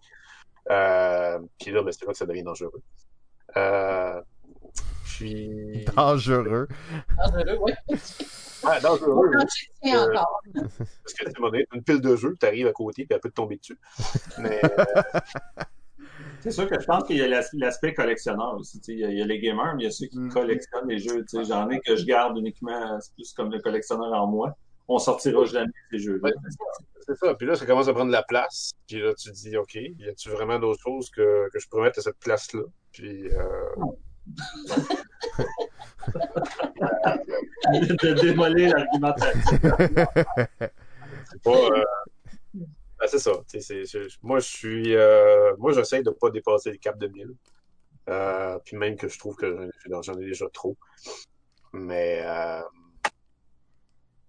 Euh, 0.72 1.40
puis 1.60 1.72
là, 1.72 1.84
ben, 1.84 1.92
c'est 1.92 2.06
là 2.06 2.12
que 2.12 2.18
ça 2.18 2.26
devient 2.26 2.44
dangereux. 2.44 2.82
Euh, 3.56 4.22
puis... 5.06 5.86
Dangereux. 5.96 6.68
Dangereux, 7.18 7.58
oui. 7.62 7.74
Ouais, 8.64 8.82
dangereux, 8.82 9.14
oui. 9.14 9.94
Euh. 9.94 10.14
Parce 10.54 11.14
que, 11.14 11.26
à 11.26 11.30
un 11.30 11.32
moment 11.40 11.52
donné, 11.52 11.66
t'as 11.70 11.78
une 11.78 11.84
pile 11.84 12.02
de 12.02 12.16
jeux, 12.16 12.36
t'arrives 12.38 12.68
à 12.68 12.74
côté, 12.74 13.06
puis 13.06 13.14
elle 13.14 13.22
peut 13.22 13.30
te 13.30 13.36
tomber 13.36 13.58
dessus. 13.58 13.80
Mais, 14.40 14.60
euh, 14.64 15.04
C'est 16.46 16.52
sûr 16.52 16.70
que 16.70 16.80
je 16.80 16.86
pense 16.86 17.04
qu'il 17.06 17.18
y 17.18 17.22
a 17.22 17.28
l'as- 17.28 17.50
l'aspect 17.54 17.94
collectionneur 17.94 18.56
aussi. 18.56 18.80
Il 18.88 19.00
y, 19.00 19.04
a, 19.04 19.10
il 19.10 19.18
y 19.18 19.22
a 19.22 19.26
les 19.26 19.40
gamers, 19.40 19.74
mais 19.76 19.82
il 19.84 19.86
y 19.86 19.88
a 19.88 19.92
ceux 19.92 20.06
qui 20.08 20.20
Mm. 20.20 20.32
collectionnent 20.32 20.88
les 20.88 21.00
jeux. 21.00 21.26
J'en 21.48 21.70
ai 21.70 21.80
que 21.82 21.96
je 21.96 22.06
garde 22.06 22.38
uniquement, 22.38 23.00
c'est 23.02 23.14
plus 23.16 23.34
comme 23.34 23.52
le 23.52 23.60
collectionneur 23.60 24.14
en 24.14 24.28
moi. 24.28 24.54
On 24.88 25.00
sortira 25.00 25.44
jamais 25.46 25.72
ces 25.92 25.98
jeux-là. 25.98 26.30
C'est 27.08 27.16
ça. 27.18 27.34
Puis 27.34 27.48
là, 27.48 27.56
ça 27.56 27.66
commence 27.66 27.88
à 27.88 27.94
prendre 27.94 28.08
de 28.08 28.12
la 28.12 28.22
place. 28.24 28.72
Puis 28.88 29.00
là, 29.02 29.14
tu 29.16 29.30
te 29.32 29.36
dis, 29.36 29.58
OK, 29.58 29.74
y 29.76 30.08
a-tu 30.08 30.30
vraiment 30.30 30.60
d'autres 30.60 30.82
choses 30.84 31.10
que, 31.10 31.50
que 31.52 31.58
je 31.60 31.68
pourrais 31.68 31.84
mettre 31.84 31.98
à 32.00 32.02
cette 32.04 32.20
place-là? 32.20 32.62
Puis, 32.92 33.28
euh, 33.28 33.42
de 37.74 38.22
démolir 38.22 38.76
l'argumentation. 38.76 39.58
c'est 41.26 41.42
pas. 41.44 41.52
euh, 41.52 41.84
ben, 43.06 43.20
c'est 43.54 43.86
ça. 43.86 44.16
moi, 44.22 44.40
je 44.40 44.48
suis. 44.48 44.96
euh, 44.96 45.56
moi, 45.58 45.74
j'essaie 45.74 46.02
de 46.04 46.12
pas 46.12 46.30
dépasser 46.30 46.72
le 46.72 46.78
cap 46.78 46.98
de 46.98 47.08
1000. 47.08 47.36
Euh, 48.08 48.60
puis 48.64 48.78
même 48.78 48.96
que 48.96 49.08
je 49.08 49.18
trouve 49.18 49.36
que 49.36 49.70
j'en- 49.90 50.14
ai 50.14 50.26
déjà 50.26 50.48
trop. 50.50 50.78
Mais 51.74 52.22
euh, 52.24 52.62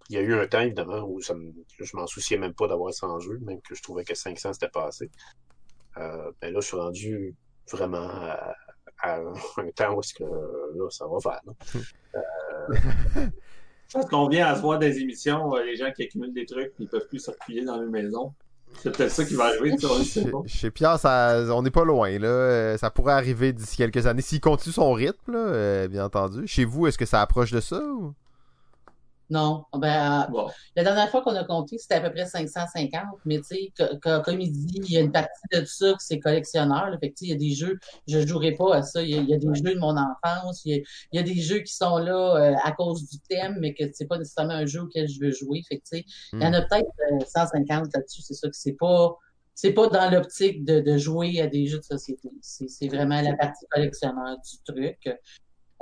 il 0.09 0.17
y 0.17 0.19
a 0.19 0.23
eu 0.23 0.35
un 0.35 0.47
temps, 0.47 0.61
évidemment, 0.61 1.03
où 1.09 1.21
je 1.21 1.97
m'en 1.97 2.07
souciais 2.07 2.39
même 2.39 2.55
pas 2.55 2.69
d'avoir 2.69 2.93
100 2.93 3.21
jeux, 3.21 3.39
même 3.39 3.61
que 3.61 3.75
je 3.75 3.83
trouvais 3.83 4.05
que 4.05 4.15
500 4.15 4.55
c'était 4.55 4.69
pas 4.69 4.87
assez. 4.87 5.11
Euh, 5.99 6.31
ben 6.41 6.53
là, 6.53 6.61
je 6.61 6.67
suis 6.67 6.77
rendu 6.77 7.35
vraiment 7.71 8.09
à, 8.09 8.55
un 9.03 9.71
temps 9.75 9.97
où 9.97 10.01
que 10.01 10.25
là, 10.25 10.91
ça 10.91 11.07
va 11.07 11.21
faire. 11.21 11.41
là. 11.45 11.53
Je 13.89 13.93
pense 13.93 14.07
qu'on 14.07 14.29
vient 14.29 14.49
à 14.49 14.57
se 14.57 14.63
voir 14.63 14.79
des 14.79 14.99
émissions, 14.99 15.55
les 15.57 15.77
gens 15.77 15.93
qui 15.93 16.03
accumulent 16.03 16.35
des 16.35 16.47
trucs, 16.47 16.73
ils 16.79 16.89
peuvent 16.89 17.07
plus 17.07 17.21
circuler 17.21 17.65
dans 17.65 17.77
leur 17.81 17.89
maison. 17.91 18.35
C'est 18.83 18.97
peut-être 18.97 19.11
ça 19.11 19.25
qui 19.25 19.35
va 19.35 19.47
arriver, 19.47 19.77
tu 19.77 19.87
Chez, 20.47 20.71
Pierre, 20.71 20.99
ça, 20.99 21.45
on 21.51 21.63
n'est 21.63 21.71
pas 21.71 21.85
loin. 21.85 22.19
Là. 22.19 22.29
Euh, 22.29 22.77
Ça 22.79 22.91
pourrait 22.91 23.15
arriver 23.15 23.53
d'ici 23.53 23.77
quelques 23.77 24.07
années. 24.07 24.23
S'il 24.23 24.41
continue 24.41 24.73
son 24.73 24.93
rythme, 24.93 25.33
là, 25.33 25.39
euh, 25.39 25.89
bien 25.89 26.05
entendu. 26.05 26.47
Chez 26.47 26.65
vous, 26.65 26.87
est-ce 26.87 26.99
que 26.99 27.07
ça 27.07 27.21
approche 27.21 27.51
de 27.53 27.61
ça? 27.61 27.81
ou? 27.83 28.13
Non. 29.29 29.65
Ben, 29.77 30.23
euh, 30.23 30.31
Bon. 30.31 30.49
la 30.77 30.85
dernière 30.85 31.11
fois 31.11 31.21
qu'on 31.23 31.35
a 31.35 31.43
compté, 31.45 31.79
c'était 31.79 31.97
à 31.97 32.01
peu 32.01 32.11
près 32.13 32.27
550. 32.27 33.03
Mais 33.25 33.39
tu 33.39 33.45
sais, 33.45 33.73
co- 33.77 33.97
co- 34.01 34.23
comme 34.23 34.41
il 34.41 34.53
dit, 34.53 34.81
il 34.85 34.93
y 34.93 34.97
a 34.97 35.01
une 35.01 35.11
partie 35.11 35.31
de 35.53 35.65
ça 35.65 35.93
que 35.93 35.99
c'est 36.03 36.21
collectionneur. 36.21 36.91
là. 36.91 36.99
Fait 36.99 37.11
que, 37.11 37.17
il 37.23 37.29
y 37.31 37.33
a 37.33 37.37
des 37.37 37.51
jeux, 37.51 37.79
je 38.07 38.25
jouerai 38.27 38.53
pas 38.53 38.77
à 38.77 38.83
ça. 38.83 39.03
Il 39.03 39.11
y 39.11 39.15
a, 39.15 39.19
il 39.19 39.29
y 39.29 39.35
a 39.35 39.39
des 39.39 39.49
jeux 39.55 39.75
de 39.75 39.79
mon 39.81 39.97
enfance. 39.97 40.65
Il 40.65 40.77
y 40.77 40.79
a, 40.79 40.83
il 41.13 41.17
y 41.17 41.19
a 41.19 41.23
des 41.23 41.41
jeux 41.41 41.59
qui 41.61 41.75
sont 41.75 41.99
là 41.99 42.37
euh, 42.37 42.55
à 42.63 42.73
cause 42.73 43.09
du 43.09 43.19
thème, 43.29 43.57
mais 43.61 43.75
que 43.75 43.85
c'est 43.93 44.07
pas 44.07 44.19
nécessairement 44.19 44.55
un 44.55 44.67
jeu 44.67 44.83
auquel 44.83 45.09
je 45.09 45.19
veux 45.21 45.33
jouer. 45.33 45.63
Fait 45.69 45.79
que, 45.79 45.83
il 45.93 46.05
y 46.43 46.47
en 46.47 46.53
a 46.53 46.63
peut-être 46.63 46.87
euh, 47.13 47.25
150 47.27 47.87
là-dessus. 47.95 48.23
C'est 48.23 48.35
ça 48.35 48.49
que 48.49 48.57
c'est 48.57 48.73
pas, 48.75 49.17
c'est 49.55 49.73
pas 49.73 49.89
dans 49.89 50.11
l'optique 50.11 50.65
de, 50.65 50.81
de 50.81 50.99
jouer 50.99 51.41
à 51.41 51.47
des 51.49 51.67
jeux 51.67 51.79
de 51.79 51.85
société. 51.85 52.31
C'est 52.43 52.89
vraiment 52.89 53.21
la 53.23 53.35
partie 53.35 53.67
collectionneur 53.71 54.37
du 54.39 54.73
truc. 54.73 55.09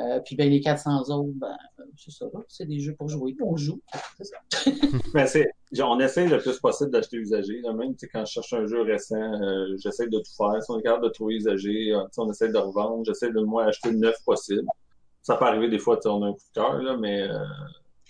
Euh, 0.01 0.19
puis 0.25 0.35
ben 0.35 0.51
les 0.51 0.61
400 0.61 1.03
autres, 1.11 1.31
ben, 1.37 1.57
c'est 1.97 2.11
ça, 2.11 2.25
là. 2.33 2.41
c'est 2.49 2.67
des 2.67 2.81
jeux 2.81 2.95
pour 2.95 3.09
jouer, 3.09 3.37
on 3.41 3.57
joue. 3.57 3.81
C'est 4.17 4.25
ça. 4.25 4.71
Mais 5.15 5.27
c'est, 5.29 5.49
genre, 5.71 5.93
on 5.97 6.01
essaie 6.01 6.27
le 6.27 6.39
plus 6.39 6.59
possible 6.59 6.91
d'acheter 6.91 7.17
usagé. 7.17 7.61
Là. 7.61 7.73
Même 7.73 7.93
tu 7.93 8.01
sais, 8.01 8.09
quand 8.09 8.25
je 8.25 8.33
cherche 8.33 8.53
un 8.55 8.67
jeu 8.67 8.83
récent, 8.83 9.15
euh, 9.15 9.77
j'essaie 9.79 10.09
de 10.09 10.19
tout 10.19 10.35
faire. 10.37 10.61
Si 10.63 10.71
on 10.71 10.81
est 10.81 10.83
capable 10.83 11.05
de 11.05 11.11
trouver 11.11 11.35
usagé, 11.35 11.93
euh, 11.93 12.03
tu 12.05 12.09
sais, 12.13 12.21
on 12.21 12.31
essaie 12.31 12.49
de 12.49 12.59
revendre. 12.59 13.05
J'essaie 13.05 13.31
de 13.31 13.41
moi 13.41 13.67
acheter 13.67 13.91
le 13.91 13.99
neuf 13.99 14.17
possible. 14.25 14.67
Ça 15.23 15.37
peut 15.37 15.45
arriver 15.45 15.69
des 15.69 15.79
fois, 15.79 15.97
tu 15.97 16.03
sais, 16.03 16.09
on 16.09 16.23
a 16.23 16.29
un 16.29 16.33
coup 16.33 16.39
de 16.39 16.61
cœur, 16.61 16.83
là, 16.83 16.97
mais 16.97 17.23
euh, 17.23 17.39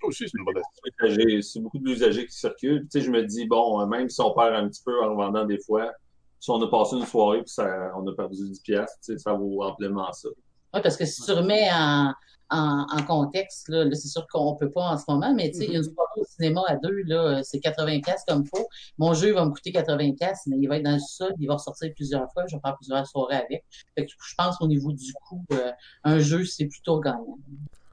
Ça 0.01 0.07
aussi, 0.07 0.25
c'est 0.27 0.39
une 0.39 0.45
bonne 0.45 0.63
usagé, 1.01 1.43
c'est 1.43 1.61
beaucoup 1.61 1.79
de 1.79 1.85
l'usager 1.85 2.27
qui 2.27 2.35
circule. 2.35 2.81
Puis, 2.81 2.89
tu 2.89 3.01
sais, 3.01 3.05
je 3.05 3.11
me 3.11 3.23
dis, 3.23 3.47
bon, 3.47 3.81
euh, 3.81 3.87
même 3.87 4.09
si 4.09 4.21
on 4.23 4.33
perd 4.33 4.55
un 4.55 4.69
petit 4.69 4.83
peu 4.83 5.05
en 5.05 5.11
revendant 5.11 5.45
des 5.45 5.59
fois, 5.59 5.93
si 6.41 6.51
on 6.51 6.61
a 6.63 6.69
passé 6.69 6.97
une 6.97 7.07
soirée 7.07 7.43
puis 7.43 7.53
ça, 7.53 7.93
on 7.97 8.07
a 8.07 8.15
perdu 8.15 8.37
10 8.37 8.61
piastres, 8.61 8.99
tu 9.05 9.13
sais, 9.13 9.19
ça 9.19 9.33
vaut 9.35 9.63
amplement 9.63 10.13
ça. 10.13 10.29
Oui, 10.75 10.81
parce 10.83 10.97
que 10.97 11.05
si 11.05 11.23
tu 11.23 11.33
remets 11.33 11.69
en, 11.73 12.13
en, 12.51 12.87
en 12.91 13.03
contexte, 13.05 13.69
là, 13.69 13.85
là, 13.85 13.95
c'est 13.95 14.09
sûr 14.09 14.27
qu'on 14.31 14.55
peut 14.57 14.71
pas 14.71 14.83
en 14.83 14.99
ce 14.99 15.05
moment, 15.09 15.33
mais 15.35 15.51
tu 15.51 15.59
sais, 15.59 15.65
il 15.67 15.73
y 15.73 15.77
a 15.77 15.79
une 15.79 15.85
soirée 15.85 16.21
au 16.21 16.25
cinéma 16.25 16.63
à 16.67 16.77
deux, 16.77 17.03
là, 17.05 17.43
c'est 17.43 17.61
80 17.61 18.01
pièces 18.01 18.25
comme 18.27 18.45
faut. 18.45 18.67
Mon 18.99 19.15
jeu 19.15 19.33
va 19.33 19.45
me 19.45 19.51
coûter 19.51 19.73
80 19.73 20.13
pièces, 20.15 20.43
mais 20.47 20.57
il 20.59 20.69
va 20.69 20.77
être 20.77 20.83
dans 20.83 20.95
le 20.95 20.99
sol, 20.99 21.33
il 21.39 21.47
va 21.47 21.55
ressortir 21.55 21.93
plusieurs 21.95 22.31
fois, 22.33 22.45
je 22.49 22.57
vais 22.57 22.61
faire 22.61 22.77
plusieurs 22.77 23.07
soirées 23.07 23.37
avec. 23.37 23.65
Fait 23.97 24.05
que 24.05 24.13
je 24.13 24.35
pense 24.37 24.57
qu'au 24.59 24.67
niveau 24.67 24.93
du 24.93 25.13
coût, 25.29 25.45
euh, 25.53 25.71
un 26.05 26.19
jeu, 26.19 26.45
c'est 26.45 26.67
plutôt 26.67 27.01
gagnant. 27.01 27.39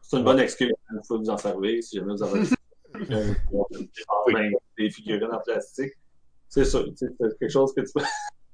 C'est 0.02 0.18
une 0.18 0.24
bonne 0.24 0.40
excuse. 0.40 0.74
Il 0.92 1.00
faut 1.08 1.20
vous 1.20 1.30
en 1.30 1.38
servir 1.38 1.82
si 1.84 1.98
jamais 1.98 2.14
vous 2.14 2.24
avez 2.24 2.42
des 4.78 4.90
figurines 4.90 5.32
en 5.32 5.40
plastique. 5.40 5.94
C'est 6.50 6.66
ça. 6.66 6.80
tu 6.84 6.92
sais, 6.98 7.08
C'est 7.18 7.40
quelque 7.40 7.50
chose 7.50 7.74
que 7.74 7.82
tu 7.82 7.94
peux. 7.94 8.04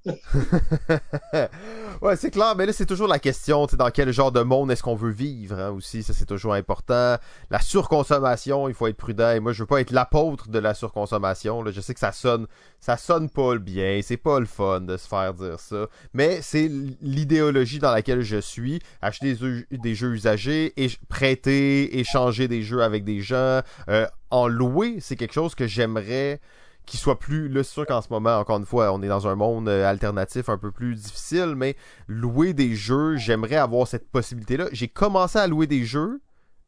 ouais, 2.01 2.15
c'est 2.15 2.31
clair, 2.31 2.55
mais 2.55 2.65
là, 2.65 2.73
c'est 2.73 2.85
toujours 2.85 3.07
la 3.07 3.19
question, 3.19 3.65
dans 3.73 3.89
quel 3.91 4.11
genre 4.11 4.31
de 4.31 4.41
monde 4.41 4.71
est-ce 4.71 4.83
qu'on 4.83 4.95
veut 4.95 5.11
vivre, 5.11 5.57
hein, 5.59 5.71
aussi, 5.71 6.03
ça, 6.03 6.13
c'est 6.13 6.25
toujours 6.25 6.53
important. 6.53 7.17
La 7.49 7.59
surconsommation, 7.59 8.69
il 8.69 8.73
faut 8.73 8.87
être 8.87 8.97
prudent, 8.97 9.31
et 9.31 9.39
moi, 9.39 9.51
je 9.53 9.63
veux 9.63 9.67
pas 9.67 9.81
être 9.81 9.91
l'apôtre 9.91 10.49
de 10.49 10.59
la 10.59 10.73
surconsommation, 10.73 11.61
là, 11.61 11.71
je 11.71 11.81
sais 11.81 11.93
que 11.93 11.99
ça 11.99 12.11
sonne, 12.11 12.47
ça 12.79 12.97
sonne 12.97 13.29
pas 13.29 13.53
le 13.53 13.59
bien, 13.59 13.99
c'est 14.03 14.17
pas 14.17 14.39
le 14.39 14.45
fun 14.45 14.81
de 14.81 14.97
se 14.97 15.07
faire 15.07 15.33
dire 15.33 15.59
ça, 15.59 15.87
mais 16.13 16.41
c'est 16.41 16.69
l'idéologie 17.01 17.79
dans 17.79 17.91
laquelle 17.91 18.21
je 18.21 18.37
suis, 18.37 18.79
acheter 19.01 19.33
des, 19.33 19.39
jeux- 19.39 19.65
des 19.71 19.95
jeux 19.95 20.13
usagés, 20.13 20.73
et 20.81 20.89
prêter, 21.09 21.99
échanger 21.99 22.47
des 22.47 22.61
jeux 22.61 22.81
avec 22.83 23.03
des 23.03 23.21
gens, 23.21 23.61
euh, 23.89 24.07
en 24.29 24.47
louer, 24.47 24.97
c'est 24.99 25.15
quelque 25.15 25.33
chose 25.33 25.55
que 25.55 25.67
j'aimerais 25.67 26.39
qui 26.87 26.97
soit 26.97 27.19
plus 27.19 27.49
là 27.49 27.63
c'est 27.63 27.73
sûr 27.73 27.85
qu'en 27.85 28.01
ce 28.01 28.07
moment 28.09 28.39
encore 28.39 28.57
une 28.57 28.65
fois 28.65 28.91
on 28.91 29.03
est 29.03 29.07
dans 29.07 29.27
un 29.27 29.35
monde 29.35 29.67
euh, 29.67 29.85
alternatif 29.85 30.49
un 30.49 30.57
peu 30.57 30.71
plus 30.71 30.95
difficile 30.95 31.53
mais 31.55 31.75
louer 32.07 32.53
des 32.53 32.75
jeux 32.75 33.17
j'aimerais 33.17 33.57
avoir 33.57 33.87
cette 33.87 34.09
possibilité 34.09 34.57
là 34.57 34.67
j'ai 34.71 34.87
commencé 34.87 35.37
à 35.37 35.45
louer 35.45 35.67
des 35.67 35.83
jeux 35.83 36.21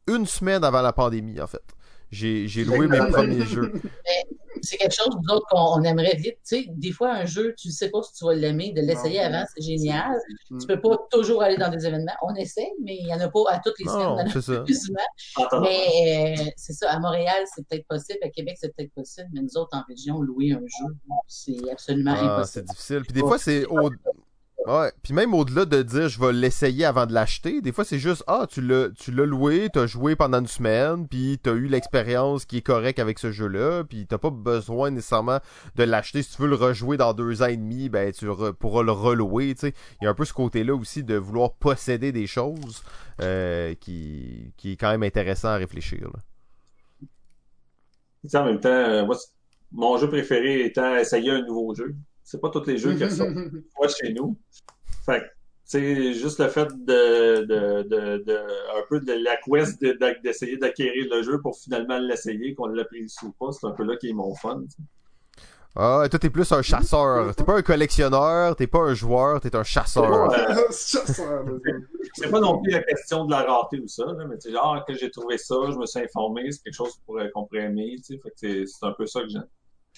une 0.06 0.26
semaine 0.26 0.62
avant 0.62 0.82
la 0.82 0.92
pandémie 0.92 1.40
en 1.40 1.46
fait 1.46 1.64
j'ai 2.10 2.64
loué 2.64 2.86
mes 2.88 2.98
premiers 3.10 3.46
jeux 3.46 3.72
c'est 4.62 4.76
quelque 4.76 4.94
chose, 4.94 5.08
nous 5.22 5.34
autres, 5.34 5.46
qu'on 5.50 5.80
on 5.80 5.82
aimerait 5.82 6.16
vite. 6.16 6.38
Tu 6.46 6.62
sais, 6.62 6.66
des 6.68 6.92
fois, 6.92 7.12
un 7.12 7.24
jeu, 7.24 7.54
tu 7.56 7.68
ne 7.68 7.72
sais 7.72 7.90
pas 7.90 8.02
si 8.02 8.12
tu 8.14 8.24
vas 8.24 8.34
l'aimer, 8.34 8.72
de 8.72 8.80
l'essayer 8.80 9.20
avant, 9.20 9.44
c'est 9.54 9.62
génial. 9.62 10.16
Mm. 10.50 10.58
Tu 10.58 10.66
peux 10.66 10.80
pas 10.80 10.98
toujours 11.10 11.42
aller 11.42 11.56
dans 11.56 11.70
des 11.70 11.86
événements. 11.86 12.12
On 12.22 12.34
essaie, 12.34 12.70
mais 12.82 12.96
il 13.00 13.06
y 13.06 13.14
en 13.14 13.20
a 13.20 13.28
pas 13.28 13.40
à 13.48 13.58
toutes 13.58 13.78
les 13.78 13.86
semaines. 13.86 14.24
Non, 14.24 14.30
c'est 14.32 14.42
ça. 14.42 14.64
Mais 15.60 16.36
euh, 16.38 16.50
c'est 16.56 16.72
ça, 16.72 16.90
à 16.90 16.98
Montréal, 16.98 17.44
c'est 17.54 17.66
peut-être 17.66 17.86
possible, 17.86 18.18
à 18.22 18.28
Québec, 18.28 18.56
c'est 18.60 18.74
peut-être 18.74 18.92
possible, 18.92 19.28
mais 19.32 19.40
nous 19.42 19.56
autres, 19.56 19.76
en 19.76 19.82
région, 19.88 20.20
louer 20.20 20.52
un 20.52 20.60
jeu, 20.60 20.94
c'est 21.26 21.56
absolument 21.70 22.14
Ah, 22.14 22.44
c'est 22.44 22.60
impossible. 22.60 22.64
difficile. 22.66 23.02
Puis 23.02 23.12
des 23.12 23.20
fois, 23.20 23.38
c'est 23.38 23.64
au... 23.66 23.90
Ouais, 24.66 24.92
puis 25.02 25.14
même 25.14 25.32
au-delà 25.32 25.64
de 25.64 25.82
dire 25.82 26.08
je 26.08 26.20
vais 26.20 26.34
l'essayer 26.34 26.84
avant 26.84 27.06
de 27.06 27.14
l'acheter, 27.14 27.62
des 27.62 27.72
fois 27.72 27.82
c'est 27.84 27.98
juste 27.98 28.22
ah 28.26 28.46
tu 28.48 28.60
l'as 28.60 28.90
tu 28.90 29.10
l'as 29.10 29.24
loué, 29.24 29.70
t'as 29.72 29.86
joué 29.86 30.16
pendant 30.16 30.40
une 30.40 30.46
semaine, 30.46 31.08
puis 31.08 31.38
t'as 31.42 31.54
eu 31.54 31.66
l'expérience 31.66 32.44
qui 32.44 32.58
est 32.58 32.62
correcte 32.62 32.98
avec 32.98 33.18
ce 33.18 33.32
jeu-là, 33.32 33.84
puis 33.84 34.06
t'as 34.06 34.18
pas 34.18 34.28
besoin 34.28 34.90
nécessairement 34.90 35.38
de 35.76 35.84
l'acheter. 35.84 36.22
Si 36.22 36.36
tu 36.36 36.42
veux 36.42 36.48
le 36.48 36.56
rejouer 36.56 36.98
dans 36.98 37.14
deux 37.14 37.42
ans 37.42 37.46
et 37.46 37.56
demi, 37.56 37.88
ben 37.88 38.12
tu 38.12 38.26
pourras 38.58 38.82
le 38.82 38.92
relouer. 38.92 39.54
Tu 39.54 39.68
sais, 39.68 39.74
il 40.00 40.04
y 40.04 40.06
a 40.06 40.10
un 40.10 40.14
peu 40.14 40.26
ce 40.26 40.34
côté-là 40.34 40.74
aussi 40.74 41.04
de 41.04 41.16
vouloir 41.16 41.54
posséder 41.54 42.12
des 42.12 42.26
choses 42.26 42.82
euh, 43.22 43.74
qui 43.80 44.52
qui 44.58 44.72
est 44.72 44.76
quand 44.76 44.90
même 44.90 45.02
intéressant 45.02 45.48
à 45.48 45.56
réfléchir. 45.56 46.00
là. 46.12 46.20
En 48.40 48.44
même 48.44 48.60
temps, 48.60 48.68
euh, 48.68 49.06
moi, 49.06 49.16
mon 49.72 49.96
jeu 49.96 50.08
préféré 50.08 50.64
étant 50.66 50.96
essayer 50.96 51.30
un 51.30 51.42
nouveau 51.42 51.74
jeu. 51.74 51.94
C'est 52.30 52.40
pas 52.40 52.50
tous 52.50 52.64
les 52.66 52.78
jeux 52.78 52.94
qui 52.94 53.10
sortent 53.10 53.30
une 53.30 53.64
fois 53.74 53.88
chez 53.88 54.12
nous. 54.12 54.36
Fait 55.04 55.20
que, 55.20 55.24
tu 55.24 55.30
sais, 55.64 56.14
juste 56.14 56.38
le 56.38 56.48
fait 56.48 56.68
de, 56.68 57.42
de, 57.44 57.82
de, 57.82 58.22
de 58.24 58.36
un 58.36 58.82
peu 58.88 59.00
de 59.00 59.12
la 59.14 59.36
quest 59.36 59.80
de- 59.82 59.92
de- 59.92 60.22
d'essayer 60.22 60.56
d'acquérir 60.56 61.06
le 61.10 61.22
jeu 61.24 61.40
pour 61.40 61.56
finalement 61.58 61.98
l'essayer, 61.98 62.54
qu'on 62.54 62.66
l'apprécie 62.66 63.24
ou 63.24 63.32
pas, 63.32 63.50
c'est 63.50 63.66
un 63.66 63.72
peu 63.72 63.82
là 63.84 63.96
qui 63.96 64.10
est 64.10 64.12
mon 64.12 64.34
fun. 64.36 64.60
tu 64.62 64.70
sais. 64.76 64.82
Ah, 65.76 66.04
toi 66.10 66.18
t'es 66.18 66.30
plus 66.30 66.50
un 66.52 66.62
chasseur. 66.62 67.34
T'es 67.34 67.44
pas 67.44 67.56
un 67.56 67.62
collectionneur, 67.62 68.54
t'es 68.56 68.66
pas 68.66 68.80
un 68.80 68.94
joueur, 68.94 69.40
t'es 69.40 69.54
un 69.56 69.62
chasseur. 69.64 70.28
C'est. 70.70 70.98
C'est 72.14 72.30
pas 72.30 72.40
non 72.40 72.60
plus 72.60 72.72
la 72.72 72.82
question 72.82 73.24
de 73.24 73.30
la 73.30 73.42
rater 73.42 73.78
ou 73.80 73.86
ça, 73.86 74.04
là, 74.04 74.24
mais 74.28 74.36
tu 74.36 74.48
sais, 74.48 74.52
genre, 74.52 74.84
que 74.84 74.94
j'ai 74.94 75.10
trouvé 75.12 75.38
ça, 75.38 75.54
je 75.70 75.76
me 75.76 75.86
suis 75.86 76.00
informé, 76.00 76.50
c'est 76.50 76.60
quelque 76.64 76.74
chose 76.74 76.92
qu'on 76.96 77.02
pourrait, 77.12 77.30
qu'on 77.30 77.44
pourrait 77.44 77.62
aimer, 77.66 77.94
tu 77.98 78.14
sais, 78.14 78.20
fait 78.20 78.30
que 78.30 78.34
c'est, 78.36 78.66
c'est 78.66 78.84
un 78.84 78.92
peu 78.92 79.06
ça 79.06 79.20
que 79.20 79.28
j'aime. 79.28 79.46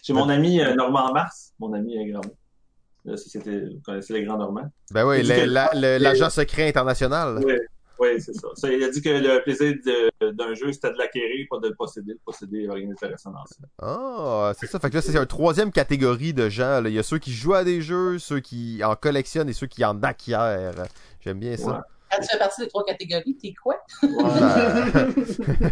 J'ai 0.02 0.12
mon 0.12 0.28
ami 0.28 0.60
euh, 0.60 0.74
Normand 0.74 1.12
Mars, 1.12 1.52
mon 1.58 1.72
ami 1.72 1.96
euh, 1.98 2.12
Grand. 2.12 3.16
Société, 3.16 3.60
vous 3.66 3.80
connaissez 3.84 4.12
les 4.12 4.24
Grands 4.24 4.38
Normands? 4.38 4.70
Ben 4.92 5.04
oui, 5.06 5.18
Il 5.20 5.24
dit 5.24 5.30
le- 5.30 5.36
que- 5.44 5.50
la- 5.50 5.70
le- 5.74 5.98
l'agent 5.98 6.30
secret 6.30 6.68
international. 6.68 7.40
Oui, 7.44 7.54
oui, 7.98 8.08
c'est 8.20 8.32
ça. 8.32 8.46
Ça, 8.54 8.72
Il 8.72 8.82
a 8.84 8.90
dit 8.90 9.02
que 9.02 9.08
le 9.08 9.42
plaisir 9.42 9.74
de- 9.84 10.30
d'un 10.30 10.54
jeu, 10.54 10.70
c'était 10.72 10.92
de 10.92 10.98
l'acquérir, 10.98 11.46
pas 11.50 11.58
de 11.58 11.68
le 11.68 11.74
posséder. 11.74 12.12
Le 12.12 12.20
posséder, 12.24 12.58
il 12.58 12.64
n'y 12.64 12.68
a 12.68 12.74
rien 12.74 12.88
d'intéressant 12.88 13.30
dans 13.32 13.44
ça. 13.44 13.56
Ah, 13.80 14.52
c'est 14.58 14.66
ça. 14.68 14.78
Fait 14.78 14.88
que 14.90 14.94
là, 14.94 15.02
c'est 15.02 15.16
une 15.16 15.26
troisième 15.26 15.72
catégorie 15.72 16.32
de 16.32 16.48
gens. 16.48 16.80
là. 16.80 16.88
Il 16.88 16.94
y 16.94 16.98
a 17.00 17.02
ceux 17.02 17.18
qui 17.18 17.32
jouent 17.32 17.54
à 17.54 17.64
des 17.64 17.80
jeux, 17.82 18.18
ceux 18.20 18.38
qui 18.40 18.80
en 18.84 18.94
collectionnent 18.94 19.48
et 19.48 19.52
ceux 19.52 19.66
qui 19.66 19.84
en 19.84 20.00
acquièrent. 20.02 20.74
J'aime 21.20 21.38
bien 21.40 21.52
Ouais. 21.52 21.56
ça. 21.56 21.82
Quand 22.10 22.20
tu 22.22 22.28
fais 22.28 22.38
partie 22.38 22.60
des 22.62 22.68
trois 22.68 22.84
catégories, 22.84 23.36
t'es 23.36 23.54
quoi? 23.54 23.76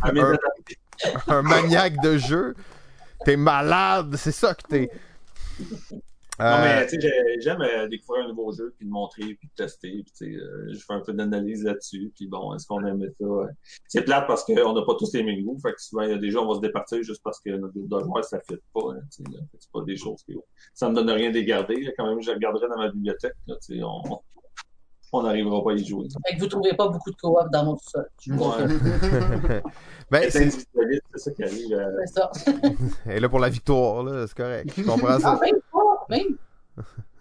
Un- 0.02 0.38
un 1.28 1.42
maniaque 1.42 2.00
de 2.02 2.18
jeu. 2.18 2.54
T'es 3.24 3.36
malade, 3.36 4.14
c'est 4.16 4.32
ça 4.32 4.54
que 4.54 4.62
t'es. 4.68 4.90
Non, 6.38 6.46
Euh, 6.46 6.62
mais 6.62 6.86
tu 6.86 6.98
sais, 6.98 7.00
j'ai- 7.02 7.40
j'aime 7.42 7.60
euh, 7.60 7.86
découvrir 7.86 8.24
un 8.24 8.28
nouveau 8.28 8.50
jeu, 8.50 8.72
puis 8.78 8.86
le 8.86 8.90
montrer, 8.92 9.34
puis 9.34 9.50
le 9.54 9.62
tester, 9.62 9.90
puis 9.90 10.04
tu 10.04 10.12
sais, 10.14 10.30
euh, 10.34 10.72
je 10.72 10.78
fais 10.78 10.94
un 10.94 11.00
peu 11.00 11.12
d'analyse 11.12 11.64
là-dessus, 11.64 12.10
puis 12.16 12.28
bon, 12.28 12.54
est-ce 12.54 12.66
qu'on 12.66 12.82
aimait 12.86 13.10
ça? 13.20 13.26
ouais. 13.26 13.48
C'est 13.88 14.02
plate 14.06 14.26
parce 14.26 14.42
qu'on 14.44 14.72
n'a 14.72 14.80
pas 14.86 14.94
tous 14.98 15.12
les 15.12 15.22
mêmes 15.22 15.44
goûts, 15.44 15.58
fait 15.60 15.72
que 15.74 15.82
souvent, 15.82 16.00
il 16.04 16.10
y 16.12 16.14
a 16.14 16.16
des 16.16 16.30
gens, 16.30 16.46
on 16.46 16.48
va 16.48 16.54
se 16.54 16.60
départir 16.62 17.02
juste 17.02 17.20
parce 17.22 17.40
que 17.40 17.50
notre 17.50 17.74
groupe 17.74 17.90
de 17.90 17.98
joueurs, 18.00 18.24
ça 18.24 18.38
ne 18.38 18.56
fit 18.56 18.62
pas, 18.72 18.80
hein, 18.94 19.00
tu 19.14 19.22
sais, 19.22 19.38
c'est 19.58 19.70
pas 19.70 19.82
des 19.84 19.98
choses 19.98 20.22
qui... 20.24 20.34
Ça 20.72 20.88
me 20.88 20.94
donne 20.94 21.10
rien 21.10 21.28
de 21.28 21.34
les 21.34 21.44
garder, 21.44 21.92
quand 21.98 22.06
même, 22.08 22.22
je 22.22 22.28
les 22.28 22.34
regarderai 22.36 22.68
dans 22.68 22.78
ma 22.78 22.88
bibliothèque, 22.88 23.34
là, 23.46 23.56
tu 23.56 23.76
sais, 23.76 23.82
on... 23.82 24.00
On 25.12 25.22
n'arrivera 25.22 25.62
pas 25.64 25.72
à 25.72 25.74
y 25.74 25.84
jouer. 25.84 26.06
Fait 26.26 26.34
que 26.36 26.40
vous 26.40 26.46
trouvez 26.46 26.74
pas 26.74 26.88
beaucoup 26.88 27.10
de 27.10 27.16
coop 27.16 27.36
dans 27.52 27.64
mon 27.64 27.76
vous 28.26 28.44
Ouais. 28.44 29.62
ben, 30.10 30.30
C'est 30.30 30.50
ça 30.50 31.30
qui 31.32 31.42
arrive. 31.42 31.72
euh, 31.72 31.96
C'est 32.06 32.14
ça. 32.20 32.30
et 33.10 33.18
là 33.20 33.28
pour 33.28 33.40
la 33.40 33.48
victoire, 33.48 34.02
là, 34.04 34.26
c'est 34.26 34.36
correct. 34.36 34.70
Je 34.76 34.82
comprends 34.82 35.08
Ah, 35.08 35.20
ça? 35.20 35.38
même 35.42 35.60
pas, 35.72 36.06
même. 36.08 36.36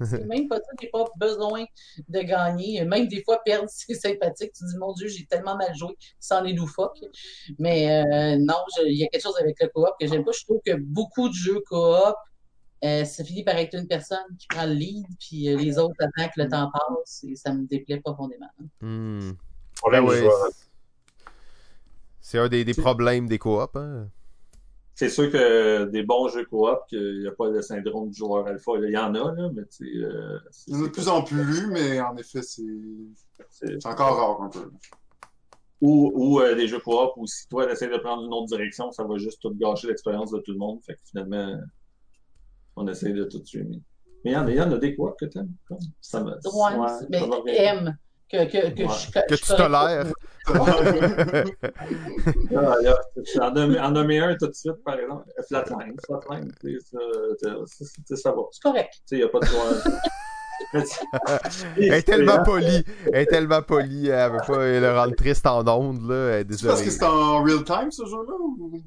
C'est 0.02 0.26
même 0.28 0.48
pas 0.48 0.56
ça, 0.57 0.72
j'ai 0.80 0.88
pas 0.88 1.03
besoin 1.18 1.66
de 2.07 2.20
gagner. 2.22 2.86
Même 2.86 3.07
des 3.07 3.22
fois, 3.24 3.41
perdre, 3.44 3.68
c'est 3.70 3.94
sympathique. 3.95 4.53
Tu 4.53 4.64
dis, 4.66 4.78
mon 4.78 4.94
Dieu, 4.94 5.07
j'ai 5.10 5.26
tellement 5.26 5.57
mal 5.57 5.76
joué, 5.76 5.98
sans 6.20 6.41
les 6.41 6.53
loufoques. 6.53 7.03
Mais 7.57 7.90
euh, 8.06 8.38
non, 8.40 8.56
il 8.86 8.98
y 8.98 9.03
a 9.03 9.07
quelque 9.07 9.24
chose 9.24 9.38
avec 9.41 9.57
le 9.61 9.68
coop 9.68 9.90
que 9.99 10.07
j'aime 10.07 10.24
pas. 10.24 10.32
Je 10.32 10.45
trouve 10.45 10.61
que 10.66 10.76
beaucoup 10.76 11.28
de 11.28 11.34
jeux 11.34 11.61
coop, 11.68 12.16
euh, 12.84 13.04
ça 13.06 13.24
finit 13.24 13.44
par 13.44 13.56
être 13.56 13.76
une 13.76 13.88
personne 13.88 14.18
qui 14.38 14.48
prend 14.48 14.66
le 14.66 14.74
lead, 14.74 15.06
puis 15.20 15.50
euh, 15.50 15.58
les 15.58 15.78
autres 15.78 15.96
attendent 16.00 16.32
que 16.36 16.42
le 16.42 16.50
temps 16.50 16.72
passe, 16.72 17.24
et 17.28 17.36
ça 17.36 17.54
me 17.54 17.66
déplaît 17.66 18.00
profondément. 18.00 18.50
Hmm. 18.82 19.32
Ben 19.92 20.02
ouais, 20.02 20.28
c'est 22.22 22.38
un 22.38 22.48
des, 22.48 22.64
des 22.64 22.74
problèmes 22.74 23.28
des 23.28 23.40
coops. 23.40 23.76
Hein. 23.76 24.08
C'est 24.94 25.10
sûr 25.10 25.32
que 25.32 25.86
des 25.86 26.04
bons 26.04 26.28
jeux 26.28 26.46
coop, 26.46 26.80
qu'il 26.90 27.22
n'y 27.22 27.28
a 27.28 27.32
pas 27.32 27.50
le 27.50 27.62
syndrome 27.62 28.10
du 28.10 28.18
joueur 28.18 28.46
alpha. 28.48 28.74
Il 28.84 28.92
y 28.92 28.98
en 28.98 29.16
a, 29.16 29.34
là, 29.34 29.50
mais 29.54 29.64
tu 29.66 29.86
sais, 29.86 30.06
euh, 30.06 30.38
c'est- 30.52 30.72
Il 30.72 30.76
y 30.76 30.78
en 30.78 30.84
a 30.84 30.88
de 30.88 30.92
plus 30.92 31.08
en 31.08 31.24
plus, 31.24 31.68
mais 31.68 32.02
en 32.02 32.16
effet, 32.18 32.42
c'est 32.42 33.86
encore 33.86 34.18
rare 34.18 34.42
un 34.42 34.50
peu. 34.50 34.70
Ou, 35.82 36.12
ou 36.14 36.42
euh, 36.42 36.56
des 36.56 36.68
jeux 36.68 36.80
coop 36.80 37.14
où 37.16 37.26
si 37.26 37.48
toi, 37.48 37.66
tu 37.66 37.72
essaies 37.72 37.88
de 37.88 37.98
prendre 37.98 38.26
une 38.26 38.34
autre 38.34 38.48
direction, 38.48 38.92
ça 38.92 39.06
va 39.06 39.18
juste 39.18 39.42
tout 39.42 39.56
gâcher 39.56 39.88
l'expérience 39.88 40.32
de 40.32 40.40
tout 40.40 40.52
le 40.52 40.58
monde. 40.58 40.82
Fait 40.86 40.96
que 40.96 41.00
finalement, 41.06 41.58
on 42.82 42.88
essaie 42.88 43.12
de 43.14 43.24
tout 43.26 43.40
streamer. 43.46 43.82
Mais 44.24 44.32
il 44.32 44.34
y 44.34 44.38
en 44.38 44.48
a, 44.48 44.50
il 44.52 44.58
y 44.58 44.62
en 44.62 44.72
a 44.72 44.78
des 44.78 44.96
coop 44.96 45.14
que 45.20 45.26
t'aimes. 45.26 45.54
Ça 46.02 46.22
me, 46.22 46.32
Ouais, 46.32 46.76
ouais, 46.78 46.92
mais 47.10 47.20
que, 48.32 48.46
que, 48.46 48.70
que, 48.76 48.84
Ouais. 48.84 48.90
je, 48.94 49.12
Que 49.28 49.36
je 49.36 49.42
tu 49.42 49.56
tolères. 49.56 50.06
Ah, 52.56 52.76
en, 53.42 53.92
nommer, 53.92 54.20
un 54.20 54.36
tout 54.36 54.48
de 54.48 54.54
suite, 54.54 54.84
par 54.84 55.00
exemple. 55.00 55.26
Flatline. 55.48 55.96
Flatline, 56.06 56.52
tu 56.62 56.80
sais, 56.80 58.16
ça, 58.16 58.32
va. 58.32 58.42
C'est 58.52 58.62
correct. 58.62 58.94
Tu 58.94 59.00
sais, 59.06 59.16
il 59.16 59.20
n'y 59.20 59.24
a 59.24 59.30
pas 59.30 59.40
de 59.40 59.46
tu- 59.46 59.54
Elle 61.78 61.94
est 61.94 62.04
tellement 62.04 62.44
polie. 62.44 62.84
Elle 63.08 63.22
est 63.22 63.26
tellement 63.28 63.62
polie. 63.62 64.10
Elle 64.10 64.32
veut 64.32 64.38
pas 64.46 64.66
le 64.68 64.92
rendre 64.98 65.16
triste 65.16 65.46
en 65.48 65.68
ondes. 65.68 66.10
Là. 66.10 66.42
C'est 66.50 66.68
parce 66.68 66.82
que 66.84 66.90
c'est 66.92 67.04
en 67.04 67.44
real 67.44 67.64
time, 67.64 67.92
ce 67.92 68.06
jeu-là? 68.06 68.34
Ou... 68.40 68.82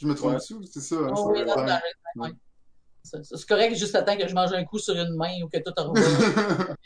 Je 0.00 0.06
me 0.06 0.14
trompe 0.14 0.30
Ouais. 0.32 0.36
dessus, 0.36 0.56
c'est 0.70 0.80
ça. 0.80 0.96
hein, 0.96 1.08
Oh, 1.10 1.14
c'est 1.16 1.22
en 1.22 1.28
oui, 1.30 1.38
real 1.42 1.46
non, 1.48 1.54
time. 1.54 1.80
le- 2.16 2.20
ouais. 2.22 2.28
C'est 3.04 3.46
correct 3.46 3.76
juste 3.76 3.94
le 3.94 4.04
temps 4.04 4.16
que 4.16 4.26
je 4.26 4.34
mange 4.34 4.52
un 4.52 4.64
coup 4.64 4.78
sur 4.78 4.94
une 4.94 5.14
main 5.14 5.42
ou 5.42 5.48
que 5.48 5.58
tout 5.58 5.72
revoit. 5.76 5.94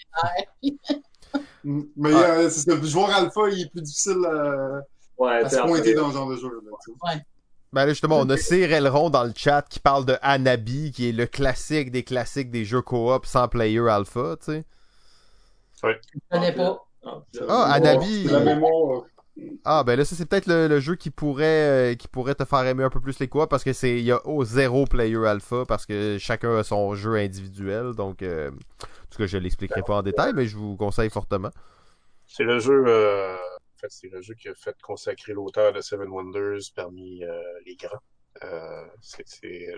Mais 1.65 2.13
euh, 2.13 2.51
c'est 2.51 2.71
ça, 2.71 2.75
le 2.75 2.87
joueur 2.87 3.11
alpha, 3.11 3.49
il 3.51 3.63
est 3.63 3.71
plus 3.71 3.83
difficile 3.83 4.25
à, 4.27 4.81
Ouais, 5.19 5.45
à 5.45 5.49
se 5.49 5.57
pointer 5.59 5.95
dans 5.95 6.09
ce 6.09 6.15
genre 6.15 6.31
de 6.31 6.37
jeu. 6.37 6.49
Là. 6.49 7.21
Ben 7.73 7.85
là, 7.85 7.91
justement, 7.91 8.21
on 8.21 8.31
a 8.31 8.91
Ron 8.91 9.11
dans 9.11 9.25
le 9.25 9.33
chat 9.37 9.63
qui 9.69 9.81
parle 9.81 10.07
de 10.07 10.17
Anabi, 10.23 10.93
qui 10.93 11.09
est 11.09 11.13
le 11.13 11.27
classique 11.27 11.91
des 11.91 12.03
classiques 12.03 12.51
des 12.51 12.65
jeux 12.65 12.83
coop 12.83 13.27
sans 13.27 13.49
player 13.49 13.87
alpha, 13.91 14.37
tu 14.39 14.53
sais. 14.53 14.65
Je 15.83 15.89
connais 16.31 16.53
pas. 16.53 16.85
Ah, 17.05 17.23
Ah, 17.49 17.73
Anabi. 17.75 18.25
La 18.25 18.41
mémoire. 18.41 19.03
Ah, 19.65 19.85
ben 19.85 19.97
là, 19.97 20.05
ça, 20.05 20.17
c'est 20.17 20.29
peut-être 20.29 20.47
le, 20.47 20.81
jeu 20.81 20.95
qui 20.97 21.11
pourrait, 21.11 21.93
euh, 21.93 21.95
qui 21.95 22.09
pourrait 22.09 22.35
te 22.35 22.45
faire 22.45 22.65
aimer 22.67 22.85
un 22.85 22.91
peu 22.91 23.01
plus 23.01 23.19
les 23.19 23.29
coops 23.29 23.49
parce 23.49 23.65
que 23.65 23.73
c'est, 23.73 23.99
il 23.99 24.05
y 24.05 24.13
a 24.13 24.27
au 24.27 24.45
zéro 24.45 24.85
player 24.85 25.27
alpha 25.27 25.65
parce 25.67 25.87
que 25.87 26.17
chacun 26.19 26.57
a 26.57 26.65
son 26.65 26.95
jeu 26.95 27.15
individuel. 27.15 27.95
Donc, 27.95 28.23
euh, 28.23 28.51
en 28.51 29.11
tout 29.11 29.19
cas, 29.19 29.27
je 29.27 29.39
l'expliquerai 29.39 29.83
pas 29.83 29.97
en 29.97 30.03
détail, 30.03 30.33
mais 30.35 30.47
je 30.47 30.57
vous 30.57 30.77
conseille 30.77 31.11
fortement. 31.11 31.51
C'est 32.27 32.45
le 32.45 32.59
jeu, 32.59 32.85
euh, 32.87 33.37
qui 34.39 34.49
a 34.49 34.55
fait 34.55 34.77
consacrer 34.83 35.33
l'auteur 35.33 35.73
de 35.73 35.81
Seven 35.81 36.09
Wonders 36.09 36.61
parmi 36.75 37.25
euh, 37.25 37.41
les 37.65 37.77
grands. 37.77 38.01
C'est, 39.01 39.25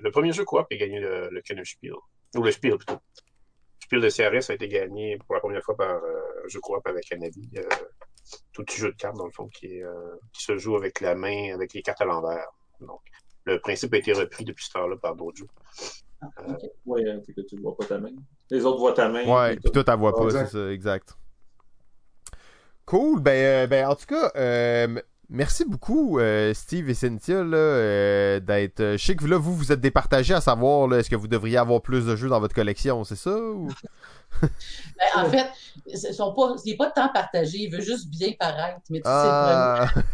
Le 0.02 0.10
premier 0.10 0.32
jeu 0.32 0.44
coop 0.44 0.66
a 0.70 0.76
gagné 0.76 1.00
le, 1.00 1.30
le 1.30 1.64
Spiel. 1.64 1.94
Ou 2.36 2.42
le 2.42 2.50
Spiel, 2.50 2.76
plutôt. 2.76 2.94
Le 2.94 3.80
Spiel 3.80 4.00
de 4.00 4.08
CRS 4.08 4.50
a 4.50 4.54
été 4.54 4.68
gagné 4.68 5.18
pour 5.18 5.34
la 5.34 5.40
première 5.40 5.62
fois 5.62 5.76
par 5.76 5.90
un 5.90 6.48
jeu 6.48 6.60
coop 6.60 6.86
avec. 6.86 7.10
Euh, 7.12 7.62
tout 8.52 8.64
petit 8.64 8.78
jeu 8.78 8.92
de 8.92 8.96
cartes, 8.96 9.16
dans 9.16 9.26
le 9.26 9.32
fond, 9.32 9.48
qui, 9.48 9.66
est, 9.66 9.82
euh, 9.82 10.16
qui 10.32 10.44
se 10.44 10.56
joue 10.58 10.76
avec 10.76 11.00
la 11.00 11.14
main, 11.14 11.54
avec 11.54 11.72
les 11.74 11.82
cartes 11.82 12.00
à 12.00 12.04
l'envers. 12.04 12.48
Donc, 12.80 13.00
le 13.44 13.58
principe 13.60 13.92
a 13.94 13.98
été 13.98 14.12
repris 14.12 14.44
depuis 14.44 14.64
ce 14.64 14.72
temps-là 14.72 14.96
par 14.96 15.16
d'autres 15.16 15.38
jeux. 15.38 15.48
Ah, 16.22 16.26
euh, 16.40 17.20
c'est 17.26 17.32
que 17.32 17.40
tu 17.40 17.56
ne 17.56 17.60
vois 17.62 17.76
pas 17.76 17.86
ta 17.86 17.98
main. 17.98 18.10
Les 18.50 18.64
autres 18.64 18.78
voient 18.78 18.92
ta 18.92 19.08
main. 19.08 19.24
Ouais, 19.24 19.56
puis 19.56 19.70
toi, 19.70 19.84
t'as 19.84 19.96
vois 19.96 20.14
pas, 20.14 20.24
Exact. 20.24 20.46
c'est 20.46 20.52
ça, 20.58 20.70
exact. 20.70 21.16
Cool, 22.84 23.20
ben, 23.20 23.30
euh, 23.32 23.66
ben 23.66 23.86
en 23.86 23.94
tout 23.94 24.06
cas, 24.06 24.32
euh, 24.36 25.00
merci 25.28 25.64
beaucoup, 25.64 26.18
euh, 26.18 26.52
Steve 26.52 26.90
et 26.90 26.94
Cynthia, 26.94 27.44
là, 27.44 27.56
euh, 27.56 28.40
d'être. 28.40 28.80
euh, 28.80 28.96
Je 28.98 29.04
sais 29.06 29.14
que 29.16 29.24
là, 29.26 29.38
vous, 29.38 29.54
vous 29.54 29.70
êtes 29.72 29.80
départagés 29.80 30.34
à 30.34 30.40
savoir, 30.40 30.88
là, 30.88 30.98
est-ce 30.98 31.08
que 31.08 31.16
vous 31.16 31.28
devriez 31.28 31.56
avoir 31.56 31.80
plus 31.80 32.04
de 32.04 32.16
jeux 32.16 32.28
dans 32.28 32.40
votre 32.40 32.54
collection, 32.54 33.04
c'est 33.04 33.16
ça? 33.16 33.38
Ou... 33.38 33.68
Ben, 34.42 35.22
en 35.24 35.30
fait, 35.30 35.46
ils 35.86 35.98
sont 36.14 36.32
pas, 36.34 36.54
il 36.64 36.70
n'est 36.70 36.76
pas 36.76 36.88
de 36.88 36.92
temps 36.94 37.08
partagé, 37.12 37.58
il 37.58 37.70
veut 37.70 37.80
juste 37.80 38.08
bien 38.08 38.32
paraître, 38.38 38.80
mais 38.90 38.98
tu 38.98 39.04
Ah, 39.06 39.86
sais 39.94 40.00
vraiment 40.00 40.10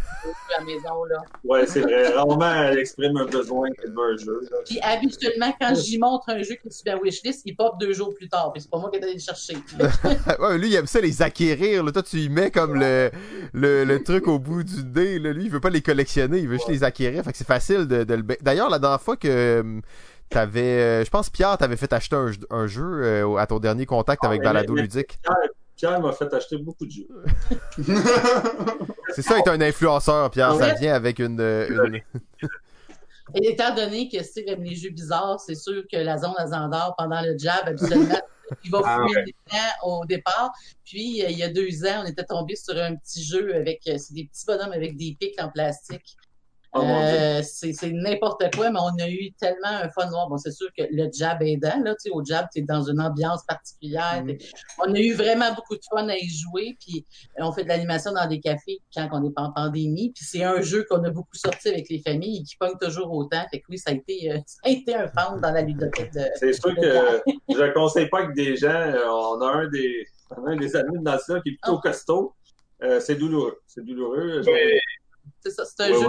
à 0.57 0.59
la 0.61 0.65
maison, 0.65 1.05
là. 1.05 1.17
Ouais, 1.45 1.67
c'est 1.67 1.81
vrai. 1.81 2.09
Rarement, 2.15 2.55
elle 2.65 2.79
exprime 2.79 3.17
un 3.17 3.27
besoin 3.27 3.71
qu'elle 3.73 3.91
veut 3.93 4.15
un 4.15 4.17
jeu. 4.17 4.41
là. 4.51 4.59
Puis 4.65 4.79
habituellement, 4.81 5.53
quand 5.61 5.75
j'y 5.75 5.99
montre 5.99 6.29
un 6.29 6.39
jeu 6.43 6.55
qui 6.55 6.69
est 6.69 6.71
sur 6.71 6.85
ma 6.95 7.01
wishlist, 7.01 7.43
il 7.45 7.57
pop 7.57 7.79
deux 7.81 7.93
jours 7.93 8.15
plus 8.15 8.29
tard. 8.29 8.53
Puis 8.53 8.63
c'est 8.63 8.71
pas 8.71 8.79
moi 8.79 8.91
qui 8.91 8.99
est 8.99 9.03
allé 9.03 9.15
le 9.15 9.19
chercher. 9.21 9.57
ouais, 10.41 10.59
lui, 10.59 10.69
il 10.69 10.75
aime 10.77 10.87
ça 10.87 11.01
les 11.01 11.21
acquérir. 11.23 11.83
Là. 11.85 11.93
Toi, 11.93 12.03
tu 12.03 12.19
y 12.21 12.29
mets 12.29 12.51
comme 12.51 12.75
le, 12.79 13.11
le, 13.53 13.85
le 13.85 14.03
truc 14.03 14.27
au 14.29 14.39
bout 14.39 14.63
du 14.63 14.85
dé. 14.85 15.19
Là. 15.19 15.33
Lui, 15.33 15.45
il 15.45 15.51
veut 15.51 15.61
pas 15.61 15.71
les 15.71 15.83
collectionner, 15.83 16.39
il 16.39 16.49
veut 16.49 16.57
juste 16.57 16.69
les 16.69 16.85
acquérir. 16.85 17.23
Fait 17.25 17.33
que 17.33 17.39
c'est 17.39 17.47
facile 17.47 17.87
de, 17.87 18.05
de 18.05 18.15
le. 18.15 18.23
D'ailleurs, 18.41 18.71
la 18.71 18.79
dernière 18.79 19.01
fois 19.03 19.17
que 19.17 19.61
hum, 19.61 19.83
t'avais. 20.31 20.61
euh, 20.63 21.05
je 21.05 21.11
pense 21.11 21.31
Pierre 21.31 21.57
t'avait 21.59 21.77
fait 21.77 21.93
acheter 21.93 22.17
un, 22.17 22.31
jeu- 22.33 22.47
un 22.51 22.67
jeu 22.67 23.03
euh, 23.05 23.37
à 23.37 23.47
ton 23.47 23.59
dernier 23.59 23.87
contact 23.87 24.23
Ah, 24.25 24.29
avec 24.29 24.43
Balado 24.43 24.75
mais- 24.75 24.83
Ludique. 24.83 25.19
Pierre, 25.23 25.37
Pierre 25.77 26.01
m'a 26.01 26.13
fait 26.13 26.33
acheter 26.33 26.57
beaucoup 26.59 26.87
de 26.87 26.91
jeux. 26.91 27.09
C'est 29.15 29.23
ça 29.23 29.39
être 29.39 29.49
un 29.51 29.61
influenceur, 29.61 30.31
Pierre. 30.31 30.55
Ça 30.57 30.69
Ouais. 30.69 30.75
vient 30.79 30.95
avec 30.95 31.19
une. 31.19 31.41
euh, 31.41 31.69
une- 31.87 32.01
Et 33.35 33.51
étant 33.51 33.75
donné 33.75 34.09
que 34.09 34.23
c'est 34.23 34.45
comme 34.45 34.63
les 34.63 34.75
jeux 34.77 34.91
bizarres, 34.91 35.41
c'est 35.41 35.55
sûr 35.57 35.83
que 35.91 35.97
la 35.99 36.17
zone 36.19 36.35
à 36.39 36.47
Zandar, 36.47 36.95
pendant 36.97 37.21
le 37.23 37.37
jab, 37.37 37.67
habituellement, 37.67 38.21
il 38.65 38.71
va 38.71 38.81
Ah, 38.85 38.97
fouiller 38.99 39.25
dedans 39.25 39.69
au 39.83 40.05
départ. 40.07 40.53
Puis, 40.85 41.25
euh, 41.25 41.29
il 41.31 41.39
y 41.39 41.43
a 41.43 41.49
deux 41.49 41.85
ans, 41.87 42.03
on 42.05 42.07
était 42.07 42.25
tombé 42.25 42.55
sur 42.55 42.77
un 42.77 42.95
petit 42.95 43.25
jeu 43.25 43.55
avec, 43.55 43.81
euh, 43.89 43.97
c'est 43.99 44.15
des 44.15 44.25
petits 44.27 44.45
bonhommes 44.47 44.73
avec 44.73 44.97
des 44.97 45.17
pics 45.19 45.35
en 45.43 45.49
plastique. 45.51 46.17
Oh. 46.79 46.83
Euh, 46.85 47.43
c'est 47.43 47.91
n'importe 47.93 48.55
quoi, 48.55 48.71
mais 48.71 48.79
on 48.81 49.03
a 49.03 49.09
eu 49.09 49.33
tellement 49.41 49.69
un 49.83 49.89
fun 49.89 50.09
noir. 50.11 50.29
Bon, 50.29 50.37
c'est 50.37 50.53
sûr 50.53 50.69
que 50.77 50.83
le 50.91 51.09
jab 51.13 51.43
aidant, 51.43 51.81
là, 51.85 51.95
tu 51.95 52.09
sais, 52.09 52.11
au 52.11 52.25
jab, 52.25 52.47
tu 52.53 52.61
es 52.61 52.63
dans 52.63 52.83
une 52.83 53.01
ambiance 53.01 53.45
particulière. 53.47 54.23
Mm. 54.25 54.37
On 54.87 54.95
a 54.95 54.99
eu 54.99 55.15
vraiment 55.15 55.53
beaucoup 55.55 55.75
de 55.75 55.83
fun 55.91 56.09
à 56.09 56.17
y 56.17 56.29
jouer, 56.29 56.77
puis 56.81 57.05
euh, 57.39 57.45
on 57.45 57.53
fait 57.53 57.65
de 57.65 57.69
l'animation 57.69 58.13
dans 58.13 58.27
des 58.27 58.41
cafés 58.41 58.79
quand 58.95 59.09
on 59.13 59.21
n'est 59.21 59.31
pas 59.31 59.43
en 59.43 59.53
pandémie, 59.53 60.13
puis 60.15 60.25
c'est 60.25 60.45
un 60.45 60.61
jeu 60.61 60.85
qu'on 60.89 61.03
a 61.05 61.11
beaucoup 61.11 61.35
sorti 61.35 61.69
avec 61.69 61.89
les 61.89 62.01
familles 62.01 62.41
et 62.41 62.45
qui 62.45 62.57
pogne 62.57 62.77
toujours 62.81 63.13
autant. 63.13 63.45
Fait 63.51 63.61
que 63.61 63.65
oui, 63.69 63.79
ça 63.79 63.91
a 63.91 63.95
été, 63.95 64.33
euh, 64.33 64.39
ça 64.47 64.61
a 64.65 64.71
été 64.71 64.95
un 64.95 65.09
fan 65.09 65.41
dans 65.41 65.53
la 65.53 65.63
ludothèque 65.63 66.13
de... 66.13 66.23
C'est 66.37 66.53
sûr 66.53 66.75
que 66.75 67.23
je 67.49 67.63
ne 67.63 67.73
conseille 67.73 68.09
pas 68.09 68.27
que 68.27 68.33
des 68.33 68.57
gens. 68.57 68.69
euh, 68.69 69.07
On 69.09 69.41
a 69.41 69.47
un 69.47 69.69
des, 69.69 70.07
on 70.37 70.47
a 70.47 70.51
un 70.51 70.57
des 70.57 70.75
amis 70.77 70.99
dans 71.01 71.19
ça 71.19 71.41
qui 71.41 71.51
est 71.51 71.59
plutôt 71.63 71.79
costaud. 71.79 72.35
Euh, 72.83 73.01
c'est 73.01 73.15
douloureux. 73.15 73.59
C'est 73.67 73.85
douloureux. 73.85 74.43
C'est 75.41 75.51
ça, 75.51 75.65
c'est 75.65 75.85
un 75.85 75.89
jeu 75.89 76.07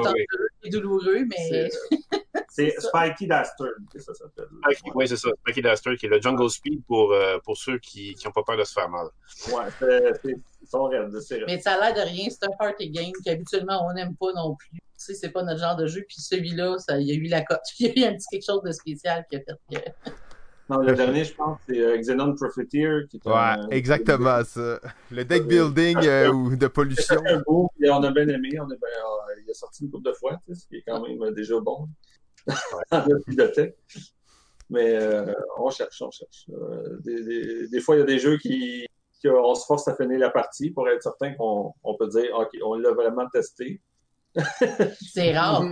et 0.64 0.70
douloureux, 0.70 1.26
mais... 1.28 1.70
C'est 1.70 1.70
c'est 2.50 2.72
ça. 2.80 2.90
Spiky 2.90 3.28
Dastard 3.28 3.68
que 3.94 4.00
ça 4.00 4.14
s'appelle. 4.14 4.48
Oui, 4.96 5.08
c'est 5.08 5.18
ça. 5.18 5.30
Spaghetti 5.42 5.62
Duster, 5.62 5.96
qui 5.98 6.06
est 6.08 6.10
le 6.10 6.22
Jungle 6.22 6.50
Speed 6.50 6.84
pour, 6.86 7.12
euh, 7.12 7.38
pour 7.44 7.56
ceux 7.58 7.78
qui 7.78 8.16
n'ont 8.26 8.32
pas 8.32 8.44
peur 8.44 8.58
de 8.58 8.64
se 8.64 8.74
faire 8.74 8.90
mal. 8.90 9.08
Ouais, 9.50 9.64
c'est- 9.80 10.14
c'est- 10.24 10.36
ils 10.62 10.68
sont 10.68 10.84
raides. 10.86 11.20
C'est 11.22 11.36
raide. 11.36 11.44
Mais 11.48 11.60
ça 11.60 11.74
a 11.74 11.92
l'air 11.92 12.06
de 12.06 12.10
rien, 12.10 12.28
c'est 12.30 12.44
un 12.46 12.56
party 12.58 12.90
game 12.90 13.12
qu'habituellement 13.24 13.86
on 13.88 13.94
n'aime 13.94 14.16
pas 14.16 14.34
non 14.34 14.56
plus. 14.56 14.70
Tu 14.72 14.80
sais, 14.98 15.14
c'est 15.14 15.30
pas 15.30 15.44
notre 15.44 15.60
genre 15.60 15.76
de 15.76 15.86
jeu. 15.86 16.04
Puis 16.08 16.20
celui-là, 16.22 16.78
ça, 16.80 16.98
il 17.00 17.08
y 17.08 17.12
a 17.12 17.16
eu 17.16 17.28
la 17.28 17.42
cote. 17.44 17.60
Il 17.80 17.88
y 17.88 18.04
a 18.04 18.08
eu 18.08 18.12
un 18.12 18.16
petit 18.16 18.26
quelque 18.32 18.46
chose 18.46 18.64
de 18.64 18.72
spécial 18.72 19.24
qui 19.30 19.36
a 19.36 19.40
fait 19.42 19.54
que. 19.72 20.12
Non, 20.70 20.80
le 20.80 20.94
dernier, 20.96 21.24
je 21.24 21.34
pense, 21.34 21.60
c'est 21.68 21.80
euh, 21.80 21.98
Xenon 21.98 22.36
Profiteer. 22.36 23.08
Qui 23.10 23.18
est 23.18 23.26
Ouais, 23.28 23.34
un- 23.34 23.70
exactement 23.70 24.44
ça. 24.44 24.80
Le 25.12 25.24
deck 25.24 25.48
building 25.48 25.98
euh, 26.04 26.30
ou 26.32 26.56
de 26.56 26.68
pollution. 26.68 27.22
C'est 27.26 27.32
un 27.34 27.42
beau, 27.46 27.70
on 27.90 28.04
a 28.04 28.12
bien 28.12 28.28
aimé. 28.28 28.50
On 28.60 28.64
a 28.66 28.68
bien- 28.68 28.76
euh, 28.78 29.42
il 29.46 29.50
a 29.50 29.54
sorti 29.54 29.86
une 29.86 29.92
couple 29.92 30.10
de 30.10 30.14
fois, 30.14 30.38
tu 30.46 30.54
sais, 30.54 30.62
ce 30.62 30.68
qui 30.68 30.76
est 30.78 30.84
quand 30.86 31.02
même 31.08 31.22
euh, 31.24 31.32
déjà 31.32 31.60
bon. 31.60 31.88
dans 32.92 33.06
la 33.06 33.06
bibliothèque. 33.28 33.78
Mais 34.70 34.96
euh, 34.96 35.34
on 35.58 35.70
cherche, 35.70 36.02
on 36.02 36.12
cherche. 36.12 36.46
Euh, 36.52 36.98
des, 37.04 37.24
des- 37.24 37.68
des 37.70 37.80
fois, 37.80 37.96
il 37.96 38.00
y 38.00 38.02
a 38.02 38.06
des 38.06 38.20
jeux 38.20 38.38
qui, 38.38 38.86
qui- 39.22 39.30
on 39.30 39.56
se 39.56 39.66
force 39.66 39.88
à 39.88 39.96
finir 39.96 40.20
la 40.20 40.30
partie 40.30 40.72
pour 40.72 40.88
être 40.90 41.02
certain 41.02 41.34
qu'on 41.36 41.74
on 41.84 41.96
peut 41.96 42.08
dire 42.10 42.30
OK, 42.38 42.50
on 42.64 42.76
l'a 42.76 42.92
vraiment 42.92 43.28
testé. 43.30 43.82
C'est 45.02 45.38
rare. 45.38 45.64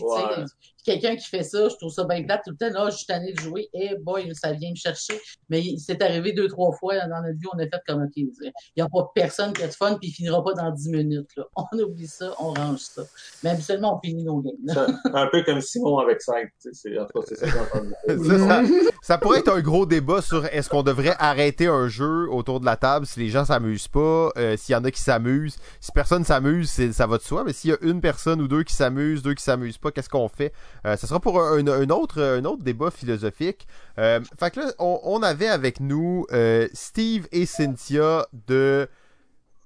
Ouais. 0.00 0.44
Quelqu'un 0.84 1.16
qui 1.16 1.26
fait 1.28 1.42
ça, 1.42 1.68
je 1.68 1.74
trouve 1.76 1.92
ça 1.92 2.04
bien 2.04 2.22
plate 2.24 2.42
tout 2.44 2.52
le 2.52 2.56
temps. 2.56 2.72
Là, 2.72 2.90
je 2.90 2.96
suis 2.96 3.06
tanné 3.06 3.32
de 3.32 3.40
jouer. 3.40 3.68
Eh 3.74 3.96
boy, 4.00 4.30
ça 4.34 4.52
vient 4.52 4.70
me 4.70 4.76
chercher. 4.76 5.20
Mais 5.48 5.60
il- 5.62 5.78
c'est 5.78 6.00
arrivé 6.02 6.32
deux, 6.32 6.48
trois 6.48 6.72
fois 6.72 6.94
dans 7.06 7.20
notre 7.22 7.38
vie, 7.38 7.46
on 7.54 7.58
a 7.58 7.62
fait 7.64 7.80
comme 7.86 8.02
OK. 8.02 8.12
Il 8.16 8.30
n'y 8.76 8.82
a 8.82 8.88
pas 8.88 9.10
personne 9.14 9.52
qui 9.52 9.62
a 9.62 9.68
de 9.68 9.72
fun, 9.72 9.96
puis 10.00 10.08
il 10.08 10.12
finira 10.12 10.42
pas 10.42 10.54
dans 10.54 10.70
dix 10.70 10.88
minutes. 10.90 11.30
Là. 11.36 11.44
On 11.56 11.78
oublie 11.78 12.06
ça, 12.06 12.34
on 12.40 12.52
range 12.52 12.80
ça. 12.80 13.02
Mais 13.44 13.50
habituellement, 13.50 13.96
on 13.96 14.00
finit 14.06 14.24
nos 14.24 14.40
games. 14.40 14.88
un 15.12 15.26
peu 15.28 15.42
comme 15.44 15.60
Simon 15.60 15.98
avec 15.98 16.20
Side. 16.22 16.48
tu 16.62 16.70
sais, 16.72 16.90
c'est- 16.90 16.98
En 16.98 17.06
tout 17.06 17.20
cas, 17.20 17.26
c'est 17.36 18.38
ça. 18.38 18.62
Ça, 19.02 19.18
pourrait 19.18 19.38
être 19.40 19.52
un 19.52 19.60
gros 19.60 19.86
débat 19.86 20.20
sur 20.22 20.44
est-ce 20.46 20.68
qu'on 20.68 20.82
devrait 20.82 21.14
arrêter 21.18 21.66
un 21.66 21.88
jeu 21.88 22.28
autour 22.30 22.60
de 22.60 22.64
la 22.66 22.76
table 22.76 23.06
si 23.06 23.18
les 23.20 23.28
gens 23.28 23.44
s'amusent 23.44 23.88
pas, 23.88 24.30
euh, 24.36 24.56
s'il 24.56 24.72
y 24.74 24.76
en 24.76 24.84
a 24.84 24.90
qui 24.90 25.00
s'amusent. 25.00 25.56
Si 25.80 25.90
personne 25.92 26.24
s'amuse, 26.24 26.70
c'est- 26.70 26.92
ça 26.92 27.06
va 27.06 27.16
de 27.18 27.22
soi, 27.22 27.44
mais 27.44 27.52
s'il 27.52 27.70
y 27.70 27.72
a 27.72 27.78
une 27.82 28.00
personne 28.00 28.40
ou 28.40 28.48
deux 28.48 28.62
qui 28.62 28.74
s'amusent, 28.74 29.22
deux 29.22 29.34
qui 29.34 29.42
s'amusent 29.42 29.78
pas, 29.78 29.90
qu'est-ce 29.90 30.08
qu'on 30.08 30.28
fait? 30.28 30.52
Euh, 30.86 30.96
ça 30.96 31.06
sera 31.06 31.20
pour 31.20 31.40
un, 31.42 31.90
autre, 31.90 32.56
débat 32.60 32.90
philosophique. 32.90 33.66
Euh, 33.98 34.20
fait 34.38 34.50
que 34.52 34.60
là, 34.60 34.72
on, 34.78 35.22
avait 35.22 35.48
avec 35.48 35.80
nous 35.80 36.26
euh, 36.32 36.68
Steve 36.72 37.26
et 37.32 37.46
Cynthia 37.46 38.26
de 38.46 38.88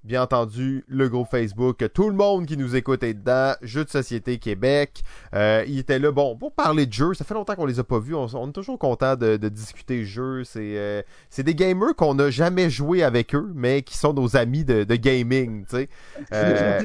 bien 0.03 0.23
entendu, 0.23 0.85
le 0.87 1.09
groupe 1.09 1.29
Facebook, 1.31 1.83
tout 1.95 2.11
le 2.11 2.15
monde 2.15 2.45
qui 2.45 2.59
nous 2.59 2.77
écoute 2.77 3.03
est 3.03 3.15
dedans, 3.15 3.55
Jeux 3.63 3.87
de 3.87 3.89
société 3.89 4.37
Québec. 4.37 5.03
Euh, 5.35 5.65
il 5.67 5.79
était 5.79 5.99
là, 5.99 6.13
bon, 6.13 6.37
pour 6.37 6.53
parler 6.53 6.85
de 6.85 6.93
jeux, 6.93 7.15
ça 7.15 7.25
fait 7.25 7.33
longtemps 7.33 7.55
qu'on 7.55 7.65
les 7.65 7.79
a 7.79 7.85
pas 7.85 7.99
vus, 7.99 8.15
on, 8.15 8.49
est 8.49 8.53
toujours 8.53 8.79
content 8.79 9.17
de, 9.17 9.39
de 9.39 9.49
discuter 9.49 10.05
jeux. 10.05 10.45
C'est 10.45 11.07
c'est 11.31 11.43
des 11.43 11.55
gamers 11.55 11.97
qu'on 11.97 12.15
n'a 12.15 12.29
jamais 12.29 12.69
joué 12.69 13.03
avec 13.03 13.35
eux, 13.35 13.51
mais 13.55 13.81
qui 13.81 13.97
sont 13.97 14.13
nos 14.13 14.37
amis 14.37 14.67
de, 14.67 14.85
de 14.85 14.95
gaming, 14.95 15.65
tu 15.65 15.89
sais. 16.31 16.85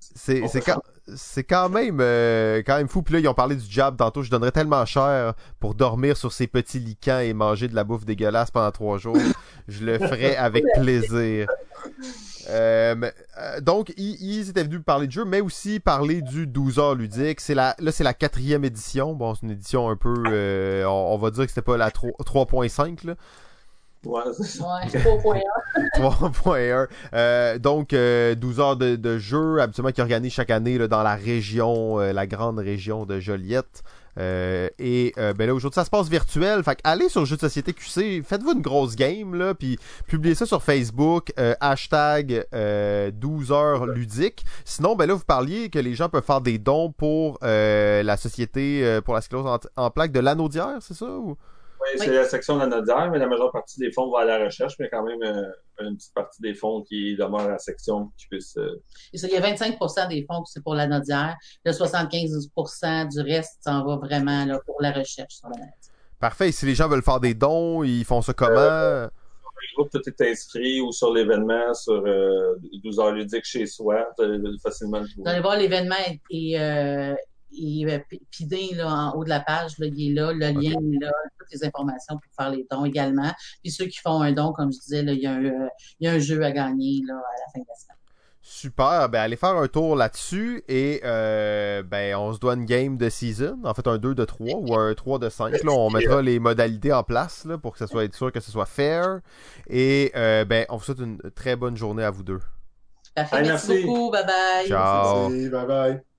C'est 0.00 0.48
c'est 0.48 0.62
quand, 0.62 0.80
c'est 1.14 1.44
quand 1.44 1.68
même 1.68 1.98
euh, 2.00 2.62
quand 2.64 2.76
même 2.76 2.88
fou. 2.88 3.02
Puis 3.02 3.14
là, 3.14 3.20
ils 3.20 3.28
ont 3.28 3.34
parlé 3.34 3.54
du 3.54 3.70
jab 3.70 3.96
tantôt. 3.96 4.22
Je 4.22 4.30
donnerais 4.30 4.52
tellement 4.52 4.84
cher 4.86 5.34
pour 5.60 5.74
dormir 5.74 6.16
sur 6.16 6.32
ces 6.32 6.46
petits 6.46 6.80
licans 6.80 7.20
et 7.20 7.32
manger 7.34 7.68
de 7.68 7.74
la 7.74 7.84
bouffe 7.84 8.04
dégueulasse 8.04 8.50
pendant 8.50 8.70
trois 8.70 8.98
jours. 8.98 9.18
Je 9.68 9.84
le 9.84 9.98
ferais 9.98 10.36
avec 10.36 10.64
plaisir. 10.74 11.46
Euh, 12.48 13.10
euh, 13.38 13.60
donc, 13.60 13.92
ils, 13.96 14.48
étaient 14.48 14.64
venus 14.64 14.80
parler 14.84 15.06
de 15.06 15.12
jeu, 15.12 15.24
mais 15.24 15.40
aussi 15.40 15.80
parler 15.80 16.22
du 16.22 16.46
12 16.46 16.78
heures 16.78 16.94
ludique. 16.94 17.40
C'est 17.40 17.54
la, 17.54 17.76
là, 17.78 17.92
c'est 17.92 18.04
la 18.04 18.14
quatrième 18.14 18.64
édition. 18.64 19.14
Bon, 19.14 19.34
c'est 19.34 19.42
une 19.42 19.52
édition 19.52 19.88
un 19.88 19.96
peu, 19.96 20.14
euh, 20.28 20.84
on, 20.84 21.14
on 21.14 21.18
va 21.18 21.30
dire 21.30 21.44
que 21.44 21.50
c'était 21.50 21.62
pas 21.62 21.76
la 21.76 21.90
3 21.90 22.10
3.5 22.24 23.06
là. 23.06 23.14
Ouais, 24.04 24.22
c'est 24.34 24.44
ça. 24.44 24.64
Ouais, 24.64 24.88
c'est 24.88 25.02
pas 25.02 25.10
au 25.10 25.18
point 25.18 25.36
un. 25.36 25.80
3.1. 26.00 26.88
Euh, 27.12 27.58
donc, 27.58 27.92
euh, 27.92 28.34
12 28.34 28.60
heures 28.60 28.76
de, 28.76 28.96
de 28.96 29.18
jeu, 29.18 29.60
habituellement 29.60 29.92
qui 29.92 30.00
organisent 30.00 30.32
chaque 30.32 30.50
année 30.50 30.78
là, 30.78 30.88
dans 30.88 31.02
la 31.02 31.16
région, 31.16 32.00
euh, 32.00 32.12
la 32.12 32.26
grande 32.26 32.58
région 32.58 33.04
de 33.04 33.20
Joliette. 33.20 33.82
Euh, 34.18 34.68
et 34.80 35.14
ben 35.16 35.46
là 35.46 35.54
aujourd'hui 35.54 35.76
ça 35.76 35.84
se 35.84 35.90
passe 35.90 36.08
virtuel. 36.08 36.64
Fait 36.64 36.74
que 36.74 36.80
allez 36.82 37.08
sur 37.08 37.24
Jeux 37.24 37.36
de 37.36 37.40
Société 37.42 37.72
QC, 37.72 38.22
faites-vous 38.24 38.54
une 38.54 38.60
grosse 38.60 38.96
game 38.96 39.36
là, 39.36 39.54
puis 39.54 39.78
publiez 40.08 40.34
ça 40.34 40.46
sur 40.46 40.64
Facebook, 40.64 41.32
hashtag 41.60 42.44
euh, 42.52 43.12
12 43.14 43.52
heures 43.52 43.86
ludique. 43.86 44.44
Sinon 44.64 44.96
ben 44.96 45.06
là 45.06 45.14
vous 45.14 45.24
parliez 45.24 45.70
que 45.70 45.78
les 45.78 45.94
gens 45.94 46.08
peuvent 46.08 46.24
faire 46.24 46.40
des 46.40 46.58
dons 46.58 46.90
pour 46.90 47.38
la 47.42 48.16
société 48.16 48.98
pour 49.04 49.14
la 49.14 49.20
sclérose 49.20 49.46
en, 49.76 49.84
en 49.84 49.90
plaques 49.90 50.12
de 50.12 50.20
l'anaudière, 50.20 50.78
c'est 50.80 50.94
ça 50.94 51.06
ou? 51.06 51.36
Oui, 51.94 51.98
c'est 52.06 52.12
la 52.12 52.24
section 52.24 52.54
de 52.56 52.60
la 52.60 52.66
Nodière, 52.66 53.10
mais 53.10 53.18
la 53.18 53.26
majeure 53.26 53.50
partie 53.52 53.78
des 53.80 53.90
fonds 53.92 54.10
va 54.10 54.20
à 54.20 54.24
la 54.24 54.44
recherche, 54.44 54.74
mais 54.78 54.88
quand 54.90 55.02
même 55.02 55.22
euh, 55.22 55.42
une 55.80 55.96
petite 55.96 56.14
partie 56.14 56.42
des 56.42 56.54
fonds 56.54 56.82
qui 56.82 57.16
demeure 57.16 57.40
à 57.40 57.48
la 57.48 57.58
section 57.58 58.04
pour 58.04 58.12
qu'ils 58.16 58.28
puissent. 58.28 58.56
euh, 58.56 58.82
Et 59.12 59.18
ça, 59.18 59.26
Il 59.28 59.34
y 59.34 59.36
a 59.36 59.40
25% 59.40 60.08
des 60.08 60.24
fonds 60.28 60.42
qui 60.42 60.52
c'est 60.52 60.62
pour 60.62 60.74
la 60.74 60.86
nodière. 60.86 61.36
Le 61.64 61.72
75% 61.72 63.08
du 63.08 63.20
reste 63.20 63.58
s'en 63.62 63.84
va 63.84 63.96
vraiment 63.96 64.44
là, 64.44 64.60
pour 64.66 64.76
la 64.80 64.92
recherche 64.92 65.34
sur 65.34 65.48
la. 65.48 65.56
Parfait. 66.18 66.52
Si 66.52 66.66
les 66.66 66.74
gens 66.74 66.88
veulent 66.88 67.02
faire 67.02 67.20
des 67.20 67.34
dons, 67.34 67.82
ils 67.82 68.04
font 68.04 68.20
ça 68.22 68.32
comment? 68.34 69.08
le 69.62 69.76
groupe, 69.76 69.90
tout 69.90 70.00
est 70.06 70.30
inscrit 70.30 70.80
ou 70.80 70.90
sur 70.90 71.12
l'événement 71.12 71.74
sur 71.74 72.02
euh, 72.06 72.54
12 72.82 72.98
heures 72.98 73.12
ludiques 73.12 73.44
chez 73.44 73.66
soi, 73.66 74.06
facilement 74.62 75.00
le 75.00 75.06
Vous 75.16 75.28
allez 75.28 75.40
voir 75.40 75.56
l'événement 75.58 75.96
est, 76.06 76.20
est, 76.30 77.14
euh, 77.52 77.86
est, 77.86 77.92
euh, 77.92 78.16
pidé 78.30 78.74
là, 78.74 78.88
en 78.88 79.14
haut 79.14 79.24
de 79.24 79.28
la 79.28 79.40
page. 79.40 79.78
Là, 79.78 79.86
il 79.86 80.10
est 80.10 80.14
là, 80.14 80.32
le 80.32 80.38
lien 80.38 80.72
est 80.72 81.00
là, 81.00 81.12
toutes 81.38 81.52
les 81.52 81.64
informations 81.64 82.18
pour 82.18 82.32
faire 82.34 82.50
les 82.50 82.66
dons 82.70 82.84
également. 82.84 83.32
Puis 83.62 83.72
ceux 83.72 83.86
qui 83.86 83.98
font 83.98 84.20
un 84.22 84.32
don, 84.32 84.52
comme 84.52 84.72
je 84.72 84.78
disais, 84.78 85.02
là, 85.02 85.12
il, 85.12 85.20
y 85.20 85.26
a 85.26 85.32
un, 85.32 85.44
euh, 85.44 85.68
il 85.98 86.06
y 86.06 86.08
a 86.08 86.12
un 86.12 86.18
jeu 86.18 86.42
à 86.42 86.50
gagner 86.50 87.02
là, 87.06 87.14
à 87.14 87.38
la 87.38 87.52
fin 87.52 87.60
de 87.60 87.66
la 87.68 87.74
semaine. 87.74 87.96
Super, 88.42 89.08
ben 89.10 89.20
allez 89.20 89.36
faire 89.36 89.56
un 89.56 89.68
tour 89.68 89.94
là-dessus 89.94 90.64
et 90.66 91.02
euh, 91.04 91.82
ben 91.82 92.16
on 92.16 92.32
se 92.32 92.38
doit 92.40 92.54
une 92.54 92.64
game 92.64 92.96
de 92.96 93.10
season, 93.10 93.58
en 93.64 93.74
fait 93.74 93.86
un 93.86 93.98
2 93.98 94.14
de 94.14 94.24
3 94.24 94.60
ou 94.60 94.74
un 94.74 94.94
3 94.94 95.18
de 95.18 95.28
5. 95.28 95.62
Là, 95.62 95.72
on 95.72 95.90
mettra 95.90 96.22
les 96.22 96.38
modalités 96.38 96.92
en 96.92 97.02
place 97.02 97.44
là, 97.44 97.58
pour 97.58 97.72
que 97.72 97.78
ça 97.78 97.86
soit 97.86 98.04
être 98.04 98.14
sûr 98.14 98.32
que 98.32 98.40
ce 98.40 98.50
soit 98.50 98.66
fair. 98.66 99.20
Et 99.68 100.10
euh, 100.16 100.44
ben 100.46 100.64
on 100.70 100.78
vous 100.78 100.84
souhaite 100.84 101.00
une 101.00 101.18
très 101.34 101.54
bonne 101.54 101.76
journée 101.76 102.02
à 102.02 102.10
vous 102.10 102.22
deux. 102.22 102.40
Parfait, 103.14 103.42
merci. 103.42 103.84
beaucoup. 103.84 104.10
Bye 104.10 104.26
bye. 104.26 104.66
Ciao. 104.66 105.28
Merci, 105.28 105.48
bye 105.50 105.66
bye. 105.66 106.09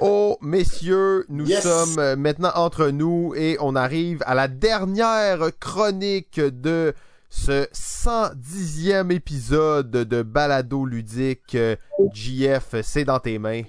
Oh 0.00 0.36
messieurs, 0.40 1.24
nous 1.28 1.46
Yes. 1.46 1.62
sommes 1.62 1.98
euh, 1.98 2.16
maintenant 2.16 2.52
entre 2.54 2.88
nous 2.88 3.34
et 3.36 3.56
on 3.60 3.74
arrive 3.74 4.22
à 4.26 4.34
la 4.34 4.46
dernière 4.48 5.50
chronique 5.58 6.40
de 6.40 6.94
ce 7.30 7.66
110e 7.72 9.10
épisode 9.12 9.90
de 9.90 10.22
Balado 10.22 10.84
ludique. 10.84 11.54
Euh, 11.54 11.76
JF, 12.12 12.76
c'est 12.82 13.04
dans 13.04 13.18
tes 13.18 13.38
mains. 13.38 13.62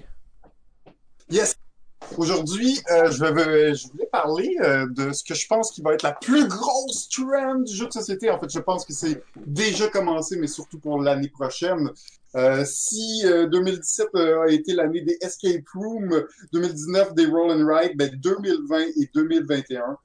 Aujourd'hui, 2.16 2.80
euh, 2.90 3.10
je, 3.10 3.24
vais, 3.24 3.74
je 3.74 3.88
voulais 3.88 4.08
parler 4.10 4.56
euh, 4.60 4.86
de 4.90 5.12
ce 5.12 5.22
que 5.22 5.34
je 5.34 5.46
pense 5.46 5.70
qui 5.70 5.80
va 5.80 5.94
être 5.94 6.02
la 6.02 6.12
plus 6.12 6.46
grosse 6.48 7.08
trend 7.08 7.60
du 7.60 7.74
jeu 7.74 7.86
de 7.86 7.92
société. 7.92 8.30
En 8.30 8.38
fait, 8.38 8.50
je 8.50 8.58
pense 8.58 8.84
que 8.84 8.92
c'est 8.92 9.22
déjà 9.46 9.88
commencé, 9.88 10.36
mais 10.36 10.46
surtout 10.48 10.78
pour 10.78 11.00
l'année 11.00 11.28
prochaine. 11.28 11.90
Euh, 12.36 12.64
si 12.64 13.22
euh, 13.24 13.48
2017 13.48 14.08
euh, 14.14 14.42
a 14.42 14.48
été 14.50 14.72
l'année 14.72 15.00
des 15.00 15.18
Escape 15.20 15.66
Room, 15.74 16.24
2019 16.52 17.14
des 17.14 17.26
Roll 17.26 17.50
and 17.50 17.66
Ride, 17.66 17.96
ben 17.96 18.10
2020 18.14 18.80
et 19.00 19.10
2021 19.12 19.96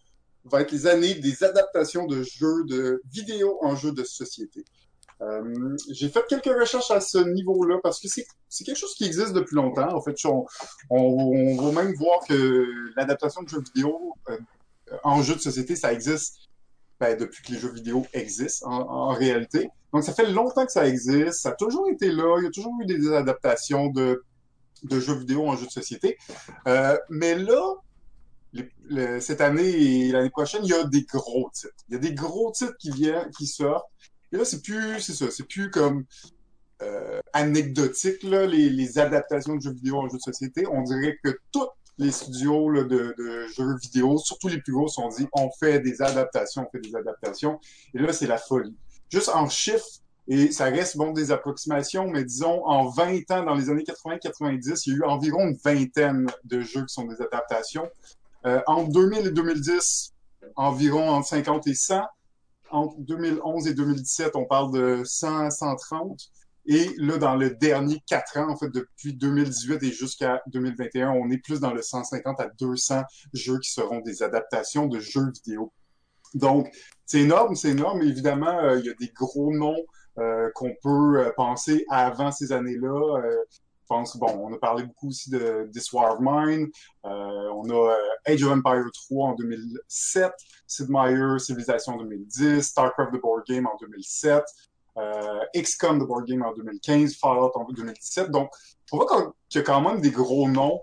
va 0.45 0.61
être 0.61 0.71
les 0.71 0.87
années 0.87 1.15
des 1.15 1.43
adaptations 1.43 2.05
de 2.07 2.23
jeux 2.23 2.63
de 2.65 3.01
vidéo 3.11 3.59
en 3.61 3.75
jeux 3.75 3.91
de 3.91 4.03
société. 4.03 4.63
Euh, 5.21 5.77
j'ai 5.91 6.09
fait 6.09 6.23
quelques 6.27 6.59
recherches 6.59 6.91
à 6.91 6.99
ce 6.99 7.17
niveau-là 7.17 7.77
parce 7.81 8.01
que 8.01 8.07
c'est 8.07 8.63
quelque 8.63 8.77
chose 8.77 8.93
qui 8.95 9.05
existe 9.05 9.33
depuis 9.33 9.55
longtemps. 9.55 9.93
En 9.93 10.01
fait, 10.01 10.15
on, 10.25 10.45
on, 10.89 11.71
va 11.71 11.83
même 11.83 11.93
voir 11.95 12.19
que 12.27 12.67
l'adaptation 12.95 13.41
de 13.43 13.49
jeux 13.49 13.61
vidéo 13.61 14.13
euh, 14.29 14.37
en 15.03 15.21
jeux 15.21 15.35
de 15.35 15.39
société, 15.39 15.75
ça 15.75 15.93
existe 15.93 16.49
ben, 16.99 17.17
depuis 17.17 17.43
que 17.43 17.51
les 17.53 17.59
jeux 17.59 17.71
vidéo 17.71 18.05
existent 18.13 18.69
en, 18.69 19.09
réalité. 19.09 19.69
Donc, 19.93 20.03
ça 20.03 20.13
fait 20.13 20.29
longtemps 20.29 20.65
que 20.65 20.71
ça 20.71 20.87
existe. 20.87 21.41
Ça 21.41 21.49
a 21.49 21.53
toujours 21.53 21.89
été 21.89 22.11
là. 22.11 22.37
Il 22.39 22.45
y 22.45 22.47
a 22.47 22.51
toujours 22.51 22.73
eu 22.81 22.85
des 22.85 23.11
adaptations 23.13 23.87
de, 23.89 24.23
jeux 24.89 25.15
vidéo 25.15 25.47
en 25.47 25.55
jeux 25.55 25.67
de 25.67 25.71
société. 25.71 26.17
Euh, 26.67 26.97
mais 27.09 27.35
là, 27.35 27.75
cette 29.19 29.41
année 29.41 29.69
et 29.69 30.11
l'année 30.11 30.29
prochaine, 30.29 30.61
il 30.63 30.69
y 30.69 30.73
a 30.73 30.83
des 30.83 31.03
gros 31.03 31.49
titres. 31.53 31.73
Il 31.89 31.93
y 31.93 31.97
a 31.97 31.99
des 31.99 32.13
gros 32.13 32.51
titres 32.51 32.77
qui 32.79 32.91
viennent, 32.91 33.29
qui 33.31 33.47
sortent. 33.47 33.87
Et 34.35 34.37
là, 34.37 34.43
c'est 34.43 34.61
plus, 34.61 34.99
c'est 34.99 35.13
ça, 35.13 35.31
c'est 35.31 35.47
plus 35.47 35.71
comme 35.71 36.03
euh, 36.81 37.21
anecdotique, 37.31 38.21
là, 38.23 38.45
les, 38.45 38.99
adaptations 38.99 39.55
de 39.55 39.61
jeux 39.61 39.71
vidéo 39.71 39.95
en 39.95 40.09
jeux 40.09 40.17
de 40.17 40.21
société. 40.21 40.67
On 40.69 40.81
dirait 40.81 41.17
que 41.23 41.39
tous 41.53 41.69
les 41.97 42.11
studios 42.11 42.83
de 42.83 43.15
jeux 43.55 43.77
vidéo, 43.81 44.17
surtout 44.17 44.49
les 44.49 44.59
plus 44.59 44.73
gros, 44.73 44.89
sont 44.89 45.07
dit 45.07 45.25
on 45.31 45.49
fait 45.51 45.79
des 45.79 46.01
adaptations, 46.01 46.67
on 46.67 46.69
fait 46.69 46.81
des 46.81 46.93
adaptations. 46.97 47.61
Et 47.93 47.99
là, 47.99 48.11
c'est 48.11 48.27
la 48.27 48.37
folie. 48.37 48.75
Juste 49.09 49.29
en 49.29 49.47
chiffres, 49.47 50.01
et 50.27 50.51
ça 50.51 50.65
reste 50.65 50.97
bon 50.97 51.13
des 51.13 51.31
approximations, 51.31 52.09
mais 52.09 52.25
disons 52.25 52.65
en 52.65 52.89
20 52.89 53.31
ans, 53.31 53.43
dans 53.45 53.55
les 53.55 53.69
années 53.69 53.83
80-90, 53.83 54.83
il 54.87 54.91
y 54.91 54.95
a 54.95 54.97
eu 54.97 55.03
environ 55.03 55.47
une 55.47 55.55
vingtaine 55.63 56.27
de 56.43 56.59
jeux 56.59 56.83
qui 56.85 56.93
sont 56.93 57.05
des 57.05 57.21
adaptations. 57.21 57.89
Euh, 58.45 58.59
entre 58.67 58.91
2000 58.91 59.27
et 59.27 59.31
2010, 59.31 60.11
environ 60.57 61.09
entre 61.09 61.29
50 61.29 61.67
et 61.67 61.73
100 61.73 62.01
entre 62.71 62.95
2011 62.99 63.67
et 63.67 63.73
2017, 63.73 64.35
on 64.35 64.45
parle 64.45 64.71
de 64.73 65.03
100 65.03 65.49
130. 65.51 66.31
Et 66.67 66.89
là, 66.97 67.17
dans 67.17 67.35
le 67.35 67.51
dernier 67.51 68.01
quatre 68.07 68.37
ans, 68.37 68.49
en 68.49 68.57
fait, 68.57 68.69
depuis 68.69 69.13
2018 69.13 69.83
et 69.83 69.91
jusqu'à 69.91 70.41
2021, 70.47 71.11
on 71.11 71.29
est 71.29 71.37
plus 71.37 71.59
dans 71.59 71.73
le 71.73 71.81
150 71.81 72.39
à 72.39 72.49
200 72.59 73.03
jeux 73.33 73.59
qui 73.59 73.71
seront 73.71 73.99
des 73.99 74.23
adaptations 74.23 74.87
de 74.87 74.99
jeux 74.99 75.31
vidéo. 75.31 75.71
Donc, 76.33 76.67
c'est 77.05 77.21
énorme, 77.21 77.55
c'est 77.55 77.69
énorme. 77.69 78.01
Évidemment, 78.01 78.59
euh, 78.59 78.79
il 78.79 78.85
y 78.85 78.89
a 78.89 78.93
des 78.93 79.09
gros 79.09 79.53
noms 79.53 79.77
euh, 80.17 80.49
qu'on 80.55 80.73
peut 80.81 81.19
euh, 81.19 81.31
penser 81.37 81.85
avant 81.89 82.31
ces 82.31 82.51
années-là. 82.51 83.21
Pense, 83.87 84.17
bon, 84.17 84.27
on 84.27 84.53
a 84.53 84.57
parlé 84.57 84.83
beaucoup 84.83 85.09
aussi 85.09 85.29
de 85.29 85.69
This 85.73 85.91
War 85.93 86.13
of 86.13 86.19
Mine. 86.19 86.69
Euh, 87.05 87.49
on 87.53 87.69
a 87.69 87.91
euh, 87.91 87.95
Age 88.27 88.43
of 88.43 88.51
Empire 88.51 88.85
3 88.93 89.29
en 89.29 89.35
2007. 89.35 90.31
Sid 90.67 90.87
Meier, 90.89 91.39
Civilization 91.39 91.97
2010, 91.97 92.61
StarCraft 92.61 93.13
The 93.13 93.21
Board 93.21 93.43
Game 93.47 93.67
en 93.67 93.77
2007, 93.79 94.43
euh, 94.97 95.39
XCOM 95.55 95.99
The 95.99 96.07
Board 96.07 96.25
Game 96.25 96.43
en 96.43 96.53
2015, 96.53 97.15
Fallout 97.17 97.51
en 97.55 97.65
2017. 97.65 98.31
Donc, 98.31 98.49
on 98.91 98.97
voit 98.97 99.33
qu'il 99.49 99.59
y 99.59 99.63
a 99.63 99.65
quand 99.65 99.81
même 99.81 100.01
des 100.01 100.11
gros 100.11 100.49
noms 100.49 100.81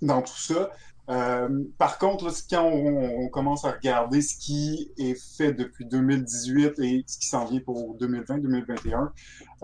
dans 0.00 0.22
tout 0.22 0.38
ça. 0.38 0.70
Euh, 1.08 1.64
par 1.78 1.98
contre, 1.98 2.30
quand 2.48 2.64
on, 2.64 3.28
commence 3.28 3.64
à 3.64 3.72
regarder 3.72 4.22
ce 4.22 4.36
qui 4.38 4.90
est 4.98 5.18
fait 5.36 5.52
depuis 5.52 5.84
2018 5.84 6.78
et 6.78 7.04
ce 7.06 7.18
qui 7.18 7.26
s'en 7.26 7.44
vient 7.44 7.60
pour 7.60 7.96
2020-2021, 7.98 9.10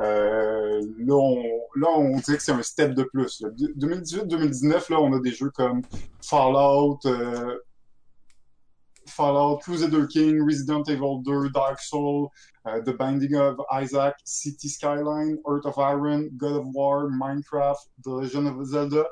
euh, 0.01 0.82
là, 0.98 1.89
on, 1.97 2.16
dirait 2.19 2.36
que 2.36 2.43
c'est 2.43 2.52
un 2.52 2.62
step 2.62 2.94
de 2.94 3.05
plus. 3.05 3.40
là. 3.40 3.51
De- 3.51 3.73
2018-2019, 3.78 4.90
là, 4.90 5.01
on 5.01 5.12
a 5.12 5.20
des 5.20 5.31
jeux 5.31 5.51
comme 5.51 5.82
Fallout, 6.20 6.98
euh, 7.06 7.56
Fallout, 9.06 9.59
Crusader 9.59 10.06
King, 10.09 10.43
Resident 10.44 10.82
Evil 10.85 11.23
2, 11.24 11.51
Dark 11.51 11.81
Souls, 11.81 12.28
The 12.85 12.94
Binding 12.94 13.35
of 13.36 13.56
Isaac, 13.73 14.16
City 14.24 14.69
Skyline, 14.69 15.39
Earth 15.47 15.65
of 15.65 15.78
Iron, 15.78 16.28
God 16.36 16.56
of 16.56 16.66
War, 16.74 17.09
Minecraft, 17.09 17.89
The 18.05 18.10
Legend 18.10 18.48
of 18.48 18.62
Zelda. 18.66 19.06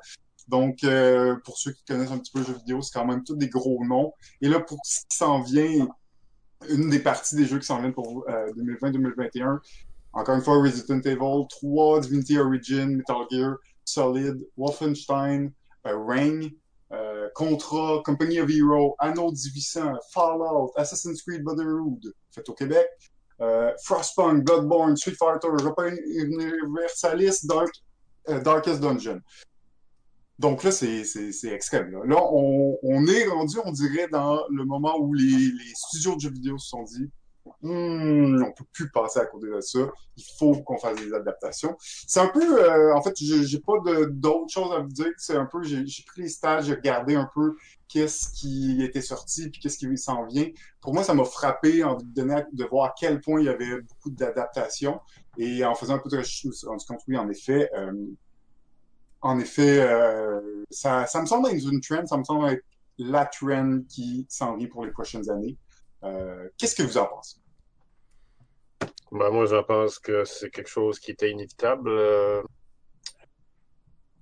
Donc, 0.48 0.84
euh, 0.84 1.36
pour 1.44 1.58
ceux 1.58 1.72
qui 1.72 1.84
connaissent 1.84 2.10
un 2.10 2.18
petit 2.18 2.32
peu 2.32 2.40
le 2.40 2.46
jeu 2.46 2.54
vidéo, 2.54 2.82
c'est 2.82 2.92
quand 2.92 3.06
même 3.06 3.24
tous 3.24 3.36
des 3.36 3.48
gros 3.48 3.84
noms. 3.84 4.12
Et 4.40 4.48
là, 4.48 4.60
pour 4.60 4.78
ce 4.84 5.00
qui 5.08 5.16
s'en 5.16 5.42
vient, 5.42 5.88
une 6.68 6.88
des 6.90 7.00
parties 7.00 7.36
des 7.36 7.46
jeux 7.46 7.58
qui 7.58 7.66
s'en 7.66 7.80
viennent 7.80 7.92
pour 7.94 8.24
euh, 8.28 8.52
2020-2021, 8.52 9.58
encore 10.12 10.34
une 10.34 10.42
fois, 10.42 10.62
Resident 10.62 11.00
Evil 11.00 11.46
3, 11.50 12.00
Divinity 12.00 12.38
Origin, 12.38 12.96
Metal 12.96 13.16
Gear, 13.30 13.56
Solid, 13.84 14.46
Wolfenstein, 14.56 15.52
euh, 15.86 15.96
Ring, 16.06 16.54
euh, 16.92 17.28
Contra, 17.34 18.02
Company 18.04 18.40
of 18.40 18.48
Heroes, 18.48 18.94
Anno 19.00 19.30
1800, 19.30 19.98
Fallout, 20.12 20.72
Assassin's 20.76 21.22
Creed 21.22 21.42
Brotherhood, 21.42 22.12
fait 22.32 22.48
au 22.48 22.54
Québec, 22.54 22.86
euh, 23.40 23.72
Frostpunk, 23.82 24.44
Bloodborne, 24.44 24.96
Street 24.96 25.16
Fighter, 25.18 25.48
Europa 25.48 25.88
Universalis, 25.88 27.44
Dark, 27.44 27.70
euh, 28.28 28.40
Darkest 28.40 28.80
Dungeon. 28.80 29.20
Donc 30.38 30.62
là, 30.64 30.70
c'est 30.70 31.02
extrême. 31.44 31.90
Là, 31.90 32.00
Là, 32.04 32.22
on, 32.32 32.78
on 32.82 33.06
est 33.06 33.26
rendu, 33.26 33.56
on 33.64 33.72
dirait, 33.72 34.08
dans 34.08 34.40
le 34.50 34.64
moment 34.64 34.98
où 34.98 35.14
les, 35.14 35.24
les 35.24 35.72
studios 35.74 36.16
de 36.16 36.20
jeux 36.20 36.30
vidéo 36.30 36.58
se 36.58 36.68
sont 36.68 36.82
dit 36.82 37.10
Hmm, 37.62 38.42
on 38.42 38.52
peut 38.52 38.64
plus 38.72 38.90
passer 38.90 39.20
à 39.20 39.26
côté 39.26 39.46
de 39.48 39.60
ça. 39.60 39.78
Il 40.16 40.24
faut 40.38 40.54
qu'on 40.62 40.78
fasse 40.78 40.96
des 40.98 41.12
adaptations. 41.14 41.76
C'est 41.80 42.20
un 42.20 42.28
peu, 42.28 42.62
euh, 42.62 42.94
en 42.94 43.02
fait, 43.02 43.14
j'ai 43.16 43.60
pas 43.60 43.74
d'autres 44.08 44.52
choses 44.52 44.72
à 44.72 44.80
vous 44.80 44.88
dire. 44.88 45.12
C'est 45.16 45.36
un 45.36 45.46
peu, 45.46 45.62
j'ai 45.62 45.84
pris 46.06 46.22
les 46.22 46.28
stages, 46.28 46.66
j'ai 46.66 46.74
regardé 46.74 47.14
un 47.14 47.28
peu 47.34 47.56
qu'est-ce 47.88 48.30
qui 48.30 48.82
était 48.82 49.00
sorti 49.00 49.48
puis 49.50 49.60
qu'est-ce 49.60 49.78
qui 49.78 49.96
s'en 49.96 50.26
vient. 50.26 50.48
Pour 50.80 50.94
moi, 50.94 51.02
ça 51.04 51.14
m'a 51.14 51.24
frappé 51.24 51.82
en 51.84 51.96
de 51.96 52.64
voir 52.64 52.90
à 52.90 52.94
quel 52.98 53.20
point 53.20 53.40
il 53.40 53.46
y 53.46 53.48
avait 53.48 53.80
beaucoup 53.80 54.10
d'adaptations. 54.10 55.00
Et 55.38 55.64
en 55.64 55.74
faisant 55.74 55.94
un 55.94 55.98
peu 55.98 56.08
de 56.08 56.16
recherche, 56.16 56.42
je 56.42 56.48
me 56.48 56.52
suis 56.52 56.66
rendu 56.66 56.84
compte, 56.86 57.00
oui, 57.08 57.16
en 57.16 57.28
effet, 57.28 57.70
euh, 57.76 57.92
en 59.26 59.38
effet, 59.40 59.80
euh, 59.80 60.40
ça, 60.70 61.06
me 61.20 61.26
semble 61.26 61.48
être 61.48 61.70
une 61.70 61.80
trend, 61.80 62.06
ça 62.06 62.16
me 62.16 62.24
semble 62.24 62.48
être 62.48 62.64
la 62.98 63.26
trend 63.26 63.80
qui 63.88 64.24
s'en 64.28 64.56
vient 64.56 64.68
pour 64.68 64.84
les 64.84 64.92
prochaines 64.92 65.28
années. 65.28 65.56
Euh, 66.04 66.48
Qu'est-ce 66.56 66.76
que 66.76 66.82
vous 66.84 66.96
en 66.96 67.06
pensez? 67.06 67.36
Ben, 69.10 69.30
moi, 69.30 69.46
je 69.46 69.60
pense 69.62 69.98
que 69.98 70.24
c'est 70.24 70.50
quelque 70.50 70.70
chose 70.70 70.98
qui 70.98 71.10
était 71.10 71.30
inévitable. 71.30 71.88
Euh... 71.88 72.42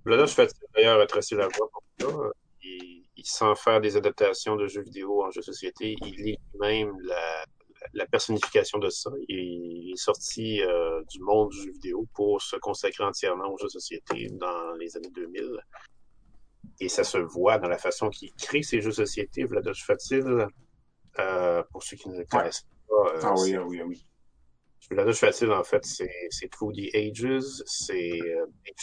Là, 0.06 0.24
je 0.24 0.34
fais 0.34 0.48
d'ailleurs 0.74 1.00
retracer 1.00 1.34
la 1.36 1.48
voie 1.48 1.68
pour 1.70 1.82
ça. 2.00 2.30
Il, 2.62 3.04
il 3.16 3.26
sent 3.26 3.54
faire 3.56 3.80
des 3.80 3.96
adaptations 3.96 4.56
de 4.56 4.66
jeux 4.66 4.82
vidéo 4.82 5.22
en 5.22 5.30
jeux 5.30 5.40
de 5.40 5.46
société. 5.46 5.96
Il 6.02 6.28
est 6.28 6.38
lui-même 6.54 6.94
la, 7.02 7.44
la 7.92 8.06
personnification 8.06 8.78
de 8.78 8.88
ça. 8.90 9.10
Il 9.28 9.92
est 9.92 9.96
sorti 9.96 10.62
euh, 10.62 11.02
du 11.10 11.20
monde 11.20 11.50
du 11.50 11.62
jeu 11.62 11.72
vidéo 11.72 12.06
pour 12.14 12.40
se 12.40 12.56
consacrer 12.56 13.04
entièrement 13.04 13.52
aux 13.52 13.58
jeux 13.58 13.66
de 13.66 13.72
société 13.72 14.28
dans 14.32 14.72
les 14.74 14.96
années 14.96 15.10
2000. 15.10 15.58
Et 16.80 16.88
ça 16.88 17.04
se 17.04 17.18
voit 17.18 17.58
dans 17.58 17.68
la 17.68 17.78
façon 17.78 18.08
qu'il 18.08 18.32
crée 18.34 18.62
ces 18.62 18.80
jeux 18.80 18.90
de 18.90 18.94
société. 18.94 19.44
Vladosh 19.44 19.84
Fatil, 19.84 20.46
euh, 21.18 21.62
pour 21.70 21.82
ceux 21.82 21.96
qui 21.96 22.08
ne 22.08 22.18
le 22.18 22.24
connaissent 22.24 22.66
pas, 22.88 22.94
euh, 22.94 23.20
Ah 23.22 23.34
oui, 23.38 23.54
ah 23.54 23.64
oui, 23.64 23.80
ah 23.80 23.86
oui. 23.86 24.04
Fatil, 25.14 25.52
en 25.52 25.64
fait, 25.64 25.84
c'est 25.84 26.48
Through 26.50 26.72
the 26.74 26.94
Ages, 26.94 27.62
c'est 27.66 28.20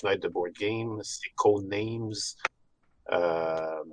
Night 0.04 0.22
the 0.22 0.28
Board 0.28 0.54
Game, 0.54 1.00
c'est 1.04 1.30
Codenames. 1.36 2.14
Euh, 3.12 3.84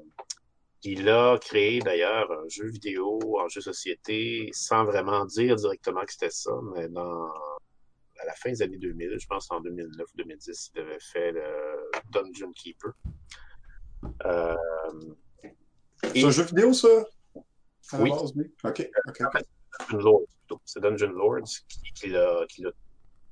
il 0.84 1.08
a 1.08 1.38
créé 1.38 1.80
d'ailleurs 1.80 2.30
un 2.30 2.48
jeu 2.48 2.66
vidéo 2.68 3.18
en 3.38 3.48
jeu 3.48 3.60
société 3.60 4.48
sans 4.52 4.84
vraiment 4.84 5.24
dire 5.24 5.56
directement 5.56 6.02
que 6.04 6.12
c'était 6.12 6.30
ça, 6.30 6.52
mais 6.74 6.88
dans 6.88 7.28
à 8.20 8.24
la 8.26 8.34
fin 8.34 8.50
des 8.50 8.62
années 8.62 8.78
2000, 8.78 9.16
je 9.18 9.26
pense 9.28 9.48
en 9.50 9.60
2009 9.60 10.06
ou 10.12 10.16
2010, 10.16 10.70
il 10.74 10.80
avait 10.80 10.98
fait 11.00 11.30
le 11.32 11.90
Dungeon 12.10 12.52
Keeper. 12.52 12.90
Euh, 14.26 14.54
C'est 16.02 16.24
un 16.24 16.30
jeu 16.30 16.42
vidéo, 16.44 16.72
ça? 16.72 16.88
À 17.92 18.00
Oui. 18.02 18.10
base, 18.10 18.32
oui. 18.36 18.52
OK, 18.64 18.90
OK. 19.08 19.20
En 19.20 19.30
fait, 19.30 19.46
Dungeon 19.90 19.98
Lords, 20.04 20.26
plutôt. 20.46 20.60
C'est 20.64 20.80
Dungeon 20.80 21.10
Lords 21.12 21.44
qui, 21.68 21.80
qui 21.94 22.08
l'a, 22.08 22.44
qui 22.48 22.62
l'a- 22.62 22.72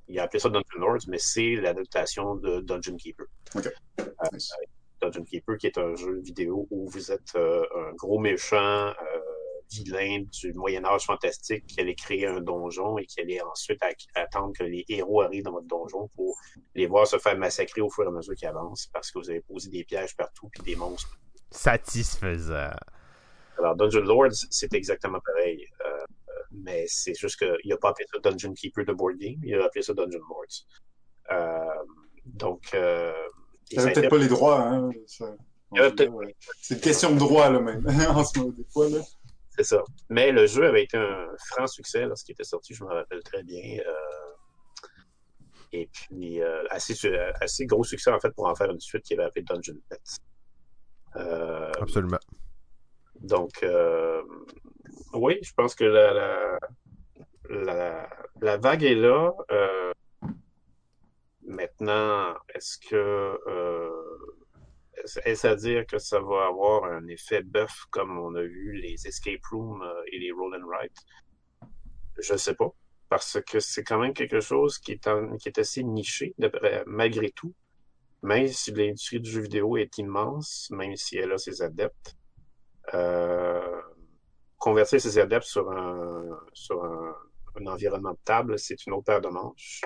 il 0.07 0.17
a 0.19 0.23
appelé 0.23 0.39
ça 0.39 0.49
Dungeon 0.49 0.79
Lords, 0.79 0.99
mais 1.09 1.17
c'est 1.19 1.55
l'adaptation 1.55 2.35
de 2.35 2.61
Dungeon 2.61 2.95
Keeper. 2.95 3.25
Euh, 3.57 3.61
Nice. 4.31 4.51
Dungeon 5.01 5.23
Keeper, 5.23 5.57
qui 5.57 5.67
est 5.67 5.77
un 5.77 5.95
jeu 5.95 6.19
vidéo 6.21 6.67
où 6.69 6.89
vous 6.89 7.11
êtes 7.11 7.35
euh, 7.35 7.63
un 7.75 7.93
gros 7.93 8.19
méchant 8.19 8.87
euh, 8.87 8.93
vilain 9.71 10.23
du 10.41 10.53
Moyen 10.53 10.85
Âge 10.85 11.05
fantastique 11.05 11.65
qui 11.67 11.79
allait 11.81 11.95
créer 11.95 12.25
un 12.25 12.39
donjon 12.39 12.97
et 12.97 13.05
qui 13.05 13.19
allait 13.21 13.41
ensuite 13.41 13.79
attendre 14.15 14.53
que 14.57 14.63
les 14.63 14.85
héros 14.87 15.21
arrivent 15.21 15.43
dans 15.43 15.51
votre 15.51 15.67
donjon 15.67 16.09
pour 16.15 16.37
les 16.73 16.87
voir 16.87 17.05
se 17.05 17.17
faire 17.17 17.37
massacrer 17.37 17.81
au 17.81 17.89
fur 17.89 18.05
et 18.05 18.07
à 18.07 18.11
mesure 18.11 18.35
qu'ils 18.35 18.47
avancent 18.47 18.87
parce 18.87 19.11
que 19.11 19.19
vous 19.19 19.29
avez 19.29 19.41
posé 19.41 19.69
des 19.69 19.83
pièges 19.83 20.15
partout 20.15 20.49
puis 20.49 20.63
des 20.63 20.75
monstres. 20.75 21.17
Satisfaisant. 21.51 22.71
Alors, 23.57 23.75
Dungeon 23.75 24.01
Lords, 24.01 24.45
c'est 24.49 24.73
exactement 24.73 25.19
pareil. 25.19 25.65
Euh, 25.85 26.05
mais 26.51 26.85
c'est 26.87 27.13
juste 27.13 27.37
qu'il 27.37 27.69
n'a 27.69 27.77
pas 27.77 27.89
appelé 27.89 28.05
ça 28.11 28.19
Dungeon 28.19 28.53
Keeper 28.53 28.85
de 28.85 28.93
board 28.93 29.17
game, 29.17 29.39
il 29.43 29.55
a 29.55 29.65
appelé 29.65 29.81
ça 29.81 29.93
Dungeon 29.93 30.19
Lords. 30.29 30.65
Euh, 31.31 31.83
donc, 32.25 32.69
euh, 32.73 33.13
il 33.71 33.77
n'avait 33.77 33.93
peut-être 33.93 34.09
pas 34.09 34.17
les 34.17 34.27
droits, 34.27 34.61
hein. 34.61 34.89
C'est 36.61 36.75
une 36.75 36.81
question 36.81 37.13
de 37.13 37.19
droit, 37.19 37.49
là, 37.49 37.59
même, 37.59 37.85
en 38.09 38.23
ce 38.23 38.39
moment, 38.39 38.51
des 38.51 38.65
fois, 38.71 38.89
là. 38.89 38.99
C'est 39.57 39.63
ça. 39.63 39.83
Mais 40.09 40.31
le 40.31 40.45
jeu 40.45 40.67
avait 40.67 40.83
été 40.83 40.97
un 40.97 41.27
franc 41.49 41.65
succès 41.65 42.05
lorsqu'il 42.05 42.33
était 42.33 42.43
sorti, 42.43 42.75
je 42.75 42.83
me 42.83 42.89
rappelle 42.89 43.23
très 43.23 43.43
bien. 43.43 43.79
Euh, 43.79 43.93
et 45.71 45.89
puis, 45.91 46.41
euh, 46.41 46.63
assez, 46.69 46.93
assez 47.41 47.65
gros 47.65 47.83
succès, 47.83 48.11
en 48.11 48.19
fait, 48.19 48.29
pour 48.31 48.47
en 48.47 48.55
faire 48.55 48.69
une 48.69 48.79
suite 48.79 49.03
qui 49.03 49.15
avait 49.15 49.23
appelé 49.23 49.43
Dungeon 49.43 49.79
Pets. 49.89 50.17
Euh, 51.15 51.71
Absolument. 51.81 52.19
Donc, 53.19 53.65
oui, 55.13 55.39
je 55.41 55.51
pense 55.53 55.73
que 55.73 55.85
la, 55.85 56.59
la, 57.49 58.09
la, 58.41 58.57
vague 58.57 58.83
est 58.83 58.95
là. 58.95 59.33
Maintenant, 61.47 62.35
est-ce 62.53 62.77
que 62.77 63.37
est-ce 65.25 65.47
à 65.47 65.55
dire 65.55 65.85
que 65.85 65.97
ça 65.97 66.19
va 66.19 66.47
avoir 66.47 66.85
un 66.85 67.07
effet 67.07 67.41
bœuf 67.43 67.85
comme 67.91 68.17
on 68.17 68.35
a 68.35 68.41
vu 68.41 68.73
les 68.73 69.07
escape 69.07 69.45
rooms 69.51 69.81
euh, 69.81 70.01
et 70.11 70.19
les 70.19 70.31
roll 70.31 70.55
and 70.55 70.65
write? 70.67 70.97
Je 72.19 72.35
sais 72.35 72.55
pas. 72.55 72.73
Parce 73.09 73.39
que 73.41 73.59
c'est 73.59 73.83
quand 73.83 73.99
même 73.99 74.13
quelque 74.13 74.41
chose 74.41 74.79
qui 74.79 74.91
est, 74.91 75.57
assez 75.57 75.83
niché, 75.83 76.35
malgré 76.85 77.31
tout. 77.31 77.53
Même 78.21 78.47
si 78.47 78.71
l'industrie 78.71 79.21
du 79.21 79.29
jeu 79.29 79.41
vidéo 79.41 79.77
est 79.77 79.97
immense, 79.97 80.67
même 80.71 80.95
si 80.95 81.17
elle 81.17 81.31
a 81.31 81.37
ses 81.37 81.61
adeptes, 81.61 82.17
euh, 82.93 83.81
convertir 84.57 84.99
ses 84.99 85.19
adeptes 85.19 85.45
sur 85.45 85.71
un, 85.71 86.37
sur 86.51 86.83
un, 86.83 87.15
un 87.55 87.67
environnement 87.67 88.11
de 88.11 88.19
table, 88.25 88.59
c'est 88.59 88.85
une 88.87 88.93
autre 88.93 89.05
paire 89.05 89.21
de 89.21 89.29
manches. 89.29 89.81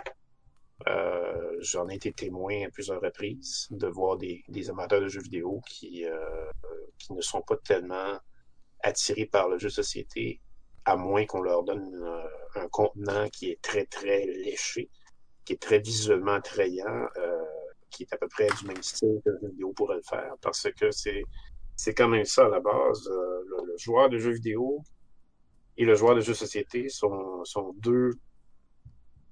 Euh, 0.87 1.57
j'en 1.59 1.89
ai 1.89 1.95
été 1.95 2.11
témoin 2.11 2.65
à 2.65 2.69
plusieurs 2.69 3.01
reprises 3.01 3.67
de 3.71 3.87
voir 3.87 4.17
des, 4.17 4.69
amateurs 4.69 5.01
de 5.01 5.07
jeux 5.07 5.21
vidéo 5.21 5.61
qui, 5.67 6.05
euh, 6.05 6.51
qui 6.97 7.13
ne 7.13 7.21
sont 7.21 7.41
pas 7.41 7.57
tellement 7.57 8.17
attirés 8.83 9.25
par 9.25 9.47
le 9.49 9.57
jeu 9.59 9.67
de 9.67 9.73
société, 9.73 10.41
à 10.85 10.95
moins 10.95 11.25
qu'on 11.25 11.41
leur 11.41 11.63
donne 11.63 11.93
euh, 11.93 12.61
un 12.61 12.67
contenant 12.69 13.29
qui 13.29 13.51
est 13.51 13.61
très, 13.61 13.85
très 13.85 14.25
léché, 14.25 14.89
qui 15.45 15.53
est 15.53 15.61
très 15.61 15.79
visuellement 15.79 16.33
attrayant, 16.33 17.07
qui 17.89 18.03
est 18.03 18.13
à 18.13 18.17
peu 18.17 18.27
près 18.27 18.47
du 18.59 18.67
même 18.67 18.81
style 18.81 19.21
que 19.23 19.29
le 19.29 19.39
jeu 19.41 19.49
vidéo 19.49 19.73
pourrait 19.73 19.97
le 19.97 20.03
faire, 20.03 20.33
parce 20.41 20.67
que 20.71 20.91
c'est 20.91 21.23
c'est 21.75 21.95
quand 21.95 22.07
même 22.07 22.25
ça 22.25 22.45
à 22.45 22.49
la 22.49 22.59
base. 22.59 23.09
Le, 23.09 23.65
le, 23.65 23.77
joueur 23.77 24.07
de 24.09 24.19
jeux 24.19 24.33
vidéo 24.33 24.83
et 25.77 25.85
le 25.85 25.95
joueur 25.95 26.13
de 26.13 26.21
jeux 26.21 26.33
de 26.33 26.37
société 26.37 26.89
sont, 26.89 27.43
sont 27.43 27.73
deux 27.79 28.11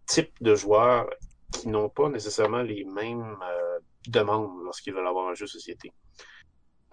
types 0.08 0.34
de 0.42 0.56
joueurs 0.56 1.08
qui 1.62 1.68
n'ont 1.70 1.90
pas 1.90 2.10
nécessairement 2.10 2.62
les 2.62 2.84
mêmes 2.86 3.38
euh, 3.42 3.80
demandes 4.08 4.64
lorsqu'ils 4.64 4.94
veulent 4.94 5.08
avoir 5.08 5.30
un 5.30 5.34
jeu 5.34 5.48
société. 5.48 5.92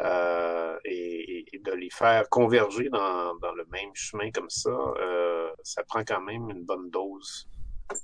Euh, 0.03 0.77
et, 0.85 1.45
de 1.65 1.73
les 1.73 1.91
faire 1.91 2.29
converger 2.29 2.89
dans, 2.91 3.33
le 3.57 3.65
même 3.73 3.91
chemin 3.95 4.31
comme 4.31 4.51
ça, 4.51 4.71
euh, 4.71 5.51
ça 5.63 5.83
prend 5.85 6.05
quand 6.05 6.21
même 6.21 6.49
une 6.51 6.65
bonne 6.65 6.91
dose 6.91 7.49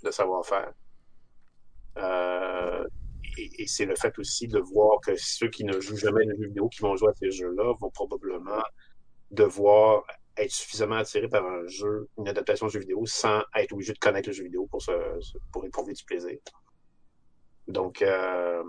de 0.02 0.10
savoir-faire. 0.10 0.72
Et, 3.38 3.62
et 3.62 3.66
c'est 3.66 3.84
le 3.84 3.94
fait 3.94 4.18
aussi 4.18 4.48
de 4.48 4.58
voir 4.58 5.00
que 5.00 5.12
ceux 5.16 5.48
qui 5.48 5.64
ne 5.64 5.80
jouent 5.80 5.96
jamais 5.96 6.26
de 6.26 6.34
jeux 6.34 6.48
vidéo, 6.48 6.68
qui 6.68 6.80
vont 6.80 6.96
jouer 6.96 7.10
à 7.10 7.14
ces 7.14 7.30
jeux-là, 7.30 7.74
vont 7.80 7.90
probablement 7.90 8.62
devoir 9.30 10.04
être 10.36 10.50
suffisamment 10.50 10.96
attiré 10.96 11.28
par 11.28 11.44
un 11.44 11.66
jeu, 11.66 12.08
une 12.18 12.28
adaptation 12.28 12.66
de 12.66 12.72
jeu 12.72 12.80
vidéo, 12.80 13.04
sans 13.06 13.42
être 13.54 13.72
obligé 13.72 13.92
de 13.92 13.98
connaître 13.98 14.28
le 14.28 14.34
jeu 14.34 14.44
vidéo 14.44 14.66
pour, 14.66 14.82
se, 14.82 14.92
pour 15.52 15.64
éprouver 15.64 15.92
du 15.92 16.04
plaisir. 16.04 16.38
Donc, 17.68 18.02
euh, 18.02 18.62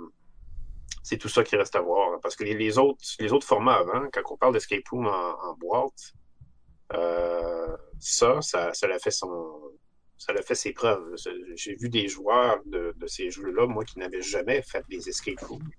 c'est 1.03 1.17
tout 1.17 1.29
ça 1.29 1.43
qui 1.43 1.55
reste 1.55 1.75
à 1.75 1.81
voir. 1.81 2.19
Parce 2.21 2.35
que 2.35 2.43
les, 2.43 2.77
autres, 2.77 2.99
les 3.19 3.31
autres 3.33 3.47
formats 3.47 3.75
avant, 3.75 4.07
quand 4.11 4.21
on 4.29 4.37
parle 4.37 4.53
d'escape 4.53 4.87
room 4.89 5.07
en, 5.07 5.53
boîte, 5.55 6.13
euh, 6.93 7.75
ça, 7.99 8.41
ça, 8.41 8.73
ça 8.73 8.87
a 8.87 8.99
fait 8.99 9.11
son, 9.11 9.71
ça 10.17 10.33
a 10.33 10.41
fait 10.41 10.55
ses 10.55 10.73
preuves. 10.73 11.15
J'ai 11.55 11.75
vu 11.75 11.89
des 11.89 12.07
joueurs 12.07 12.61
de, 12.65 12.93
de 12.97 13.07
ces 13.07 13.29
jeux-là, 13.29 13.67
moi, 13.67 13.83
qui 13.83 13.99
n'avaient 13.99 14.21
jamais 14.21 14.61
fait 14.61 14.83
des 14.89 15.09
escape 15.09 15.39
rooms, 15.41 15.69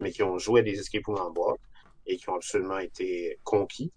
mais 0.00 0.10
qui 0.10 0.22
ont 0.22 0.38
joué 0.38 0.60
à 0.60 0.62
des 0.62 0.78
escape 0.78 1.06
rooms 1.06 1.20
en 1.20 1.30
boîte 1.30 1.60
et 2.06 2.16
qui 2.16 2.28
ont 2.30 2.36
absolument 2.36 2.78
été 2.78 3.38
conquis. 3.44 3.92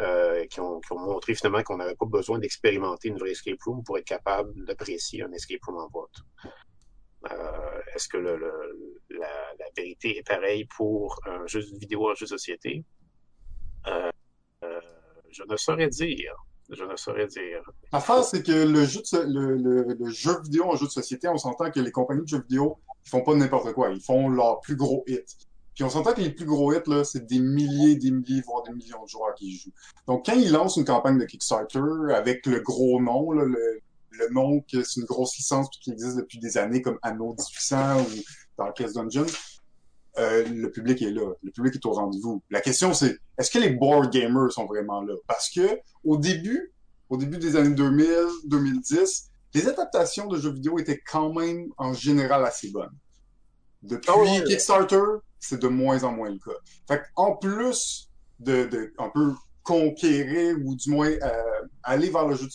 Euh, 0.00 0.46
qui, 0.46 0.60
ont, 0.60 0.78
qui, 0.78 0.92
ont, 0.92 1.00
montré 1.00 1.34
finalement 1.34 1.60
qu'on 1.64 1.76
n'avait 1.76 1.96
pas 1.96 2.06
besoin 2.06 2.38
d'expérimenter 2.38 3.08
une 3.08 3.18
vraie 3.18 3.32
escape 3.32 3.60
room 3.64 3.82
pour 3.82 3.98
être 3.98 4.04
capable 4.04 4.64
d'apprécier 4.64 5.24
un 5.24 5.32
escape 5.32 5.64
room 5.64 5.78
en 5.78 5.88
boîte. 5.88 6.14
Euh, 7.32 7.80
Est-ce 7.94 8.08
que 8.08 8.16
le, 8.16 8.36
le, 8.36 8.52
la, 9.10 9.26
la, 9.58 9.64
vérité 9.76 10.18
est 10.18 10.22
pareille 10.22 10.66
pour 10.66 11.18
un 11.26 11.44
jeu 11.48 11.60
vidéo 11.80 12.10
en 12.10 12.14
jeu 12.14 12.26
de 12.26 12.28
société? 12.28 12.84
Euh, 13.88 14.10
euh, 14.62 14.80
je 15.30 15.42
ne 15.42 15.56
saurais 15.56 15.88
dire. 15.88 16.34
Je 16.70 16.84
ne 16.84 16.94
saurais 16.94 17.26
dire. 17.26 17.62
C'est 18.22 18.44
que 18.44 18.52
le 18.52 18.84
jeu, 18.84 19.00
de, 19.00 19.18
le, 19.26 19.94
le, 19.98 20.10
jeu 20.10 20.40
vidéo 20.42 20.66
en 20.66 20.76
jeu 20.76 20.86
de 20.86 20.92
société, 20.92 21.26
on 21.26 21.38
s'entend 21.38 21.72
que 21.72 21.80
les 21.80 21.90
compagnies 21.90 22.22
de 22.22 22.28
jeux 22.28 22.42
vidéo, 22.42 22.78
ils 23.04 23.10
font 23.10 23.22
pas 23.22 23.34
n'importe 23.34 23.72
quoi. 23.72 23.90
Ils 23.90 24.00
font 24.00 24.28
leur 24.28 24.60
plus 24.60 24.76
gros 24.76 25.02
hit. 25.08 25.47
Puis 25.78 25.84
on 25.84 25.90
s'entend 25.90 26.12
que 26.12 26.20
les 26.20 26.30
plus 26.30 26.44
gros 26.44 26.72
hits, 26.72 26.82
là, 26.88 27.04
c'est 27.04 27.24
des 27.24 27.38
milliers, 27.38 27.94
des 27.94 28.10
milliers, 28.10 28.42
voire 28.44 28.64
des 28.64 28.72
millions 28.72 29.00
de 29.04 29.08
joueurs 29.08 29.32
qui 29.36 29.58
jouent. 29.58 29.70
Donc 30.08 30.26
quand 30.26 30.32
ils 30.32 30.50
lancent 30.50 30.76
une 30.76 30.84
campagne 30.84 31.18
de 31.18 31.24
Kickstarter 31.24 31.78
avec 32.12 32.46
le 32.46 32.58
gros 32.58 33.00
nom, 33.00 33.30
là, 33.30 33.44
le, 33.44 33.80
le 34.10 34.28
nom 34.30 34.60
que 34.60 34.82
c'est 34.82 34.98
une 34.98 35.06
grosse 35.06 35.36
licence 35.36 35.68
qui 35.70 35.92
existe 35.92 36.16
depuis 36.16 36.40
des 36.40 36.58
années 36.58 36.82
comme 36.82 36.98
Anno 37.02 37.28
1800 37.28 38.00
ou 38.00 38.06
Darkest 38.58 38.96
Dungeon, 38.96 39.26
euh, 40.18 40.44
le 40.48 40.68
public 40.72 41.00
est 41.00 41.12
là, 41.12 41.32
le 41.44 41.52
public 41.52 41.76
est 41.76 41.86
au 41.86 41.92
rendez-vous. 41.92 42.42
La 42.50 42.60
question 42.60 42.92
c'est, 42.92 43.16
est-ce 43.38 43.48
que 43.48 43.60
les 43.60 43.70
board 43.70 44.10
gamers 44.10 44.50
sont 44.50 44.66
vraiment 44.66 45.00
là? 45.02 45.14
Parce 45.28 45.48
que 45.48 45.78
au 46.02 46.16
début, 46.16 46.72
au 47.08 47.16
début 47.16 47.38
des 47.38 47.54
années 47.54 47.76
2000, 47.76 48.08
2010, 48.46 49.30
les 49.54 49.68
adaptations 49.68 50.26
de 50.26 50.38
jeux 50.38 50.50
vidéo 50.50 50.80
étaient 50.80 51.00
quand 51.08 51.32
même 51.32 51.68
en 51.76 51.92
général 51.92 52.44
assez 52.44 52.68
bonnes. 52.72 52.96
Depuis 53.84 54.10
oh, 54.12 54.24
Kickstarter, 54.44 55.20
c'est 55.40 55.60
de 55.60 55.68
moins 55.68 56.04
en 56.04 56.12
moins 56.12 56.30
le 56.30 56.38
cas. 56.38 56.58
Fait 56.86 57.02
en 57.16 57.36
plus 57.36 58.10
de, 58.40 58.64
de 58.66 58.92
un 58.98 59.10
peu 59.10 59.34
conquérir 59.62 60.56
ou 60.64 60.74
du 60.74 60.90
moins 60.90 61.10
euh, 61.10 61.66
aller 61.82 62.10
vers 62.10 62.26
le 62.26 62.36
jeu 62.36 62.48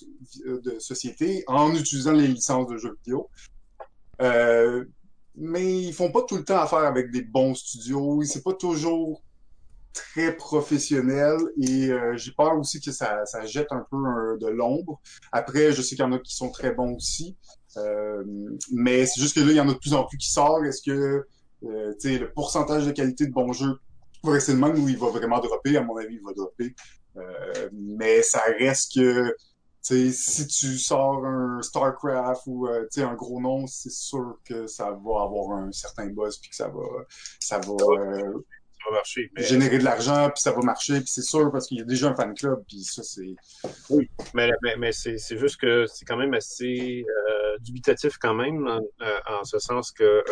de, 0.46 0.80
société 0.80 1.44
en 1.48 1.74
utilisant 1.76 2.14
les 2.14 2.28
licences 2.28 2.68
de 2.68 2.78
jeux 2.78 2.98
vidéo. 3.04 3.30
Euh, 4.22 4.86
mais 5.36 5.84
ils 5.84 5.94
font 5.94 6.12
pas 6.12 6.24
tout 6.24 6.38
le 6.38 6.44
temps 6.44 6.60
affaire 6.60 6.80
avec 6.80 7.12
des 7.12 7.22
bons 7.22 7.54
studios. 7.54 8.24
C'est 8.24 8.44
pas 8.44 8.54
toujours 8.54 9.22
très 9.94 10.36
professionnel 10.36 11.38
et 11.62 11.92
euh, 11.92 12.18
j'ai 12.18 12.32
peur 12.32 12.58
aussi 12.58 12.82
que 12.82 12.92
ça, 12.92 13.26
ça 13.26 13.46
jette 13.46 13.72
un 13.72 13.86
peu 13.92 13.98
de 14.40 14.48
l'ombre. 14.48 15.00
Après, 15.32 15.72
je 15.72 15.84
sais 15.84 15.96
qu'il 15.96 16.04
y 16.04 16.08
en 16.08 16.14
a 16.14 16.20
qui 16.20 16.36
sont 16.36 16.50
très 16.50 16.74
bons 16.74 16.96
aussi. 16.96 17.38
Euh, 17.78 18.24
mais 18.72 19.06
c'est 19.06 19.22
juste 19.22 19.36
que 19.36 19.40
là, 19.42 19.52
il 19.52 19.56
y 19.56 19.60
en 19.60 19.70
a 19.70 19.74
de 19.74 19.78
plus 19.78 19.94
en 19.94 20.06
plus 20.06 20.18
qui 20.18 20.32
sortent. 20.32 20.66
Est-ce 20.66 20.82
que 20.82 21.28
euh, 21.66 21.94
le 22.04 22.32
pourcentage 22.32 22.86
de 22.86 22.92
qualité 22.92 23.28
de 23.28 23.32
bons 23.32 23.54
jeux 23.54 23.80
progressivement, 24.22 24.70
où 24.70 24.88
il 24.88 24.98
va 24.98 25.10
vraiment 25.10 25.40
dropper, 25.40 25.76
à 25.78 25.84
mon 25.84 25.98
avis, 25.98 26.16
il 26.16 26.24
va 26.24 26.34
dropper. 26.34 26.74
Euh, 27.18 27.70
mais 27.74 28.24
ça 28.24 28.42
reste 28.58 28.96
que 28.96 29.36
si 29.84 30.48
tu 30.48 30.78
sors 30.78 31.26
un 31.26 31.62
StarCraft 31.62 32.44
ou 32.48 32.68
euh, 32.68 32.88
un 32.98 33.14
gros 33.16 33.42
nom, 33.42 33.68
c'est 33.68 33.92
sûr 33.92 34.40
que 34.46 34.66
ça 34.66 34.92
va 34.92 35.24
avoir 35.24 35.58
un 35.58 35.72
certain 35.72 36.08
buzz 36.08 36.38
puis 36.40 36.50
que 36.50 36.56
ça 36.56 36.70
va 36.70 36.84
ça 37.40 37.60
va, 37.60 37.74
euh, 37.74 38.34
ça 38.80 38.90
va 38.90 38.96
marcher, 38.96 39.30
mais... 39.36 39.44
générer 39.44 39.78
de 39.80 39.84
l'argent 39.84 40.30
puis 40.34 40.42
ça 40.42 40.52
va 40.52 40.62
marcher 40.62 41.00
puis 41.02 41.10
c'est 41.10 41.22
sûr 41.22 41.52
parce 41.52 41.68
qu'il 41.68 41.80
y 41.80 41.82
a 41.82 41.84
déjà 41.84 42.10
un 42.10 42.16
fan 42.16 42.34
club 42.34 42.64
puis 42.68 42.84
ça 42.84 43.04
c'est 43.04 43.36
oui 43.90 44.10
mais 44.34 44.50
mais, 44.62 44.78
mais 44.78 44.92
c'est 44.94 45.18
c'est 45.18 45.38
juste 45.38 45.60
que 45.60 45.86
c'est 45.88 46.06
quand 46.06 46.18
même 46.18 46.34
assez 46.34 47.06
euh, 47.06 47.58
dubitatif 47.60 48.18
quand 48.18 48.34
même 48.34 48.66
en, 48.66 48.80
en 49.40 49.44
ce 49.44 49.60
sens 49.60 49.92
que 49.92 50.04
euh, 50.04 50.24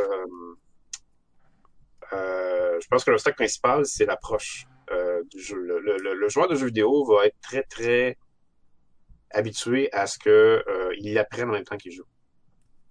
je 2.11 2.87
pense 2.89 3.03
que 3.03 3.11
l'obstacle 3.11 3.37
principal, 3.37 3.85
c'est 3.85 4.05
l'approche 4.05 4.65
euh, 4.91 5.23
du 5.29 5.39
jeu. 5.39 5.57
Le, 5.57 5.79
le, 5.79 6.13
le, 6.15 6.29
joueur 6.29 6.47
de 6.47 6.55
jeu 6.55 6.67
vidéo 6.67 7.05
va 7.05 7.25
être 7.25 7.39
très, 7.41 7.63
très 7.63 8.17
habitué 9.29 9.91
à 9.93 10.07
ce 10.07 10.19
qu'il 10.19 10.31
euh, 10.31 11.19
apprenne 11.19 11.49
en 11.49 11.53
même 11.53 11.63
temps 11.63 11.77
qu'il 11.77 11.91
joue. 11.91 12.05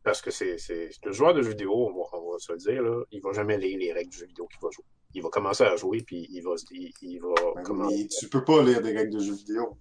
Parce 0.03 0.23
que 0.23 0.31
c'est 0.31 0.57
le 1.05 1.13
joueur 1.13 1.35
de 1.35 1.43
jeu 1.43 1.51
vidéo, 1.51 1.73
on 1.75 1.93
va, 1.93 2.19
on 2.19 2.33
va 2.33 2.39
se 2.39 2.53
le 2.53 2.59
dire, 2.59 2.83
là, 2.83 3.05
il 3.11 3.21
va 3.21 3.33
jamais 3.33 3.59
lire 3.59 3.79
les 3.79 3.93
règles 3.93 4.11
du 4.11 4.19
jeu 4.19 4.27
vidéo 4.27 4.47
qu'il 4.47 4.61
va 4.63 4.71
jouer. 4.71 4.85
il 5.13 5.23
va 5.23 5.29
commencer 5.29 5.65
à 5.65 5.77
jouer, 5.77 6.03
puis 6.07 6.27
il 6.31 6.41
va, 6.43 6.53
il, 6.71 6.91
il 7.03 7.21
va 7.21 7.35
Ben, 7.57 7.75
mais 7.75 8.07
tu 8.07 8.29
peux 8.29 8.43
pas 8.43 8.63
lire 8.63 8.81
des 8.81 8.97
règles 8.97 9.13
de 9.13 9.21
jeux 9.21 9.35
vidéo. 9.35 9.77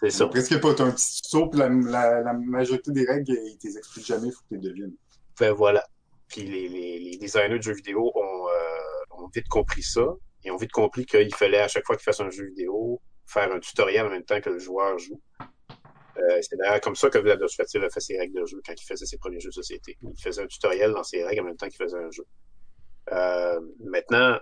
C'est 0.00 0.10
ça. 0.10 0.26
Presque 0.28 0.58
pas. 0.62 0.72
T'as 0.72 0.84
un 0.84 0.92
petit 0.92 1.20
saut, 1.22 1.48
puis 1.48 1.60
la, 1.60 1.68
la, 1.68 2.22
la 2.22 2.32
majorité 2.32 2.90
des 2.90 3.04
règles, 3.04 3.32
ils 3.44 3.58
t'les 3.58 3.76
expliquent 3.76 4.06
jamais, 4.06 4.28
il 4.28 4.32
faut 4.32 4.40
que 4.48 4.54
tu 4.54 4.60
les 4.60 4.60
devines. 4.70 4.96
Ben 5.38 5.52
voilà. 5.52 5.86
Puis 6.28 6.42
les, 6.42 6.68
les, 6.68 6.98
les 6.98 7.16
designers 7.18 7.58
de 7.58 7.62
jeux 7.62 7.74
vidéo 7.74 8.10
ont, 8.14 8.48
euh, 8.48 8.49
ont 9.20 9.30
vite 9.34 9.48
compris 9.48 9.82
ça. 9.82 10.06
Ils 10.44 10.52
ont 10.52 10.56
vite 10.56 10.72
compris 10.72 11.06
qu'il 11.06 11.34
fallait 11.34 11.60
à 11.60 11.68
chaque 11.68 11.84
fois 11.84 11.96
qu'ils 11.96 12.04
fassent 12.04 12.20
un 12.20 12.30
jeu 12.30 12.46
vidéo, 12.46 13.00
faire 13.26 13.52
un 13.52 13.60
tutoriel 13.60 14.06
en 14.06 14.10
même 14.10 14.24
temps 14.24 14.40
que 14.40 14.50
le 14.50 14.58
joueur 14.58 14.98
joue. 14.98 15.20
Euh, 16.16 16.38
c'est 16.42 16.56
d'ailleurs 16.56 16.80
comme 16.80 16.96
ça 16.96 17.08
que 17.08 17.18
Vlad 17.18 17.40
Fatil 17.56 17.84
a 17.84 17.90
fait 17.90 18.00
ses 18.00 18.18
règles 18.18 18.40
de 18.40 18.46
jeu 18.46 18.60
quand 18.66 18.74
il 18.74 18.84
faisait 18.84 19.06
ses 19.06 19.18
premiers 19.18 19.40
jeux 19.40 19.50
de 19.50 19.54
société. 19.54 19.96
Il 20.02 20.20
faisait 20.20 20.42
un 20.42 20.46
tutoriel 20.46 20.92
dans 20.92 21.04
ses 21.04 21.24
règles 21.24 21.42
en 21.42 21.44
même 21.44 21.56
temps 21.56 21.68
qu'il 21.68 21.82
faisait 21.82 21.98
un 21.98 22.10
jeu. 22.10 22.24
Euh, 23.12 23.60
maintenant, 23.80 24.38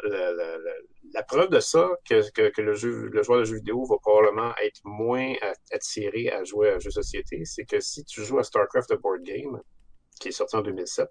la 1.14 1.22
preuve 1.22 1.50
de 1.50 1.60
ça, 1.60 1.88
que, 2.08 2.50
que, 2.50 2.60
le, 2.60 2.74
jeu, 2.74 3.08
le 3.12 3.22
joueur 3.22 3.40
de 3.40 3.44
jeux 3.44 3.56
vidéo 3.56 3.84
va 3.84 3.96
probablement 3.98 4.54
être 4.62 4.80
moins 4.84 5.32
attiré 5.72 6.30
à 6.30 6.44
jouer 6.44 6.70
à 6.70 6.74
un 6.76 6.78
jeu 6.78 6.88
de 6.88 6.94
société, 6.94 7.44
c'est 7.44 7.64
que 7.64 7.80
si 7.80 8.04
tu 8.04 8.24
joues 8.24 8.38
à 8.38 8.44
StarCraft 8.44 8.90
The 8.90 9.00
Board 9.00 9.22
Game, 9.22 9.60
qui 10.20 10.28
est 10.28 10.32
sorti 10.32 10.56
en 10.56 10.62
2007, 10.62 11.08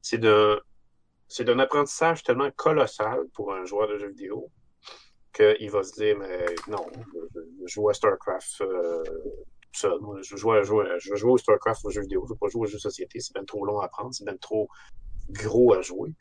c'est 0.00 0.18
d'un 0.18 0.58
c'est 1.28 1.44
d'un 1.44 1.58
apprentissage 1.58 2.22
tellement 2.22 2.50
colossal 2.50 3.26
pour 3.32 3.52
un 3.52 3.64
joueur 3.64 3.88
de 3.88 3.98
jeux 3.98 4.08
vidéo 4.08 4.50
qu'il 5.32 5.70
va 5.70 5.82
se 5.82 5.94
dire 5.94 6.16
mais 6.18 6.46
non, 6.68 6.86
je, 7.12 7.66
joue 7.66 7.88
à 7.88 7.94
StarCraft 7.94 8.60
euh, 8.60 9.02
tout 9.02 9.80
seul. 9.80 9.98
Je 10.22 10.36
joue 10.36 10.52
à 10.52 10.62
je 10.62 11.10
veux 11.10 11.16
jouer 11.16 11.32
au 11.32 11.38
StarCraft 11.38 11.84
aux 11.84 11.90
jeux 11.90 12.02
vidéo, 12.02 12.24
je 12.24 12.32
veux 12.32 12.38
pas 12.38 12.48
jouer 12.48 12.62
aux 12.62 12.70
jeux 12.70 12.78
société, 12.78 13.20
c'est 13.20 13.34
même 13.34 13.46
trop 13.46 13.64
long 13.64 13.80
à 13.80 13.86
apprendre, 13.86 14.14
c'est 14.14 14.24
même 14.24 14.38
trop 14.38 14.68
gros 15.30 15.74
à 15.74 15.80
jouer. 15.80 16.14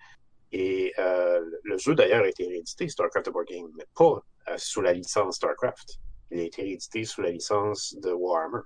Et 0.51 0.93
euh, 0.99 1.43
le 1.63 1.77
jeu 1.77 1.95
d'ailleurs 1.95 2.23
a 2.23 2.27
été 2.27 2.45
réédité, 2.45 2.87
StarCraft 2.87 3.25
The 3.25 3.31
Board 3.31 3.47
Game, 3.47 3.71
mais 3.75 3.85
pas 3.95 4.23
euh, 4.49 4.55
sous 4.57 4.81
la 4.81 4.93
licence 4.93 5.37
StarCraft. 5.37 5.99
Il 6.31 6.39
a 6.39 6.43
été 6.43 6.61
réédité 6.61 7.03
sous 7.05 7.21
la 7.21 7.31
licence 7.31 7.95
de 8.01 8.11
Warhammer 8.11 8.61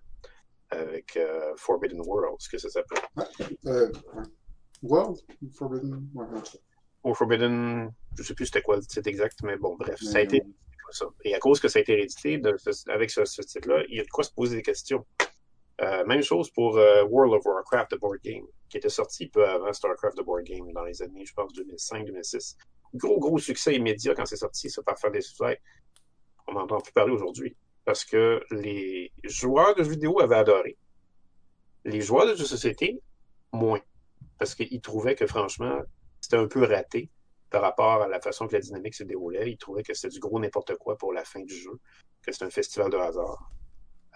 avec 0.70 1.16
euh, 1.16 1.54
Forbidden 1.56 2.02
Worlds, 2.02 2.46
que 2.52 2.58
ça 2.58 2.70
s'appelle. 2.70 3.00
World? 4.84 5.18
Forbidden? 5.58 6.08
Ok. 6.16 6.60
Ou 7.04 7.14
Forbidden, 7.14 7.92
je 8.18 8.24
sais 8.24 8.34
plus 8.34 8.46
c'était 8.48 8.62
quoi 8.62 8.76
le 8.78 8.82
titre 8.84 9.08
exact, 9.08 9.40
mais 9.44 9.58
bon, 9.58 9.76
bref, 9.78 10.00
ça 10.02 10.18
a 10.18 10.22
été 10.22 10.42
ça. 10.92 11.06
Et 11.26 11.36
à 11.36 11.40
cause 11.40 11.60
que 11.60 11.68
ça 11.68 11.80
a 11.80 11.82
été 11.82 11.96
réédité 11.96 12.38
de- 12.38 12.56
avec 12.92 13.10
ce, 13.10 13.26
ce 13.26 13.42
titre-là, 13.42 13.84
il 13.90 13.98
y 13.98 14.00
a 14.00 14.04
de 14.04 14.10
quoi 14.10 14.24
se 14.24 14.32
poser 14.32 14.56
des 14.56 14.62
questions. 14.62 15.06
Euh, 15.82 16.06
même 16.06 16.22
chose 16.24 16.50
pour 16.52 16.78
euh, 16.78 17.04
World 17.04 17.34
of 17.34 17.46
Warcraft, 17.46 17.92
The 17.92 18.00
Board 18.00 18.20
Game, 18.24 18.46
qui 18.70 18.78
était 18.78 18.90
sorti 18.90 19.28
peu 19.28 19.48
avant 19.48 19.72
StarCraft, 19.74 20.18
The 20.18 20.24
Board 20.24 20.44
Game, 20.44 20.72
dans 20.74 20.84
les 20.86 21.02
années, 21.02 21.26
je 21.26 21.34
pense, 21.34 21.52
2005-2006. 21.54 22.56
Gros, 22.96 23.20
gros 23.20 23.38
succès 23.38 23.76
immédiat 23.76 24.16
quand 24.16 24.26
c'est 24.26 24.38
sorti, 24.38 24.70
ça 24.70 24.82
par 24.82 24.98
faire 24.98 25.12
des 25.12 25.22
succès. 25.22 25.62
On 26.48 26.54
n'en 26.54 26.62
entend 26.62 26.80
plus 26.80 26.94
parler 26.94 27.12
aujourd'hui. 27.14 27.56
Parce 27.86 28.04
que 28.06 28.42
les 28.52 29.12
joueurs 29.24 29.76
de 29.76 29.84
jeux 29.84 29.92
vidéo 29.92 30.20
avaient 30.22 30.36
adoré. 30.36 30.78
Les 31.86 32.02
joueurs 32.02 32.26
de 32.26 32.32
jeux 32.34 32.44
de 32.44 32.48
société, 32.48 33.02
moins. 33.54 33.80
Parce 34.38 34.56
qu'ils 34.56 34.82
trouvaient 34.82 35.16
que, 35.16 35.28
franchement, 35.28 35.82
c'était 36.22 36.38
un 36.38 36.48
peu 36.48 36.64
raté 36.64 37.10
par 37.50 37.62
rapport 37.62 38.02
à 38.02 38.08
la 38.08 38.20
façon 38.20 38.48
que 38.48 38.54
la 38.54 38.60
dynamique 38.60 38.96
se 38.96 39.04
déroulait. 39.04 39.52
Ils 39.52 39.58
trouvaient 39.58 39.84
que 39.84 39.94
c'était 39.94 40.14
du 40.14 40.20
gros 40.20 40.40
n'importe 40.40 40.76
quoi 40.76 40.98
pour 40.98 41.14
la 41.14 41.24
fin 41.24 41.42
du 41.42 41.56
jeu, 41.56 41.80
que 42.22 42.32
c'était 42.32 42.46
un 42.46 42.50
festival 42.50 42.92
de 42.92 42.98
hasard. 42.98 43.52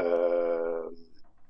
Euh, 0.02 0.90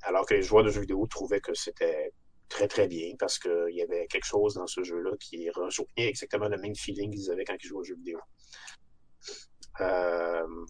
alors 0.04 0.26
que 0.26 0.34
les 0.34 0.42
joueurs 0.42 0.64
de 0.64 0.70
jeux 0.70 0.82
vidéo 0.82 1.06
trouvaient 1.08 1.42
que 1.42 1.54
c'était 1.54 2.14
très 2.50 2.68
très 2.68 2.88
bien 2.88 3.16
parce 3.18 3.40
qu'il 3.40 3.74
y 3.74 3.82
avait 3.82 4.08
quelque 4.08 4.26
chose 4.26 4.56
dans 4.56 4.68
ce 4.68 4.84
jeu-là 4.84 5.12
qui 5.20 5.50
rejoignait 5.52 6.10
exactement 6.10 6.50
le 6.50 6.58
même 6.58 6.76
feeling 6.76 7.12
qu'ils 7.12 7.32
avaient 7.32 7.46
quand 7.46 7.56
ils 7.64 7.68
jouaient 7.68 7.80
aux 7.80 7.84
jeux 7.84 7.96
vidéo. 7.96 8.20
Euh, 9.80 10.66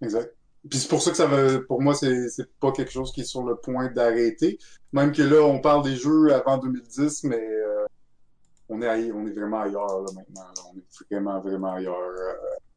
Exact. 0.00 0.37
Puis 0.68 0.78
c'est 0.80 0.88
pour 0.88 1.02
ça 1.02 1.10
que 1.10 1.16
ça 1.16 1.26
va, 1.26 1.60
pour 1.60 1.80
moi, 1.82 1.94
c'est, 1.94 2.28
c'est 2.28 2.50
pas 2.60 2.72
quelque 2.72 2.90
chose 2.90 3.12
qui 3.12 3.20
est 3.22 3.24
sur 3.24 3.42
le 3.44 3.56
point 3.56 3.90
d'arrêter. 3.92 4.58
Même 4.92 5.12
que 5.12 5.22
là, 5.22 5.42
on 5.42 5.60
parle 5.60 5.84
des 5.84 5.96
jeux 5.96 6.32
avant 6.34 6.58
2010, 6.58 7.24
mais 7.24 7.36
euh, 7.36 7.84
on, 8.68 8.82
est 8.82 8.86
aille- 8.88 9.12
on 9.12 9.26
est 9.26 9.32
vraiment 9.32 9.60
ailleurs 9.60 10.00
là, 10.02 10.10
maintenant. 10.14 10.42
là. 10.42 10.62
On 10.72 10.76
est 10.78 10.84
vraiment, 11.10 11.40
vraiment 11.40 11.72
ailleurs. 11.74 11.96
Euh, 11.96 12.32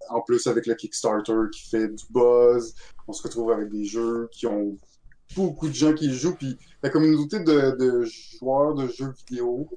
en 0.09 0.21
plus, 0.21 0.45
avec 0.47 0.65
le 0.67 0.75
Kickstarter 0.75 1.33
qui 1.51 1.69
fait 1.69 1.87
du 1.87 2.03
buzz, 2.09 2.75
on 3.07 3.13
se 3.13 3.23
retrouve 3.23 3.51
avec 3.51 3.69
des 3.69 3.85
jeux 3.85 4.27
qui 4.31 4.45
ont 4.47 4.77
beaucoup 5.35 5.67
de 5.67 5.73
gens 5.73 5.93
qui 5.93 6.13
jouent. 6.13 6.35
Puis 6.35 6.57
la 6.83 6.89
communauté 6.89 7.39
de, 7.39 7.71
de 7.77 8.03
joueurs 8.03 8.75
de 8.75 8.87
jeux 8.87 9.13
vidéo 9.27 9.67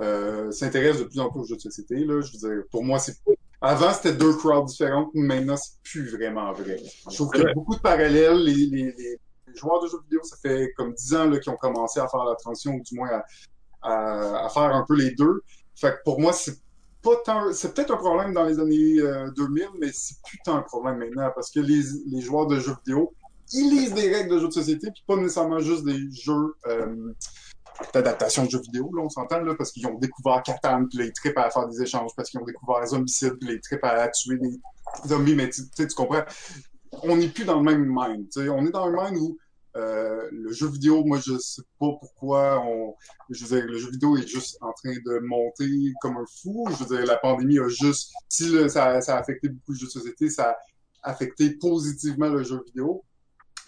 euh, 0.00 0.50
s'intéresse 0.50 0.98
de 0.98 1.04
plus 1.04 1.20
en 1.20 1.30
plus 1.30 1.40
aux 1.40 1.44
jeux 1.44 1.56
de 1.56 1.60
société. 1.60 1.96
Là. 2.04 2.20
Je 2.20 2.32
veux 2.32 2.38
dire, 2.38 2.64
pour 2.70 2.82
moi, 2.84 2.98
c'est 2.98 3.16
avant, 3.64 3.92
c'était 3.94 4.12
deux 4.12 4.34
crowds 4.34 4.66
différentes, 4.66 5.10
maintenant, 5.14 5.56
c'est 5.56 5.80
plus 5.82 6.14
vraiment 6.14 6.52
vrai. 6.52 6.76
Je 7.10 7.14
trouve 7.14 7.30
qu'il 7.30 7.42
y 7.42 7.46
a 7.46 7.54
beaucoup 7.54 7.74
de 7.74 7.80
parallèles. 7.80 8.44
Les, 8.44 8.66
les, 8.66 8.94
les 8.94 9.18
joueurs 9.54 9.82
de 9.82 9.88
jeux 9.88 10.00
vidéo, 10.04 10.20
ça 10.22 10.36
fait 10.36 10.70
comme 10.76 10.92
dix 10.92 11.14
ans 11.14 11.24
là, 11.30 11.38
qu'ils 11.38 11.52
ont 11.52 11.56
commencé 11.56 11.98
à 11.98 12.06
faire 12.08 12.24
la 12.24 12.34
transition, 12.34 12.72
ou 12.72 12.82
du 12.82 12.94
moins 12.94 13.08
à, 13.08 13.24
à, 13.82 14.46
à 14.46 14.48
faire 14.50 14.74
un 14.74 14.84
peu 14.86 14.94
les 14.94 15.12
deux. 15.12 15.42
Fait 15.74 15.92
que 15.92 15.96
pour 16.04 16.20
moi, 16.20 16.32
c'est 16.32 16.58
pas 17.02 17.16
tant, 17.24 17.52
c'est 17.52 17.74
peut-être 17.74 17.92
un 17.92 17.96
problème 17.96 18.34
dans 18.34 18.44
les 18.44 18.58
années 18.58 18.98
euh, 18.98 19.30
2000, 19.36 19.68
mais 19.78 19.90
c'est 19.92 20.16
plus 20.26 20.38
tant 20.44 20.56
un 20.56 20.62
problème 20.62 20.98
maintenant 20.98 21.30
parce 21.34 21.50
que 21.50 21.60
les, 21.60 21.82
les 22.06 22.20
joueurs 22.20 22.46
de 22.46 22.58
jeux 22.58 22.74
vidéo, 22.84 23.14
ils 23.52 23.70
lisent 23.70 23.94
des 23.94 24.12
règles 24.12 24.30
de 24.30 24.38
jeux 24.40 24.48
de 24.48 24.52
société, 24.52 24.90
puis 24.90 25.04
pas 25.06 25.16
nécessairement 25.16 25.60
juste 25.60 25.84
des 25.84 26.10
jeux 26.10 26.54
euh, 26.66 27.12
d'adaptation 27.92 28.44
de 28.44 28.50
jeux 28.50 28.60
vidéo, 28.60 28.90
là, 28.94 29.02
on 29.02 29.08
s'entend, 29.08 29.40
là, 29.40 29.54
parce 29.56 29.72
qu'ils 29.72 29.86
ont 29.86 29.98
découvert 29.98 30.42
Catan, 30.42 30.86
puis 30.86 30.98
là, 30.98 31.04
ils 31.04 31.12
trippent 31.12 31.38
à 31.38 31.50
faire 31.50 31.66
des 31.68 31.82
échanges, 31.82 32.10
parce 32.16 32.30
qu'ils 32.30 32.40
ont 32.40 32.44
découvert 32.44 32.86
Zombicide, 32.86 33.34
puis 33.38 33.48
là, 33.48 33.54
ils 33.54 33.60
trippent 33.60 33.84
à 33.84 34.08
tuer 34.08 34.38
des 34.38 34.60
zombies, 35.06 35.34
mais 35.34 35.50
tu 35.50 35.62
sais, 35.74 35.86
tu 35.86 35.94
comprends? 35.94 36.24
On 37.02 37.16
n'est 37.16 37.28
plus 37.28 37.44
dans 37.44 37.60
le 37.60 37.64
même 37.64 37.86
mind, 37.86 38.28
tu 38.30 38.42
sais. 38.42 38.48
On 38.48 38.64
est 38.64 38.70
dans 38.70 38.84
un 38.84 39.10
mind 39.10 39.20
où 39.20 39.36
euh, 39.76 40.28
le 40.30 40.52
jeu 40.52 40.68
vidéo, 40.68 41.02
moi, 41.04 41.18
je 41.18 41.36
sais 41.38 41.62
pas 41.80 41.88
pourquoi 41.98 42.64
on... 42.64 42.94
Je 43.28 43.44
veux 43.44 43.56
dire, 43.56 43.66
le 43.66 43.76
jeu 43.76 43.90
vidéo 43.90 44.16
est 44.16 44.26
juste 44.26 44.56
en 44.60 44.72
train 44.72 44.94
de 45.04 45.18
monter 45.26 45.92
comme 46.00 46.16
un 46.16 46.24
fou. 46.40 46.68
Je 46.70 46.84
veux 46.84 46.96
dire, 46.96 47.06
la 47.06 47.16
pandémie 47.16 47.58
a 47.58 47.66
juste... 47.66 48.12
Si 48.28 48.48
le- 48.50 48.68
ça, 48.68 49.00
ça 49.00 49.16
a 49.16 49.20
affecté 49.20 49.48
beaucoup 49.48 49.72
de 49.72 49.78
jeux 49.78 49.86
de 49.86 49.90
société, 49.90 50.30
ça 50.30 50.56
a 51.02 51.10
affecté 51.10 51.56
positivement 51.56 52.28
le 52.28 52.44
jeu 52.44 52.62
vidéo. 52.66 53.02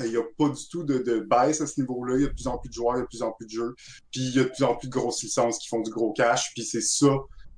Il 0.00 0.10
n'y 0.10 0.16
a 0.16 0.22
pas 0.38 0.48
du 0.48 0.68
tout 0.68 0.82
de, 0.84 0.98
de 0.98 1.20
baisse 1.20 1.60
à 1.60 1.66
ce 1.66 1.80
niveau-là. 1.80 2.16
Il 2.16 2.22
y 2.22 2.24
a 2.24 2.28
de 2.28 2.34
plus 2.34 2.46
en 2.46 2.58
plus 2.58 2.68
de 2.68 2.74
joueurs, 2.74 2.96
il 2.96 2.98
y 2.98 3.00
a 3.00 3.04
de 3.04 3.08
plus 3.08 3.22
en 3.22 3.32
plus 3.32 3.46
de 3.46 3.50
jeux. 3.50 3.74
Puis 4.10 4.20
il 4.22 4.36
y 4.36 4.40
a 4.40 4.44
de 4.44 4.48
plus 4.48 4.64
en 4.64 4.74
plus 4.76 4.88
de 4.88 4.92
grosses 4.92 5.22
licences 5.22 5.58
qui 5.58 5.68
font 5.68 5.80
du 5.80 5.90
gros 5.90 6.12
cash. 6.12 6.52
Puis 6.54 6.64
c'est 6.64 6.80
ça, 6.80 7.14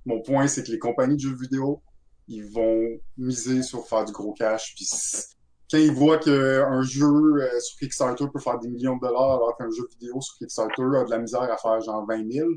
mon 0.07 0.21
point, 0.23 0.47
c'est 0.47 0.65
que 0.65 0.71
les 0.71 0.79
compagnies 0.79 1.17
de 1.17 1.21
jeux 1.21 1.37
vidéo, 1.37 1.83
ils 2.29 2.45
vont 2.45 2.83
miser 3.17 3.63
sur 3.63 3.87
faire 3.87 4.05
du 4.05 4.13
gros 4.13 4.33
cash. 4.33 4.75
Puis 4.77 4.89
quand 5.71 5.79
ils 5.79 5.93
voient 5.93 6.19
qu'un 6.19 6.83
jeu 6.83 7.07
euh, 7.07 7.61
sur 7.61 7.79
Kickstarter 7.79 8.25
peut 8.33 8.41
faire 8.41 8.59
des 8.59 8.69
millions 8.69 8.97
de 8.97 9.01
dollars 9.01 9.35
alors 9.35 9.57
qu'un 9.59 9.71
jeu 9.71 9.87
vidéo 9.91 10.21
sur 10.21 10.37
Kickstarter 10.39 10.83
a 10.97 11.05
de 11.05 11.11
la 11.11 11.19
misère 11.19 11.43
à 11.43 11.57
faire 11.59 11.81
genre 11.81 12.07
20 12.07 12.33
000, 12.33 12.49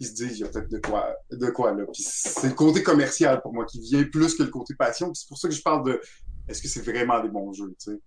ils 0.00 0.06
se 0.06 0.14
disent 0.14 0.38
il 0.38 0.40
y 0.40 0.44
a 0.44 0.48
peut-être 0.48 0.70
de 0.70 0.78
quoi, 0.78 1.14
de 1.30 1.50
quoi 1.50 1.72
là. 1.72 1.84
Puis 1.92 2.02
c'est 2.04 2.48
le 2.48 2.54
côté 2.54 2.82
commercial 2.82 3.40
pour 3.42 3.52
moi 3.52 3.64
qui 3.64 3.80
vient 3.80 4.02
plus 4.04 4.34
que 4.34 4.42
le 4.42 4.50
côté 4.50 4.74
passion. 4.74 5.14
C'est 5.14 5.28
pour 5.28 5.38
ça 5.38 5.48
que 5.48 5.54
je 5.54 5.62
parle 5.62 5.84
de 5.84 6.00
est-ce 6.48 6.60
que 6.60 6.68
c'est 6.68 6.82
vraiment 6.82 7.22
des 7.22 7.28
bons 7.28 7.52
jeux, 7.52 7.74
tu 7.78 7.92
sais? 7.92 8.00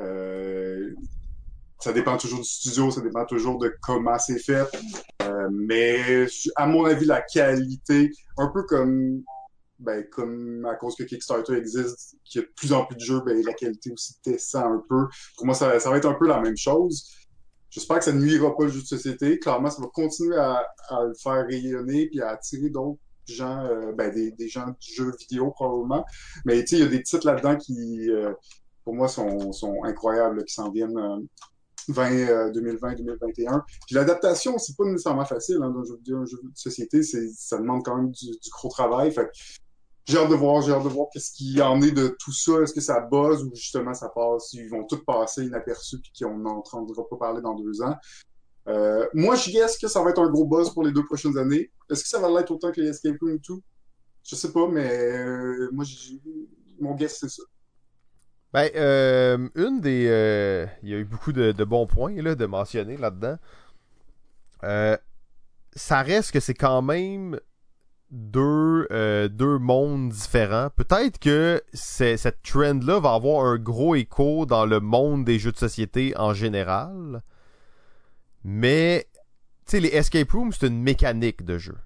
Euh, 0.00 0.94
ça 1.80 1.92
dépend 1.92 2.16
toujours 2.16 2.40
du 2.40 2.48
studio, 2.48 2.90
ça 2.90 3.00
dépend 3.00 3.24
toujours 3.24 3.58
de 3.58 3.72
comment 3.82 4.18
c'est 4.18 4.38
fait. 4.38 4.66
Euh, 5.22 5.48
mais 5.52 6.26
à 6.56 6.66
mon 6.66 6.84
avis, 6.84 7.04
la 7.04 7.22
qualité, 7.22 8.10
un 8.36 8.48
peu 8.48 8.64
comme 8.64 9.22
ben, 9.78 10.04
comme 10.10 10.66
à 10.66 10.74
cause 10.74 10.96
que 10.96 11.04
Kickstarter 11.04 11.54
existe, 11.54 12.16
qu'il 12.24 12.40
y 12.40 12.44
a 12.44 12.46
de 12.48 12.52
plus 12.56 12.72
en 12.72 12.84
plus 12.84 12.96
de 12.96 13.00
jeux, 13.00 13.20
ben, 13.24 13.40
la 13.44 13.52
qualité 13.52 13.92
aussi 13.92 14.14
descend 14.24 14.64
un 14.64 14.82
peu. 14.88 15.06
Pour 15.36 15.46
moi, 15.46 15.54
ça, 15.54 15.78
ça 15.78 15.90
va 15.90 15.98
être 15.98 16.08
un 16.08 16.14
peu 16.14 16.26
la 16.26 16.40
même 16.40 16.56
chose. 16.56 17.12
J'espère 17.70 17.98
que 17.98 18.04
ça 18.04 18.12
ne 18.12 18.20
nuira 18.20 18.56
pas 18.56 18.64
le 18.64 18.70
jeu 18.70 18.80
de 18.80 18.86
société. 18.86 19.38
Clairement, 19.38 19.70
ça 19.70 19.80
va 19.80 19.88
continuer 19.92 20.36
à, 20.36 20.66
le 20.90 21.14
faire 21.22 21.46
rayonner 21.46 22.08
puis 22.08 22.20
à 22.20 22.30
attirer 22.30 22.70
d'autres 22.70 22.98
gens, 23.26 23.66
euh, 23.66 23.92
ben, 23.92 24.12
des, 24.12 24.32
des 24.32 24.48
gens 24.48 24.66
du 24.66 24.94
jeu 24.94 25.12
vidéo 25.20 25.50
probablement. 25.50 26.04
Mais 26.44 26.60
tu 26.64 26.68
sais, 26.68 26.76
il 26.76 26.82
y 26.82 26.86
a 26.86 26.88
des 26.88 27.02
titres 27.02 27.26
là-dedans 27.26 27.56
qui, 27.56 28.10
euh, 28.10 28.32
pour 28.88 28.94
moi, 28.94 29.06
sont, 29.06 29.52
sont 29.52 29.84
incroyables, 29.84 30.42
qui 30.46 30.54
s'en 30.54 30.70
viennent 30.70 30.96
euh, 30.96 31.18
20, 31.88 32.10
euh, 32.10 32.50
2020, 32.52 32.94
2021. 32.94 33.62
Puis 33.84 33.96
l'adaptation, 33.96 34.56
c'est 34.56 34.74
pas 34.78 34.84
nécessairement 34.84 35.26
facile 35.26 35.58
hein, 35.62 35.68
d'un 35.68 35.84
jeu 35.84 35.96
vidéo, 35.96 36.16
un 36.20 36.24
jeu 36.24 36.38
de 36.42 36.50
société, 36.54 37.02
ça 37.02 37.58
demande 37.58 37.84
quand 37.84 37.96
même 37.96 38.10
du, 38.10 38.30
gros 38.50 38.70
travail. 38.70 39.14
J'ai 40.06 40.16
hâte 40.16 40.30
de 40.30 40.34
voir, 40.34 40.62
j'ai 40.62 40.72
hâte 40.72 40.84
de 40.84 40.88
voir 40.88 41.08
qu'est-ce 41.12 41.32
qu'il 41.32 41.54
y 41.54 41.60
en 41.60 41.82
est 41.82 41.90
de 41.90 42.16
tout 42.18 42.32
ça. 42.32 42.62
Est-ce 42.62 42.72
que 42.72 42.80
ça 42.80 43.00
buzz 43.00 43.44
ou 43.44 43.50
justement 43.54 43.92
ça 43.92 44.08
passe, 44.08 44.54
ils 44.54 44.70
vont 44.70 44.84
tous 44.84 45.04
passer 45.04 45.44
inaperçus 45.44 46.00
puis 46.00 46.24
qu'on 46.24 46.38
n'entendra 46.38 47.06
pas 47.10 47.16
parler 47.16 47.42
dans 47.42 47.56
deux 47.56 47.82
ans? 47.82 47.94
Euh, 48.68 49.06
moi, 49.12 49.34
je 49.34 49.50
guesse 49.50 49.76
que 49.76 49.86
ça 49.86 50.02
va 50.02 50.08
être 50.08 50.22
un 50.22 50.30
gros 50.30 50.46
buzz 50.46 50.70
pour 50.70 50.82
les 50.82 50.92
deux 50.92 51.04
prochaines 51.04 51.36
années. 51.36 51.70
Est-ce 51.90 52.04
que 52.04 52.08
ça 52.08 52.20
va 52.20 52.30
l'être 52.30 52.52
autant 52.52 52.72
que 52.72 52.80
les 52.80 52.88
Escape 52.88 53.18
Room 53.20 53.34
et 53.34 53.38
tout? 53.38 53.62
Je 54.24 54.34
sais 54.34 54.50
pas, 54.50 54.66
mais 54.66 54.90
euh, 54.90 55.68
moi, 55.72 55.84
mon 56.80 56.94
guess, 56.94 57.18
c'est 57.20 57.28
ça. 57.28 57.42
Ben, 58.52 58.70
euh, 58.76 59.48
une 59.56 59.80
des. 59.80 60.06
euh, 60.08 60.66
Il 60.82 60.88
y 60.88 60.94
a 60.94 60.98
eu 60.98 61.04
beaucoup 61.04 61.32
de, 61.32 61.52
de 61.52 61.64
bons 61.64 61.86
points 61.86 62.14
là, 62.22 62.34
de 62.34 62.46
mentionner 62.46 62.96
là-dedans. 62.96 63.36
Euh, 64.64 64.96
ça 65.72 66.02
reste 66.02 66.32
que 66.32 66.40
c'est 66.40 66.54
quand 66.54 66.82
même 66.82 67.38
deux, 68.10 68.88
deux 69.30 69.58
mondes 69.58 70.08
différents. 70.08 70.70
Peut-être 70.74 71.18
que 71.18 71.62
cette 71.74 72.42
trend-là 72.42 73.00
va 73.00 73.12
avoir 73.12 73.44
un 73.44 73.58
gros 73.58 73.94
écho 73.94 74.46
dans 74.46 74.64
le 74.64 74.80
monde 74.80 75.24
des 75.24 75.38
jeux 75.38 75.52
de 75.52 75.58
société 75.58 76.14
en 76.16 76.32
général. 76.32 77.22
Mais, 78.44 79.06
tu 79.66 79.72
sais, 79.72 79.80
les 79.80 79.88
escape 79.88 80.30
rooms, 80.30 80.52
c'est 80.52 80.66
une 80.68 80.82
mécanique 80.82 81.44
de 81.44 81.58
jeu. 81.58 81.76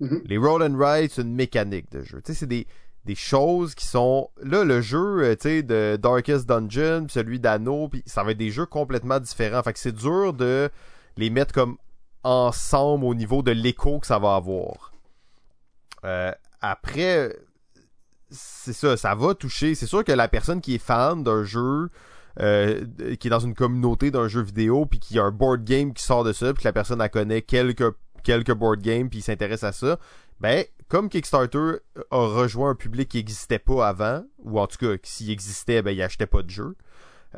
Mhm. 0.00 0.22
Les 0.24 0.38
roll 0.38 0.62
and 0.62 0.78
ride, 0.78 1.10
c'est 1.12 1.22
une 1.22 1.34
mécanique 1.34 1.90
de 1.92 2.02
jeu. 2.02 2.22
Tu 2.22 2.32
sais, 2.32 2.38
c'est 2.38 2.46
des, 2.46 2.66
des 3.06 3.14
choses 3.14 3.74
qui 3.74 3.86
sont... 3.86 4.30
Là, 4.42 4.64
le 4.64 4.80
jeu, 4.82 5.22
euh, 5.22 5.36
tu 5.36 5.48
sais, 5.48 5.62
de 5.62 5.96
Darkest 5.96 6.46
Dungeon, 6.46 7.06
celui 7.08 7.40
d'Anno, 7.40 7.88
puis 7.88 8.02
ça 8.04 8.22
va 8.24 8.32
être 8.32 8.38
des 8.38 8.50
jeux 8.50 8.66
complètement 8.66 9.20
différents. 9.20 9.62
Fait 9.62 9.72
que 9.72 9.78
c'est 9.78 9.94
dur 9.94 10.32
de 10.32 10.68
les 11.16 11.30
mettre 11.30 11.54
comme 11.54 11.78
ensemble 12.24 13.04
au 13.04 13.14
niveau 13.14 13.42
de 13.42 13.52
l'écho 13.52 14.00
que 14.00 14.06
ça 14.06 14.18
va 14.18 14.34
avoir. 14.34 14.92
Euh, 16.04 16.32
après, 16.60 17.36
c'est 18.30 18.72
ça, 18.72 18.96
ça 18.96 19.14
va 19.14 19.34
toucher. 19.34 19.76
C'est 19.76 19.86
sûr 19.86 20.02
que 20.02 20.12
la 20.12 20.26
personne 20.26 20.60
qui 20.60 20.74
est 20.74 20.84
fan 20.84 21.22
d'un 21.22 21.44
jeu, 21.44 21.88
euh, 22.40 22.84
qui 23.20 23.28
est 23.28 23.30
dans 23.30 23.38
une 23.38 23.54
communauté 23.54 24.10
d'un 24.10 24.26
jeu 24.26 24.42
vidéo, 24.42 24.84
puis 24.84 24.98
qui 24.98 25.18
a 25.18 25.22
un 25.22 25.30
board 25.30 25.64
game 25.64 25.94
qui 25.94 26.02
sort 26.02 26.24
de 26.24 26.32
ça, 26.32 26.52
puis 26.52 26.62
que 26.64 26.68
la 26.68 26.72
personne 26.72 27.00
a 27.00 27.08
connaît 27.08 27.42
quelques, 27.42 27.94
quelques 28.24 28.52
board 28.52 28.80
games, 28.80 29.08
puis 29.08 29.22
s'intéresse 29.22 29.62
à 29.62 29.70
ça, 29.70 29.98
ben, 30.40 30.64
comme 30.88 31.08
Kickstarter 31.08 31.76
a 32.10 32.26
rejoint 32.26 32.70
un 32.70 32.74
public 32.74 33.08
qui 33.08 33.16
n'existait 33.18 33.58
pas 33.58 33.88
avant, 33.88 34.24
ou 34.38 34.58
en 34.60 34.66
tout 34.66 34.78
cas, 34.78 34.94
s'il 35.02 35.30
existait, 35.30 35.82
ben, 35.82 35.90
il 35.90 36.02
achetait 36.02 36.26
pas 36.26 36.42
de 36.42 36.50
jeu. 36.50 36.76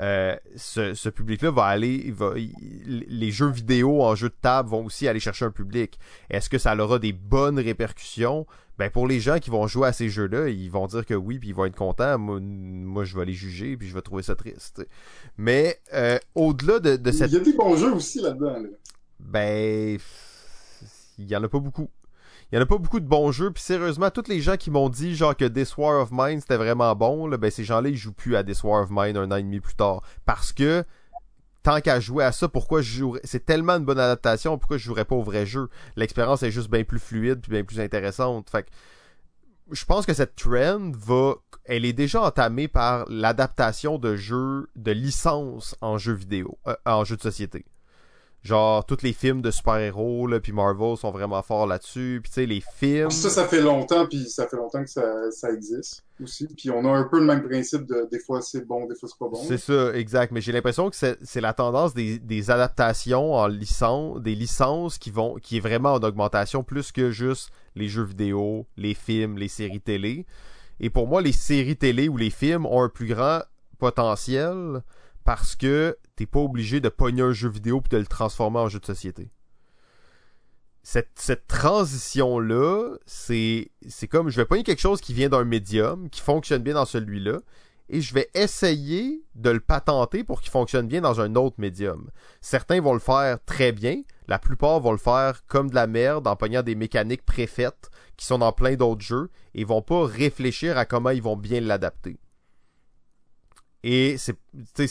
Euh, 0.01 0.37
ce, 0.55 0.95
ce 0.95 1.09
public-là 1.09 1.51
va 1.51 1.65
aller, 1.65 2.03
il 2.05 2.13
va, 2.13 2.35
il- 2.37 3.05
les 3.09 3.31
jeux 3.33 3.51
vidéo 3.51 4.03
en 4.03 4.15
jeu 4.15 4.29
de 4.29 4.35
table 4.41 4.69
vont 4.69 4.85
aussi 4.85 5.09
aller 5.09 5.19
chercher 5.19 5.45
un 5.47 5.51
public. 5.51 5.99
Est-ce 6.31 6.49
que 6.49 6.59
ça 6.59 6.77
aura 6.77 6.99
des 7.01 7.13
bonnes 7.13 7.59
répercussions? 7.59 8.47
Ben 8.79 8.91
pour 8.91 9.09
les 9.09 9.19
gens 9.19 9.41
qui 9.41 9.51
vont 9.51 9.67
jouer 9.67 9.89
à 9.89 9.93
ces 9.93 10.09
jeux-là, 10.09 10.51
ils 10.51 10.71
vont 10.71 10.87
dire 10.87 11.05
que 11.05 11.15
oui, 11.15 11.41
puis 11.41 11.49
ils 11.49 11.55
vont 11.55 11.65
être 11.65 11.75
contents. 11.75 12.17
Moi, 12.17 12.39
moi, 12.41 13.03
je 13.05 13.17
vais 13.19 13.25
les 13.25 13.33
juger, 13.33 13.77
puis 13.77 13.89
je 13.89 13.95
vais 13.95 14.03
trouver 14.03 14.23
ça 14.23 14.37
triste. 14.37 14.87
Mais 15.37 15.81
euh, 15.95 16.19
au-delà 16.37 16.79
de, 16.79 16.95
de 16.95 17.11
cette 17.11 17.33
Il 17.33 17.35
y 17.35 17.41
a 17.41 17.41
des 17.41 17.55
bons 17.55 17.75
jeux 17.77 17.93
aussi 17.93 18.21
là-dedans. 18.21 18.57
Là. 18.61 18.69
ben, 19.19 19.99
il 21.19 21.27
y 21.29 21.35
en 21.35 21.43
a 21.43 21.49
pas 21.49 21.59
beaucoup. 21.59 21.91
Il 22.51 22.57
y 22.57 22.59
en 22.59 22.63
a 22.63 22.67
pas 22.67 22.79
beaucoup 22.79 23.01
de 23.01 23.07
bons 23.07 23.31
jeux. 23.31 23.51
Puis 23.51 23.63
sérieusement, 23.63 24.11
tous 24.11 24.29
les 24.29 24.41
gens 24.41 24.57
qui 24.57 24.71
m'ont 24.71 24.89
dit 24.89 25.15
genre 25.15 25.37
que 25.37 25.45
This 25.45 25.77
War 25.77 26.01
of 26.01 26.11
Mine 26.13 26.41
c'était 26.41 26.57
vraiment 26.57 26.95
bon, 26.97 27.29
ben 27.29 27.51
ces 27.51 27.65
gens-là 27.65 27.91
ils 27.91 27.97
jouent 27.97 28.13
plus 28.13 28.37
à 28.37 28.45
This 28.45 28.65
War 28.65 28.83
of 28.83 28.89
Mine 28.91 29.17
un 29.17 29.31
an 29.31 29.37
et 29.37 29.43
demi 29.43 29.61
plus 29.61 29.75
tard. 29.75 30.03
Parce 30.25 30.53
que 30.53 30.85
tant 31.63 31.81
qu'à 31.81 32.01
jouer 32.01 32.25
à 32.25 32.33
ça, 32.33 32.49
pourquoi 32.49 32.81
je 32.81 32.99
jouerais 32.99 33.21
C'est 33.25 33.45
tellement 33.45 33.75
une 33.75 33.85
bonne 33.85 34.01
adaptation, 34.01 34.57
pourquoi 34.57 34.79
je 34.79 34.85
jouerais 34.85 35.05
pas 35.05 35.17
au 35.17 35.23
vrai 35.23 35.45
jeu? 35.45 35.69
L'expérience 35.97 36.43
est 36.43 36.51
juste 36.51 36.71
bien 36.71 36.85
plus 36.85 36.99
fluide 36.99 37.41
puis 37.41 37.51
bien 37.51 37.65
plus 37.65 37.81
intéressante. 37.81 38.49
Fait 38.49 38.67
je 39.71 39.85
pense 39.85 40.07
que 40.07 40.15
cette 40.15 40.35
trend 40.35 40.93
va, 40.95 41.35
elle 41.65 41.85
est 41.85 41.93
déjà 41.93 42.23
entamée 42.23 42.69
par 42.69 43.05
l'adaptation 43.09 43.99
de 43.99 44.17
jeux, 44.17 44.71
de 44.77 44.93
licences 44.93 45.77
en 45.81 45.99
jeux 45.99 46.15
vidéo, 46.15 46.59
euh, 46.67 46.75
en 46.87 47.05
jeux 47.05 47.17
de 47.17 47.23
société. 47.23 47.67
Genre, 48.45 48.87
tous 48.87 49.03
les 49.03 49.13
films 49.13 49.43
de 49.43 49.51
super-héros, 49.51 50.27
là, 50.27 50.41
puis 50.41 50.53
Marvel 50.53 50.97
sont 50.97 51.11
vraiment 51.11 51.43
forts 51.43 51.67
là-dessus. 51.67 52.21
Puis 52.23 52.31
tu 52.31 52.35
sais, 52.35 52.47
les 52.47 52.63
films... 52.75 53.11
Ça, 53.11 53.31
ça 53.31 53.47
fait 53.47 53.61
longtemps, 53.61 54.07
puis 54.07 54.29
ça 54.29 54.47
fait 54.47 54.57
longtemps 54.57 54.83
que 54.83 54.91
ça, 54.91 55.31
ça 55.33 55.51
existe 55.51 56.05
aussi. 56.23 56.47
Puis 56.47 56.71
on 56.71 56.85
a 56.85 56.97
un 56.97 57.05
peu 57.05 57.19
le 57.19 57.25
même 57.25 57.43
principe 57.43 57.87
de 57.87 58.09
des 58.11 58.19
fois 58.19 58.41
c'est 58.41 58.67
bon, 58.67 58.87
des 58.87 58.95
fois 58.95 59.09
c'est 59.09 59.19
pas 59.19 59.29
bon. 59.29 59.43
C'est 59.47 59.59
ça, 59.59 59.95
exact. 59.95 60.33
Mais 60.33 60.41
j'ai 60.41 60.53
l'impression 60.53 60.91
que 60.91 60.97
c'est 60.97 61.19
c'est 61.23 61.41
la 61.41 61.53
tendance 61.53 61.95
des, 61.95 62.19
des 62.19 62.51
adaptations 62.51 63.35
en 63.35 63.47
licence, 63.47 64.21
des 64.21 64.35
licences 64.35 64.99
qui 64.99 65.11
vont, 65.11 65.35
qui 65.37 65.59
est 65.59 65.61
vraiment 65.61 65.95
en 65.95 66.01
augmentation 66.01 66.63
plus 66.63 66.93
que 66.93 67.11
juste 67.11 67.51
les 67.75 67.89
jeux 67.89 68.05
vidéo, 68.05 68.67
les 68.77 68.95
films, 68.95 69.39
les 69.39 69.49
séries 69.49 69.81
télé. 69.81 70.27
Et 70.81 70.91
pour 70.91 71.09
moi, 71.09 71.23
les 71.23 71.33
séries 71.33 71.77
télé 71.77 72.09
ou 72.09 72.17
les 72.17 72.31
films 72.31 72.67
ont 72.67 72.83
un 72.83 72.89
plus 72.89 73.07
grand 73.07 73.41
potentiel 73.79 74.83
parce 75.29 75.57
que 75.57 75.99
t'es 76.17 76.25
pas 76.25 76.41
obligé 76.41 76.81
de 76.81 76.89
pogner 76.89 77.21
un 77.21 77.33
jeu 77.33 77.51
vidéo 77.51 77.83
puis 77.83 77.91
de 77.91 77.99
le 77.99 78.07
transformer 78.07 78.61
en 78.61 78.71
jeu 78.71 78.81
de 78.81 78.87
société. 78.87 79.31
Cette, 80.83 81.47
transition-là, 81.49 82.97
c'est, 83.05 83.71
c'est 83.87 84.09
comme 84.09 84.31
je 84.31 84.41
vais 84.41 84.47
pogner 84.47 84.63
quelque 84.63 84.81
chose 84.81 85.03
qui 85.03 85.13
vient 85.13 85.29
d'un 85.29 85.45
médium, 85.45 86.09
qui 86.09 86.23
fonctionne 86.23 86.63
bien 86.63 86.73
dans 86.73 86.87
celui-là, 86.87 87.41
et 87.91 88.01
je 88.01 88.15
vais 88.15 88.31
essayer 88.33 89.23
de 89.35 89.51
le 89.51 89.61
patenter 89.61 90.25
pour 90.25 90.41
qu'il 90.41 90.51
fonctionne 90.51 90.89
bien 90.89 91.03
dans 91.03 91.21
un 91.21 91.35
autre 91.35 91.57
médium. 91.59 92.09
Certains 92.41 92.81
vont 92.81 92.95
le 92.95 92.99
faire 92.99 93.37
très 93.45 93.73
bien, 93.73 94.01
la 94.29 94.39
plupart 94.39 94.81
vont 94.81 94.93
le 94.93 94.97
faire 94.97 95.45
comme 95.47 95.69
de 95.69 95.75
la 95.75 95.87
merde 95.87 96.27
en 96.27 96.37
pognant 96.37 96.63
des 96.63 96.75
mécaniques 96.75 97.27
préfaites 97.27 97.91
qui 98.17 98.25
sont 98.25 98.39
dans 98.39 98.53
plein 98.53 98.77
d'autres 98.77 99.05
jeux 99.05 99.29
et 99.55 99.65
vont 99.65 99.83
pas 99.83 100.07
réfléchir 100.07 100.79
à 100.79 100.87
comment 100.87 101.11
ils 101.11 101.21
vont 101.21 101.37
bien 101.37 101.61
l'adapter. 101.61 102.19
Et 103.85 104.17
c'est 104.19 104.35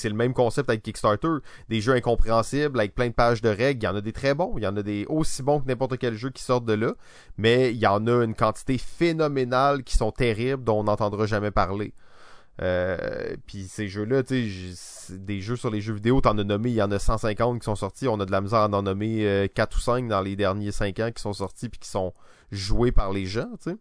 le 0.06 0.14
même 0.14 0.34
concept 0.34 0.70
avec 0.70 0.82
Kickstarter, 0.82 1.40
des 1.68 1.82
jeux 1.82 1.94
incompréhensibles 1.94 2.80
avec 2.80 2.96
plein 2.96 3.08
de 3.08 3.14
pages 3.14 3.42
de 3.42 3.50
règles, 3.50 3.84
il 3.84 3.86
y 3.86 3.90
en 3.90 3.96
a 3.96 4.02
des 4.02 4.14
très 4.14 4.34
bons, 4.34 4.54
il 4.58 4.64
y 4.64 4.68
en 4.68 4.78
a 4.78 4.82
des 4.82 5.06
aussi 5.10 5.44
bons 5.44 5.60
que 5.60 5.68
n'importe 5.68 5.98
quel 5.98 6.16
jeu 6.16 6.30
qui 6.30 6.42
sortent 6.42 6.66
de 6.66 6.74
là, 6.74 6.94
mais 7.38 7.72
il 7.74 7.78
y 7.78 7.88
en 7.88 8.08
a 8.08 8.24
une 8.24 8.34
quantité 8.34 8.78
phénoménale 8.78 9.84
qui 9.84 9.98
sont 9.98 10.12
terribles 10.12 10.64
dont 10.64 10.80
on 10.80 10.84
n'entendra 10.86 11.26
jamais 11.26 11.52
parler. 11.52 11.94
Euh, 12.62 13.36
puis 13.46 13.68
ces 13.68 13.88
jeux-là, 13.88 14.24
tu 14.24 14.50
des 15.10 15.42
jeux 15.42 15.58
sur 15.58 15.70
les 15.70 15.82
jeux 15.82 15.94
vidéo, 15.94 16.22
t'en 16.22 16.38
as 16.38 16.44
nommé, 16.44 16.70
il 16.70 16.76
y 16.76 16.82
en 16.82 16.92
a 16.92 16.98
150 16.98 17.60
qui 17.60 17.66
sont 17.66 17.76
sortis, 17.76 18.08
on 18.08 18.20
a 18.20 18.26
de 18.26 18.32
la 18.32 18.42
misère 18.42 18.60
à 18.60 18.70
en 18.70 18.82
nommer 18.82 19.28
euh, 19.28 19.48
4 19.54 19.78
ou 19.78 19.80
5 19.80 20.08
dans 20.08 20.22
les 20.22 20.36
derniers 20.36 20.72
5 20.72 21.00
ans 21.00 21.12
qui 21.14 21.22
sont 21.22 21.34
sortis 21.34 21.70
puis 21.70 21.80
qui 21.80 21.90
sont 21.90 22.14
joués 22.52 22.92
par 22.92 23.12
les 23.12 23.26
gens, 23.26 23.50
tu 23.62 23.72
sais. 23.72 23.78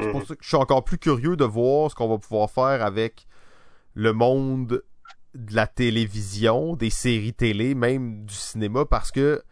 C'est 0.00 0.12
pour 0.12 0.24
ça 0.24 0.36
que 0.36 0.42
je 0.42 0.48
suis 0.48 0.56
encore 0.56 0.84
plus 0.84 0.98
curieux 0.98 1.36
de 1.36 1.44
voir 1.44 1.90
ce 1.90 1.96
qu'on 1.96 2.08
va 2.08 2.18
pouvoir 2.18 2.50
faire 2.50 2.84
avec 2.84 3.26
le 3.94 4.12
monde 4.12 4.82
de 5.34 5.54
la 5.54 5.66
télévision, 5.66 6.76
des 6.76 6.90
séries 6.90 7.34
télé, 7.34 7.74
même 7.74 8.24
du 8.24 8.34
cinéma, 8.34 8.84
parce 8.84 9.10
que 9.10 9.42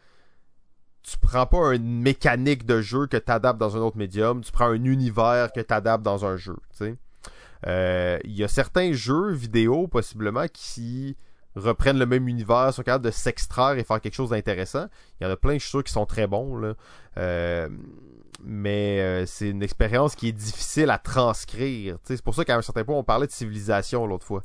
tu 1.02 1.16
prends 1.18 1.46
pas 1.46 1.74
une 1.74 2.00
mécanique 2.00 2.66
de 2.66 2.80
jeu 2.80 3.06
que 3.06 3.16
tu 3.16 3.30
adaptes 3.30 3.60
dans 3.60 3.76
un 3.76 3.80
autre 3.80 3.96
médium, 3.96 4.42
tu 4.42 4.50
prends 4.50 4.66
un 4.66 4.84
univers 4.84 5.52
que 5.52 5.60
tu 5.60 5.72
adaptes 5.72 6.02
dans 6.02 6.24
un 6.24 6.36
jeu. 6.36 6.56
Euh, 7.66 8.18
Il 8.24 8.32
y 8.32 8.42
a 8.42 8.48
certains 8.48 8.92
jeux 8.92 9.32
vidéo, 9.32 9.86
possiblement, 9.86 10.46
qui 10.52 11.16
reprennent 11.54 11.98
le 11.98 12.06
même 12.06 12.28
univers, 12.28 12.74
sont 12.74 12.82
capables 12.82 13.04
de 13.04 13.10
s'extraire 13.10 13.78
et 13.78 13.84
faire 13.84 14.00
quelque 14.00 14.14
chose 14.14 14.30
d'intéressant. 14.30 14.86
Il 15.20 15.24
y 15.24 15.26
en 15.26 15.30
a 15.30 15.36
plein, 15.36 15.54
je 15.54 15.60
suis 15.60 15.70
sûr, 15.70 15.84
qui 15.84 15.92
sont 15.92 16.06
très 16.06 16.26
bons, 16.26 16.56
là. 16.56 16.74
Euh, 17.18 17.68
mais 18.42 19.00
euh, 19.00 19.26
c'est 19.26 19.48
une 19.50 19.62
expérience 19.62 20.14
qui 20.14 20.28
est 20.28 20.32
difficile 20.32 20.90
à 20.90 20.98
transcrire. 20.98 21.98
C'est 22.04 22.20
pour 22.22 22.34
ça 22.34 22.44
qu'à 22.44 22.56
un 22.56 22.62
certain 22.62 22.84
point, 22.84 22.96
on 22.96 23.04
parlait 23.04 23.26
de 23.26 23.32
civilisation 23.32 24.06
l'autre 24.06 24.26
fois. 24.26 24.42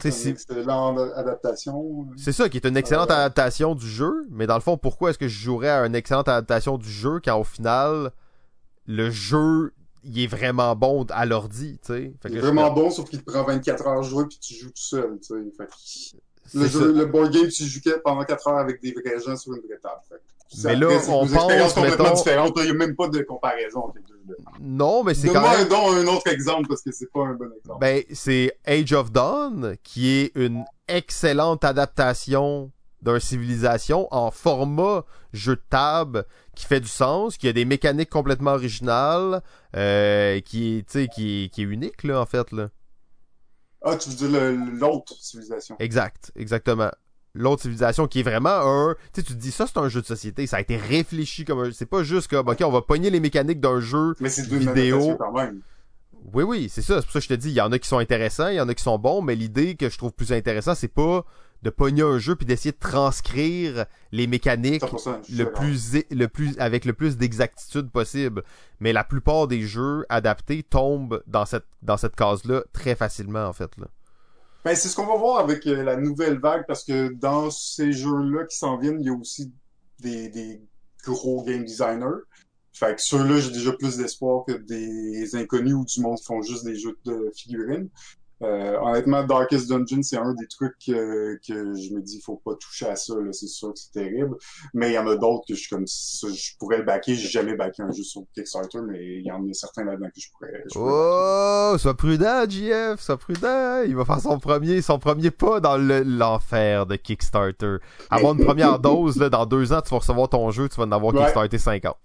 C'est 0.00 0.10
si- 0.10 0.28
une 0.28 0.34
excellente 0.34 0.98
adaptation. 1.14 2.06
c'est 2.16 2.32
ça 2.32 2.48
qui 2.48 2.56
est 2.56 2.66
une 2.66 2.76
excellente 2.76 3.10
Euh, 3.10 3.14
adaptation 3.14 3.74
du 3.74 3.86
jeu, 3.86 4.26
mais 4.30 4.46
dans 4.46 4.54
le 4.56 4.60
fond, 4.62 4.76
pourquoi 4.76 5.10
est-ce 5.10 5.18
que 5.18 5.28
je 5.28 5.38
jouerais 5.38 5.68
à 5.68 5.86
une 5.86 5.94
excellente 5.94 6.28
adaptation 6.28 6.78
du 6.78 6.90
jeu 6.90 7.20
quand 7.24 7.38
au 7.38 7.44
final, 7.44 8.10
le 8.86 9.10
jeu, 9.10 9.72
il 10.02 10.18
est 10.18 10.26
vraiment 10.26 10.74
bon 10.74 11.04
à 11.10 11.24
l'ordi, 11.26 11.78
tu 11.84 11.92
sais? 11.92 12.14
Il 12.24 12.34
je- 12.34 12.40
vraiment 12.40 12.72
bon, 12.72 12.90
sauf 12.90 13.08
qu'il 13.10 13.22
te 13.22 13.30
prend 13.30 13.44
24 13.44 13.86
heures 13.86 13.98
à 13.98 14.02
jouer 14.02 14.24
puis 14.26 14.38
tu 14.40 14.54
joues 14.54 14.70
tout 14.70 14.82
seul. 14.82 15.18
tu 15.20 15.26
sais. 15.34 15.34
Fait 15.56 15.66
que 15.66 15.72
c'est 15.76 16.58
le, 16.58 16.66
jeu, 16.66 16.92
le 16.92 17.06
board 17.06 17.30
game, 17.32 17.46
tu 17.48 17.64
joues 17.64 17.80
pendant 18.02 18.24
4 18.24 18.48
heures 18.48 18.58
avec 18.58 18.82
des 18.82 18.92
vrais 18.92 19.20
gens 19.20 19.36
sur 19.36 19.52
une 19.54 19.60
vraie 19.60 19.78
table. 19.80 20.00
Fait 20.08 20.16
Mais 20.64 20.76
là, 20.76 20.86
on 21.08 21.24
deux 21.26 21.34
expériences 21.34 21.72
pense, 21.72 21.74
complètement 21.74 22.04
mettons- 22.04 22.16
différentes. 22.16 22.52
Il 22.56 22.64
n'y 22.64 22.70
a 22.70 22.74
même 22.74 22.96
pas 22.96 23.08
de 23.08 23.20
comparaison 23.22 23.80
entre 23.84 23.96
les 23.96 24.02
deux. 24.02 24.36
Non, 24.60 25.02
mais 25.04 25.14
c'est 25.14 25.28
quand 25.28 25.34
Donne-moi 25.34 25.56
même... 25.58 25.66
un, 25.66 25.68
don 25.68 25.92
un 25.92 26.06
autre 26.14 26.28
exemple 26.28 26.68
parce 26.68 26.82
que 26.82 26.92
c'est 26.92 27.10
pas 27.12 27.20
un 27.26 27.34
bon 27.34 27.50
exemple. 27.56 27.80
Ben, 27.80 28.02
c'est 28.12 28.56
Age 28.66 28.92
of 28.92 29.10
Dawn, 29.12 29.76
qui 29.82 30.08
est 30.10 30.32
une 30.34 30.64
excellente 30.88 31.64
adaptation 31.64 32.70
d'un 33.02 33.18
civilisation 33.18 34.06
en 34.12 34.30
format 34.30 35.04
jeu 35.32 35.56
de 35.56 35.62
table 35.68 36.24
qui 36.54 36.66
fait 36.66 36.78
du 36.80 36.86
sens, 36.88 37.36
qui 37.36 37.48
a 37.48 37.52
des 37.52 37.64
mécaniques 37.64 38.10
complètement 38.10 38.52
originales, 38.52 39.42
euh, 39.74 40.38
qui 40.40 40.78
est, 40.78 40.82
tu 40.86 41.00
sais, 41.00 41.08
qui 41.08 41.44
est, 41.44 41.48
qui 41.48 41.62
est 41.62 41.64
unique, 41.64 42.04
là, 42.04 42.20
en 42.20 42.26
fait, 42.26 42.52
là. 42.52 42.68
Ah, 43.84 43.96
tu 43.96 44.10
veux 44.10 44.14
dire 44.14 44.52
l'autre 44.78 45.14
civilisation. 45.20 45.74
Exact, 45.80 46.30
exactement. 46.36 46.90
L'autre 47.34 47.62
civilisation 47.62 48.06
qui 48.06 48.20
est 48.20 48.24
vraiment 48.24 48.50
un... 48.50 48.94
Tu 49.14 49.20
sais, 49.20 49.26
tu 49.26 49.32
te 49.34 49.38
dis, 49.38 49.50
ça, 49.52 49.66
c'est 49.66 49.78
un 49.78 49.88
jeu 49.88 50.02
de 50.02 50.06
société, 50.06 50.46
ça 50.46 50.58
a 50.58 50.60
été 50.60 50.76
réfléchi 50.76 51.44
comme 51.44 51.60
un... 51.60 51.70
C'est 51.72 51.86
pas 51.86 52.02
juste 52.02 52.28
comme, 52.28 52.48
OK, 52.48 52.60
on 52.62 52.70
va 52.70 52.82
pogner 52.82 53.08
les 53.10 53.20
mécaniques 53.20 53.60
d'un 53.60 53.80
jeu 53.80 54.14
Mais 54.20 54.28
c'est 54.28 54.46
vidéo. 54.46 55.16
quand 55.16 55.32
même. 55.32 55.60
Oui, 56.34 56.44
oui, 56.44 56.68
c'est 56.70 56.82
ça. 56.82 56.96
C'est 57.00 57.04
pour 57.06 57.12
ça 57.12 57.18
que 57.18 57.24
je 57.24 57.28
te 57.28 57.34
dis, 57.34 57.48
il 57.48 57.54
y 57.54 57.60
en 57.60 57.72
a 57.72 57.78
qui 57.78 57.88
sont 57.88 57.98
intéressants, 57.98 58.48
il 58.48 58.56
y 58.56 58.60
en 58.60 58.68
a 58.68 58.74
qui 58.74 58.82
sont 58.82 58.98
bons, 58.98 59.22
mais 59.22 59.34
l'idée 59.34 59.74
que 59.76 59.88
je 59.88 59.98
trouve 59.98 60.12
plus 60.12 60.32
intéressant, 60.32 60.74
c'est 60.74 60.88
pas 60.88 61.24
de 61.62 61.70
pogner 61.70 62.02
un 62.02 62.18
jeu 62.18 62.36
puis 62.36 62.44
d'essayer 62.44 62.72
de 62.72 62.78
transcrire 62.78 63.86
les 64.10 64.26
mécaniques 64.26 64.82
100%, 64.82 65.18
je 65.20 65.24
suis 65.24 65.34
le 65.36 65.44
d'accord. 65.44 65.60
plus, 65.60 65.94
é- 65.96 66.06
le 66.10 66.28
plus, 66.28 66.58
avec 66.58 66.84
le 66.84 66.92
plus 66.92 67.16
d'exactitude 67.16 67.90
possible. 67.90 68.42
Mais 68.80 68.92
la 68.92 69.04
plupart 69.04 69.46
des 69.48 69.62
jeux 69.62 70.04
adaptés 70.08 70.62
tombent 70.62 71.22
dans 71.26 71.46
cette, 71.46 71.66
dans 71.82 71.96
cette 71.96 72.14
case-là 72.16 72.62
très 72.72 72.94
facilement, 72.94 73.44
en 73.46 73.52
fait, 73.52 73.70
là. 73.78 73.86
Ben, 74.64 74.76
c'est 74.76 74.88
ce 74.88 74.94
qu'on 74.94 75.06
va 75.06 75.16
voir 75.16 75.40
avec 75.40 75.66
euh, 75.66 75.82
la 75.82 75.96
nouvelle 75.96 76.38
vague 76.38 76.64
parce 76.68 76.84
que 76.84 77.12
dans 77.14 77.50
ces 77.50 77.92
jeux-là 77.92 78.44
qui 78.46 78.56
s'en 78.56 78.78
viennent, 78.78 79.00
il 79.00 79.06
y 79.06 79.10
a 79.10 79.12
aussi 79.12 79.52
des, 79.98 80.28
des 80.28 80.60
gros 81.04 81.42
game 81.42 81.64
designers. 81.64 82.22
Fait 82.72 82.94
que 82.94 83.02
ceux-là, 83.02 83.38
j'ai 83.40 83.50
déjà 83.50 83.72
plus 83.72 83.96
d'espoir 83.96 84.44
que 84.46 84.52
des 84.52 85.34
inconnus 85.34 85.74
ou 85.74 85.84
du 85.84 86.00
monde 86.00 86.16
qui 86.16 86.24
font 86.24 86.42
juste 86.42 86.64
des 86.64 86.76
jeux 86.76 86.96
de 87.04 87.30
figurines. 87.36 87.90
Euh, 88.42 88.76
honnêtement, 88.80 89.24
Darkest 89.24 89.68
Dungeon, 89.68 90.02
c'est 90.02 90.16
un 90.16 90.34
des 90.34 90.46
trucs 90.48 90.74
que, 90.84 91.38
que 91.46 91.74
je 91.74 91.94
me 91.94 92.00
dis, 92.00 92.20
faut 92.20 92.40
pas 92.44 92.54
toucher 92.56 92.86
à 92.86 92.96
ça. 92.96 93.14
C'est 93.30 93.46
sûr 93.46 93.72
que 93.72 93.78
c'est 93.78 93.92
terrible. 93.92 94.36
Mais 94.74 94.90
il 94.90 94.94
y 94.94 94.98
en 94.98 95.06
a 95.06 95.16
d'autres 95.16 95.44
que 95.46 95.54
je 95.54 95.60
suis 95.60 95.68
comme 95.68 95.86
ça, 95.86 96.28
je 96.28 96.56
pourrais 96.58 96.78
le 96.78 96.84
backer. 96.84 97.14
J'ai 97.14 97.28
jamais 97.28 97.54
backé 97.54 97.82
un 97.82 97.90
jeu 97.92 98.02
sur 98.02 98.22
Kickstarter, 98.34 98.80
mais 98.86 99.18
il 99.18 99.24
y 99.24 99.30
en 99.30 99.46
a 99.48 99.52
certains 99.52 99.84
là-dedans 99.84 100.08
que 100.08 100.20
je 100.20 100.28
pourrais. 100.32 100.64
Je 100.66 100.78
pourrais 100.78 100.92
oh, 101.74 101.78
sois 101.78 101.96
prudent, 101.96 102.44
JF, 102.48 103.00
sois 103.00 103.16
prudent. 103.16 103.82
Il 103.86 103.96
va 103.96 104.04
faire 104.04 104.20
son 104.20 104.38
premier, 104.38 104.82
son 104.82 104.98
premier 104.98 105.30
pas 105.30 105.60
dans 105.60 105.76
l'enfer 105.76 106.86
de 106.86 106.96
Kickstarter. 106.96 107.76
Avant 108.10 108.34
une 108.34 108.44
première 108.44 108.78
dose, 108.80 109.18
là, 109.18 109.30
dans 109.30 109.46
deux 109.46 109.72
ans, 109.72 109.80
tu 109.82 109.90
vas 109.90 109.98
recevoir 109.98 110.28
ton 110.28 110.50
jeu, 110.50 110.68
tu 110.68 110.76
vas 110.76 110.84
en 110.84 110.92
avoir 110.92 111.14
ouais. 111.14 111.20
Kickstarter 111.20 111.58
50. 111.58 111.96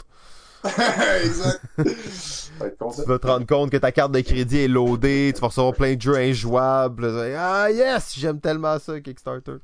exact. 1.24 1.62
tu 1.78 3.04
vas 3.06 3.20
te 3.20 3.28
rendre 3.28 3.46
compte 3.46 3.72
que 3.72 3.78
ta 3.78 3.92
carte 3.92 4.12
de 4.12 4.22
crédit 4.22 4.60
est 4.60 4.68
loadée, 4.68 5.32
tu 5.34 5.42
vas 5.42 5.48
recevoir 5.48 5.74
plein 5.74 5.96
de 5.96 6.02
jeux 6.02 6.16
injouables. 6.16 7.08
Ah 7.38 7.70
yes, 7.72 8.14
j'aime 8.18 8.40
tellement 8.40 8.80
ça, 8.80 9.00
Kickstarter. 9.00 9.58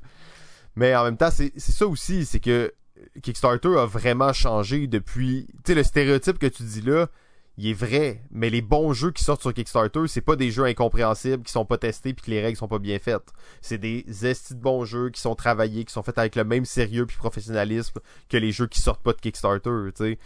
Mais 0.76 0.94
en 0.96 1.04
même 1.04 1.16
temps, 1.16 1.30
c'est 1.30 1.52
ça 1.58 1.86
aussi, 1.86 2.24
c'est 2.24 2.40
que 2.40 2.72
Kickstarter 3.22 3.78
a 3.78 3.86
vraiment 3.86 4.32
changé 4.32 4.86
depuis. 4.86 5.46
Tu 5.64 5.72
sais, 5.72 5.74
le 5.74 5.82
stéréotype 5.82 6.38
que 6.38 6.46
tu 6.46 6.62
dis 6.62 6.80
là, 6.80 7.08
il 7.56 7.68
est 7.68 7.74
vrai, 7.74 8.22
mais 8.32 8.50
les 8.50 8.62
bons 8.62 8.92
jeux 8.92 9.12
qui 9.12 9.22
sortent 9.22 9.42
sur 9.42 9.54
Kickstarter, 9.54 10.08
c'est 10.08 10.20
pas 10.20 10.34
des 10.34 10.50
jeux 10.50 10.64
incompréhensibles 10.64 11.44
qui 11.44 11.52
sont 11.52 11.64
pas 11.64 11.78
testés 11.78 12.12
puis 12.12 12.24
que 12.26 12.30
les 12.30 12.42
règles 12.42 12.58
sont 12.58 12.66
pas 12.66 12.80
bien 12.80 12.98
faites. 12.98 13.32
C'est 13.60 13.78
des 13.78 14.04
estis 14.26 14.54
de 14.54 14.60
bons 14.60 14.84
jeux 14.84 15.10
qui 15.10 15.20
sont 15.20 15.36
travaillés, 15.36 15.84
qui 15.84 15.92
sont 15.92 16.02
faits 16.02 16.18
avec 16.18 16.34
le 16.34 16.44
même 16.44 16.64
sérieux 16.64 17.06
puis 17.06 17.16
professionnalisme 17.16 18.00
que 18.28 18.36
les 18.36 18.50
jeux 18.50 18.66
qui 18.66 18.80
sortent 18.80 19.02
pas 19.02 19.12
de 19.12 19.20
Kickstarter, 19.20 19.92
tu 19.94 20.04
sais. 20.04 20.18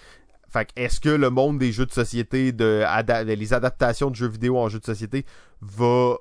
Fait 0.48 0.68
est-ce 0.76 1.00
que 1.00 1.10
le 1.10 1.30
monde 1.30 1.58
des 1.58 1.72
jeux 1.72 1.86
de 1.86 1.92
société, 1.92 2.52
de, 2.52 2.84
les 3.24 3.52
adaptations 3.52 4.10
de 4.10 4.16
jeux 4.16 4.28
vidéo 4.28 4.58
en 4.58 4.68
jeux 4.68 4.80
de 4.80 4.84
société 4.84 5.26
va 5.60 6.16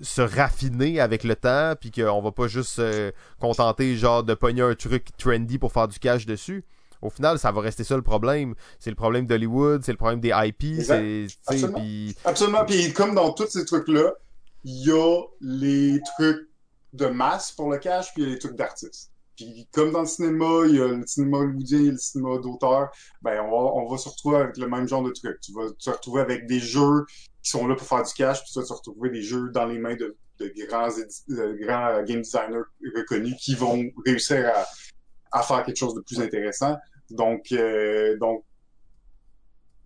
se 0.00 0.20
raffiner 0.20 1.00
avec 1.00 1.22
le 1.22 1.36
temps, 1.36 1.74
puis 1.80 1.92
qu'on 1.92 2.20
va 2.20 2.32
pas 2.32 2.48
juste 2.48 2.70
se 2.70 3.12
contenter 3.40 3.96
genre 3.96 4.24
de 4.24 4.34
pogner 4.34 4.62
un 4.62 4.74
truc 4.74 5.16
trendy 5.16 5.58
pour 5.58 5.72
faire 5.72 5.86
du 5.86 5.98
cash 5.98 6.26
dessus? 6.26 6.64
Au 7.00 7.10
final, 7.10 7.38
ça 7.38 7.52
va 7.52 7.60
rester 7.60 7.84
ça 7.84 7.96
le 7.96 8.02
problème. 8.02 8.54
C'est 8.80 8.90
le 8.90 8.96
problème 8.96 9.26
d'Hollywood, 9.26 9.84
c'est 9.84 9.92
le 9.92 9.98
problème 9.98 10.20
des 10.20 10.32
IP. 10.34 10.82
C'est, 10.82 11.26
Absolument. 11.46 11.78
Pis... 11.78 12.16
Absolument. 12.24 12.64
Puis 12.64 12.92
comme 12.92 13.14
dans 13.14 13.32
tous 13.32 13.48
ces 13.48 13.64
trucs-là, 13.64 14.14
il 14.64 14.86
y 14.86 14.90
a 14.90 15.22
les 15.40 16.00
trucs 16.16 16.48
de 16.94 17.06
masse 17.06 17.52
pour 17.52 17.70
le 17.70 17.78
cash, 17.78 18.12
puis 18.14 18.22
il 18.22 18.28
y 18.28 18.30
a 18.30 18.34
les 18.34 18.38
trucs 18.38 18.56
d'artistes. 18.56 19.10
Puis 19.36 19.68
comme 19.72 19.90
dans 19.92 20.02
le 20.02 20.06
cinéma, 20.06 20.62
il 20.66 20.76
y 20.76 20.80
a 20.80 20.88
le 20.88 21.06
cinéma 21.06 21.38
hollywoodien 21.38 21.80
et 21.80 21.90
le 21.90 21.96
cinéma 21.96 22.38
d'auteur, 22.38 22.90
ben 23.20 23.40
on 23.40 23.50
va, 23.50 23.72
on 23.74 23.88
va 23.88 23.98
se 23.98 24.08
retrouver 24.08 24.36
avec 24.36 24.56
le 24.56 24.68
même 24.68 24.86
genre 24.86 25.02
de 25.02 25.10
trucs. 25.10 25.40
Tu 25.40 25.52
vas 25.52 25.70
te 25.72 25.90
retrouver 25.90 26.20
avec 26.20 26.46
des 26.46 26.60
jeux 26.60 27.04
qui 27.42 27.50
sont 27.50 27.66
là 27.66 27.74
pour 27.74 27.86
faire 27.86 28.02
du 28.02 28.12
cash, 28.12 28.42
puis 28.42 28.52
tu 28.52 28.60
vas 28.60 28.64
te 28.64 28.72
retrouver 28.72 29.10
des 29.10 29.22
jeux 29.22 29.50
dans 29.50 29.66
les 29.66 29.78
mains 29.78 29.96
de, 29.96 30.16
de 30.38 30.52
grands, 30.66 30.88
de 30.88 31.64
grands 31.64 32.02
game 32.04 32.22
designers 32.22 32.62
reconnus 32.96 33.36
qui 33.38 33.54
vont 33.54 33.84
réussir 34.06 34.50
à, 34.54 34.64
à 35.38 35.42
faire 35.42 35.64
quelque 35.64 35.76
chose 35.76 35.94
de 35.94 36.00
plus 36.00 36.20
intéressant. 36.20 36.76
Donc, 37.10 37.52
euh, 37.52 38.16
donc 38.18 38.44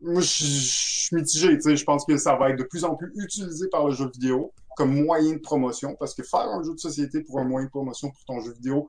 moi, 0.01 0.21
je 0.21 0.27
suis 0.27 1.17
mitigé. 1.17 1.57
Tu 1.57 1.63
sais, 1.63 1.77
je 1.77 1.85
pense 1.85 2.05
que 2.05 2.17
ça 2.17 2.37
va 2.37 2.51
être 2.51 2.59
de 2.59 2.65
plus 2.65 2.85
en 2.85 2.95
plus 2.95 3.11
utilisé 3.17 3.67
par 3.69 3.89
le 3.89 3.95
jeu 3.95 4.09
vidéo 4.11 4.53
comme 4.77 5.03
moyen 5.05 5.33
de 5.33 5.41
promotion, 5.41 5.97
parce 5.99 6.15
que 6.15 6.23
faire 6.23 6.49
un 6.49 6.63
jeu 6.63 6.73
de 6.73 6.79
société 6.79 7.23
pour 7.23 7.41
un 7.41 7.45
moyen 7.45 7.67
de 7.67 7.71
promotion 7.71 8.11
pour 8.11 8.25
ton 8.27 8.41
jeu 8.41 8.53
vidéo, 8.53 8.89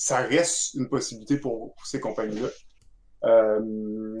ça 0.00 0.22
reste 0.22 0.72
une 0.74 0.88
possibilité 0.88 1.36
pour, 1.36 1.74
ces 1.84 2.00
compagnies-là. 2.00 2.48
Euh, 3.24 4.18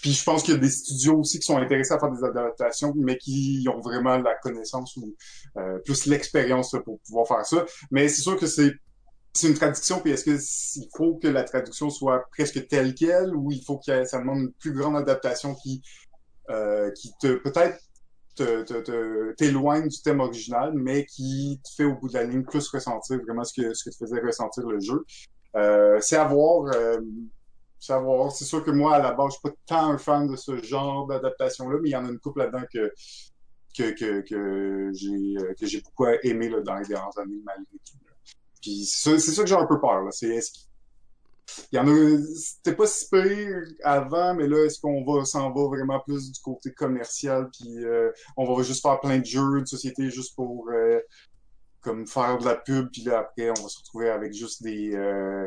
puis 0.00 0.12
je 0.12 0.24
pense 0.24 0.42
qu'il 0.42 0.54
y 0.54 0.56
a 0.56 0.60
des 0.60 0.70
studios 0.70 1.18
aussi 1.18 1.38
qui 1.38 1.44
sont 1.44 1.58
intéressés 1.58 1.92
à 1.92 1.98
faire 1.98 2.10
des 2.10 2.24
adaptations, 2.24 2.94
mais 2.96 3.18
qui 3.18 3.66
ont 3.70 3.80
vraiment 3.80 4.16
la 4.16 4.34
connaissance 4.36 4.96
ou 4.96 5.14
euh, 5.58 5.78
plus 5.84 6.06
l'expérience 6.06 6.74
pour 6.82 6.98
pouvoir 7.00 7.28
faire 7.28 7.44
ça. 7.44 7.66
Mais 7.90 8.08
c'est 8.08 8.22
sûr 8.22 8.38
que 8.38 8.46
c'est 8.46 8.72
c'est 9.34 9.48
une 9.48 9.54
traduction, 9.54 9.98
puis 9.98 10.12
est-ce 10.12 10.24
qu'il 10.24 10.88
faut 10.96 11.16
que 11.16 11.26
la 11.26 11.42
traduction 11.42 11.90
soit 11.90 12.24
presque 12.30 12.68
telle 12.68 12.94
qu'elle, 12.94 13.34
ou 13.34 13.50
il 13.50 13.62
faut 13.64 13.78
que 13.78 14.04
ça 14.04 14.18
demande 14.18 14.38
une 14.38 14.52
plus 14.52 14.72
grande 14.72 14.96
adaptation 14.96 15.56
qui 15.56 15.82
euh, 16.48 16.90
qui 16.92 17.12
te 17.20 17.34
peut-être 17.34 17.78
t'éloigne 18.34 19.88
du 19.88 20.02
thème 20.02 20.20
original, 20.20 20.72
mais 20.74 21.04
qui 21.06 21.60
te 21.64 21.70
fait 21.74 21.84
au 21.84 21.94
bout 21.94 22.08
de 22.08 22.14
la 22.14 22.24
ligne 22.24 22.42
plus 22.42 22.68
ressentir 22.68 23.20
vraiment 23.22 23.44
ce 23.44 23.60
que, 23.60 23.74
ce 23.74 23.84
que 23.84 23.90
te 23.90 23.96
faisait 23.96 24.20
ressentir 24.20 24.66
le 24.66 24.80
jeu. 24.80 25.04
Euh, 25.56 25.98
c'est 26.00 26.16
à 26.16 26.24
voir. 26.24 26.72
Euh, 26.74 27.00
c'est 27.78 28.44
sûr 28.44 28.64
que 28.64 28.70
moi, 28.70 28.96
à 28.96 28.98
la 28.98 29.12
base, 29.12 29.34
je 29.34 29.38
suis 29.38 29.42
pas 29.42 29.56
tant 29.66 29.90
un 29.90 29.98
fan 29.98 30.26
de 30.26 30.36
ce 30.36 30.62
genre 30.62 31.06
d'adaptation-là, 31.06 31.78
mais 31.82 31.90
il 31.90 31.92
y 31.92 31.96
en 31.96 32.06
a 32.06 32.08
une 32.08 32.18
couple 32.18 32.40
là-dedans 32.40 32.64
que, 32.72 32.92
que, 33.76 33.90
que, 33.90 34.20
que 34.22 34.90
j'ai 34.94 35.36
euh, 35.38 35.52
que 35.58 35.66
j'ai 35.66 35.82
beaucoup 35.82 36.06
aimé 36.22 36.48
là, 36.48 36.60
dans 36.60 36.76
les 36.76 36.86
dernières 36.86 37.18
années, 37.18 37.40
malgré 37.44 37.78
tout. 37.84 37.98
Puis 38.62 38.86
c'est 38.86 39.18
ça 39.18 39.42
que 39.42 39.48
j'ai 39.48 39.54
un 39.54 39.66
peu 39.66 39.78
peur. 39.78 40.08
Il 41.72 41.76
y 41.76 41.78
en 41.78 41.86
a, 41.86 42.18
c'était 42.34 42.74
pas 42.74 42.86
si 42.86 43.08
pire 43.10 43.62
avant, 43.82 44.34
mais 44.34 44.46
là, 44.46 44.64
est-ce 44.64 44.80
qu'on 44.80 45.04
va 45.04 45.24
s'en 45.24 45.52
va 45.52 45.66
vraiment 45.68 46.00
plus 46.00 46.32
du 46.32 46.40
côté 46.40 46.72
commercial, 46.72 47.48
puis 47.50 47.84
euh, 47.84 48.10
on 48.36 48.52
va 48.52 48.62
juste 48.62 48.82
faire 48.82 49.00
plein 49.00 49.18
de 49.18 49.24
jeux 49.24 49.60
de 49.60 49.66
société 49.66 50.10
juste 50.10 50.34
pour 50.34 50.68
euh, 50.70 51.00
comme 51.80 52.06
faire 52.06 52.38
de 52.38 52.44
la 52.46 52.56
pub, 52.56 52.90
puis 52.90 53.02
là 53.02 53.18
après 53.18 53.50
on 53.50 53.62
va 53.62 53.68
se 53.68 53.78
retrouver 53.78 54.08
avec 54.08 54.32
juste 54.32 54.62
des 54.62 54.94
euh, 54.94 55.46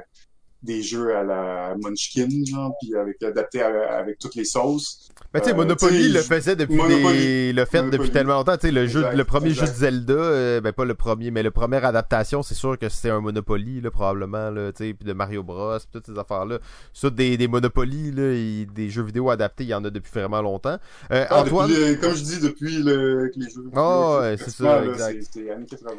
des 0.64 0.82
jeux 0.82 1.16
à 1.16 1.24
la 1.24 1.76
Munchkin, 1.82 2.28
genre, 2.46 2.74
puis 2.82 2.96
avec 2.96 3.22
adapté 3.24 3.62
avec 3.62 4.18
toutes 4.20 4.36
les 4.36 4.46
sauces. 4.46 5.10
Mais 5.34 5.42
tu 5.42 5.48
sais, 5.50 5.54
Monopoly 5.54 6.10
le 6.10 6.22
faisait 6.22 6.56
depuis 6.56 6.80
des... 6.88 7.54
le 7.54 7.66
fait 7.66 7.84
depuis 7.90 8.10
tellement 8.10 8.36
longtemps. 8.36 8.56
Tu 8.58 8.68
sais, 8.68 8.72
le 8.72 8.88
jeu, 8.88 9.06
le 9.14 9.24
premier 9.24 9.52
jeu 9.52 9.68
de 9.68 9.72
Zelda, 9.72 10.14
euh, 10.14 10.62
ben 10.62 10.72
pas 10.72 10.86
le 10.86 10.96
premier, 10.96 11.32
mais 11.32 11.44
le 11.44 11.52
première 11.52 11.86
adaptation, 11.86 12.44
c'est 12.44 12.56
sûr 12.56 12.78
que 12.78 12.90
c'était 12.90 13.10
un 13.10 13.20
Monopoly, 13.20 13.82
là, 13.82 13.92
probablement, 13.92 14.50
là, 14.50 14.72
tu 14.72 14.86
sais, 14.86 14.94
puis 14.94 15.08
de 15.08 15.14
Mario 15.14 15.44
Bros, 15.44 15.78
pis 15.80 15.86
toutes 15.92 16.06
ces 16.08 16.18
affaires-là. 16.18 16.60
Ça, 16.94 17.10
des, 17.10 17.38
des 17.38 17.48
Monopoly, 17.48 18.12
là, 18.12 18.32
et 18.34 18.66
des 18.74 18.90
jeux 18.90 19.04
vidéo 19.04 19.30
adaptés, 19.30 19.66
il 19.66 19.70
y 19.70 19.74
en 19.74 19.84
a 19.84 19.90
depuis 19.90 20.12
vraiment 20.12 20.42
longtemps. 20.42 20.78
Euh, 21.12 21.26
ah, 21.30 21.42
Antoine... 21.42 21.72
comme 22.02 22.16
je 22.16 22.24
dis, 22.24 22.40
depuis 22.40 22.82
le, 22.82 23.32
les 23.36 23.50
jeux. 23.50 23.70
Oh, 23.76 24.20
ouais, 24.22 24.38
c'est 24.38 24.50
ça, 24.50 24.84
exact. 24.86 25.24
C'était 25.24 25.52
années 25.52 25.66
80. 25.66 25.96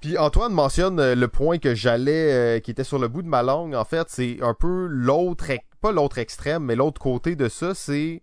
Puis 0.00 0.16
Antoine 0.16 0.52
mentionne 0.52 0.98
euh, 0.98 1.14
le 1.14 1.28
point 1.28 1.58
que 1.58 1.74
j'allais, 1.74 2.32
euh, 2.32 2.60
qui 2.60 2.70
était 2.70 2.84
sur 2.84 2.98
le 2.98 3.08
bout 3.08 3.22
de 3.22 3.28
ma 3.28 3.42
langue. 3.42 3.74
En 3.74 3.84
fait, 3.84 4.08
c'est 4.08 4.38
un 4.42 4.54
peu 4.54 4.86
l'autre, 4.86 5.46
pas 5.80 5.92
l'autre 5.92 6.18
extrême, 6.18 6.64
mais 6.64 6.74
l'autre 6.74 7.00
côté 7.00 7.36
de 7.36 7.48
ça, 7.48 7.74
c'est 7.74 8.22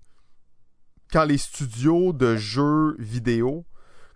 quand 1.11 1.23
les 1.23 1.37
studios 1.37 2.13
de 2.13 2.35
jeux 2.35 2.95
vidéo 2.97 3.65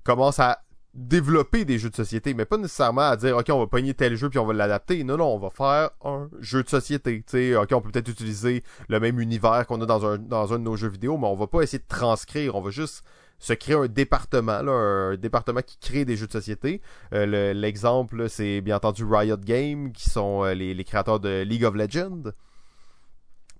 commencent 0.03 0.39
à 0.39 0.59
développer 0.93 1.63
des 1.63 1.77
jeux 1.77 1.89
de 1.89 1.95
société, 1.95 2.33
mais 2.33 2.43
pas 2.43 2.57
nécessairement 2.57 3.09
à 3.09 3.15
dire 3.15 3.37
ok 3.37 3.45
on 3.49 3.59
va 3.59 3.67
pogner 3.67 3.93
tel 3.93 4.15
jeu 4.17 4.29
puis 4.29 4.39
on 4.39 4.45
va 4.45 4.53
l'adapter. 4.53 5.03
Non 5.05 5.15
non, 5.15 5.27
on 5.35 5.39
va 5.39 5.49
faire 5.49 5.91
un 6.03 6.29
jeu 6.39 6.63
de 6.63 6.69
société. 6.69 7.23
sais, 7.27 7.55
ok 7.55 7.69
on 7.71 7.79
peut 7.81 7.91
peut-être 7.91 8.09
utiliser 8.09 8.63
le 8.89 8.99
même 8.99 9.19
univers 9.19 9.65
qu'on 9.67 9.79
a 9.81 9.85
dans 9.85 10.05
un 10.05 10.17
dans 10.17 10.53
un 10.53 10.59
de 10.59 10.63
nos 10.63 10.75
jeux 10.75 10.89
vidéo, 10.89 11.17
mais 11.17 11.27
on 11.27 11.35
va 11.35 11.47
pas 11.47 11.61
essayer 11.61 11.79
de 11.79 11.87
transcrire. 11.87 12.55
On 12.55 12.61
va 12.61 12.71
juste 12.71 13.03
se 13.41 13.53
créer 13.53 13.75
un 13.75 13.87
département, 13.87 14.61
là, 14.61 14.71
un 14.71 15.17
département 15.17 15.61
qui 15.65 15.77
crée 15.79 16.05
des 16.05 16.15
jeux 16.15 16.27
de 16.27 16.31
société. 16.31 16.79
Euh, 17.11 17.53
l'exemple, 17.53 18.29
c'est 18.29 18.61
bien 18.61 18.75
entendu 18.75 19.03
Riot 19.03 19.37
Games, 19.37 19.91
qui 19.91 20.11
sont 20.11 20.45
euh, 20.45 20.53
les, 20.53 20.83
créateurs 20.83 21.19
de 21.19 21.41
League 21.41 21.65
of 21.65 21.73
Legends. 21.73 22.31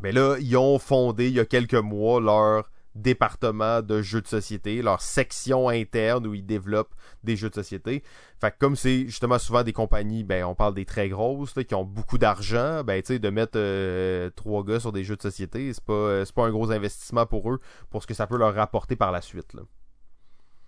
Mais 0.04 0.12
là, 0.12 0.38
ils 0.40 0.56
ont 0.56 0.78
fondé 0.78 1.30
il 1.30 1.34
y 1.34 1.40
a 1.40 1.46
quelques 1.46 1.74
mois 1.74 2.22
leur 2.22 2.70
département 2.96 3.82
de 3.82 4.02
jeux 4.02 4.22
de 4.22 4.28
société, 4.28 4.82
leur 4.82 5.02
section 5.02 5.70
interne 5.70 6.28
où 6.28 6.34
ils 6.34 6.46
développent 6.46 6.94
des 7.24 7.36
jeux 7.36 7.50
de 7.50 7.56
société. 7.56 8.04
Fait 8.40 8.52
que 8.52 8.58
comme 8.60 8.76
c'est 8.76 9.06
justement 9.06 9.40
souvent 9.40 9.64
des 9.64 9.74
compagnies, 9.74 10.24
ben 10.24 10.44
on 10.46 10.56
parle 10.56 10.74
des 10.74 10.86
très 10.86 11.10
grosses 11.10 11.54
qui 11.54 11.76
ont 11.76 11.86
beaucoup 11.86 12.18
d'argent, 12.18 12.84
ben 12.84 13.02
tu 13.02 13.14
sais 13.14 13.20
de 13.20 13.30
mettre 13.30 13.54
euh, 13.56 14.30
trois 14.36 14.64
gars 14.64 14.80
sur 14.80 14.92
des 14.92 15.04
jeux 15.04 15.16
de 15.16 15.22
société, 15.22 15.74
c'est 15.74 15.84
pas 15.84 15.94
euh, 15.94 16.26
c'est 16.26 16.36
pas 16.36 16.46
un 16.46 16.52
gros 16.52 16.72
investissement 16.72 17.26
pour 17.26 17.52
eux 17.52 17.60
pour 17.90 18.02
ce 18.02 18.08
que 18.08 18.14
ça 18.14 18.28
peut 18.28 18.38
leur 18.38 18.54
rapporter 18.54 18.96
par 18.96 19.12
la 19.12 19.22
suite 19.22 19.54
là. 19.54 19.62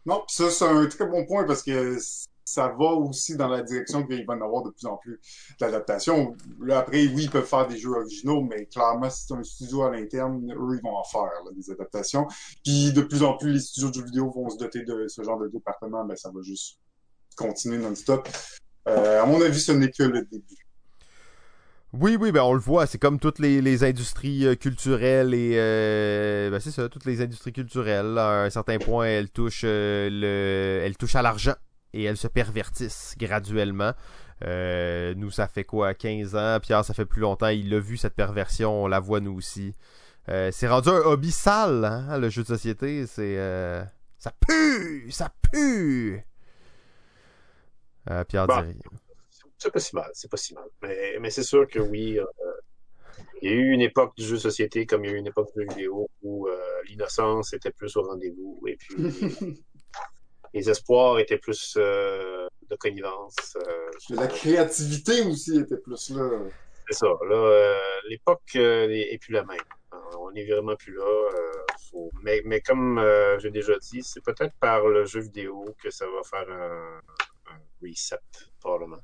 Non, 0.06 0.24
ça 0.28 0.50
c'est 0.50 0.66
un 0.66 0.86
très 0.88 1.06
bon 1.06 1.26
point 1.26 1.46
parce 1.46 1.64
que 1.64 1.98
ça 2.54 2.68
va 2.68 2.86
aussi 2.86 3.36
dans 3.36 3.48
la 3.48 3.64
direction 3.64 4.06
qu'il 4.06 4.26
va 4.26 4.36
y 4.36 4.42
avoir 4.42 4.62
de 4.62 4.70
plus 4.70 4.86
en 4.86 4.98
plus 4.98 5.20
d'adaptations. 5.60 6.36
Là, 6.62 6.80
après, 6.80 7.08
oui, 7.08 7.24
ils 7.24 7.30
peuvent 7.30 7.46
faire 7.46 7.68
des 7.68 7.78
jeux 7.78 7.90
originaux, 7.90 8.42
mais 8.42 8.68
clairement, 8.68 9.10
si 9.10 9.26
c'est 9.28 9.34
un 9.34 9.44
studio 9.44 9.84
à 9.84 9.92
l'interne, 9.92 10.52
eux, 10.52 10.78
ils 10.78 10.84
vont 10.84 10.96
en 10.96 11.04
faire 11.04 11.32
des 11.56 11.72
adaptations. 11.72 12.28
Puis 12.64 12.94
de 12.94 13.02
plus 13.02 13.24
en 13.24 13.38
plus, 13.38 13.54
les 13.54 13.60
studios 13.60 13.90
de 13.90 13.96
jeux 13.96 14.06
vidéo 14.06 14.32
vont 14.32 14.50
se 14.50 14.58
doter 14.58 14.84
de 14.84 15.08
ce 15.08 15.24
genre 15.24 15.40
de 15.40 15.48
département, 15.48 16.06
mais 16.06 16.16
ça 16.16 16.30
va 16.30 16.42
juste 16.44 16.78
continuer 17.36 17.80
non-stop. 17.80 18.30
Euh, 18.88 19.24
à 19.24 19.26
mon 19.26 19.42
avis, 19.42 19.60
ce 19.60 19.72
n'est 19.72 19.90
que 19.90 20.04
le 20.04 20.22
début. 20.22 20.44
Oui, 21.94 22.18
oui, 22.20 22.32
ben 22.32 22.42
on 22.42 22.54
le 22.54 22.60
voit, 22.60 22.88
c'est 22.88 22.98
comme 22.98 23.20
toutes 23.20 23.38
les, 23.38 23.84
industries 23.84 24.48
euh, 24.48 24.56
culturelles 24.56 25.36
et 25.36 25.54
euh, 25.56 26.50
ben 26.50 26.60
c'est 26.60 26.72
ça, 26.72 26.90
toutes 26.90 27.06
les 27.06 27.22
industries 27.22 27.54
culturelles. 27.54 28.18
À 28.18 28.44
un 28.44 28.50
certain 28.50 28.80
point, 28.80 29.06
elles 29.06 29.30
touchent 29.30 29.64
le, 29.64 30.82
elles 30.84 30.98
touchent 30.98 31.16
à 31.16 31.22
l'argent 31.22 31.54
et 31.94 32.04
elles 32.04 32.18
se 32.18 32.28
pervertissent 32.28 33.16
graduellement. 33.18 33.94
Euh, 34.44 35.14
nous, 35.16 35.32
ça 35.32 35.48
fait 35.48 35.64
quoi, 35.64 35.94
15 35.94 36.36
ans? 36.36 36.60
Pierre, 36.62 36.84
ça 36.84 36.94
fait 36.94 37.06
plus 37.06 37.22
longtemps. 37.22 37.48
Il 37.50 37.74
a 37.74 37.80
vu 37.80 37.98
cette 37.98 38.16
perversion, 38.16 38.84
on 38.84 38.88
la 38.88 39.00
voit 39.00 39.20
nous 39.20 39.34
aussi. 39.36 39.74
Euh, 40.30 40.50
c'est 40.52 40.68
rendu 40.68 40.90
un 40.90 41.00
hobby 41.00 41.32
sale, 41.32 41.86
hein, 41.86 42.18
le 42.18 42.30
jeu 42.30 42.42
de 42.44 42.48
société. 42.48 43.06
C'est. 43.08 43.38
euh, 43.38 43.84
Ça 44.20 44.32
pue! 44.48 45.10
Ça 45.12 45.34
pue! 45.52 46.24
Euh, 48.10 48.24
Pierre 48.26 48.48
Bon. 48.48 48.62
Dirier. 48.62 48.80
C'est 49.58 49.72
pas 49.72 49.80
si 49.80 49.96
mal, 49.96 50.10
c'est 50.14 50.30
pas 50.30 50.36
si 50.38 50.54
mal. 50.54 50.66
Mais, 50.82 51.18
mais 51.22 51.30
c'est 51.30 51.44
sûr 51.44 51.66
que 51.68 51.80
oui, 51.80 52.20
euh, 52.20 52.26
il 53.42 53.50
y 53.50 53.54
a 53.54 53.56
eu 53.56 53.70
une 53.72 53.80
époque 53.82 54.14
du 54.18 54.26
jeu 54.26 54.36
de 54.36 54.42
société 54.42 54.86
comme 54.86 55.06
il 55.06 55.12
y 55.12 55.14
a 55.14 55.16
eu 55.16 55.20
une 55.20 55.28
époque 55.28 55.50
du 55.56 55.62
jeu 55.62 55.68
vidéo 55.70 56.10
où 56.22 56.48
euh, 56.50 56.58
l'innocence 56.90 57.54
était 57.54 57.72
plus 57.72 57.96
au 57.96 58.02
rendez-vous 58.04 58.62
et 58.68 58.76
puis 58.76 58.96
les 60.54 60.70
espoirs 60.70 61.20
étaient 61.20 61.38
plus 61.38 61.76
euh, 61.78 62.48
de 62.70 62.76
connivence. 62.76 63.36
euh, 63.68 63.90
La 64.10 64.28
créativité 64.28 65.22
aussi 65.22 65.58
était 65.60 65.78
plus 65.78 66.10
là. 66.12 66.30
c'est 66.88 66.94
ça. 66.98 67.08
Là, 67.30 67.36
euh, 67.36 67.78
l'époque 68.10 68.42
euh, 68.56 68.88
est 68.90 69.18
plus 69.20 69.34
la 69.34 69.44
même. 69.44 69.58
Euh, 69.94 69.98
On 70.20 70.32
n'est 70.32 70.46
vraiment 70.46 70.76
plus 70.76 70.96
là. 70.96 71.04
euh, 71.06 71.52
faut- 71.90 72.12
Mais, 72.24 72.42
mais 72.46 72.62
comme 72.62 72.98
euh, 73.00 73.38
j'ai 73.40 73.52
déjà 73.52 73.74
dit, 73.80 74.02
c'est 74.04 74.24
peut-être 74.24 74.54
par 74.60 74.88
le 74.88 75.06
jeu 75.06 75.22
vidéo 75.22 75.66
que 75.82 75.90
ça 75.90 76.06
va 76.08 76.22
faire 76.24 76.50
un, 76.52 77.00
un 77.52 77.60
reset, 77.82 78.18
probablement. 78.60 79.02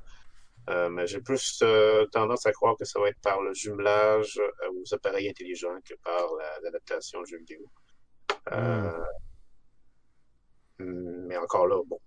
Euh, 0.69 0.89
mais 0.89 1.07
j'ai 1.07 1.19
plus 1.21 1.59
euh, 1.63 2.05
tendance 2.11 2.45
à 2.45 2.51
croire 2.51 2.75
que 2.77 2.85
ça 2.85 2.99
va 2.99 3.09
être 3.09 3.19
par 3.21 3.41
le 3.41 3.53
jumelage 3.55 4.37
euh, 4.39 4.69
aux 4.75 4.93
appareils 4.93 5.27
intelligents 5.27 5.79
que 5.83 5.95
par 6.03 6.27
la- 6.37 6.59
l'adaptation 6.63 7.19
au 7.19 7.25
jeu 7.25 7.37
vidéo. 7.39 7.61
Euh, 8.51 8.91
Mais 11.29 11.37
encore 11.37 11.67
là, 11.67 11.77
bon. 11.87 11.97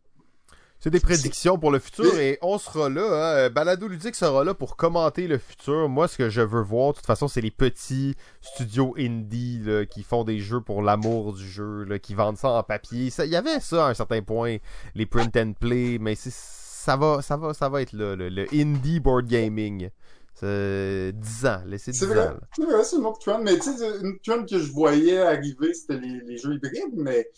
C'est 0.80 0.90
des 0.90 0.98
prédictions 0.98 1.60
pour 1.60 1.70
le 1.70 1.78
futur 1.78 2.18
et 2.18 2.38
on 2.42 2.58
sera 2.58 2.88
là. 2.88 3.44
Hein. 3.46 3.50
Balado 3.50 3.86
Ludique 3.86 4.16
sera 4.16 4.42
là 4.42 4.52
pour 4.52 4.76
commenter 4.76 5.28
le 5.28 5.38
futur. 5.38 5.88
Moi, 5.88 6.08
ce 6.08 6.18
que 6.18 6.28
je 6.28 6.40
veux 6.40 6.60
voir, 6.60 6.90
de 6.90 6.96
toute 6.96 7.06
façon, 7.06 7.28
c'est 7.28 7.40
les 7.40 7.52
petits 7.52 8.16
studios 8.40 8.92
indie 8.98 9.60
là, 9.64 9.86
qui 9.86 10.02
font 10.02 10.24
des 10.24 10.40
jeux 10.40 10.60
pour 10.60 10.82
l'amour 10.82 11.34
du 11.34 11.48
jeu, 11.48 11.84
là, 11.84 12.00
qui 12.00 12.14
vendent 12.14 12.36
ça 12.36 12.50
en 12.50 12.62
papier. 12.64 13.12
Il 13.16 13.24
y 13.30 13.36
avait 13.36 13.60
ça 13.60 13.86
à 13.86 13.90
un 13.90 13.94
certain 13.94 14.22
point, 14.22 14.56
les 14.96 15.06
print 15.06 15.36
and 15.36 15.52
play, 15.52 15.98
mais 16.00 16.16
c'est- 16.16 16.34
ça 16.34 16.96
va, 16.96 17.22
ça 17.22 17.36
va, 17.36 17.54
ça 17.54 17.68
va 17.68 17.80
être 17.80 17.92
là, 17.92 18.16
le, 18.16 18.28
le 18.28 18.46
indie 18.52 18.98
board 18.98 19.26
gaming. 19.28 19.88
C'est 20.34 21.12
10 21.14 21.46
ans, 21.46 21.62
laissez 21.64 21.92
10 21.92 21.98
C'est 22.00 22.18
ans. 22.18 22.34
c'est 22.56 22.64
vrai, 22.64 22.82
c'est 22.82 22.96
une 22.96 23.06
autre 23.06 23.20
trend. 23.20 23.38
Mais 23.40 23.54
tu 23.56 23.72
sais, 23.72 23.86
une 24.02 24.18
trend 24.18 24.44
que 24.44 24.58
je 24.58 24.72
voyais 24.72 25.18
arriver, 25.18 25.74
c'était 25.74 25.98
les, 26.00 26.20
les 26.26 26.38
jeux 26.38 26.54
hybrides, 26.54 26.96
mais 26.96 27.30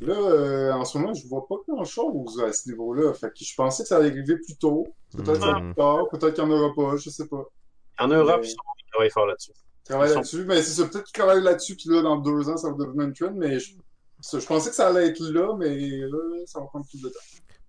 là, 0.00 0.14
euh, 0.14 0.72
en 0.72 0.84
ce 0.84 0.98
moment, 0.98 1.14
je 1.14 1.26
vois 1.28 1.46
pas 1.48 1.56
grand-chose 1.68 2.42
à 2.42 2.52
ce 2.52 2.68
niveau-là. 2.68 3.12
Fait 3.14 3.28
que 3.28 3.44
je 3.44 3.54
pensais 3.54 3.82
que 3.82 3.88
ça 3.88 3.96
allait 3.96 4.10
arriver 4.10 4.36
plus 4.36 4.56
tôt. 4.56 4.86
Peut-être 5.16 5.46
Mhm. 5.46 5.72
plus 5.72 5.74
tard, 5.74 6.08
peut-être 6.10 6.34
qu'il 6.34 6.44
n'y 6.44 6.52
en 6.52 6.56
aura 6.58 6.74
pas, 6.74 6.96
je 6.96 7.10
sais 7.10 7.26
pas. 7.26 7.44
En 7.98 8.08
Europe, 8.08 8.40
Mais- 8.42 8.48
ils, 8.50 8.56
travaillent 8.92 9.10
fort 9.10 9.26
là-dessus. 9.26 9.52
Ils 9.88 9.92
sont- 9.92 9.98
là-dessus, 10.00 10.44
mais 10.44 10.62
c'est 10.62 10.82
ça, 10.82 10.88
peut-être 10.88 11.04
qu'ils 11.04 11.20
travaillent 11.22 11.42
là-dessus, 11.44 11.76
puis 11.76 11.88
là, 11.90 12.02
dans 12.02 12.16
deux 12.16 12.48
ans, 12.48 12.56
ça 12.56 12.68
va 12.70 12.74
devenir 12.76 13.06
une 13.06 13.12
trend, 13.14 13.32
mais 13.34 13.58
je, 13.60 13.72
je 14.38 14.44
pensais 14.46 14.70
que 14.70 14.76
ça 14.76 14.88
allait 14.88 15.06
être 15.08 15.20
là, 15.20 15.54
mais 15.56 15.74
là, 15.78 16.18
ça 16.46 16.60
va 16.60 16.66
prendre 16.66 16.86
plus 16.86 17.00
de 17.02 17.08
temps. 17.08 17.14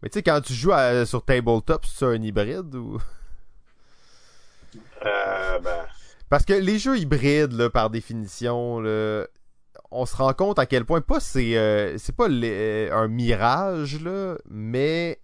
Mais 0.02 0.10
tu 0.10 0.20
sais, 0.20 0.24
quand 0.24 0.42
tu 0.42 0.54
joues 0.54 0.74
à- 0.74 1.06
sur 1.06 1.24
tabletop, 1.24 1.86
c'est 1.86 2.06
un 2.06 2.22
hybride 2.22 2.76
ou? 2.76 2.98
Euh, 5.06 5.60
ben, 5.60 5.86
Parce 6.30 6.44
que 6.44 6.54
les 6.54 6.78
jeux 6.78 6.98
hybrides, 6.98 7.54
là, 7.54 7.70
par 7.70 7.90
définition, 7.90 8.80
là, 8.82 9.26
on 9.92 10.06
se 10.06 10.16
rend 10.16 10.34
compte 10.34 10.60
à 10.60 10.66
quel 10.66 10.86
point 10.86 11.02
pas 11.02 11.20
c'est 11.20 11.58
euh, 11.58 11.98
c'est 11.98 12.16
pas 12.16 12.28
les- 12.28 12.90
un 12.92 13.08
mirage 13.08 14.02
là, 14.02 14.36
mais 14.50 15.20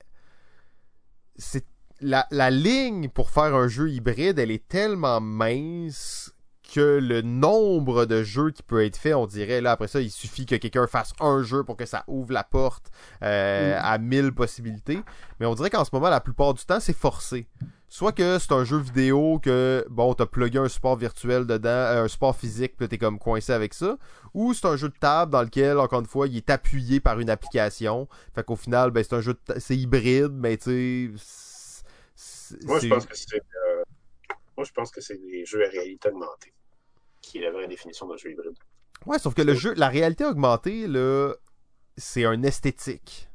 c'est 1.38 1.66
la, 2.02 2.28
la 2.32 2.50
ligne 2.50 3.10
pour 3.10 3.30
faire 3.30 3.56
un 3.56 3.68
jeu 3.68 3.90
hybride, 3.90 4.40
elle 4.40 4.52
est 4.52 4.68
tellement 4.68 5.22
mince 5.22 6.34
que 6.74 6.98
le 7.02 7.22
nombre 7.22 8.06
de 8.06 8.24
jeux 8.24 8.50
qui 8.52 8.64
peut 8.64 8.84
être 8.84 8.98
fait, 8.98 9.14
on 9.14 9.28
dirait 9.28 9.62
là 9.62 9.72
après 9.74 9.88
ça, 9.88 10.02
il 10.02 10.10
suffit 10.10 10.46
que 10.46 10.56
quelqu'un 10.56 10.88
fasse 10.88 11.14
un 11.20 11.44
jeu 11.44 11.64
pour 11.64 11.78
que 11.78 11.86
ça 11.86 12.04
ouvre 12.08 12.34
la 12.34 12.44
porte 12.44 12.90
euh, 13.22 13.76
Mm. 13.78 13.82
à 13.84 13.98
mille 14.00 14.32
possibilités. 14.34 15.00
Mais 15.40 15.46
on 15.46 15.54
dirait 15.56 15.70
qu'en 15.70 15.86
ce 15.86 15.92
moment, 15.94 16.10
la 16.10 16.20
plupart 16.22 16.54
du 16.56 16.66
temps, 16.66 16.80
c'est 16.80 16.96
forcé. 16.98 17.48
Soit 17.94 18.12
que 18.12 18.40
c'est 18.40 18.52
un 18.52 18.64
jeu 18.64 18.80
vidéo 18.80 19.38
que, 19.38 19.86
bon, 19.88 20.16
t'as 20.16 20.26
plugué 20.26 20.58
un 20.58 20.68
support 20.68 20.96
virtuel 20.96 21.46
dedans, 21.46 21.70
euh, 21.70 22.06
un 22.06 22.08
support 22.08 22.36
physique, 22.36 22.76
puis 22.76 22.90
t'es 22.90 22.98
comme 22.98 23.20
coincé 23.20 23.54
avec 23.54 23.76
ça. 23.76 24.00
Ou 24.34 24.56
c'est 24.56 24.66
un 24.66 24.76
jeu 24.76 24.90
de 24.90 24.98
table 25.00 25.32
dans 25.32 25.44
lequel, 25.44 25.78
encore 25.78 26.00
une 26.00 26.08
fois, 26.08 26.28
il 26.28 26.36
est 26.38 26.50
appuyé 26.50 27.00
par 27.00 27.20
une 27.20 27.30
application. 27.30 28.08
Fait 28.34 28.44
qu'au 28.44 28.56
final, 28.56 28.90
ben, 28.90 29.04
c'est 29.04 29.14
un 29.14 29.22
jeu 29.22 29.36
de 29.36 29.60
c'est 29.60 29.78
hybride, 29.78 30.32
mais 30.32 30.58
tu 30.58 31.14
sais. 31.18 32.58
moi, 32.64 32.80
je 32.80 32.88
pense 32.88 33.06
que 33.06 33.16
c'est 33.16 33.36
euh, 33.36 33.84
moi, 34.58 34.66
je 34.66 34.72
pense 34.72 34.90
que 34.90 35.00
c'est 35.00 35.18
des 35.18 35.46
jeux 35.46 35.64
à 35.64 35.70
réalité 35.70 36.10
augmentée 36.10 36.52
qui 37.22 37.38
est 37.38 37.42
la 37.42 37.52
vraie 37.52 37.68
définition 37.68 38.08
d'un 38.08 38.18
jeu 38.18 38.32
hybride. 38.32 38.58
Ouais, 39.06 39.20
sauf 39.20 39.36
que 39.36 39.44
le 39.44 39.54
jeu, 39.54 39.76
la 39.76 39.90
réalité 39.90 40.26
augmentée, 40.26 40.88
là, 40.88 41.36
c'est 41.96 42.26
un 42.26 42.42
esthétique. 42.42 43.30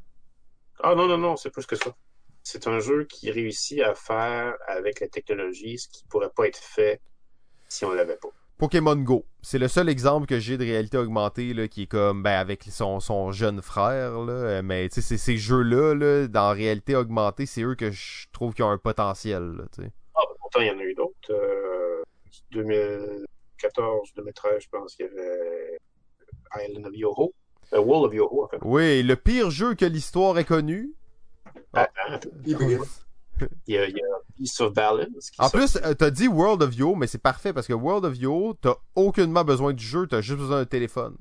Ah 0.83 0.97
non, 0.97 1.07
non, 1.07 1.17
non, 1.17 1.37
c'est 1.37 1.51
plus 1.51 1.65
que 1.65 1.77
ça. 1.77 1.95
C'est 2.43 2.67
un 2.67 2.81
jeu 2.81 3.05
qui 3.05 3.31
réussit 3.31 3.81
à 3.81 3.95
faire 3.95 4.55
avec 4.67 5.01
la 5.01 5.09
technologie 5.09 5.79
ce 5.79 5.89
qui 5.89 6.05
pourrait 6.09 6.31
pas 6.35 6.47
être 6.47 6.59
fait 6.59 7.01
si 7.69 7.85
on 7.85 7.93
l'avait 7.93 8.17
pas. 8.17 8.29
Pokémon 8.59 8.97
Go, 8.97 9.25
c'est 9.41 9.59
le 9.59 9.69
seul 9.69 9.89
exemple 9.89 10.27
que 10.27 10.41
j'ai 10.41 10.57
de 10.59 10.65
réalité 10.65 10.99
augmentée 10.99 11.55
là, 11.55 11.69
qui 11.69 11.83
est 11.83 11.87
comme 11.87 12.25
ben 12.25 12.39
avec 12.39 12.65
son, 12.65 12.99
son 12.99 13.31
jeune 13.31 13.63
frère 13.63 14.19
là, 14.19 14.33
euh, 14.33 14.63
mais 14.65 14.89
tu 14.89 14.97
sais 14.97 15.01
c'est 15.01 15.17
ces 15.17 15.37
jeux-là 15.37 15.95
là, 15.95 16.27
dans 16.27 16.53
réalité 16.53 16.97
augmentée, 16.97 17.47
c'est 17.47 17.63
eux 17.63 17.77
que 17.77 17.93
je 17.93 18.27
trouve 18.33 18.55
qui 18.55 18.65
ont 18.65 18.71
un 18.71 18.79
potentiel 18.79 19.43
là. 19.43 19.65
Ah, 19.79 20.23
ben, 20.29 20.35
pourtant, 20.41 20.61
il 20.61 20.67
y 20.67 20.71
en 20.71 20.79
a 20.79 20.83
eu 20.83 20.95
d'autres. 20.95 21.31
Euh, 21.31 22.03
2014, 22.51 24.09
2013, 24.17 24.63
je 24.63 24.69
pense 24.69 24.97
qu'il 24.97 25.07
y 25.07 25.09
avait 25.09 25.79
Island 26.57 26.87
of 26.87 26.95
Yoho. 26.95 27.35
Euh, 27.75 27.81
World 27.81 28.07
of 28.07 28.15
Yoho, 28.15 28.45
en 28.45 28.49
fait. 28.49 28.59
Oui, 28.63 29.03
le 29.03 29.17
pire 29.17 29.51
jeu 29.51 29.75
que 29.75 29.85
l'histoire 29.85 30.39
ait 30.39 30.45
connu. 30.45 30.95
Ah. 31.75 31.89
Attends, 32.09 32.29
Hybride. 32.47 32.81
il 33.67 33.75
y 33.75 33.79
a, 33.79 33.87
il 33.89 33.97
y 33.97 34.01
a 34.01 34.07
Beast 34.37 34.61
of 34.61 34.73
Balance. 34.75 35.31
Qui 35.31 35.41
En 35.41 35.49
sort- 35.49 35.53
plus, 35.61 35.77
euh, 35.85 35.95
t'as 35.95 36.11
dit 36.11 36.29
World 36.29 36.63
of 36.63 36.75
Yo, 36.75 36.95
mais 36.95 37.07
c'est 37.07 37.19
parfait 37.23 37.53
parce 37.53 37.67
que 37.67 37.73
World 37.73 38.05
of 38.05 38.17
Yo, 38.19 38.55
t'as 38.61 38.75
aucunement 38.95 39.45
besoin 39.45 39.73
du 39.73 39.85
jeu, 39.85 40.07
t'as 40.07 40.21
juste 40.21 40.39
besoin 40.39 40.59
d'un 40.59 40.65
téléphone. 40.67 41.17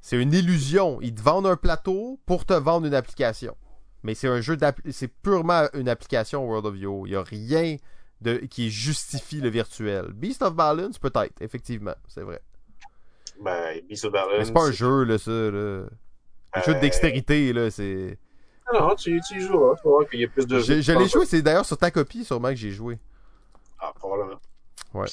C'est 0.00 0.16
une 0.20 0.32
illusion. 0.32 0.98
Ils 1.02 1.14
te 1.14 1.20
vendent 1.20 1.46
un 1.46 1.56
plateau 1.56 2.18
pour 2.24 2.46
te 2.46 2.54
vendre 2.54 2.86
une 2.86 2.94
application. 2.94 3.54
Mais 4.02 4.14
c'est 4.14 4.28
un 4.28 4.40
jeu 4.40 4.56
c'est 4.90 5.08
purement 5.08 5.66
une 5.74 5.88
application 5.90 6.46
World 6.46 6.64
of 6.66 6.76
Yo. 6.78 7.04
Il 7.06 7.12
y 7.12 7.16
a 7.16 7.22
rien 7.22 7.76
de 8.22 8.36
qui 8.38 8.70
justifie 8.70 9.40
le 9.42 9.50
virtuel. 9.50 10.12
Beast 10.14 10.40
of 10.42 10.54
Balance 10.54 10.98
peut-être, 10.98 11.40
effectivement, 11.42 11.94
c'est 12.08 12.22
vrai. 12.22 12.40
ben, 13.42 13.78
Beast 13.88 14.06
of 14.06 14.12
Balance. 14.12 14.34
Mais 14.38 14.44
c'est 14.46 14.52
pas 14.52 14.66
un 14.68 14.72
jeu 14.72 15.04
là 15.04 15.18
ça 15.18 15.30
là. 15.30 15.84
Un 16.52 16.62
jeu 16.62 16.72
de 16.72 16.78
Euh, 16.78 16.80
dextérité 16.80 17.52
là, 17.52 17.70
c'est 17.70 18.18
Non, 18.72 18.88
non, 18.88 18.94
tu, 18.94 19.20
tu 19.26 19.38
y 19.38 19.40
joueras. 19.40 19.74
Tu 19.76 19.82
vas 19.84 19.90
voir 19.90 20.08
qu'il 20.08 20.20
y 20.20 20.24
a 20.24 20.28
plus 20.28 20.46
de 20.46 20.58
Je, 20.58 20.64
jeux. 20.74 20.80
je 20.80 20.92
l'ai 20.92 21.08
joué, 21.08 21.26
c'est 21.26 21.42
d'ailleurs 21.42 21.64
sur 21.66 21.76
ta 21.78 21.90
copie 21.90 22.24
sûrement 22.24 22.48
que 22.50 22.54
j'ai 22.56 22.70
joué. 22.70 22.98
Ah, 23.78 23.92
probablement. 23.94 24.40
Ouais. 24.94 25.06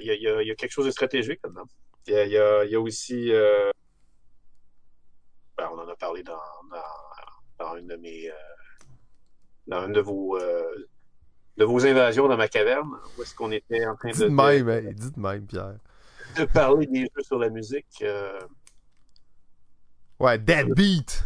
Il 0.00 0.06
y, 0.06 0.10
a- 0.28 0.42
y 0.42 0.48
y 0.48 0.56
quelque 0.56 0.70
chose 0.72 0.86
de 0.86 0.90
stratégique 0.90 1.40
là-dedans. 1.44 1.64
Il 2.06 2.14
y 2.14 2.38
a, 2.38 2.64
y 2.64 2.76
aussi. 2.76 3.32
euh, 3.32 3.70
ben, 5.56 5.68
on 5.72 5.78
en 5.78 5.88
a 5.88 5.94
parlé 5.96 6.22
dans, 6.22 6.32
dans, 6.70 7.64
dans 7.66 7.76
une 7.76 7.86
de 7.86 7.96
mes. 7.96 8.28
euh, 8.30 8.34
dans 9.66 9.86
une 9.86 9.92
de 9.92 10.00
vos. 10.00 10.36
euh, 10.38 10.88
de 11.56 11.64
vos 11.64 11.86
invasions 11.86 12.26
dans 12.26 12.36
ma 12.36 12.48
caverne, 12.48 12.90
où 13.16 13.22
est-ce 13.22 13.32
qu'on 13.34 13.52
était 13.52 13.86
en 13.86 13.94
train 13.94 14.10
Dis 14.10 14.18
de, 14.18 14.26
même, 14.26 14.68
hein, 14.68 14.80
de 14.82 15.20
même, 15.20 15.46
Pierre. 15.46 15.76
de, 16.36 16.44
parler 16.46 16.86
des 16.88 17.02
jeux 17.02 17.22
sur 17.22 17.38
la 17.38 17.48
musique. 17.48 18.02
Ouais, 20.18 20.38
Deadbeat. 20.38 21.22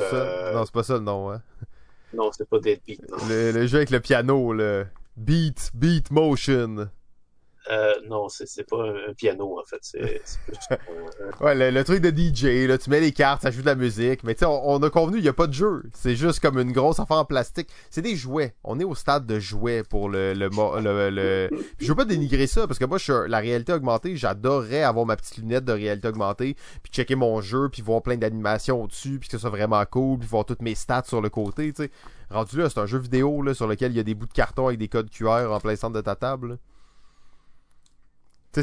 Euh, 0.00 0.52
Non, 0.54 0.64
c'est 0.64 0.72
pas 0.74 0.82
ça 0.82 0.94
le 0.94 1.00
nom, 1.00 1.30
hein. 1.30 1.42
non, 2.14 2.30
c'est 2.32 2.48
pas 2.48 2.58
Deadbeat, 2.58 3.00
non. 3.10 3.16
Le, 3.28 3.52
le 3.52 3.66
jeu 3.66 3.76
avec 3.78 3.90
le 3.90 4.00
piano, 4.00 4.52
le 4.52 4.86
Beat, 5.16 5.70
Beat 5.74 6.10
Motion. 6.10 6.88
Euh, 7.70 7.94
non, 8.08 8.28
c'est 8.28 8.68
pas 8.68 8.82
un, 8.84 9.14
piano, 9.14 9.58
en 9.58 9.64
fait. 9.64 9.78
C'est 9.80 10.20
Ouais, 11.40 11.54
le, 11.54 11.70
le 11.70 11.84
truc 11.84 12.00
de 12.00 12.10
DJ, 12.10 12.68
là, 12.68 12.76
tu 12.76 12.90
mets 12.90 13.00
les 13.00 13.12
cartes, 13.12 13.42
ça 13.42 13.50
joue 13.50 13.62
de 13.62 13.66
la 13.66 13.74
musique. 13.74 14.22
Mais 14.22 14.34
tu 14.34 14.40
sais, 14.40 14.46
on, 14.46 14.70
on 14.70 14.82
a 14.82 14.90
convenu, 14.90 15.18
il 15.18 15.24
y 15.24 15.28
a 15.28 15.32
pas 15.32 15.46
de 15.46 15.54
jeu. 15.54 15.84
C'est 15.94 16.14
juste 16.14 16.40
comme 16.40 16.58
une 16.58 16.72
grosse 16.72 17.00
affaire 17.00 17.18
en 17.18 17.24
plastique. 17.24 17.68
C'est 17.90 18.02
des 18.02 18.16
jouets. 18.16 18.54
On 18.64 18.78
est 18.80 18.84
au 18.84 18.94
stade 18.94 19.26
de 19.26 19.38
jouets 19.38 19.82
pour 19.82 20.08
le... 20.10 20.34
le, 20.34 20.50
le, 20.50 21.10
le... 21.10 21.50
Je 21.78 21.88
veux 21.88 21.94
pas 21.94 22.04
dénigrer 22.04 22.46
ça, 22.46 22.66
parce 22.66 22.78
que 22.78 22.84
moi, 22.84 22.98
je 22.98 23.04
suis 23.04 23.12
la 23.28 23.38
réalité 23.38 23.72
augmentée, 23.72 24.16
j'adorerais 24.16 24.82
avoir 24.82 25.06
ma 25.06 25.16
petite 25.16 25.38
lunette 25.38 25.64
de 25.64 25.72
réalité 25.72 26.08
augmentée, 26.08 26.56
puis 26.82 26.92
checker 26.92 27.14
mon 27.14 27.40
jeu, 27.40 27.68
puis 27.70 27.80
voir 27.80 28.02
plein 28.02 28.16
d'animations 28.16 28.82
au-dessus, 28.82 29.18
puis 29.18 29.28
que 29.28 29.36
ça 29.36 29.40
soit 29.40 29.50
vraiment 29.50 29.82
cool, 29.90 30.18
puis 30.18 30.28
voir 30.28 30.44
toutes 30.44 30.62
mes 30.62 30.74
stats 30.74 31.04
sur 31.06 31.22
le 31.22 31.30
côté, 31.30 31.72
tu 31.72 31.84
sais. 31.84 31.90
Rendu 32.30 32.58
là, 32.58 32.68
c'est 32.68 32.80
un 32.80 32.86
jeu 32.86 32.98
vidéo, 32.98 33.42
là, 33.42 33.54
sur 33.54 33.66
lequel 33.66 33.92
il 33.92 33.96
y 33.96 34.00
a 34.00 34.02
des 34.02 34.14
bouts 34.14 34.26
de 34.26 34.32
carton 34.32 34.66
avec 34.66 34.78
des 34.78 34.88
codes 34.88 35.10
QR 35.10 35.50
en 35.50 35.60
plein 35.60 35.76
centre 35.76 35.94
de 35.94 36.00
ta 36.00 36.16
table. 36.16 36.48
là. 36.48 36.56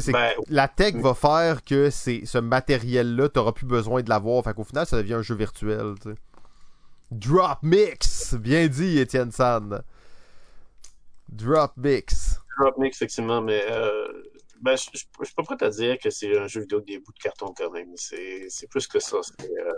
C'est 0.00 0.12
Ben, 0.12 0.32
la 0.48 0.68
tech 0.68 0.94
va 0.94 1.14
faire 1.14 1.64
que 1.64 1.90
c'est 1.90 2.24
ce 2.24 2.38
matériel-là, 2.38 3.28
t'auras 3.28 3.52
plus 3.52 3.66
besoin 3.66 4.02
de 4.02 4.08
l'avoir. 4.08 4.42
Fait 4.44 4.54
qu'au 4.54 4.64
final, 4.64 4.86
ça 4.86 4.96
devient 4.98 5.14
un 5.14 5.22
jeu 5.22 5.34
virtuel. 5.34 5.94
Drop 7.10 7.58
Mix! 7.62 8.34
Bien 8.34 8.68
dit, 8.68 8.98
Étienne 8.98 9.32
Sand. 9.32 9.84
Drop 11.28 11.72
Mix. 11.76 12.40
Drop 12.58 12.76
Mix, 12.78 12.96
effectivement, 12.96 13.40
mais 13.42 13.62
euh, 13.70 14.08
Ben, 14.60 14.76
je, 14.76 14.98
suis 14.98 15.34
pas 15.34 15.42
prêt 15.42 15.62
à 15.62 15.70
dire 15.70 15.98
que 15.98 16.10
c'est 16.10 16.38
un 16.38 16.46
jeu 16.46 16.60
vidéo 16.62 16.78
avec 16.78 16.88
des 16.88 16.98
bouts 16.98 17.12
de 17.12 17.18
carton 17.18 17.52
quand 17.56 17.70
même. 17.70 17.92
C'est, 17.96 18.48
plus 18.70 18.86
que 18.86 18.98
ça. 19.00 19.16
Euh, 19.16 19.72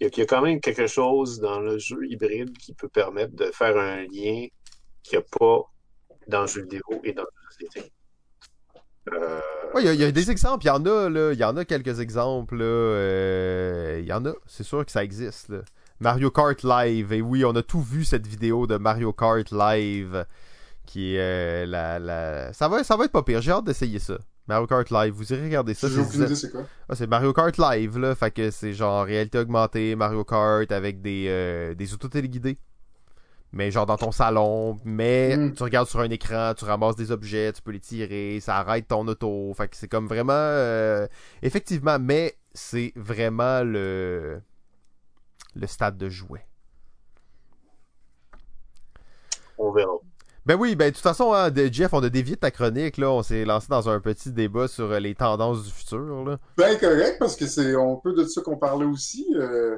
il 0.00 0.04
y, 0.04 0.06
a- 0.06 0.08
il 0.08 0.18
y 0.18 0.22
a 0.22 0.26
quand 0.26 0.42
même 0.42 0.60
quelque 0.60 0.86
chose 0.86 1.40
dans 1.40 1.60
le 1.60 1.78
jeu 1.78 1.98
hybride 2.08 2.56
qui 2.58 2.74
peut 2.74 2.88
permettre 2.88 3.34
de 3.34 3.50
faire 3.52 3.76
un 3.76 4.02
lien 4.02 4.46
qu'il 5.02 5.18
n'y 5.18 5.24
a 5.24 5.38
pas 5.38 5.62
dans 6.28 6.42
le 6.42 6.46
jeu 6.46 6.62
vidéo 6.62 6.82
et 7.04 7.12
dans 7.12 7.22
la 7.22 7.50
société. 7.50 7.92
Euh, 9.12 9.40
Ouais, 9.74 9.82
il 9.82 9.86
y 9.86 9.88
a- 9.88 9.94
il 9.94 10.00
y, 10.00 10.04
a 10.04 10.12
des 10.12 10.30
exemples, 10.30 10.64
il 10.64 10.68
y 10.68 10.70
en 10.70 10.84
a, 10.84 11.08
là. 11.08 11.32
Il 11.32 11.38
y 11.38 11.44
en 11.44 11.56
a 11.56 11.64
quelques 11.64 11.98
exemples, 12.00 12.56
là. 12.58 12.64
euh, 12.64 13.98
Il 14.02 14.06
y 14.06 14.12
en 14.12 14.24
a, 14.26 14.32
c'est 14.46 14.64
sûr 14.64 14.84
que 14.84 14.92
ça 14.92 15.02
existe, 15.02 15.48
là. 15.48 15.58
Mario 16.00 16.30
Kart 16.30 16.62
Live, 16.62 17.12
et 17.12 17.22
oui, 17.22 17.44
on 17.44 17.54
a 17.56 17.62
tout 17.62 17.80
vu 17.80 18.04
cette 18.04 18.26
vidéo 18.26 18.66
de 18.66 18.76
Mario 18.76 19.12
Kart 19.12 19.50
Live, 19.50 20.26
qui 20.84 21.14
est 21.14 21.20
euh, 21.20 21.66
la, 21.66 21.98
la... 21.98 22.52
Ça 22.52 22.68
va, 22.68 22.84
ça 22.84 22.96
va 22.96 23.04
être 23.06 23.12
pas 23.12 23.22
pire, 23.22 23.40
j'ai 23.40 23.52
hâte 23.52 23.64
d'essayer 23.64 23.98
ça. 23.98 24.18
Mario 24.48 24.66
Kart 24.66 24.90
Live, 24.90 25.14
vous 25.14 25.32
irez 25.32 25.44
regarder 25.44 25.72
ça. 25.74 25.88
C'est- 25.88 26.50
quoi? 26.50 26.62
Ah, 26.88 26.94
c'est 26.96 27.06
Mario 27.06 27.32
Kart 27.32 27.56
Live, 27.56 27.96
là. 27.98 28.14
Fait 28.14 28.30
que 28.32 28.50
c'est 28.50 28.72
genre 28.74 29.04
réalité 29.06 29.38
augmentée, 29.38 29.94
Mario 29.94 30.24
Kart 30.24 30.70
avec 30.72 31.00
des, 31.00 31.26
euh, 31.28 31.74
des 31.74 31.94
autos 31.94 32.08
téléguidés. 32.08 32.58
Mais 33.54 33.70
genre 33.70 33.84
dans 33.86 33.98
ton 33.98 34.12
salon, 34.12 34.78
mais 34.84 35.36
Mm. 35.36 35.52
tu 35.54 35.62
regardes 35.62 35.86
sur 35.88 36.00
un 36.00 36.08
écran, 36.10 36.54
tu 36.56 36.64
ramasses 36.64 36.96
des 36.96 37.10
objets, 37.12 37.52
tu 37.52 37.60
peux 37.60 37.72
les 37.72 37.80
tirer, 37.80 38.40
ça 38.40 38.56
arrête 38.56 38.88
ton 38.88 39.06
auto. 39.06 39.52
Fait 39.54 39.68
que 39.68 39.76
c'est 39.76 39.88
comme 39.88 40.06
vraiment. 40.06 40.32
euh, 40.32 41.06
effectivement, 41.42 41.98
mais 41.98 42.34
c'est 42.54 42.92
vraiment 42.96 43.62
le. 43.62 44.40
le 45.54 45.66
stade 45.66 45.98
de 45.98 46.08
jouet. 46.08 46.46
on 49.58 49.70
verra. 49.70 49.92
Ben 50.44 50.56
oui, 50.56 50.74
ben 50.74 50.88
de 50.90 50.94
toute 50.94 51.02
façon, 51.04 51.32
hein, 51.32 51.50
de- 51.50 51.68
Jeff, 51.70 51.92
on 51.92 52.02
a 52.02 52.08
dévié 52.08 52.34
de 52.34 52.40
ta 52.40 52.50
chronique, 52.50 52.96
là. 52.96 53.10
On 53.12 53.22
s'est 53.22 53.44
lancé 53.44 53.68
dans 53.70 53.88
un 53.88 54.00
petit 54.00 54.32
débat 54.32 54.66
sur 54.66 54.90
euh, 54.90 54.98
les 54.98 55.14
tendances 55.14 55.62
du 55.64 55.70
futur, 55.70 56.24
là. 56.24 56.38
Ben 56.56 56.76
correct, 56.80 57.16
parce 57.20 57.36
que 57.36 57.46
c'est 57.46 57.76
un 57.76 57.96
peu 58.02 58.12
de 58.12 58.24
ça 58.24 58.42
qu'on 58.42 58.56
parlait 58.56 58.86
aussi. 58.86 59.24
euh, 59.36 59.76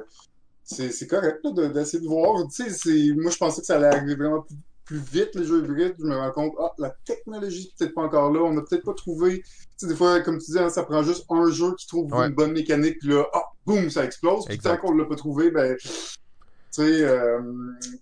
c'est 0.65 1.07
correct 1.07 1.39
d'essayer 1.73 2.01
de 2.03 2.07
voir. 2.07 2.45
Tu 2.47 2.63
sais, 2.63 2.69
c'est- 2.69 3.13
moi 3.15 3.31
je 3.31 3.37
pensais 3.37 3.61
que 3.61 3.67
ça 3.67 3.75
allait 3.77 3.87
arriver 3.95 4.15
vraiment 4.15 4.41
plus, 4.41 4.57
plus 4.85 4.97
vite, 4.99 5.33
les 5.35 5.45
jeux 5.45 5.63
hybrides. 5.63 5.95
Je 5.99 6.05
me 6.05 6.15
rends 6.15 6.31
compte, 6.31 6.53
ah, 6.59 6.71
la 6.77 6.95
technologie 7.05 7.71
peut-être 7.77 7.93
pas 7.95 8.03
encore 8.03 8.31
là. 8.31 8.41
On 8.41 8.53
n'a 8.53 8.61
peut-être 8.61 8.83
pas 8.83 8.93
trouvé. 8.93 9.41
Tu 9.41 9.45
sais, 9.77 9.87
des 9.87 9.95
fois, 9.95 10.19
comme 10.21 10.37
tu 10.39 10.51
dis, 10.51 10.59
hein, 10.59 10.69
ça 10.69 10.83
prend 10.83 11.01
juste 11.03 11.25
un 11.29 11.49
jeu 11.49 11.73
qui 11.75 11.87
trouve 11.87 12.11
Ouais. 12.13 12.27
une 12.27 12.33
bonne 12.35 12.51
mécanique, 12.51 12.97
puis 12.99 13.09
là, 13.09 13.25
ah, 13.33 13.43
boum, 13.65 13.89
ça 13.89 14.03
explose. 14.05 14.45
Puis 14.45 14.57
tant 14.59 14.77
qu'on 14.77 14.93
l'a 14.93 15.05
pas 15.05 15.15
trouvé, 15.15 15.49
ben. 15.51 15.75
Euh, 16.83 17.39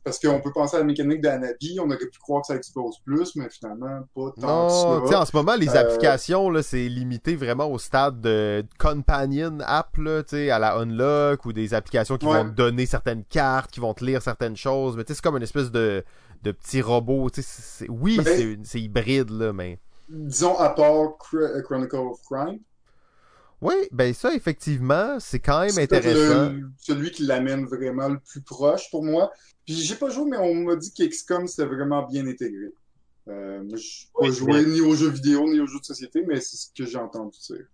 parce 0.03 0.19
qu'on 0.19 0.39
peut 0.41 0.51
penser 0.53 0.75
à 0.75 0.79
la 0.79 0.85
mécanique 0.85 1.21
d'Anabi, 1.21 1.77
on 1.79 1.85
aurait 1.87 1.97
pu 1.97 2.19
croire 2.19 2.41
que 2.41 2.47
ça 2.47 2.55
explose 2.55 2.97
plus, 3.05 3.35
mais 3.35 3.49
finalement, 3.49 4.01
pas 4.15 4.33
tant 4.39 4.47
Non, 4.69 5.01
que 5.01 5.09
ça. 5.09 5.21
en 5.21 5.25
ce 5.25 5.35
moment, 5.35 5.55
les 5.55 5.69
Euh, 5.69 5.79
applications, 5.81 6.51
c'est 6.61 6.87
limité 6.89 7.35
vraiment 7.35 7.69
au 7.71 7.77
stade 7.77 8.21
de 8.21 8.63
companion 8.79 9.57
app, 9.65 9.95
là, 9.97 10.23
tu 10.23 10.29
sais, 10.35 10.49
à 10.51 10.59
la 10.59 10.75
Unlock, 10.77 11.45
ou 11.45 11.53
des 11.53 11.73
applications 11.73 12.17
qui 12.17 12.25
Ouais. 12.25 12.43
vont 12.43 12.49
te 12.49 12.55
donner 12.55 12.85
certaines 12.85 13.23
cartes, 13.23 13.71
qui 13.71 13.79
vont 13.79 13.93
te 13.93 14.03
lire 14.03 14.21
certaines 14.21 14.55
choses, 14.57 14.95
mais 14.97 15.03
tu 15.03 15.09
sais, 15.09 15.15
c'est 15.15 15.23
comme 15.23 15.37
une 15.37 15.43
espèce 15.43 15.71
de, 15.71 16.03
de 16.43 16.51
petit 16.51 16.81
robot, 16.81 17.29
oui, 17.89 18.17
Ben- 18.17 18.25
c'est- 18.25 18.57
c'est 18.63 18.81
hybride, 18.81 19.29
là, 19.29 19.53
mais... 19.53 19.79
Disons, 20.09 20.57
à 20.57 20.69
part 20.69 21.17
Chr- 21.31 21.61
Chronicle 21.63 21.95
of 21.95 22.19
Crime. 22.29 22.59
Oui, 23.63 23.75
ben 23.91 24.13
ça, 24.13 24.33
effectivement, 24.33 25.19
c'est 25.19 25.39
quand 25.39 25.61
même 25.61 25.69
C'est 25.71 25.83
intéressant. 25.83 26.49
le- 26.49 26.69
celui 26.77 27.11
qui 27.11 27.23
l'amène 27.23 27.65
vraiment 27.65 28.09
le 28.09 28.19
plus 28.19 28.41
proche 28.41 28.89
pour 28.91 29.03
moi. 29.03 29.31
Puis 29.65 29.75
j'ai 29.75 29.95
pas 29.95 30.09
joué, 30.09 30.29
mais 30.29 30.37
on 30.37 30.53
m'a 30.55 30.75
dit 30.75 30.91
qu'XCOM 30.93 31.47
c'était 31.47 31.65
vraiment 31.65 32.05
bien 32.07 32.27
intégré. 32.27 32.73
Euh, 33.29 33.63
moi, 33.63 33.77
je 33.77 34.05
pas 34.13 34.25
Oui, 34.25 34.33
joué 34.33 34.65
ni 34.65 34.81
aux 34.81 34.95
jeux 34.95 35.09
vidéo 35.09 35.45
ni 35.49 35.59
aux 35.61 35.65
jeux 35.67 35.79
de 35.79 35.85
société, 35.85 36.23
mais 36.27 36.41
c'est 36.41 36.57
ce 36.57 36.67
que 36.77 36.85
j'ai 36.85 36.97
entendu 36.97 37.37
dire. 37.49 37.65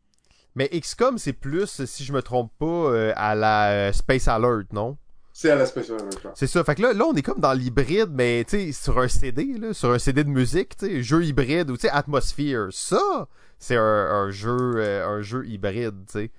Mais 0.56 0.68
XCOM, 0.70 1.18
c'est 1.18 1.34
plus, 1.34 1.86
si 1.86 2.03
je 2.03 2.14
me 2.14 2.22
trompe 2.22 2.52
pas, 2.60 2.66
euh, 2.66 3.14
à 3.16 3.34
la 3.36 3.72
euh, 3.90 3.91
Space 3.94 4.28
Alert, 4.28 4.72
non? 4.74 4.98
C'est 5.34 5.52
à 5.52 5.56
la 5.56 5.66
Special 5.66 5.98
Alert. 6.02 6.28
C'est 6.36 6.48
ça. 6.48 6.64
Fait 6.64 6.76
que 6.76 6.82
là, 6.82 6.91
là, 6.94 7.06
on 7.06 7.14
est 7.14 7.22
comme 7.22 7.40
dans 7.40 7.53
l'hybride, 7.53 8.10
mais 8.11 8.44
tu 8.48 8.57
sais, 8.57 8.72
sur 8.74 8.99
un 8.99 9.07
CD, 9.07 9.57
là, 9.57 9.74
sur 9.74 9.91
un 9.91 9.99
CD 9.99 10.24
de 10.24 10.30
musique, 10.30 10.76
tu 10.76 10.86
sais, 10.88 11.02
jeu 11.03 11.24
hybride 11.24 11.70
ou 11.72 11.78
tu 11.78 11.82
sais, 11.82 11.90
Atmosphere. 11.90 12.68
Ça, 12.72 13.28
c'est 13.60 13.76
un, 13.76 13.81
un 13.84 14.31
jeu, 14.31 14.57
euh, 14.77 15.07
un 15.07 15.22
jeu 15.22 15.45
hybride, 15.48 16.06
tu 16.07 16.14
sais. 16.14 16.31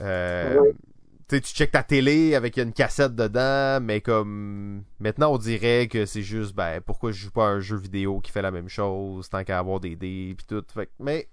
Euh, 0.00 0.60
Ouais. 0.60 0.72
Tu 1.28 1.34
sais, 1.34 1.40
tu 1.40 1.54
checkes 1.54 1.72
ta 1.72 1.82
télé 1.82 2.36
avec 2.36 2.56
une 2.56 2.72
cassette 2.72 3.16
dedans, 3.16 3.80
mais 3.84 4.00
comme 4.00 4.84
maintenant 5.00 5.32
on 5.32 5.38
dirait 5.38 5.88
que 5.88 6.06
c'est 6.06 6.22
juste 6.22 6.54
ben 6.54 6.80
pourquoi 6.80 7.10
je 7.10 7.18
joue 7.24 7.32
pas 7.32 7.46
à 7.48 7.50
un 7.50 7.58
jeu 7.58 7.76
vidéo 7.76 8.20
qui 8.20 8.30
fait 8.30 8.42
la 8.42 8.52
même 8.52 8.68
chose 8.68 9.28
tant 9.28 9.42
qu'à 9.42 9.58
avoir 9.58 9.80
des 9.80 9.96
dés 9.96 10.36
puis 10.38 10.46
tout. 10.46 10.64
Fait 10.72 10.88
mais 11.00 11.28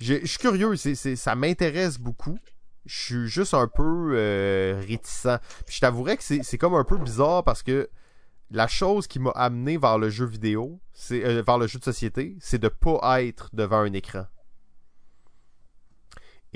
je 0.00 0.24
suis 0.24 0.38
curieux, 0.38 0.76
c'est, 0.76 0.94
c'est- 0.94 1.16
ça 1.16 1.34
m'intéresse 1.34 1.98
beaucoup. 1.98 2.38
Je 2.86 3.02
suis 3.02 3.28
juste 3.28 3.52
un 3.52 3.68
peu 3.68 4.12
euh, 4.14 4.80
réticent. 4.88 5.38
Puis 5.66 5.74
je 5.76 5.80
t'avouerais 5.80 6.16
que 6.16 6.22
c'est, 6.22 6.42
c'est 6.42 6.56
comme 6.56 6.74
un 6.74 6.84
peu 6.84 6.96
bizarre 6.96 7.44
parce 7.44 7.62
que 7.62 7.90
la 8.54 8.68
chose 8.68 9.08
qui 9.08 9.18
m'a 9.18 9.30
amené 9.30 9.76
vers 9.76 9.98
le 9.98 10.08
jeu 10.10 10.24
vidéo, 10.26 10.78
euh, 11.10 11.42
vers 11.44 11.58
le 11.58 11.66
jeu 11.66 11.80
de 11.80 11.84
société, 11.84 12.36
c'est 12.40 12.58
de 12.60 12.68
pas 12.68 13.22
être 13.22 13.50
devant 13.52 13.78
un 13.78 13.92
écran. 13.92 14.26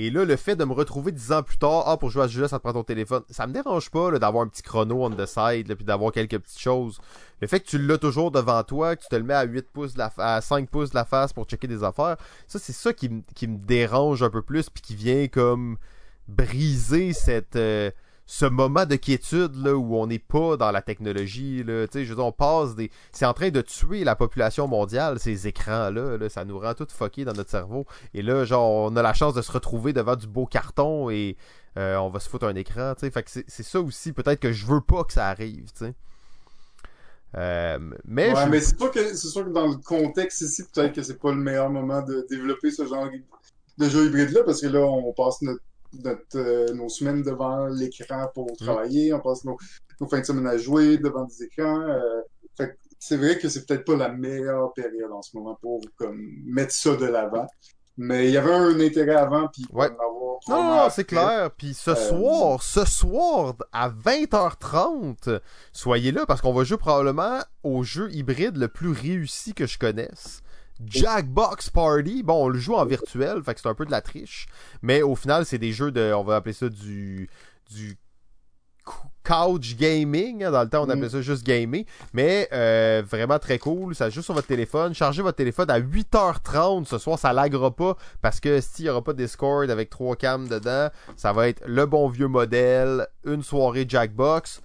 Et 0.00 0.10
là, 0.10 0.24
le 0.24 0.36
fait 0.36 0.54
de 0.54 0.64
me 0.64 0.72
retrouver 0.72 1.10
dix 1.10 1.32
ans 1.32 1.42
plus 1.42 1.58
tard, 1.58 1.82
ah, 1.86 1.96
pour 1.96 2.10
jouer 2.10 2.22
à 2.22 2.28
ce 2.28 2.46
ça 2.46 2.58
te 2.58 2.62
prend 2.62 2.72
ton 2.72 2.84
téléphone, 2.84 3.24
ça 3.30 3.48
me 3.48 3.52
dérange 3.52 3.90
pas 3.90 4.16
d'avoir 4.16 4.44
un 4.44 4.46
petit 4.46 4.62
chrono 4.62 5.04
on 5.04 5.10
the 5.10 5.26
side, 5.26 5.74
puis 5.74 5.84
d'avoir 5.84 6.12
quelques 6.12 6.38
petites 6.38 6.60
choses. 6.60 7.00
Le 7.40 7.48
fait 7.48 7.58
que 7.58 7.66
tu 7.66 7.78
l'as 7.84 7.98
toujours 7.98 8.30
devant 8.30 8.62
toi, 8.62 8.94
que 8.94 9.02
tu 9.02 9.08
te 9.08 9.16
le 9.16 9.24
mets 9.24 9.34
à 9.34 9.42
8 9.42 9.68
pouces 9.72 9.94
de 9.94 9.98
la 9.98 10.08
fa- 10.10 10.36
à 10.36 10.40
5 10.40 10.70
pouces 10.70 10.90
de 10.90 10.94
la 10.94 11.04
face 11.04 11.32
pour 11.32 11.46
checker 11.46 11.66
des 11.66 11.82
affaires, 11.82 12.16
ça, 12.46 12.60
c'est 12.60 12.72
ça 12.72 12.92
qui 12.92 13.08
me 13.08 13.56
dérange 13.58 14.22
un 14.22 14.30
peu 14.30 14.42
plus, 14.42 14.70
puis 14.70 14.82
qui 14.82 14.94
vient 14.94 15.26
comme 15.26 15.78
briser 16.28 17.12
cette, 17.12 17.56
euh, 17.56 17.90
ce 18.30 18.44
moment 18.44 18.84
de 18.84 18.94
quiétude 18.96 19.56
là, 19.56 19.74
où 19.74 19.96
on 19.96 20.06
n'est 20.06 20.18
pas 20.18 20.58
dans 20.58 20.70
la 20.70 20.82
technologie. 20.82 21.64
Là, 21.64 21.86
je 21.90 21.98
veux 22.00 22.14
dire, 22.14 22.24
on 22.26 22.30
passe 22.30 22.74
des. 22.74 22.90
C'est 23.10 23.24
en 23.24 23.32
train 23.32 23.48
de 23.48 23.62
tuer 23.62 24.04
la 24.04 24.16
population 24.16 24.68
mondiale, 24.68 25.18
ces 25.18 25.46
écrans-là. 25.48 26.18
Là, 26.18 26.28
ça 26.28 26.44
nous 26.44 26.58
rend 26.58 26.74
tout 26.74 26.86
fucké 26.90 27.24
dans 27.24 27.32
notre 27.32 27.48
cerveau. 27.50 27.86
Et 28.12 28.20
là, 28.20 28.44
genre, 28.44 28.70
on 28.70 28.94
a 28.96 29.02
la 29.02 29.14
chance 29.14 29.32
de 29.32 29.40
se 29.40 29.50
retrouver 29.50 29.94
devant 29.94 30.14
du 30.14 30.26
beau 30.26 30.44
carton 30.44 31.08
et 31.08 31.38
euh, 31.78 31.96
on 31.96 32.10
va 32.10 32.20
se 32.20 32.28
foutre 32.28 32.44
un 32.44 32.54
écran. 32.54 32.92
Fait 33.00 33.10
que 33.10 33.30
c'est 33.30 33.62
ça 33.62 33.80
aussi, 33.80 34.12
peut-être 34.12 34.40
que 34.40 34.52
je 34.52 34.66
veux 34.66 34.82
pas 34.82 35.04
que 35.04 35.14
ça 35.14 35.28
arrive. 35.28 35.64
Euh, 37.36 37.78
mais 38.04 38.32
Ouais, 38.34 38.44
je- 38.44 38.50
mais 38.50 38.60
c'est 38.60 38.76
pas 38.76 38.88
que 38.90 39.14
c'est 39.14 39.28
sûr 39.28 39.44
que 39.46 39.50
dans 39.50 39.68
le 39.68 39.76
contexte 39.76 40.42
ici, 40.42 40.64
peut-être 40.70 40.94
que 40.94 41.02
c'est 41.02 41.18
pas 41.18 41.30
le 41.30 41.38
meilleur 41.38 41.70
moment 41.70 42.02
de 42.02 42.26
développer 42.28 42.70
ce 42.70 42.86
genre 42.86 43.08
de 43.78 43.88
jeu 43.88 44.06
hybride-là, 44.06 44.42
parce 44.44 44.60
que 44.60 44.66
là, 44.66 44.80
on 44.80 45.12
passe 45.14 45.40
notre, 45.40 45.60
notre, 45.92 46.38
euh, 46.38 46.72
nos 46.74 46.88
semaines 46.88 47.22
devant 47.22 47.66
l'écran 47.66 48.28
pour 48.34 48.46
travailler, 48.56 49.12
on 49.12 49.20
passe 49.20 49.44
nos, 49.44 49.56
nos 50.00 50.08
fins 50.08 50.20
de 50.20 50.24
semaine 50.26 50.46
à 50.46 50.56
jouer 50.58 50.98
devant 50.98 51.24
des 51.24 51.42
écrans. 51.44 51.80
euh, 51.88 52.20
fait 52.56 52.76
c'est 53.00 53.16
vrai 53.16 53.38
que 53.38 53.48
c'est 53.48 53.64
peut-être 53.66 53.84
pas 53.84 53.94
la 53.96 54.08
meilleure 54.08 54.72
période 54.74 55.12
en 55.12 55.22
ce 55.22 55.36
moment 55.36 55.56
pour 55.62 55.80
comme 55.96 56.18
mettre 56.44 56.72
ça 56.72 56.96
de 56.96 57.06
l'avant. 57.06 57.46
Mais 57.96 58.26
il 58.28 58.32
y 58.32 58.36
avait 58.36 58.52
un 58.52 58.78
intérêt 58.80 59.14
avant, 59.16 59.48
puis 59.52 59.66
Ouais. 59.72 59.86
avoir 59.86 60.08
Non, 60.10 60.38
probablement 60.40 60.84
non, 60.84 60.90
c'est 60.90 61.04
clair. 61.04 61.50
Puis 61.56 61.74
ce 61.74 61.90
Euh, 61.92 61.94
soir, 61.94 62.62
ce 62.62 62.84
soir, 62.84 63.54
à 63.72 63.88
20h30, 63.88 65.40
soyez 65.72 66.12
là 66.12 66.26
parce 66.26 66.40
qu'on 66.40 66.52
va 66.52 66.64
jouer 66.64 66.76
probablement 66.78 67.40
au 67.62 67.82
jeu 67.82 68.10
hybride 68.12 68.56
le 68.56 68.68
plus 68.68 68.90
réussi 68.92 69.54
que 69.54 69.66
je 69.66 69.78
connaisse. 69.78 70.42
Jackbox 70.84 71.70
Party. 71.70 72.22
Bon, 72.22 72.44
on 72.44 72.48
le 72.48 72.58
joue 72.58 72.74
en 72.74 72.84
virtuel, 72.84 73.42
fait 73.42 73.54
que 73.54 73.60
c'est 73.60 73.68
un 73.68 73.74
peu 73.74 73.84
de 73.86 73.90
la 73.90 74.00
triche. 74.00 74.46
Mais 74.82 75.02
au 75.02 75.14
final, 75.16 75.44
c'est 75.46 75.58
des 75.58 75.72
jeux 75.72 75.90
de, 75.90 76.12
on 76.14 76.22
va 76.24 76.36
appeler 76.36 76.52
ça 76.52 76.68
du, 76.68 77.28
du 77.70 77.98
couch 79.24 79.76
gaming. 79.76 80.42
hein. 80.44 80.50
Dans 80.50 80.62
le 80.62 80.68
temps, 80.70 80.84
on 80.84 80.86
Mm. 80.86 80.90
appelait 80.92 81.08
ça 81.10 81.20
juste 81.20 81.44
gaming. 81.44 81.84
Mais 82.14 82.48
euh, 82.52 83.02
vraiment 83.06 83.38
très 83.38 83.58
cool. 83.58 83.94
Ça 83.94 84.08
joue 84.08 84.22
sur 84.22 84.32
votre 84.34 84.46
téléphone. 84.46 84.94
Chargez 84.94 85.20
votre 85.20 85.36
téléphone 85.36 85.70
à 85.70 85.78
8h30 85.78 86.86
ce 86.86 86.96
soir. 86.98 87.18
Ça 87.18 87.32
laguera 87.34 87.70
pas 87.74 87.96
parce 88.22 88.40
que 88.40 88.60
s'il 88.62 88.84
n'y 88.86 88.90
aura 88.90 89.02
pas 89.02 89.12
de 89.12 89.22
Discord 89.22 89.68
avec 89.70 89.90
trois 89.90 90.16
cams 90.16 90.48
dedans, 90.48 90.88
ça 91.16 91.32
va 91.34 91.48
être 91.48 91.62
le 91.66 91.84
bon 91.84 92.08
vieux 92.08 92.28
modèle. 92.28 93.06
Une 93.24 93.42
soirée 93.42 93.84
Jackbox. 93.86 94.62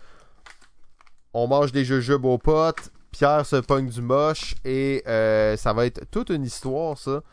On 1.33 1.47
mange 1.47 1.71
des 1.71 1.83
jujubes 1.83 2.23
aux 2.25 2.37
potes. 2.37 2.91
Pierre 3.13 3.45
se 3.45 3.55
pogne 3.57 3.87
du 3.87 4.01
moche. 4.01 4.55
Et 4.65 5.03
euh, 5.07 5.55
ça 5.55 5.71
va 5.71 5.85
être 5.85 6.09
toute 6.11 6.29
une 6.29 6.43
histoire, 6.43 6.97
ça. 6.97 7.23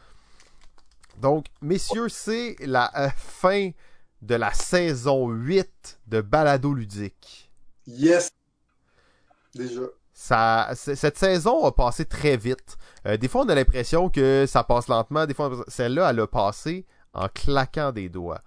Donc, 1.19 1.47
messieurs, 1.61 2.09
c'est 2.09 2.57
la 2.61 2.91
euh, 2.97 3.09
fin 3.17 3.71
de 4.23 4.35
la 4.37 4.53
saison 4.53 5.29
8 5.29 6.01
de 6.07 6.21
Balado 6.21 6.73
Ludique. 6.73 7.51
Yes! 7.87 8.31
Déjà. 9.55 9.83
Ça, 10.13 10.71
cette 10.75 11.17
saison 11.17 11.65
a 11.65 11.73
passé 11.73 12.05
très 12.05 12.37
vite. 12.37 12.77
Euh, 13.07 13.17
des 13.17 13.27
fois, 13.27 13.43
on 13.43 13.49
a 13.49 13.55
l'impression 13.55 14.11
que 14.11 14.45
ça 14.47 14.63
passe 14.63 14.87
lentement. 14.87 15.25
Des 15.25 15.35
fois, 15.35 15.51
celle-là, 15.67 16.11
elle 16.11 16.21
a 16.21 16.27
passé 16.27 16.87
en 17.15 17.29
claquant 17.29 17.91
des 17.91 18.11
doigts. 18.11 18.43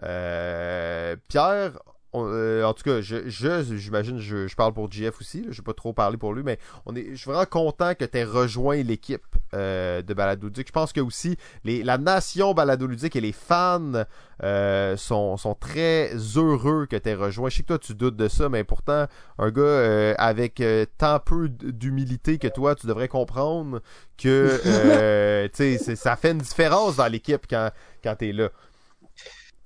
Pierre 0.00 1.78
on- 2.12 2.26
euh, 2.26 2.64
en 2.64 2.72
tout 2.74 2.82
cas, 2.84 3.00
je, 3.00 3.28
je- 3.28 3.76
j'imagine, 3.76 4.18
je, 4.18 4.46
je 4.46 4.56
parle 4.56 4.72
pour 4.72 4.90
GF 4.90 5.20
aussi, 5.20 5.44
je 5.50 5.58
vais 5.60 5.64
pas 5.64 5.74
trop 5.74 5.92
parler 5.92 6.16
pour 6.16 6.32
lui, 6.32 6.42
mais 6.42 6.58
on 6.86 6.94
est, 6.96 7.10
je 7.10 7.16
suis 7.16 7.30
vraiment 7.30 7.44
content 7.46 7.94
que 7.94 8.04
tu 8.04 8.16
aies 8.18 8.24
rejoint 8.24 8.76
l'équipe 8.82 9.22
euh, 9.54 10.02
de 10.02 10.14
Baladoludique. 10.14 10.68
Je 10.68 10.72
pense 10.72 10.92
que 10.92 11.00
aussi 11.00 11.36
les, 11.64 11.82
la 11.82 11.98
nation 11.98 12.54
Baladoludique 12.54 13.14
et 13.16 13.20
les 13.20 13.32
fans 13.32 14.04
euh, 14.42 14.96
sont, 14.96 15.36
sont 15.36 15.54
très 15.54 16.12
heureux 16.36 16.86
que 16.86 16.96
tu 16.96 17.08
aies 17.08 17.14
rejoint. 17.14 17.48
Je 17.50 17.56
sais 17.56 17.62
que 17.62 17.68
toi, 17.68 17.78
tu 17.78 17.94
doutes 17.94 18.16
de 18.16 18.28
ça, 18.28 18.48
mais 18.48 18.64
pourtant, 18.64 19.06
un 19.38 19.50
gars 19.50 20.14
avec 20.18 20.62
tant 20.98 21.20
peu 21.20 21.48
d'humilité 21.48 22.38
que 22.38 22.48
toi, 22.48 22.74
tu 22.74 22.86
devrais 22.86 23.08
comprendre 23.08 23.80
que 24.16 25.48
c'est- 25.54 25.96
ça 25.96 26.16
fait 26.16 26.32
une 26.32 26.38
différence 26.38 26.96
dans 26.96 27.06
l'équipe 27.06 27.46
quand, 27.48 27.70
quand 28.02 28.16
tu 28.16 28.28
es 28.28 28.32
là. 28.32 28.48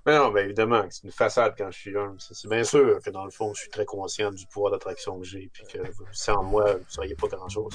Mais 0.04 0.18
non, 0.18 0.30
ben 0.32 0.44
évidemment, 0.44 0.82
c'est 0.90 1.04
une 1.04 1.12
façade 1.12 1.54
quand 1.56 1.70
je 1.70 1.78
suis 1.78 1.92
là. 1.92 2.08
C'est 2.18 2.48
bien 2.48 2.64
sûr 2.64 2.98
que 3.04 3.10
dans 3.10 3.24
le 3.24 3.30
fond, 3.30 3.54
je 3.54 3.60
suis 3.60 3.70
très 3.70 3.84
conscient 3.84 4.30
du 4.32 4.46
pouvoir 4.46 4.72
d'attraction 4.72 5.16
que 5.20 5.24
j'ai, 5.24 5.48
puis 5.52 5.62
que 5.72 5.78
sans 6.10 6.42
moi, 6.42 6.72
vous 6.72 6.78
ne 6.80 6.84
seriez 6.88 7.14
pas 7.14 7.28
grand-chose. 7.28 7.72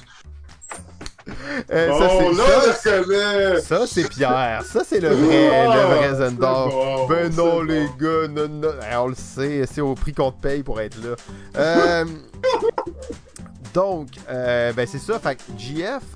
Euh, 1.71 1.89
Oh, 1.93 1.99
ça, 1.99 2.73
c'est- 2.73 3.01
là, 3.05 3.59
ça, 3.61 3.87
c'est 3.87 4.09
Pierre. 4.09 4.63
Ça, 4.63 4.83
c'est 4.85 4.99
le 4.99 5.09
vrai, 5.09 5.49
Ah, 5.67 5.75
le 5.75 5.81
vrai 5.95 6.09
c'est 6.09 6.15
Zendor. 6.29 6.69
bon, 6.69 7.07
ben 7.07 7.33
non, 7.35 7.55
bon. 7.55 7.61
les 7.63 7.85
gars, 7.99 8.27
non, 8.29 8.47
non. 8.49 8.71
Eh, 8.91 8.95
on 8.95 9.07
le 9.07 9.15
sait, 9.15 9.65
c'est 9.65 9.81
au 9.81 9.93
prix 9.95 10.13
qu'on 10.13 10.31
te 10.31 10.41
paye 10.41 10.63
pour 10.63 10.79
être 10.81 10.97
là. 11.03 11.15
Euh, 11.57 12.05
donc, 13.77 14.07
euh, 14.27 14.73
ben 14.73 14.87
c'est 14.87 14.97
ça. 14.97 15.19
Fait 15.19 15.37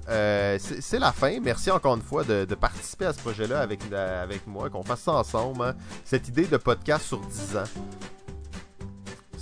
euh, 0.10 0.58
c'est 0.60 0.98
la 0.98 1.12
fin. 1.12 1.40
Merci 1.40 1.70
encore 1.70 1.94
une 1.96 2.02
fois 2.02 2.24
de, 2.24 2.44
participer 2.56 3.06
à 3.06 3.14
ce 3.14 3.20
projet-là 3.20 3.60
avec, 3.60 3.82
euh, 3.92 4.24
avec 4.24 4.48
moi, 4.48 4.72
qu'on 4.72 4.82
fasse 4.82 5.02
ça 5.02 5.12
ensemble. 5.12 5.64
hein. 5.64 5.76
Cette 6.04 6.28
idée 6.28 6.46
de 6.46 6.58
podcast 6.58 7.06
sur 7.06 7.20
10 7.20 7.58
ans. 7.58 8.21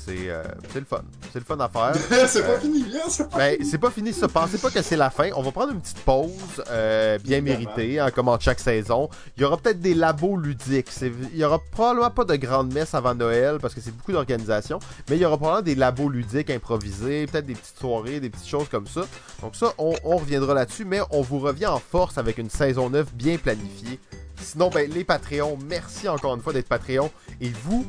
C'est 0.10 0.30
euh, 0.30 0.44
c'est 0.73 0.80
le 0.80 0.86
fun. 0.86 1.02
C'est 1.31 1.40
le 1.40 1.45
fun 1.45 1.57
à 1.60 1.69
faire. 1.69 1.94
c'est 2.27 2.41
pas 2.41 2.53
Euh, 2.53 2.60
fini, 2.60 2.84
là, 2.90 2.99
c'est 3.10 3.30
pas 3.30 3.38
Ben, 3.38 3.53
fini. 3.57 3.69
c'est 3.69 3.77
pas 3.77 3.91
fini 3.91 4.14
ça. 4.14 4.27
Pensez 4.27 4.57
pas 4.57 4.72
que 4.72 4.81
c'est 4.81 4.95
la 4.98 5.10
fin. 5.11 5.30
On 5.36 5.41
va 5.44 5.52
prendre 5.52 5.72
une 5.72 5.80
petite 5.81 5.99
pause 5.99 6.31
euh, 6.69 7.18
bien 7.19 7.41
méritée, 7.41 7.99
hein, 7.99 8.10
comme 8.11 8.27
en 8.27 8.40
chaque 8.40 8.60
saison. 8.60 9.10
Il 9.38 9.44
y 9.44 9.45
aura 9.45 9.57
peut-être 9.57 9.80
des 9.80 9.94
labos 9.94 10.36
ludiques. 10.38 10.90
Il 11.02 11.38
y 11.38 11.44
aura 11.44 11.60
probablement 11.72 12.10
pas 12.10 12.23
de 12.26 12.36
grande 12.38 12.73
messe 12.73 12.94
avant 12.95 13.14
Noël 13.14 13.57
parce 13.61 13.73
que 13.76 13.81
c'est 13.81 13.95
beaucoup 13.95 14.11
d'organisation. 14.11 14.80
Mais 15.10 15.18
il 15.18 15.22
y 15.22 15.26
aura 15.26 15.38
probablement 15.38 15.61
des 15.64 15.76
labos 15.76 16.10
ludiques 16.10 16.49
improvisés, 16.49 17.27
peut-être 17.27 17.45
des 17.45 17.56
petites 17.56 17.77
soirées, 17.80 18.19
des 18.19 18.30
petites 18.31 18.48
choses 18.48 18.68
comme 18.69 18.88
ça. 18.88 19.02
Donc 19.41 19.56
ça, 19.56 19.73
on, 19.77 19.94
on 20.03 20.18
reviendra 20.18 20.53
là-dessus. 20.56 20.86
Mais 20.86 21.02
on 21.11 21.22
vous 21.22 21.40
revient 21.40 21.68
en 21.68 21.80
force 21.80 22.18
avec 22.18 22.40
une 22.40 22.49
saison 22.49 22.90
9 22.90 23.14
bien 23.14 23.38
planifiée. 23.38 23.99
Sinon, 24.41 24.69
ben, 24.69 24.90
les 24.90 25.03
Patreons, 25.03 25.57
merci 25.68 26.07
encore 26.07 26.34
une 26.34 26.41
fois 26.41 26.53
d'être 26.53 26.68
Patreon. 26.69 27.11
Et 27.41 27.49
vous, 27.64 27.86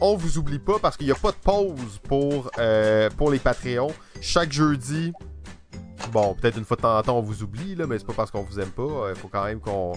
on 0.00 0.16
vous 0.16 0.38
oublie 0.38 0.58
pas 0.58 0.78
parce 0.78 0.96
qu'il 0.96 1.06
n'y 1.06 1.12
a 1.12 1.16
pas 1.16 1.32
de 1.32 1.36
pause 1.36 2.00
pour, 2.02 2.50
euh, 2.58 3.10
pour 3.16 3.30
les 3.30 3.38
Patreons. 3.38 3.92
Chaque 4.20 4.52
jeudi, 4.52 5.12
bon, 6.12 6.34
peut-être 6.34 6.58
une 6.58 6.64
fois 6.64 6.76
de 6.76 6.82
temps 6.82 6.98
en 6.98 7.02
temps 7.02 7.18
on 7.18 7.22
vous 7.22 7.42
oublie, 7.42 7.74
là, 7.74 7.86
mais 7.86 7.98
c'est 7.98 8.06
pas 8.06 8.14
parce 8.14 8.30
qu'on 8.30 8.42
vous 8.42 8.58
aime 8.60 8.70
pas. 8.70 9.10
Il 9.10 9.16
faut 9.16 9.28
quand 9.28 9.44
même 9.44 9.60
qu'on 9.60 9.92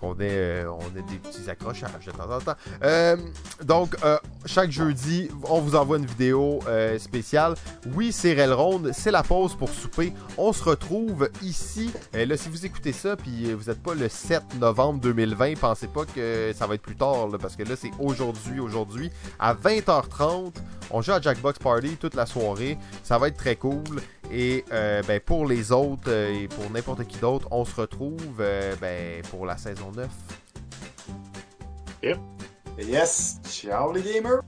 qu'on 0.00 0.14
euh, 0.20 0.64
on 0.68 0.98
ait 0.98 1.02
des 1.02 1.18
petits 1.18 1.48
accrochages 1.48 2.06
de 2.06 2.10
temps 2.12 2.30
en 2.30 2.40
temps. 2.40 2.54
Euh, 2.82 3.16
donc, 3.64 3.96
euh, 4.04 4.18
chaque 4.44 4.70
jeudi, 4.70 5.28
on 5.44 5.60
vous 5.60 5.76
envoie 5.76 5.98
une 5.98 6.06
vidéo 6.06 6.60
spéciale. 6.98 7.54
Oui, 7.94 8.12
c'est 8.12 8.34
Railroad, 8.34 8.90
c'est 8.92 9.10
la 9.10 9.22
pause 9.22 9.54
pour 9.54 9.68
souper. 9.68 10.12
On 10.36 10.52
se 10.52 10.62
retrouve 10.62 11.30
ici. 11.42 11.90
Là, 12.12 12.36
si 12.36 12.48
vous 12.48 12.66
écoutez 12.66 12.92
ça, 12.92 13.16
puis 13.16 13.52
vous 13.52 13.64
n'êtes 13.64 13.82
pas 13.82 13.94
le 13.94 14.08
7 14.08 14.42
novembre 14.60 15.00
2020, 15.00 15.58
pensez 15.58 15.88
pas 15.88 16.04
que 16.04 16.52
ça 16.54 16.66
va 16.66 16.74
être 16.74 16.82
plus 16.82 16.96
tard, 16.96 17.28
parce 17.40 17.56
que 17.56 17.62
là, 17.62 17.76
c'est 17.76 17.90
aujourd'hui, 17.98 18.60
aujourd'hui, 18.60 19.10
à 19.38 19.54
20h30. 19.54 20.52
On 20.90 21.02
joue 21.02 21.12
à 21.12 21.20
Jackbox 21.20 21.58
Party 21.58 21.96
toute 21.96 22.14
la 22.14 22.26
soirée. 22.26 22.78
Ça 23.02 23.18
va 23.18 23.28
être 23.28 23.36
très 23.36 23.56
cool. 23.56 24.00
Et 24.32 24.64
ben, 24.70 25.20
pour 25.24 25.46
les 25.46 25.72
autres 25.72 26.10
et 26.10 26.48
pour 26.48 26.70
n'importe 26.70 27.04
qui 27.06 27.18
d'autre, 27.18 27.48
on 27.50 27.64
se 27.64 27.80
retrouve 27.80 28.36
ben, 28.80 29.22
pour 29.30 29.46
la 29.46 29.56
saison 29.56 29.85
9. 29.92 30.08
Yes! 32.78 33.40
Ciao, 33.48 33.92
les 33.92 34.02
gamers! 34.02 34.42